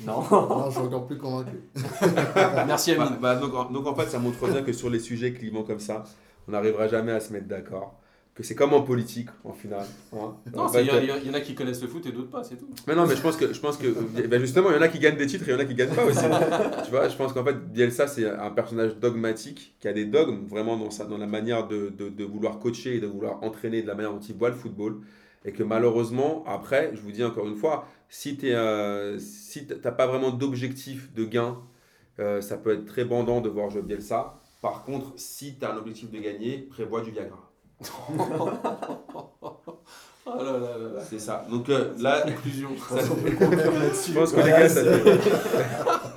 Non. 0.00 0.22
Non, 0.30 0.66
je 0.70 0.70
suis 0.72 0.80
encore 0.80 1.06
plus 1.06 1.18
convaincu. 1.18 1.60
Merci 2.66 2.94
Bah, 2.94 3.04
Amine. 3.06 3.18
bah, 3.20 3.36
donc, 3.36 3.54
en- 3.54 3.70
donc 3.70 3.86
en 3.86 3.94
fait, 3.94 4.08
ça 4.08 4.18
montre 4.18 4.46
bien 4.48 4.62
que 4.62 4.72
sur 4.72 4.90
les 4.90 4.98
sujets 5.00 5.32
clivants 5.32 5.62
comme 5.62 5.80
ça, 5.80 6.04
on 6.48 6.52
n'arrivera 6.52 6.88
jamais 6.88 7.12
à 7.12 7.20
se 7.20 7.32
mettre 7.32 7.46
d'accord. 7.46 7.98
Que 8.34 8.42
c'est 8.42 8.56
comme 8.56 8.72
en 8.72 8.82
politique, 8.82 9.28
en 9.44 9.52
final. 9.52 9.86
hein. 10.12 10.34
Non, 10.52 10.66
il 10.74 10.86
y, 11.26 11.30
en 11.30 11.34
a 11.34 11.40
qui 11.40 11.54
connaissent 11.54 11.80
le 11.82 11.86
foot 11.86 12.04
et 12.06 12.10
d'autres 12.10 12.30
pas, 12.30 12.42
c'est 12.42 12.56
tout. 12.56 12.68
Mais 12.88 12.96
non, 12.96 13.06
mais 13.06 13.14
je 13.14 13.22
pense 13.22 13.36
que, 13.36 13.52
je 13.52 13.60
pense 13.60 13.76
que 13.76 13.86
ben 14.26 14.40
justement, 14.40 14.70
il 14.70 14.74
y 14.74 14.78
en 14.78 14.82
a 14.82 14.88
qui 14.88 14.98
gagnent 14.98 15.16
des 15.16 15.26
titres 15.28 15.48
et 15.48 15.52
il 15.52 15.54
y 15.54 15.56
en 15.56 15.60
a 15.60 15.64
qui 15.64 15.74
gagnent 15.76 15.94
pas 15.94 16.04
aussi. 16.04 16.18
tu 16.84 16.90
vois, 16.90 17.08
je 17.08 17.16
pense 17.16 17.32
qu'en 17.32 17.44
fait, 17.44 17.54
Bielsa, 17.72 18.08
c'est 18.08 18.28
un 18.28 18.50
personnage 18.50 18.96
dogmatique 18.96 19.76
qui 19.78 19.86
a 19.86 19.92
des 19.92 20.04
dogmes 20.04 20.46
vraiment 20.48 20.76
dans, 20.76 20.90
sa, 20.90 21.04
dans 21.04 21.16
la 21.16 21.28
manière 21.28 21.68
de, 21.68 21.90
de, 21.90 22.08
de 22.08 22.24
vouloir 22.24 22.58
coacher 22.58 22.96
et 22.96 23.00
de 23.00 23.06
vouloir 23.06 23.40
entraîner, 23.44 23.82
de 23.82 23.86
la 23.86 23.94
manière 23.94 24.12
dont 24.12 24.18
il 24.18 24.34
voit 24.34 24.48
le 24.48 24.56
football. 24.56 25.00
Et 25.44 25.52
que 25.52 25.62
malheureusement, 25.62 26.42
après, 26.48 26.90
je 26.94 27.00
vous 27.02 27.12
dis 27.12 27.22
encore 27.22 27.46
une 27.46 27.56
fois, 27.56 27.86
si 28.08 28.36
tu 28.36 28.50
n'as 28.50 29.16
si 29.18 29.68
t'as 29.68 29.92
pas 29.92 30.08
vraiment 30.08 30.30
d'objectif 30.32 31.12
de 31.14 31.24
gain, 31.24 31.58
euh, 32.18 32.40
ça 32.40 32.56
peut 32.56 32.72
être 32.72 32.84
très 32.84 33.04
bandant 33.04 33.40
de 33.40 33.48
voir 33.48 33.70
jouer 33.70 33.82
Bielsa. 33.82 34.40
Par 34.60 34.82
contre, 34.82 35.12
si 35.16 35.56
tu 35.56 35.64
as 35.64 35.72
un 35.72 35.76
objectif 35.76 36.10
de 36.10 36.18
gagner, 36.18 36.58
prévois 36.70 37.00
du 37.00 37.12
Viagra. 37.12 37.53
Oh 40.26 40.36
là 40.42 40.52
là 40.52 40.58
là 40.58 40.88
là. 40.94 41.00
C'est 41.06 41.18
ça. 41.18 41.44
Donc 41.50 41.68
euh, 41.68 41.92
là, 41.98 42.22
Conclusion. 42.22 42.70
ça- 42.88 42.96
je 43.02 44.12
pense 44.14 44.32
que 44.32 44.40
les 44.40 44.50
gars, 44.50 44.68
ça 44.70 44.82
fait, 44.82 45.20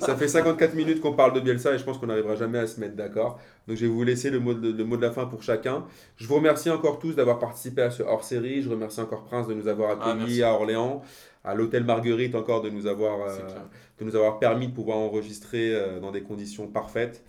ça 0.06 0.16
fait 0.16 0.28
54 0.28 0.74
minutes 0.74 1.02
qu'on 1.02 1.12
parle 1.12 1.34
de 1.34 1.40
Bielsa 1.40 1.74
et 1.74 1.78
je 1.78 1.84
pense 1.84 1.98
qu'on 1.98 2.06
n'arrivera 2.06 2.34
jamais 2.34 2.58
à 2.58 2.66
se 2.66 2.80
mettre 2.80 2.96
d'accord. 2.96 3.38
Donc 3.66 3.76
je 3.76 3.82
vais 3.84 3.92
vous 3.92 4.02
laisser 4.04 4.30
le 4.30 4.40
mot, 4.40 4.54
de, 4.54 4.72
le 4.72 4.84
mot 4.84 4.96
de 4.96 5.02
la 5.02 5.10
fin 5.10 5.26
pour 5.26 5.42
chacun. 5.42 5.84
Je 6.16 6.26
vous 6.26 6.36
remercie 6.36 6.70
encore 6.70 6.98
tous 6.98 7.12
d'avoir 7.12 7.38
participé 7.38 7.82
à 7.82 7.90
ce 7.90 8.02
hors-série. 8.02 8.62
Je 8.62 8.70
remercie 8.70 9.00
encore 9.02 9.24
Prince 9.24 9.46
de 9.46 9.52
nous 9.52 9.68
avoir 9.68 9.90
Ah, 10.00 10.12
accueillis 10.12 10.18
merci. 10.38 10.42
à 10.42 10.54
Orléans, 10.54 11.02
à 11.44 11.54
l'hôtel 11.54 11.84
Marguerite 11.84 12.34
encore 12.34 12.62
de 12.62 12.70
nous 12.70 12.86
avoir, 12.86 13.20
euh, 13.28 13.38
de 13.98 14.04
nous 14.04 14.14
avoir 14.16 14.38
permis 14.38 14.68
de 14.68 14.72
pouvoir 14.74 14.98
enregistrer 14.98 15.74
euh, 15.74 16.00
dans 16.00 16.10
des 16.12 16.22
conditions 16.22 16.66
parfaites. 16.68 17.22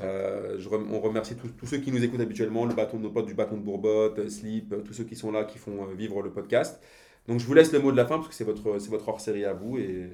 Euh, 0.00 0.56
je 0.58 0.68
rem- 0.68 0.86
on 0.92 1.00
remercie 1.00 1.34
tous, 1.36 1.66
ceux 1.66 1.78
qui 1.78 1.90
nous 1.90 2.04
écoutent 2.04 2.20
habituellement, 2.20 2.64
le 2.66 2.74
bâton, 2.74 2.98
nos 3.00 3.10
potes 3.10 3.26
du 3.26 3.34
bâton 3.34 3.56
de 3.56 3.62
Bourbotte, 3.62 4.28
Sleep, 4.28 4.74
tous 4.84 4.92
ceux 4.92 5.04
qui 5.04 5.16
sont 5.16 5.32
là, 5.32 5.44
qui 5.44 5.58
font 5.58 5.84
euh, 5.88 5.94
vivre 5.94 6.22
le 6.22 6.30
podcast. 6.30 6.80
Donc 7.28 7.40
je 7.40 7.46
vous 7.46 7.54
laisse 7.54 7.72
le 7.72 7.80
mot 7.80 7.90
de 7.92 7.96
la 7.96 8.04
fin 8.06 8.16
parce 8.16 8.28
que 8.28 8.34
c'est 8.34 8.44
votre, 8.44 8.78
c'est 8.78 8.90
votre 8.90 9.08
hors-série 9.08 9.44
à 9.44 9.52
vous. 9.54 9.78
Et 9.78 10.08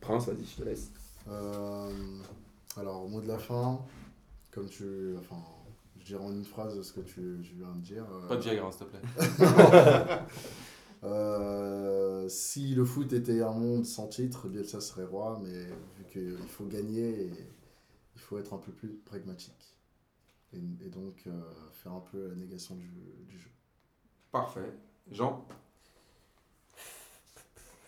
Prince, 0.00 0.26
vas-y, 0.26 0.44
je 0.46 0.62
te 0.62 0.68
laisse. 0.68 0.90
Euh, 1.30 1.88
alors, 2.78 3.04
au 3.04 3.08
mot 3.08 3.20
de 3.20 3.28
la 3.28 3.38
fin, 3.38 3.80
comme 4.52 4.68
tu. 4.68 4.84
Enfin, 5.18 5.36
je 6.00 6.04
dirais 6.06 6.24
en 6.24 6.32
une 6.32 6.44
phrase 6.44 6.80
ce 6.80 6.92
que 6.92 7.00
tu, 7.00 7.40
tu 7.42 7.54
viens 7.58 7.74
de 7.74 7.80
dire. 7.82 8.04
euh, 8.24 8.28
Pas 8.28 8.36
de 8.36 8.40
Viagra, 8.42 8.70
s'il 8.72 8.86
te 8.86 8.90
plaît. 8.90 9.00
euh, 11.02 12.28
si 12.28 12.74
le 12.74 12.84
foot 12.84 13.12
était 13.12 13.42
un 13.42 13.52
monde 13.52 13.86
sans 13.86 14.08
titre, 14.08 14.48
Bielsa 14.48 14.80
serait 14.80 15.04
roi, 15.04 15.40
mais 15.42 15.64
vu 15.96 16.04
qu'il 16.10 16.48
faut 16.48 16.66
gagner, 16.66 17.26
et 17.26 17.32
il 18.14 18.20
faut 18.20 18.38
être 18.38 18.54
un 18.54 18.58
peu 18.58 18.72
plus 18.72 18.90
pragmatique. 19.04 19.76
Et, 20.52 20.58
et 20.58 20.88
donc 20.88 21.22
euh, 21.26 21.40
faire 21.72 21.92
un 21.92 22.04
peu 22.10 22.28
la 22.28 22.34
négation 22.34 22.74
du, 22.74 22.90
du 23.28 23.38
jeu. 23.38 23.50
Parfait. 24.32 24.72
Jean? 25.10 25.46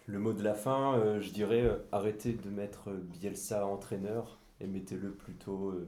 Le 0.06 0.18
mot 0.18 0.32
de 0.32 0.42
la 0.42 0.54
fin, 0.54 0.98
euh, 0.98 1.20
je 1.20 1.30
dirais 1.30 1.62
euh, 1.62 1.78
arrêtez 1.92 2.32
de 2.32 2.50
mettre 2.50 2.90
Bielsa 2.90 3.66
entraîneur 3.66 4.40
et 4.60 4.66
mettez-le 4.66 5.12
plutôt 5.12 5.70
euh, 5.70 5.86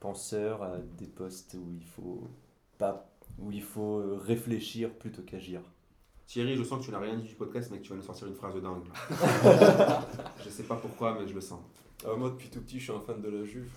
penseur 0.00 0.62
à 0.62 0.78
des 0.78 1.06
postes 1.06 1.54
où 1.54 1.72
il 1.72 1.86
faut 1.86 2.28
pas 2.76 3.10
où 3.38 3.50
il 3.50 3.62
faut 3.62 4.02
réfléchir 4.16 4.92
plutôt 4.92 5.22
qu'agir. 5.22 5.62
Thierry, 6.28 6.56
je 6.58 6.62
sens 6.62 6.80
que 6.80 6.84
tu 6.84 6.90
n'as 6.90 6.98
rien 6.98 7.16
dit 7.16 7.26
du 7.26 7.34
podcast, 7.34 7.70
mais 7.72 7.78
que 7.78 7.84
tu 7.84 7.88
vas 7.88 7.96
nous 7.96 8.02
sortir 8.02 8.26
une 8.26 8.34
phrase 8.34 8.54
de 8.54 8.60
dingue. 8.60 8.84
je 10.44 10.50
sais 10.50 10.64
pas 10.64 10.76
pourquoi, 10.76 11.16
mais 11.18 11.26
je 11.26 11.32
le 11.32 11.40
sens. 11.40 11.60
Euh, 12.04 12.16
moi, 12.16 12.28
depuis 12.28 12.50
tout 12.50 12.60
petit, 12.60 12.78
je 12.78 12.84
suis 12.84 12.92
un 12.92 13.00
fan 13.00 13.18
de 13.22 13.30
la 13.30 13.44
Juve. 13.46 13.70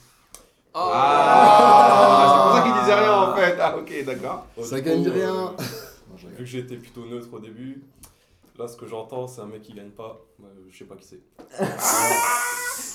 Ah, 0.73 2.27
C'est 2.27 2.43
pour 2.43 2.57
ça 2.57 2.61
qu'il 2.63 2.81
disait 2.81 2.93
rien 2.93 3.13
en 3.13 3.35
fait. 3.35 3.57
Ah, 3.57 3.77
ok, 3.77 4.05
d'accord. 4.05 4.47
Ça 4.63 4.81
du 4.81 4.81
gagne 4.81 5.05
coup, 5.05 5.11
rien 5.13 5.47
euh, 5.47 6.27
Vu 6.27 6.35
que 6.39 6.45
j'étais 6.45 6.75
plutôt 6.75 7.05
neutre 7.05 7.33
au 7.33 7.39
début, 7.39 7.83
là, 8.59 8.67
ce 8.67 8.75
que 8.75 8.85
j'entends, 8.85 9.27
c'est 9.27 9.39
un 9.39 9.45
mec 9.47 9.61
qui 9.61 9.71
gagne 9.73 9.91
pas. 9.91 10.19
Je 10.69 10.77
sais 10.77 10.83
pas 10.85 10.95
qui 10.95 11.05
c'est. 11.07 11.21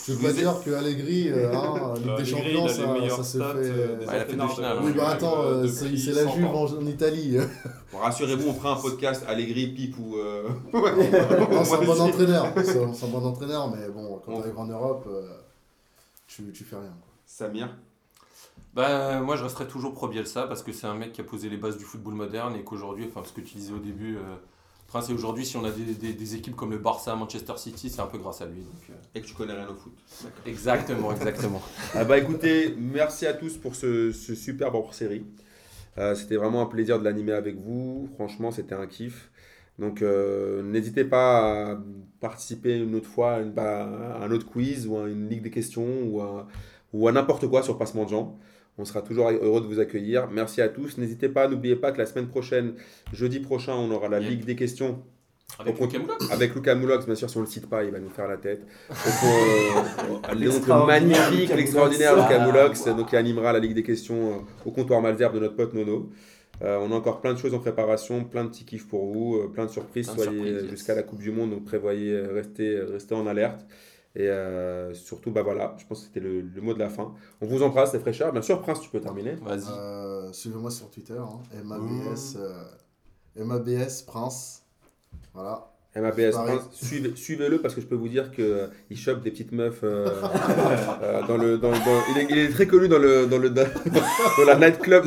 Je 0.06 0.12
veux 0.12 0.26
pas 0.28 0.32
dire 0.32 0.54
que 0.64 0.70
Allegri, 0.70 1.28
euh, 1.30 1.52
hein, 1.52 1.94
Ligue 2.04 2.16
des 2.16 2.24
Champions, 2.24 2.68
ça, 2.68 2.74
se 3.24 3.38
fait. 3.38 3.44
euh, 3.44 3.98
Ouais, 4.06 4.64
hein. 4.64 4.80
Oui, 4.84 4.92
bah 4.96 5.08
euh, 5.08 5.12
attends, 5.12 5.42
euh, 5.42 5.66
c'est 5.66 6.12
la 6.12 6.22
100 6.24 6.34
Juve 6.36 6.46
en, 6.46 6.64
en 6.64 6.86
Italie. 6.86 7.36
Bon, 7.92 7.98
rassurez-vous, 7.98 8.48
on 8.48 8.54
fera 8.54 8.72
un 8.72 8.80
podcast 8.80 9.24
Allegri, 9.28 9.68
Pipe 9.68 9.96
ou. 9.98 10.16
euh, 10.16 10.48
c'est 10.72 11.74
un 11.74 11.82
bon 11.84 12.00
entraîneur. 12.00 12.46
C'est 12.64 12.78
un 12.78 13.08
bon 13.08 13.24
entraîneur, 13.26 13.74
mais 13.74 13.88
bon, 13.88 14.20
quand 14.24 14.32
On- 14.32 14.36
tu 14.36 14.42
arrives 14.42 14.58
en 14.58 14.66
Europe, 14.66 15.06
euh, 15.08 15.22
tu, 16.26 16.50
tu 16.52 16.64
fais 16.64 16.76
rien. 16.76 16.84
quoi. 16.86 17.12
Samir 17.24 17.68
Bah, 18.74 19.20
moi, 19.20 19.36
je 19.36 19.44
resterai 19.44 19.66
toujours 19.66 19.92
pro 19.94 20.08
Bielsa 20.08 20.46
parce 20.46 20.62
que 20.62 20.72
c'est 20.72 20.86
un 20.86 20.94
mec 20.94 21.12
qui 21.12 21.20
a 21.20 21.24
posé 21.24 21.48
les 21.48 21.56
bases 21.56 21.78
du 21.78 21.84
football 21.84 22.14
moderne 22.14 22.54
et 22.56 22.62
qu'aujourd'hui, 22.64 23.08
enfin, 23.08 23.26
ce 23.26 23.32
que 23.32 23.40
tu 23.40 23.56
disais 23.56 23.72
au 23.72 23.78
début, 23.78 24.16
euh, 24.16 24.20
Prince, 24.86 25.10
et 25.10 25.12
aujourd'hui, 25.12 25.44
si 25.44 25.56
on 25.56 25.64
a 25.64 25.70
des, 25.70 25.94
des- 25.94 26.12
des 26.12 26.34
équipes 26.36 26.54
comme 26.54 26.70
le 26.70 26.78
Barça, 26.78 27.14
Manchester 27.16 27.54
City, 27.56 27.90
c'est 27.90 28.00
un 28.00 28.06
peu 28.06 28.18
grâce 28.18 28.40
à 28.40 28.46
lui. 28.46 28.60
donc, 28.60 28.74
euh. 28.90 28.92
Et 29.14 29.20
que 29.20 29.26
tu 29.26 29.34
connais 29.34 29.52
rien 29.52 29.68
au 29.68 29.74
foot. 29.74 29.92
Exactement, 30.46 31.12
exactement. 31.12 31.60
Ah 31.94 32.04
bah 32.04 32.18
écoutez, 32.18 32.74
merci 32.78 33.26
à 33.26 33.32
tous 33.34 33.56
pour 33.56 33.74
ce, 33.74 34.12
ce 34.12 34.34
superbe 34.34 34.74
hors-série. 34.76 35.24
Euh, 35.98 36.14
c'était 36.14 36.36
vraiment 36.36 36.62
un 36.62 36.66
plaisir 36.66 36.98
de 36.98 37.04
l'animer 37.04 37.32
avec 37.32 37.56
vous. 37.58 38.08
Franchement, 38.14 38.50
c'était 38.50 38.74
un 38.74 38.86
kiff. 38.86 39.30
Donc 39.78 40.02
euh, 40.02 40.62
n'hésitez 40.62 41.04
pas 41.04 41.72
à 41.72 41.78
participer 42.20 42.78
une 42.78 42.94
autre 42.94 43.08
fois 43.08 43.32
à, 43.34 43.40
une- 43.40 43.52
bah, 43.52 43.84
à 44.20 44.24
un 44.24 44.30
autre 44.30 44.46
quiz 44.46 44.86
ou 44.86 44.96
à 44.98 45.08
une 45.08 45.28
ligue 45.28 45.42
des 45.42 45.50
questions 45.50 45.86
ou 46.04 46.20
à, 46.20 46.46
ou 46.92 47.08
à 47.08 47.12
n'importe 47.12 47.46
quoi 47.48 47.62
sur 47.62 47.76
Passement 47.76 48.04
de 48.04 48.10
gens. 48.10 48.38
On 48.78 48.84
sera 48.84 49.02
toujours 49.02 49.30
heureux 49.30 49.60
de 49.60 49.66
vous 49.66 49.80
accueillir. 49.80 50.28
Merci 50.30 50.60
à 50.60 50.68
tous. 50.68 50.98
N'hésitez 50.98 51.28
pas, 51.28 51.48
n'oubliez 51.48 51.76
pas 51.76 51.92
que 51.92 51.98
la 51.98 52.06
semaine 52.06 52.28
prochaine, 52.28 52.74
jeudi 53.12 53.40
prochain, 53.40 53.74
on 53.74 53.90
aura 53.90 54.08
la. 54.08 54.20
Ligue 54.20 54.44
des 54.44 54.56
questions 54.56 55.02
Avec 55.58 55.80
Lucas 55.80 55.98
Moulox. 55.98 56.30
avec 56.30 56.54
Lucas 56.54 56.74
Moulox. 56.74 57.06
Bien 57.06 57.14
sûr, 57.14 57.30
si 57.30 57.36
on 57.36 57.40
ne 57.40 57.46
le 57.46 57.50
cite 57.50 57.68
pas, 57.68 57.84
il 57.84 57.90
va 57.90 57.98
nous 57.98 58.10
faire 58.10 58.28
la 58.28 58.36
tête. 58.36 58.60
Donc, 58.60 58.98
euh, 60.30 60.34
le 60.34 60.86
magnifique, 60.86 61.40
Lucas 61.40 61.56
l'extraordinaire 61.56 62.12
Moulox. 62.16 62.30
Lucas 62.30 62.46
Moulox, 62.46 62.84
donc, 62.86 63.08
qui 63.08 63.16
animera 63.16 63.52
la 63.52 63.60
Ligue 63.60 63.74
des 63.74 63.82
questions 63.82 64.32
euh, 64.32 64.38
au 64.64 64.70
comptoir 64.70 65.00
Malzerbe 65.00 65.34
de 65.34 65.40
notre 65.40 65.56
pote 65.56 65.72
Nono. 65.72 66.10
Euh, 66.62 66.78
on 66.80 66.90
a 66.90 66.94
encore 66.94 67.20
plein 67.20 67.34
de 67.34 67.38
choses 67.38 67.54
en 67.54 67.58
préparation, 67.58 68.24
plein 68.24 68.44
de 68.44 68.48
petits 68.48 68.64
kiffs 68.64 68.88
pour 68.88 69.06
vous, 69.06 69.36
euh, 69.36 69.48
plein 69.48 69.66
de 69.66 69.70
surprises. 69.70 70.08
Plein 70.08 70.24
Soyez 70.24 70.52
yes. 70.52 70.70
jusqu'à 70.70 70.94
la 70.94 71.02
Coupe 71.02 71.20
du 71.20 71.30
Monde, 71.30 71.50
donc 71.50 71.64
prévoyez, 71.64 72.12
euh, 72.12 72.32
restez, 72.32 72.80
restez 72.80 73.14
en 73.14 73.26
alerte. 73.26 73.66
Et 74.18 74.28
euh, 74.30 74.94
surtout, 74.94 75.30
bah 75.30 75.42
voilà, 75.42 75.74
je 75.76 75.84
pense 75.84 76.00
que 76.00 76.06
c'était 76.06 76.20
le, 76.20 76.40
le 76.40 76.60
mot 76.62 76.72
de 76.72 76.78
la 76.78 76.88
fin. 76.88 77.14
On 77.42 77.46
vous 77.46 77.62
embrasse, 77.62 77.92
les 77.92 78.00
fraîcheurs. 78.00 78.32
Bien 78.32 78.40
sûr, 78.40 78.62
Prince, 78.62 78.80
tu 78.80 78.88
peux 78.88 78.98
terminer. 78.98 79.34
Vas-y. 79.34 79.68
Euh, 79.70 80.32
Suivez-moi 80.32 80.70
sur 80.70 80.90
Twitter, 80.90 81.18
hein, 81.18 81.42
MABS, 81.62 82.36
euh, 82.38 82.64
MABS 83.44 84.02
Prince. 84.06 84.62
Voilà. 85.34 85.70
Prince, 86.44 86.62
suivez- 86.72 87.12
suivez-le 87.16 87.58
parce 87.58 87.74
que 87.74 87.80
je 87.80 87.86
peux 87.86 87.94
vous 87.94 88.08
dire 88.08 88.30
qu'il 88.32 88.98
chope 88.98 89.22
des 89.22 89.30
petites 89.30 89.52
meufs 89.52 89.80
euh, 89.84 90.06
euh, 91.02 91.20
dans 91.26 91.36
le. 91.36 91.58
Dans, 91.58 91.70
dans- 91.70 91.76
il, 92.14 92.18
est, 92.22 92.26
il 92.30 92.38
est 92.38 92.48
très 92.48 92.66
connu 92.66 92.88
dans, 92.88 92.98
le, 92.98 93.26
dans, 93.26 93.38
le, 93.38 93.50
dans, 93.50 93.64
dans 93.64 94.44
la 94.46 94.54
nightclub 94.56 95.04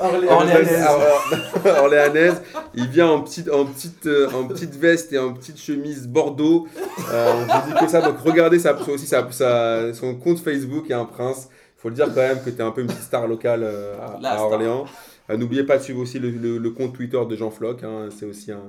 Orléanaise. 0.00 0.84
Or- 0.88 1.82
orléanaise. 1.84 2.42
Il 2.74 2.88
vient 2.88 3.08
en 3.08 3.20
petite, 3.22 3.50
en, 3.50 3.64
petite, 3.66 4.06
euh, 4.06 4.28
en 4.30 4.44
petite 4.44 4.74
veste 4.76 5.12
et 5.12 5.18
en 5.18 5.32
petite 5.32 5.58
chemise 5.58 6.06
bordeaux. 6.08 6.66
Euh, 7.10 7.32
on 7.32 7.60
vous 7.60 7.72
dit 7.78 7.84
que 7.84 7.90
ça. 7.90 8.00
Donc 8.00 8.18
regardez 8.20 8.58
ça, 8.58 8.76
aussi 8.88 9.06
sa- 9.06 9.92
son 9.94 10.14
compte 10.16 10.38
Facebook 10.40 10.90
et 10.90 10.94
un 10.94 11.04
prince. 11.04 11.48
Il 11.78 11.80
faut 11.82 11.88
le 11.88 11.94
dire 11.94 12.06
quand 12.06 12.20
même 12.20 12.40
que 12.44 12.50
tu 12.50 12.56
es 12.58 12.62
un 12.62 12.70
peu 12.70 12.80
une 12.80 12.86
petite 12.86 13.02
star 13.02 13.26
locale 13.26 13.62
euh, 13.64 13.94
à. 13.98 14.18
Orléans. 14.52 14.84
Euh, 15.30 15.36
N'oubliez 15.36 15.64
pas 15.64 15.78
de 15.78 15.82
suivre 15.82 16.00
aussi 16.00 16.18
le, 16.18 16.30
le- 16.30 16.58
le 16.58 16.70
compte 16.70 16.94
Twitter 16.94 17.18
de 17.28 17.36
Jean 17.36 17.50
Floch. 17.50 17.82
hein, 17.84 18.08
C'est 18.16 18.26
aussi 18.26 18.52
un, 18.52 18.60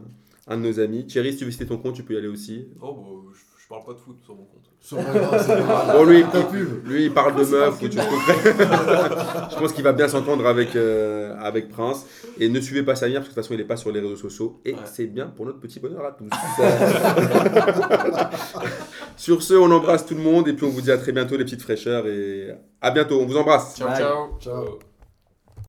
un 0.48 0.58
de 0.58 0.62
nos 0.64 0.80
amis. 0.80 1.06
Thierry, 1.06 1.32
si 1.32 1.38
tu 1.40 1.46
veux 1.46 1.52
citer 1.52 1.66
ton 1.66 1.78
compte, 1.78 1.96
tu 1.96 2.04
peux 2.04 2.14
y 2.14 2.18
aller 2.18 2.28
aussi. 2.28 2.68
Oh, 2.82 2.94
bah, 2.94 3.32
je, 3.34 3.64
je 3.64 3.68
parle 3.70 3.86
pas 3.86 3.94
de 3.94 4.00
foot 4.00 4.18
sur 4.24 4.36
mon 4.36 4.44
compte. 4.44 4.60
Sur 4.82 4.98
pas 4.98 5.04
grave, 5.14 5.42
c'est 5.48 5.56
pas 5.56 5.62
grave. 5.62 5.98
Bon, 5.98 6.04
lui, 6.04 6.24
pub. 6.52 6.86
lui, 6.86 7.06
il 7.06 7.14
parle 7.14 7.36
de 7.38 7.46
meufs 7.46 7.82
ou 7.82 7.88
tu 7.88 7.98
Je 7.98 9.56
pense 9.58 9.72
qu'il 9.72 9.84
va 9.86 9.94
bien 9.94 10.10
s'entendre 10.10 10.46
avec, 10.46 10.76
euh, 10.76 11.34
avec 11.40 11.70
Prince. 11.70 12.06
Et 12.38 12.50
ne 12.50 12.60
suivez 12.60 12.84
pas 12.84 12.96
Samir, 12.96 13.20
parce 13.22 13.30
que 13.30 13.32
de 13.32 13.36
toute 13.36 13.44
façon, 13.46 13.54
il 13.54 13.58
n'est 13.60 13.64
pas 13.64 13.78
sur 13.78 13.94
les 13.94 14.02
réseaux 14.02 14.18
sociaux. 14.18 14.60
Et 14.66 14.74
Ouais. 14.74 14.80
c'est 14.84 15.06
bien 15.08 15.28
pour 15.28 15.46
notre 15.46 15.62
petit 15.62 15.80
bonheur 15.80 16.04
à 16.06 16.12
tous. 16.12 16.28
sur 19.16 19.42
ce, 19.42 19.54
on 19.54 19.72
embrasse 19.72 20.06
tout 20.06 20.16
le 20.16 20.22
monde. 20.22 20.50
Et 20.50 20.54
puis, 20.54 20.66
on 20.66 20.70
vous 20.70 20.82
dit 20.82 20.92
à 20.92 20.98
très 20.98 21.14
bientôt, 21.14 21.38
les 21.38 21.46
petites 21.46 21.62
fraîcheurs. 21.62 22.06
Et 22.08 22.50
à 22.82 22.92
bientôt. 22.92 23.22
On 23.22 23.26
vous 23.26 23.38
embrasse. 23.38 23.78
Ciao, 23.78 23.88
Bye. 23.88 23.98
ciao. 23.98 24.38
Ciao. 24.42 24.80